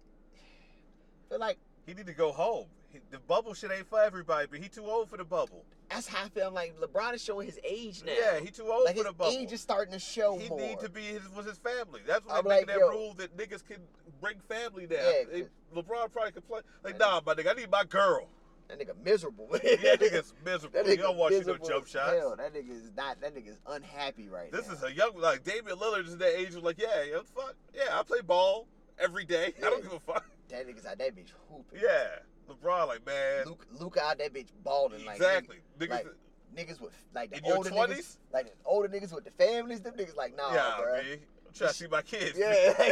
feel 1.30 1.40
like 1.40 1.57
He 1.88 1.94
need 1.94 2.07
to 2.07 2.14
go 2.14 2.34
home. 2.34 2.65
He, 2.91 2.99
the 3.10 3.19
bubble 3.19 3.53
shit 3.53 3.72
ain't 3.72 3.88
for 3.90 4.02
everybody, 4.02 4.48
but 4.52 4.60
he 4.60 4.68
too 4.68 4.84
old 4.86 5.10
for 5.10 5.15
the 5.18 5.23
bubble. 5.23 5.64
that's 5.90 6.07
how 6.07 6.26
I 6.26 6.30
feel. 6.30 6.52
Like 6.52 6.76
LeBron 6.80 7.14
is 7.14 7.23
showing 7.23 7.48
his 7.48 7.57
age 7.64 8.03
now. 8.06 8.11
Yeah, 8.18 8.40
he 8.41 8.48
too 8.48 8.69
old 8.69 8.84
like 8.86 8.98
for 8.98 9.03
the 9.06 9.14
bubble. 9.14 9.32
age 9.32 9.53
is 9.53 9.61
starting 9.61 9.94
to 9.94 9.99
show 9.99 10.38
he 10.38 10.49
more. 10.49 10.60
need 10.60 10.80
to 10.82 10.90
be 10.90 11.02
his, 11.03 11.22
with 11.36 11.45
his 11.48 11.57
family. 11.57 12.02
That's 12.06 12.26
why 12.26 12.38
I'm 12.40 12.45
like, 12.45 12.68
that 12.68 12.77
yo. 12.80 12.90
rule 12.90 13.14
that 13.18 13.36
niggas 13.38 13.65
can 13.65 13.77
bring 14.19 14.36
family 14.49 14.88
now. 14.90 14.98
Yeah, 14.98 15.23
They- 15.32 15.48
LeBron 15.82 16.11
probably 16.11 16.32
could 16.34 16.48
play. 16.48 16.61
Like, 16.84 16.99
nah, 16.99 17.22
my 17.26 17.34
nigga, 17.34 17.52
I 17.52 17.53
need 17.53 17.72
my 17.72 17.84
girl. 17.86 18.27
that 18.69 18.80
nigga 18.80 18.94
miserable. 19.03 19.49
Yeah, 19.64 19.95
nigga's 19.95 20.34
miserable. 20.45 20.82
That 20.82 20.86
nigga 20.86 21.02
don't 21.02 21.18
want 21.18 21.34
you 21.34 21.44
no 21.44 21.57
jump 21.57 21.88
shots. 21.88 22.11
hell. 22.18 22.36
That 22.38 22.53
nigga 22.53 22.72
is 22.72 22.91
not. 22.95 23.19
That 23.22 23.36
nigga 23.36 23.49
is 23.49 23.60
unhappy 23.68 24.27
right 24.30 24.52
This 24.53 24.68
now. 24.68 24.73
is 24.76 24.84
a 24.84 24.94
young 24.94 25.18
like 25.18 25.44
Damian 25.44 25.77
Lillard 25.77 26.07
is 26.07 26.18
that 26.18 26.40
age 26.40 26.56
like, 26.56 26.77
yeah, 26.80 27.18
fuck, 27.36 27.56
yeah, 27.73 27.99
I 27.99 28.03
play 28.03 28.22
ball 28.22 28.68
every 29.00 29.26
day. 29.26 29.54
I 29.58 29.70
don't 29.70 29.84
give 29.84 29.94
a 29.94 30.00
fuck. 30.00 30.26
that 30.50 30.68
nigga's 30.68 30.86
out 30.86 30.98
that 30.98 31.16
bitch 31.16 31.32
hooping. 31.50 31.80
Yeah, 31.82 32.08
LeBron 32.50 32.88
like 32.88 33.06
man, 33.06 33.46
Luke, 33.46 33.66
Luke 33.80 33.98
out 33.98 34.18
that 34.20 34.34
bitch 34.34 34.50
balling 34.64 35.06
like 35.06 35.18
exactly. 35.18 35.58
Niggas, 35.80 35.90
like, 35.90 36.08
niggas 36.56 36.80
with 36.82 36.94
like 37.14 37.32
the 37.32 37.42
older 37.54 37.70
20s? 37.70 37.88
niggas, 37.90 38.18
like 38.34 38.46
the 38.46 38.52
older 38.66 38.90
niggas 38.90 39.14
with 39.14 39.26
the 39.26 39.32
families. 39.32 39.82
Them 39.82 39.94
niggas 39.96 40.16
like 40.16 40.36
nah, 40.36 40.54
yeah, 40.54 40.76
bro. 40.82 40.94
man. 40.94 41.18
I'm 41.48 41.54
trying 41.54 41.70
to 41.70 41.76
see 41.76 41.88
my 41.88 42.02
kids. 42.02 42.38
Yeah, 42.38 42.74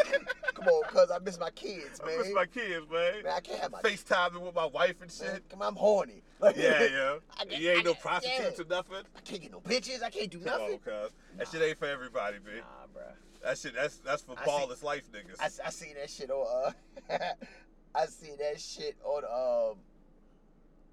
come 0.54 0.68
on, 0.68 0.84
cuz 0.84 1.12
I 1.12 1.20
miss 1.20 1.38
my 1.38 1.50
kids, 1.50 2.02
man. 2.06 2.16
I 2.16 2.24
miss 2.24 2.34
my 2.34 2.46
kids, 2.46 2.86
man. 2.90 3.24
Man, 3.24 3.34
I 3.36 3.40
can't 3.42 3.60
have 3.60 3.72
my 3.72 3.82
FaceTiming 3.82 4.40
with 4.40 4.56
my 4.56 4.66
wife 4.68 5.02
and 5.02 5.20
man, 5.22 5.34
shit. 5.36 5.50
come 5.50 5.62
on, 5.62 5.68
I'm 5.70 5.76
horny. 5.76 6.24
Like, 6.40 6.56
Yeah, 6.58 6.84
yeah. 6.84 7.16
I 7.38 7.46
get- 7.46 7.60
you 7.60 7.70
ain't 7.72 7.80
I 7.80 7.84
no 7.84 7.94
prostitutes 7.94 8.58
yeah. 8.60 8.64
or 8.66 8.68
nothing. 8.70 8.96
I 9.18 9.20
can't 9.22 9.42
get 9.42 9.52
no 9.52 9.60
bitches. 9.60 10.02
I 10.02 10.10
can't 10.10 10.32
do 10.32 10.40
Come 10.40 10.54
on, 10.54 10.60
nothing. 10.62 10.80
cuz. 10.80 11.12
That 11.38 11.48
shit 11.50 11.62
ain't 11.62 11.78
for 11.78 11.88
everybody, 11.88 12.38
man. 12.46 12.58
Nah, 12.58 12.88
bro. 12.94 13.04
That 13.44 13.58
shit, 13.58 13.76
that's 13.76 13.98
that's 13.98 14.22
for 14.24 14.36
I 14.40 14.46
see- 14.46 14.52
ballless 14.52 14.84
life 14.84 15.04
niggas. 15.12 15.36
I, 15.40 15.68
I 15.68 15.70
seen 15.70 15.96
that 16.00 16.10
shit 16.10 16.30
on. 16.32 16.74
Uh, 17.10 17.18
I 17.96 18.06
seen 18.08 18.38
that 18.40 18.60
shit 18.60 18.96
on 19.04 19.24
um 19.26 19.78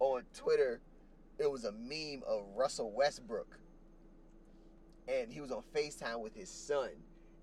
on 0.00 0.22
Twitter. 0.34 0.80
It 1.38 1.50
was 1.50 1.64
a 1.64 1.72
meme 1.72 2.22
of 2.26 2.42
Russell 2.54 2.92
Westbrook, 2.92 3.58
and 5.08 5.32
he 5.32 5.40
was 5.40 5.50
on 5.52 5.62
Facetime 5.74 6.20
with 6.20 6.34
his 6.34 6.50
son, 6.50 6.90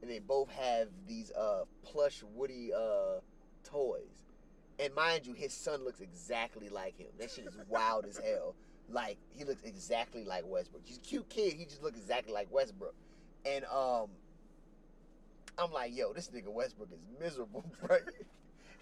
and 0.01 0.11
they 0.11 0.19
both 0.19 0.49
have 0.51 0.89
these 1.07 1.31
uh 1.31 1.63
plush 1.83 2.21
Woody 2.35 2.71
uh 2.73 3.21
toys. 3.63 4.23
And 4.79 4.93
mind 4.93 5.25
you, 5.25 5.33
his 5.33 5.53
son 5.53 5.83
looks 5.83 6.01
exactly 6.01 6.69
like 6.69 6.97
him. 6.97 7.07
That 7.17 7.31
shit 7.31 7.47
is 7.47 7.57
wild 7.69 8.05
as 8.05 8.17
hell. 8.17 8.55
Like 8.89 9.17
he 9.35 9.43
looks 9.45 9.63
exactly 9.63 10.23
like 10.23 10.43
Westbrook. 10.45 10.83
He's 10.85 10.97
a 10.97 11.01
cute 11.01 11.29
kid. 11.29 11.53
He 11.53 11.65
just 11.65 11.81
looks 11.81 11.97
exactly 11.97 12.33
like 12.33 12.51
Westbrook. 12.51 12.93
And 13.45 13.65
um, 13.65 14.09
I'm 15.59 15.71
like, 15.71 15.95
yo, 15.95 16.13
this 16.13 16.29
nigga 16.29 16.49
Westbrook 16.51 16.89
is 16.91 16.99
miserable, 17.19 17.65
bro. 17.85 17.97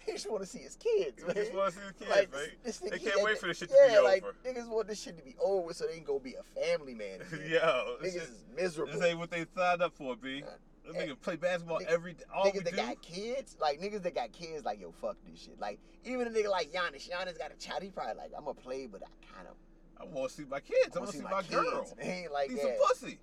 he 0.04 0.12
just 0.12 0.30
want 0.30 0.42
to 0.42 0.48
see 0.48 0.58
his 0.60 0.76
kids, 0.76 1.24
man. 1.26 1.34
just 1.34 1.54
want 1.54 1.72
to 1.74 1.78
see 1.80 1.86
the 1.86 1.94
kids, 1.94 2.10
like, 2.10 2.32
man. 2.32 2.40
this, 2.64 2.78
this 2.78 2.90
They 2.90 2.98
can't 2.98 3.18
he- 3.18 3.24
wait 3.24 3.38
for 3.38 3.46
this 3.46 3.58
shit 3.58 3.70
yeah, 3.70 3.94
to 3.94 4.00
be 4.00 4.04
like, 4.06 4.22
over. 4.24 4.34
Niggas 4.44 4.68
want 4.68 4.88
this 4.88 5.00
shit 5.00 5.16
to 5.18 5.24
be 5.24 5.34
over 5.42 5.72
so 5.72 5.86
they 5.86 5.94
can 5.94 6.04
go 6.04 6.18
be 6.18 6.34
a 6.34 6.42
family 6.60 6.94
man. 6.94 7.20
Yo, 7.48 7.96
this, 8.02 8.14
niggas 8.14 8.20
shit- 8.20 8.22
is 8.22 8.44
miserable. 8.54 8.92
this 8.92 9.02
ain't 9.02 9.18
what 9.18 9.30
they 9.30 9.46
signed 9.56 9.82
up 9.82 9.94
for, 9.96 10.16
B. 10.16 10.42
Them 10.86 10.94
Eh, 10.96 11.06
niggas 11.06 11.20
play 11.20 11.34
basketball 11.34 11.80
every 11.88 12.14
all 12.32 12.44
niggas 12.44 12.52
we 12.54 12.60
that 12.60 12.70
do. 12.70 12.76
got 12.76 13.02
kids, 13.02 13.56
like 13.60 13.80
niggas 13.80 14.02
that 14.02 14.14
got 14.14 14.30
kids, 14.30 14.64
like 14.64 14.80
yo, 14.80 14.92
fuck 14.92 15.16
this 15.28 15.40
shit. 15.42 15.58
Like 15.58 15.80
even 16.04 16.28
a 16.28 16.30
nigga 16.30 16.48
like 16.48 16.70
Giannis, 16.72 17.10
Giannis 17.10 17.36
got 17.36 17.50
a 17.50 17.56
child. 17.58 17.82
He 17.82 17.88
probably 17.90 18.14
like, 18.14 18.30
I'm 18.38 18.44
gonna 18.44 18.54
play, 18.54 18.86
but 18.86 19.02
I 19.02 19.34
kind 19.34 19.48
of 19.48 19.54
I 20.00 20.04
want 20.04 20.30
to 20.30 20.36
see 20.36 20.44
my 20.48 20.60
kids. 20.60 20.94
I 20.94 21.00
want 21.00 21.10
to 21.10 21.16
see, 21.16 21.24
my, 21.24 21.42
girl. 21.50 21.80
kids. 21.80 21.94
He 22.00 22.08
ain't 22.08 22.32
like 22.32 22.50
Need 22.50 22.58
that. 22.58 22.62
some 22.62 22.86
pussy. 22.88 23.18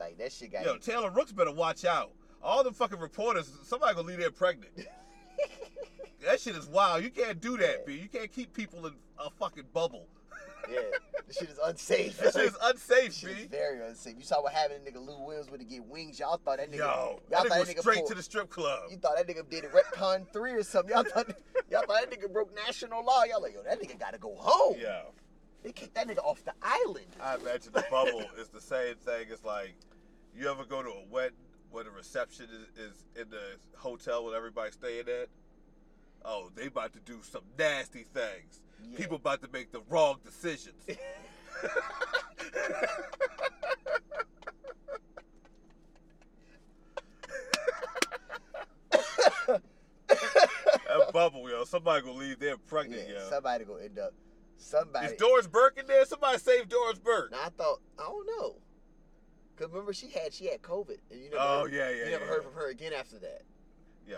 Like 0.00 0.18
that 0.18 0.32
shit 0.32 0.50
got. 0.50 0.64
Yo, 0.64 0.78
Taylor 0.78 1.10
Rooks 1.12 1.30
better 1.30 1.52
watch 1.52 1.84
out. 1.84 2.10
All 2.42 2.64
the 2.64 2.72
fucking 2.72 2.98
reporters, 2.98 3.50
somebody 3.64 3.94
gonna 3.94 4.06
leave 4.08 4.18
there 4.18 4.30
pregnant. 4.30 4.72
that 6.24 6.40
shit 6.40 6.56
is 6.56 6.66
wild. 6.66 7.02
You 7.04 7.10
can't 7.10 7.40
do 7.40 7.56
that, 7.58 7.86
B. 7.86 7.94
You 7.94 8.08
can't 8.08 8.32
keep 8.32 8.52
people 8.52 8.86
in 8.86 8.94
a 9.18 9.30
fucking 9.30 9.64
bubble. 9.72 10.06
yeah, 10.70 10.80
this 11.26 11.36
shit 11.38 11.50
is 11.50 11.58
unsafe. 11.64 12.18
That 12.18 12.32
shit 12.32 12.44
is 12.46 12.56
unsafe, 12.62 13.12
Shit 13.14 13.30
is 13.30 13.36
B. 13.42 13.46
very 13.48 13.86
unsafe. 13.86 14.14
You 14.16 14.24
saw 14.24 14.42
what 14.42 14.52
happened 14.52 14.86
to 14.86 14.92
nigga 14.92 15.06
Lou 15.06 15.24
Williams 15.26 15.50
with 15.50 15.60
to 15.60 15.66
get 15.66 15.84
wings. 15.84 16.18
Y'all 16.18 16.38
thought 16.38 16.58
that 16.58 16.70
nigga. 16.70 16.78
Yo, 16.78 16.84
y'all 16.86 17.20
that 17.30 17.48
thought 17.48 17.58
nigga 17.58 17.66
that 17.66 17.76
nigga 17.76 17.80
straight 17.80 17.96
pulled- 17.98 18.08
to 18.08 18.14
the 18.14 18.22
strip 18.22 18.48
club. 18.48 18.84
You 18.90 18.96
thought 18.96 19.16
that 19.16 19.26
nigga 19.28 19.48
did 19.48 19.64
a 19.64 19.68
retcon 19.68 20.26
three 20.32 20.52
or 20.52 20.62
something. 20.62 20.94
Y'all 20.94 21.04
thought 21.04 21.28
y'all 21.70 21.82
thought 21.86 22.08
that 22.08 22.10
nigga 22.10 22.32
broke 22.32 22.54
national 22.54 23.04
law. 23.04 23.22
Y'all 23.24 23.42
like, 23.42 23.54
yo, 23.54 23.62
that 23.62 23.80
nigga 23.82 23.98
gotta 23.98 24.18
go 24.18 24.34
home. 24.38 24.76
Yeah. 24.80 25.02
They 25.62 25.72
kicked 25.72 25.94
that 25.94 26.08
nigga 26.08 26.24
off 26.24 26.42
the 26.44 26.54
island. 26.62 27.04
I 27.20 27.34
imagine 27.34 27.72
the 27.74 27.84
bubble 27.90 28.24
is 28.38 28.48
the 28.48 28.62
same 28.62 28.94
thing. 28.96 29.26
It's 29.30 29.44
like 29.44 29.74
you 30.34 30.50
ever 30.50 30.64
go 30.64 30.82
to 30.82 30.88
a 30.88 31.04
wedding 31.10 31.36
where 31.70 31.84
the 31.84 31.90
reception 31.90 32.46
is, 32.46 32.84
is 32.84 33.04
in 33.20 33.30
the 33.30 33.56
hotel 33.76 34.24
where 34.24 34.36
everybody's 34.36 34.74
staying 34.74 35.08
at. 35.08 35.28
Oh, 36.24 36.50
they 36.54 36.66
about 36.66 36.92
to 36.92 37.00
do 37.00 37.20
some 37.22 37.42
nasty 37.58 38.04
things. 38.12 38.60
Yeah. 38.82 38.98
People 38.98 39.16
about 39.16 39.42
to 39.42 39.48
make 39.52 39.72
the 39.72 39.80
wrong 39.88 40.18
decisions. 40.24 40.86
that 50.08 51.10
bubble, 51.12 51.48
yo. 51.50 51.64
Somebody 51.64 52.02
gonna 52.02 52.18
leave 52.18 52.38
there 52.38 52.56
pregnant, 52.56 53.02
Yeah, 53.08 53.14
yo. 53.20 53.30
somebody 53.30 53.64
gonna 53.64 53.84
end 53.84 53.98
up. 53.98 54.12
Somebody. 54.56 55.06
Is 55.06 55.12
Doris 55.14 55.46
Burke 55.46 55.78
in 55.78 55.86
there? 55.86 56.04
Somebody 56.04 56.38
save 56.38 56.68
Doris 56.68 56.98
Burke. 56.98 57.30
Now 57.32 57.38
I 57.46 57.48
thought 57.50 57.80
I 57.98 58.02
don't 58.02 58.26
know. 58.26 58.56
Cause 59.60 59.68
remember 59.68 59.92
she 59.92 60.08
had 60.08 60.32
she 60.32 60.46
had 60.46 60.62
COVID 60.62 60.96
and 61.10 61.20
you 61.22 61.28
never 61.28 61.36
Oh, 61.38 61.60
heard, 61.64 61.72
yeah, 61.74 61.90
yeah, 61.90 62.04
you 62.06 62.10
never 62.12 62.24
yeah. 62.24 62.30
heard 62.30 62.44
from 62.44 62.54
her 62.54 62.68
again 62.70 62.94
after 62.94 63.18
that. 63.18 63.42
Yo. 64.08 64.16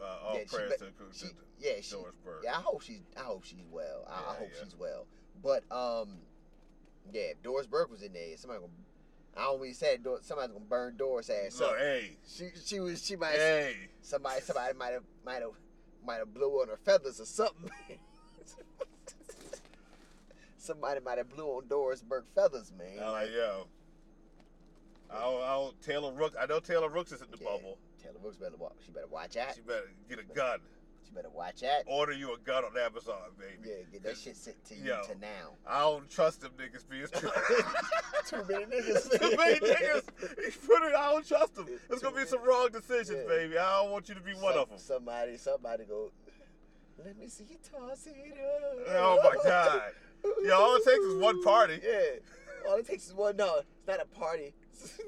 Uh, 0.00 0.04
all 0.24 0.34
Yeah, 0.38 0.44
prayers 0.50 0.72
be- 0.80 0.86
to, 0.86 0.92
She, 1.12 1.26
to 1.26 1.32
yeah, 1.58 1.72
she, 1.82 1.90
Doris 1.94 2.14
Burke. 2.24 2.40
yeah. 2.44 2.52
I 2.56 2.62
hope 2.62 2.80
she's 2.80 3.02
I 3.18 3.20
hope 3.20 3.44
she's 3.44 3.66
well. 3.70 4.06
I, 4.08 4.30
I 4.32 4.34
hope 4.36 4.48
yeah. 4.54 4.64
she's 4.64 4.74
well. 4.74 5.06
But 5.42 5.64
um, 5.70 6.20
yeah, 7.12 7.32
if 7.32 7.42
Doris 7.42 7.66
Burke 7.66 7.90
was 7.90 8.00
in 8.00 8.14
there. 8.14 8.34
Somebody 8.38 8.60
gonna. 8.60 8.72
I 9.36 9.42
don't 9.42 9.60
mean 9.60 9.74
say 9.74 9.98
somebody's 10.22 10.52
gonna 10.54 10.64
burn 10.64 10.96
Doris 10.96 11.28
ass 11.28 11.54
So, 11.54 11.74
hey, 11.78 12.16
She 12.26 12.48
she 12.64 12.80
was 12.80 13.04
she 13.04 13.16
might 13.16 13.34
hey. 13.34 13.74
somebody 14.00 14.40
somebody 14.40 14.72
might 14.74 14.92
have 14.94 15.04
might 15.22 15.42
have 15.42 15.52
might 16.02 16.16
have 16.16 16.32
blew 16.32 16.62
on 16.62 16.68
her 16.68 16.78
feathers 16.82 17.20
or 17.20 17.26
something. 17.26 17.70
somebody 20.56 21.00
might 21.00 21.18
have 21.18 21.28
blew 21.28 21.44
on 21.46 21.68
Doris 21.68 22.00
Burke 22.02 22.26
feathers, 22.34 22.72
man. 22.76 22.98
I'm 23.04 23.12
like, 23.12 23.30
yo. 23.32 23.66
I 25.12 25.20
don't, 25.20 25.42
I 25.42 25.54
don't, 25.54 25.82
Taylor 25.82 26.12
Rooks. 26.12 26.36
I 26.40 26.46
know 26.46 26.60
Taylor 26.60 26.88
Rooks 26.88 27.12
is 27.12 27.20
in 27.20 27.30
the 27.30 27.38
Yeah. 27.40 27.48
bubble. 27.48 27.78
Taylor 28.02 28.18
Rooks 28.22 28.36
better 28.36 28.56
watch. 28.56 28.74
She 28.84 28.92
better 28.92 29.06
watch 29.08 29.36
out. 29.36 29.54
She 29.54 29.60
better 29.60 29.90
get 30.08 30.18
a 30.20 30.22
gun. 30.24 30.60
She 31.04 31.10
better 31.12 31.30
watch 31.30 31.62
out. 31.64 31.82
Order 31.86 32.12
you 32.12 32.32
a 32.34 32.38
gun 32.38 32.64
on 32.64 32.76
Amazon, 32.78 33.16
baby. 33.38 33.68
Yeah, 33.68 33.74
get 33.90 34.02
that 34.04 34.16
shit 34.16 34.36
sent 34.36 34.64
to 34.66 34.74
you 34.76 34.84
Yo. 34.84 35.02
to 35.06 35.18
now. 35.18 35.54
I 35.66 35.80
don't 35.80 36.08
trust 36.08 36.40
them 36.42 36.52
niggas, 36.56 36.88
B. 36.88 36.98
It's 36.98 37.10
too, 37.20 37.28
Too 38.26 38.44
many 38.48 38.66
niggas. 38.66 39.10
too 39.20 39.36
many 39.36 39.58
niggas. 39.58 40.04
Put 40.66 40.82
it, 40.84 40.94
I 40.94 41.10
don't 41.12 41.26
trust 41.26 41.54
them. 41.56 41.66
It's 41.68 41.82
There's 41.88 42.00
gonna 42.02 42.14
be 42.14 42.18
many. 42.18 42.28
some 42.30 42.44
wrong 42.44 42.68
decisions, 42.72 43.18
Yeah. 43.22 43.28
baby. 43.28 43.58
I 43.58 43.82
don't 43.82 43.90
want 43.90 44.08
you 44.08 44.14
to 44.14 44.20
be 44.20 44.34
one 44.34 44.56
of 44.56 44.68
them. 44.68 44.78
Somebody, 44.78 45.36
somebody 45.36 45.84
go. 45.84 46.12
Let 47.04 47.16
me 47.18 47.26
see 47.28 47.44
you 47.50 47.56
toss 47.72 48.06
it 48.06 48.14
up. 48.14 48.94
Oh 48.94 49.20
my 49.24 49.42
God. 49.42 49.82
Yo, 50.44 50.54
all 50.54 50.76
it 50.76 50.84
takes 50.84 51.02
is 51.02 51.14
one 51.20 51.42
party. 51.42 51.80
Yeah. 51.82 52.68
All 52.68 52.76
it 52.76 52.86
takes 52.86 53.06
is 53.06 53.14
one. 53.14 53.36
No, 53.36 53.56
it's 53.56 53.66
not 53.88 54.00
a 54.00 54.04
party. 54.04 54.52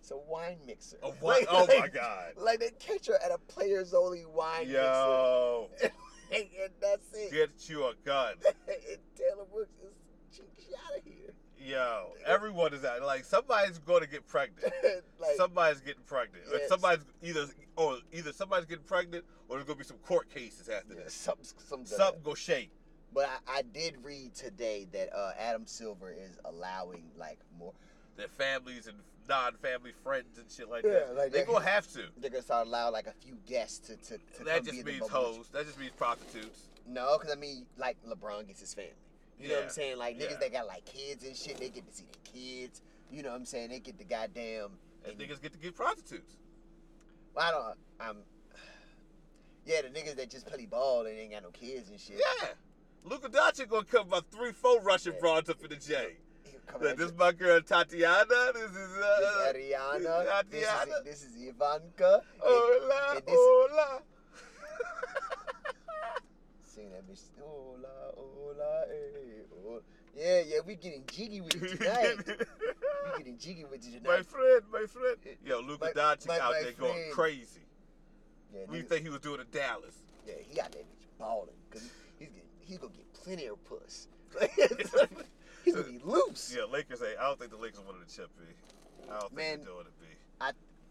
it's 0.00 0.10
a 0.10 0.16
wine 0.16 0.58
mixer. 0.66 0.96
A 1.02 1.10
what? 1.12 1.44
Oh 1.48 1.66
my 1.66 1.88
God. 1.88 2.32
Like 2.36 2.60
they 2.60 2.70
catch 2.78 3.06
her 3.08 3.18
at 3.24 3.30
a 3.30 3.38
players 3.38 3.94
only 3.94 4.24
wine 4.24 4.68
Yo, 4.68 5.68
mixer. 5.72 5.92
and 6.34 6.70
that's 6.80 7.06
it. 7.14 7.30
get 7.32 7.68
you 7.68 7.84
a 7.84 7.94
gun. 8.04 8.34
and 8.68 8.98
Taylor 9.16 9.46
Rooks 9.52 9.72
is 9.82 9.92
she, 10.32 10.42
she 10.58 10.74
out 10.74 10.98
of 10.98 11.04
here. 11.04 11.32
Yo, 11.58 12.12
everyone 12.24 12.72
is 12.72 12.84
out. 12.84 13.02
Like 13.02 13.24
somebody's 13.24 13.78
going 13.78 14.02
to 14.02 14.08
get 14.08 14.26
pregnant. 14.26 14.72
like, 15.20 15.36
somebody's 15.36 15.80
getting 15.80 16.02
pregnant. 16.06 16.44
Yes. 16.50 16.68
somebody's 16.68 17.04
either 17.22 17.46
or 17.76 17.98
either 18.12 18.32
somebody's 18.32 18.66
getting 18.66 18.84
pregnant 18.84 19.24
or 19.48 19.56
there's 19.56 19.66
gonna 19.66 19.78
be 19.78 19.84
some 19.84 19.98
court 19.98 20.30
cases 20.30 20.68
after 20.68 20.94
yeah, 20.94 21.04
this. 21.04 21.14
something, 21.14 21.44
some 21.44 21.84
Something 21.84 22.22
go 22.22 22.34
shake. 22.34 22.70
But 23.12 23.28
I, 23.46 23.58
I 23.58 23.62
did 23.62 23.96
read 24.02 24.34
today 24.34 24.86
that 24.92 25.14
uh, 25.14 25.32
Adam 25.38 25.66
Silver 25.66 26.12
is 26.12 26.38
allowing 26.44 27.04
like 27.16 27.38
more. 27.58 27.72
Their 28.16 28.28
families 28.28 28.86
and 28.86 28.96
non-family 29.28 29.92
friends 30.02 30.38
and 30.38 30.50
shit 30.50 30.68
like 30.68 30.84
Yeah, 30.84 30.90
that. 30.90 31.16
like 31.16 31.32
they 31.32 31.38
that. 31.40 31.46
gonna 31.46 31.64
have 31.64 31.90
to. 31.92 32.04
They're 32.18 32.30
gonna 32.30 32.42
start 32.42 32.66
allow 32.66 32.90
like 32.90 33.06
a 33.06 33.12
few 33.12 33.36
guests 33.46 33.78
to 33.88 33.96
to, 33.96 34.18
to 34.38 34.44
That 34.44 34.64
just 34.64 34.84
means 34.84 35.08
hoes. 35.08 35.48
That 35.52 35.66
just 35.66 35.78
means 35.78 35.92
prostitutes. 35.96 36.68
No, 36.86 37.16
because 37.18 37.34
I 37.34 37.38
mean, 37.38 37.66
like 37.78 37.96
LeBron 38.08 38.46
gets 38.46 38.60
his 38.60 38.74
family. 38.74 38.92
You 39.40 39.48
know 39.48 39.54
what 39.54 39.64
I'm 39.64 39.70
saying? 39.70 39.98
Like 39.98 40.18
niggas 40.18 40.32
yeah. 40.32 40.36
that 40.40 40.52
got 40.52 40.66
like 40.66 40.84
kids 40.84 41.24
and 41.24 41.34
shit, 41.34 41.56
they 41.58 41.70
get 41.70 41.88
to 41.88 41.94
see 41.94 42.04
their 42.04 42.32
kids. 42.34 42.82
You 43.10 43.22
know 43.22 43.30
what 43.30 43.36
I'm 43.36 43.44
saying? 43.46 43.70
They 43.70 43.80
get 43.80 43.98
the 43.98 44.04
goddamn. 44.04 44.70
And 45.06 45.18
niggas 45.18 45.40
get 45.40 45.52
to 45.52 45.58
get 45.58 45.74
prostitutes. 45.74 46.34
Well, 47.34 47.46
I 47.46 47.50
don't. 47.50 48.08
I'm. 48.08 48.16
Yeah, 49.66 49.82
the 49.82 49.88
niggas 49.88 50.16
that 50.16 50.30
just 50.30 50.46
play 50.46 50.64
ball 50.64 51.04
and 51.04 51.16
ain't 51.16 51.32
got 51.32 51.42
no 51.42 51.50
kids 51.50 51.90
and 51.90 52.00
shit. 52.00 52.18
Yeah. 52.18 52.48
Luka 53.04 53.28
Doncic 53.28 53.68
gonna 53.68 53.84
come 53.84 54.08
about 54.08 54.30
three, 54.30 54.52
four 54.52 54.80
Russian 54.82 55.12
Yeah. 55.14 55.20
broads 55.20 55.48
up 55.50 55.62
in 55.62 55.70
the 55.70 55.76
J. 55.76 56.16
Like, 56.80 56.96
this 56.96 57.10
is 57.10 57.16
my 57.16 57.32
girl 57.32 57.60
Tatiana. 57.60 58.26
This 58.54 58.62
is 58.70 58.72
This 58.72 58.98
uh, 58.98 59.52
is 59.56 59.72
Ariana. 59.74 60.50
This 60.50 60.60
is, 60.62 60.66
Tatiana. 60.68 61.02
this 61.04 61.22
is 61.24 61.36
Ivanka. 61.48 62.22
Hola, 62.38 63.14
and 63.16 63.26
this- 63.26 63.34
hola. 63.36 64.02
Sing 66.62 66.90
that 66.90 67.10
bitch. 67.10 67.20
Hola, 67.40 67.88
hola, 68.16 68.84
eh, 68.88 69.42
hola. 69.64 69.80
Yeah, 70.16 70.42
yeah, 70.46 70.58
we 70.64 70.76
getting 70.76 71.04
jiggy 71.10 71.40
with 71.40 71.60
it 71.60 71.78
tonight. 71.78 72.16
we 72.26 73.18
getting 73.18 73.38
jiggy 73.38 73.64
with 73.64 73.84
it 73.86 73.92
tonight. 73.98 74.04
my 74.18 74.22
friend, 74.22 74.62
my 74.72 74.86
friend. 74.86 75.16
Yo, 75.44 75.60
Luka 75.60 75.86
My- 75.86 75.92
Doncic 75.92 76.28
my- 76.28 76.38
out 76.38 76.52
my 76.52 76.62
there 76.62 76.72
going 76.72 77.10
crazy. 77.12 77.60
Yeah, 78.52 78.60
What 78.66 78.72
do 78.72 78.76
you 78.78 78.82
think 78.84 79.02
he 79.04 79.08
was 79.10 79.20
doing 79.20 79.40
in 79.40 79.46
Dallas? 79.50 79.94
yeah, 80.26 80.34
he 80.40 80.60
out 80.60 80.70
that 80.72 80.82
bitch 80.82 81.06
balling 81.18 81.54
because 81.68 81.88
he's 82.70 82.78
gonna 82.78 82.92
get 82.94 83.12
plenty 83.12 83.46
of 83.46 83.62
puss. 83.64 84.08
he's 85.64 85.74
gonna 85.74 85.86
be 85.86 86.00
loose. 86.04 86.54
Yeah, 86.56 86.64
Lakers. 86.64 87.00
Say, 87.00 87.16
I 87.20 87.26
don't 87.26 87.38
think 87.38 87.50
the 87.50 87.58
Lakers 87.58 87.80
wanted 87.86 88.08
to 88.08 88.14
chip 88.14 88.30
B. 88.38 88.44
I 89.08 89.18
don't 89.18 89.22
think 89.22 89.32
Man. 89.34 89.58
they're 89.58 89.66
doing 89.66 89.86
it 89.86 90.00
B. 90.00 90.06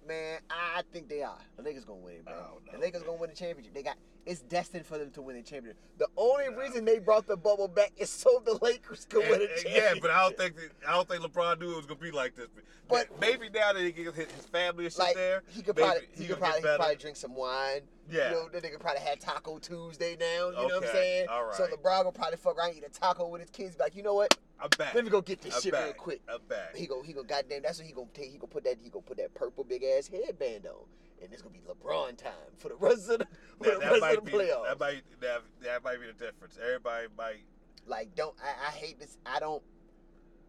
Man, 0.08 0.40
I 0.50 0.82
think 0.92 1.08
they 1.08 1.22
are. 1.22 1.38
The 1.58 1.62
Lakers 1.62 1.86
gonna 1.86 2.00
win 2.00 2.16
it, 2.16 2.26
man. 2.26 2.34
I 2.34 2.48
don't 2.48 2.72
the 2.72 2.80
Lakers 2.80 3.02
man. 3.02 3.10
gonna 3.10 3.22
win 3.22 3.30
the 3.30 3.36
championship. 3.36 3.74
They 3.74 3.84
got 3.84 3.98
it's 4.30 4.42
destined 4.42 4.86
for 4.86 4.98
them 4.98 5.10
to 5.12 5.22
win 5.22 5.36
the 5.36 5.42
championship. 5.42 5.78
The 5.98 6.08
only 6.16 6.50
reason 6.50 6.86
they 6.86 7.00
brought 7.00 7.26
the 7.26 7.36
bubble 7.36 7.68
back 7.68 7.92
is 7.98 8.10
so 8.10 8.42
the 8.46 8.58
Lakers 8.62 9.06
could 9.10 9.24
And- 9.24 9.32
win 9.32 9.42
a 9.42 9.48
championship. 9.48 9.84
yeah, 9.96 10.00
but 10.02 10.12
I 10.12 10.22
don't 10.22 10.38
think 10.38 10.56
that, 10.56 10.70
I 10.88 10.92
don't 10.94 11.08
think 11.10 11.24
LeBron 11.24 11.60
knew 11.60 11.72
it 11.74 11.78
was 11.78 11.86
gonna 11.88 12.00
be 12.00 12.12
like 12.12 12.36
this. 12.36 12.48
But- 12.88 13.20
maybe 13.20 13.50
now 13.50 13.74
that 13.74 13.82
he 13.82 13.92
can 13.92 14.04
get 14.06 14.14
his 14.16 14.46
family 14.46 14.86
and 14.86 14.94
shit 14.94 15.00
like 15.00 15.16
there, 15.16 15.44
he 15.48 15.62
could 15.64 15.76
probably 15.76 16.08
he, 16.12 16.26
gonna 16.26 16.28
could 16.36 16.40
probably, 16.40 16.62
probably 16.78 16.96
drink 16.96 17.18
some 17.18 17.36
wine. 17.36 17.82
Yeah. 18.10 18.30
You 18.30 18.36
know, 18.36 18.50
the 18.50 18.62
nigga 18.62 18.80
probably 18.80 19.02
had 19.02 19.20
Taco 19.20 19.58
Tuesday 19.60 20.16
now. 20.20 20.50
You 20.50 20.68
know 20.68 20.76
what 20.80 20.84
I'm 20.86 20.92
saying? 20.92 21.28
all 21.30 21.52
So. 21.54 21.68
LeBron 21.68 22.06
will 22.06 22.12
probably 22.12 22.38
fuck 22.38 22.58
around, 22.58 22.74
eat 22.76 22.84
a 22.86 22.90
taco 22.90 23.28
with 23.28 23.42
his 23.42 23.50
kids. 23.50 23.76
Be 23.76 23.84
like, 23.84 23.96
you 23.96 24.04
know 24.04 24.14
what? 24.16 24.36
I'm 24.62 24.70
back. 24.78 24.94
Let 24.94 25.06
me 25.06 25.10
go 25.10 25.22
get 25.22 25.42
this 25.42 25.56
I'm 25.56 25.62
shit 25.62 25.72
back. 25.72 25.84
real 25.86 25.94
quick. 25.94 26.22
I'm 26.28 26.42
back. 26.50 26.76
He 26.76 26.86
go, 26.88 27.02
he 27.02 27.14
go, 27.14 27.24
goddamn. 27.24 27.62
That's 27.64 27.78
what 27.80 27.88
he 27.88 27.94
gonna 27.94 28.08
take. 28.14 28.32
He 28.32 28.38
gonna 28.38 28.48
put 28.52 28.64
that. 28.66 28.78
He 28.84 28.90
gonna 28.90 29.04
put 29.04 29.18
that 29.18 29.34
purple 29.34 29.64
big 29.64 29.84
ass 29.84 30.08
headband 30.08 30.66
on, 30.66 30.86
and 31.22 31.32
it's 31.34 31.42
gonna 31.42 31.54
be 31.54 31.60
LeBron 31.62 32.18
time 32.18 32.32
for 32.58 32.70
the 32.70 32.76
rest 32.76 33.10
of 33.10 33.20
the, 33.20 33.28
That, 33.62 33.80
that 33.80 33.90
rest 33.92 34.02
might 34.02 34.18
of 34.18 34.26
the 34.26 34.32
be 34.32 34.38
playoffs. 34.38 34.68
that 34.68 34.80
might 34.80 35.04
that, 35.22 35.42
that 35.64 35.84
might 35.84 36.00
be 36.00 36.08
the 36.08 36.14
difference. 36.14 36.58
Everybody 36.62 37.08
might 37.18 37.44
Like, 37.86 38.16
don't 38.16 38.36
I, 38.44 38.68
I 38.68 38.72
hate 38.72 39.00
this. 39.00 39.18
I 39.26 39.40
don't. 39.40 39.64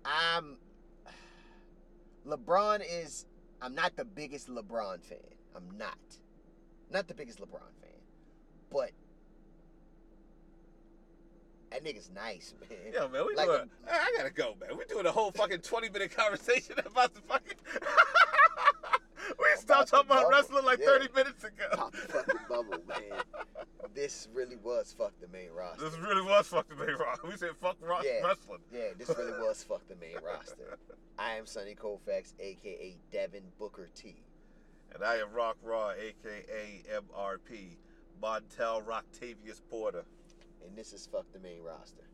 I'm. 0.04 0.56
LeBron 2.26 2.82
is. 2.88 3.26
I'm 3.62 3.74
not 3.74 3.96
the 3.96 4.04
biggest 4.04 4.48
LeBron 4.48 5.02
fan. 5.02 5.18
I'm 5.56 5.76
not. 5.76 5.98
Not 6.90 7.08
the 7.08 7.14
biggest 7.14 7.38
LeBron 7.40 7.60
fan, 7.80 8.00
but 8.70 8.90
that 11.70 11.84
nigga's 11.84 12.10
nice, 12.14 12.52
man. 12.60 12.78
Yo, 12.92 13.08
man, 13.08 13.24
we 13.26 13.34
Like 13.36 13.46
doing. 13.46 13.58
a- 13.60 13.62
um, 13.62 13.70
I 13.88 14.12
gotta 14.16 14.30
go, 14.30 14.54
man. 14.60 14.76
We're 14.76 14.84
doing 14.84 15.06
a 15.06 15.12
whole 15.12 15.30
fucking 15.30 15.60
twenty 15.60 15.88
minute 15.88 16.14
conversation 16.16 16.76
about 16.84 17.14
the 17.14 17.20
fucking. 17.22 17.58
We 19.38 19.46
stopped 19.56 19.88
talking 19.90 20.06
about 20.10 20.22
bubble, 20.22 20.30
wrestling 20.30 20.64
like 20.64 20.78
yeah. 20.80 20.86
thirty 20.86 21.08
minutes 21.14 21.44
ago. 21.44 21.66
Pop 21.72 21.92
the 21.92 21.98
fucking 21.98 22.40
bubble, 22.48 22.78
man. 22.88 23.20
This 23.94 24.28
really 24.32 24.56
was 24.56 24.94
fuck 24.96 25.12
the 25.20 25.28
main 25.28 25.50
roster. 25.50 25.84
This 25.88 25.98
really 25.98 26.22
was 26.22 26.46
fucking 26.48 26.78
main 26.78 26.96
rock. 26.96 27.22
We 27.26 27.36
said 27.36 27.50
fuck 27.60 27.76
rock 27.80 28.04
Yeah. 28.04 28.26
wrestling. 28.26 28.60
Yeah, 28.72 28.88
this 28.96 29.08
really 29.16 29.32
was 29.32 29.62
fuck 29.64 29.86
the 29.88 29.96
main 29.96 30.16
roster. 30.24 30.78
I 31.18 31.34
am 31.34 31.46
Sonny 31.46 31.74
Colfax, 31.74 32.34
aka 32.38 32.96
Devin 33.12 33.42
Booker 33.58 33.88
T. 33.94 34.22
And 34.94 35.04
I 35.04 35.16
am 35.16 35.32
Rock 35.32 35.56
Raw, 35.62 35.90
aka 35.90 36.82
MRP, 36.92 37.76
Montel 38.22 38.84
Roctavius 38.84 39.60
Porter. 39.70 40.04
And 40.66 40.76
this 40.76 40.92
is 40.92 41.06
fuck 41.06 41.26
the 41.32 41.38
main 41.38 41.62
roster. 41.62 42.04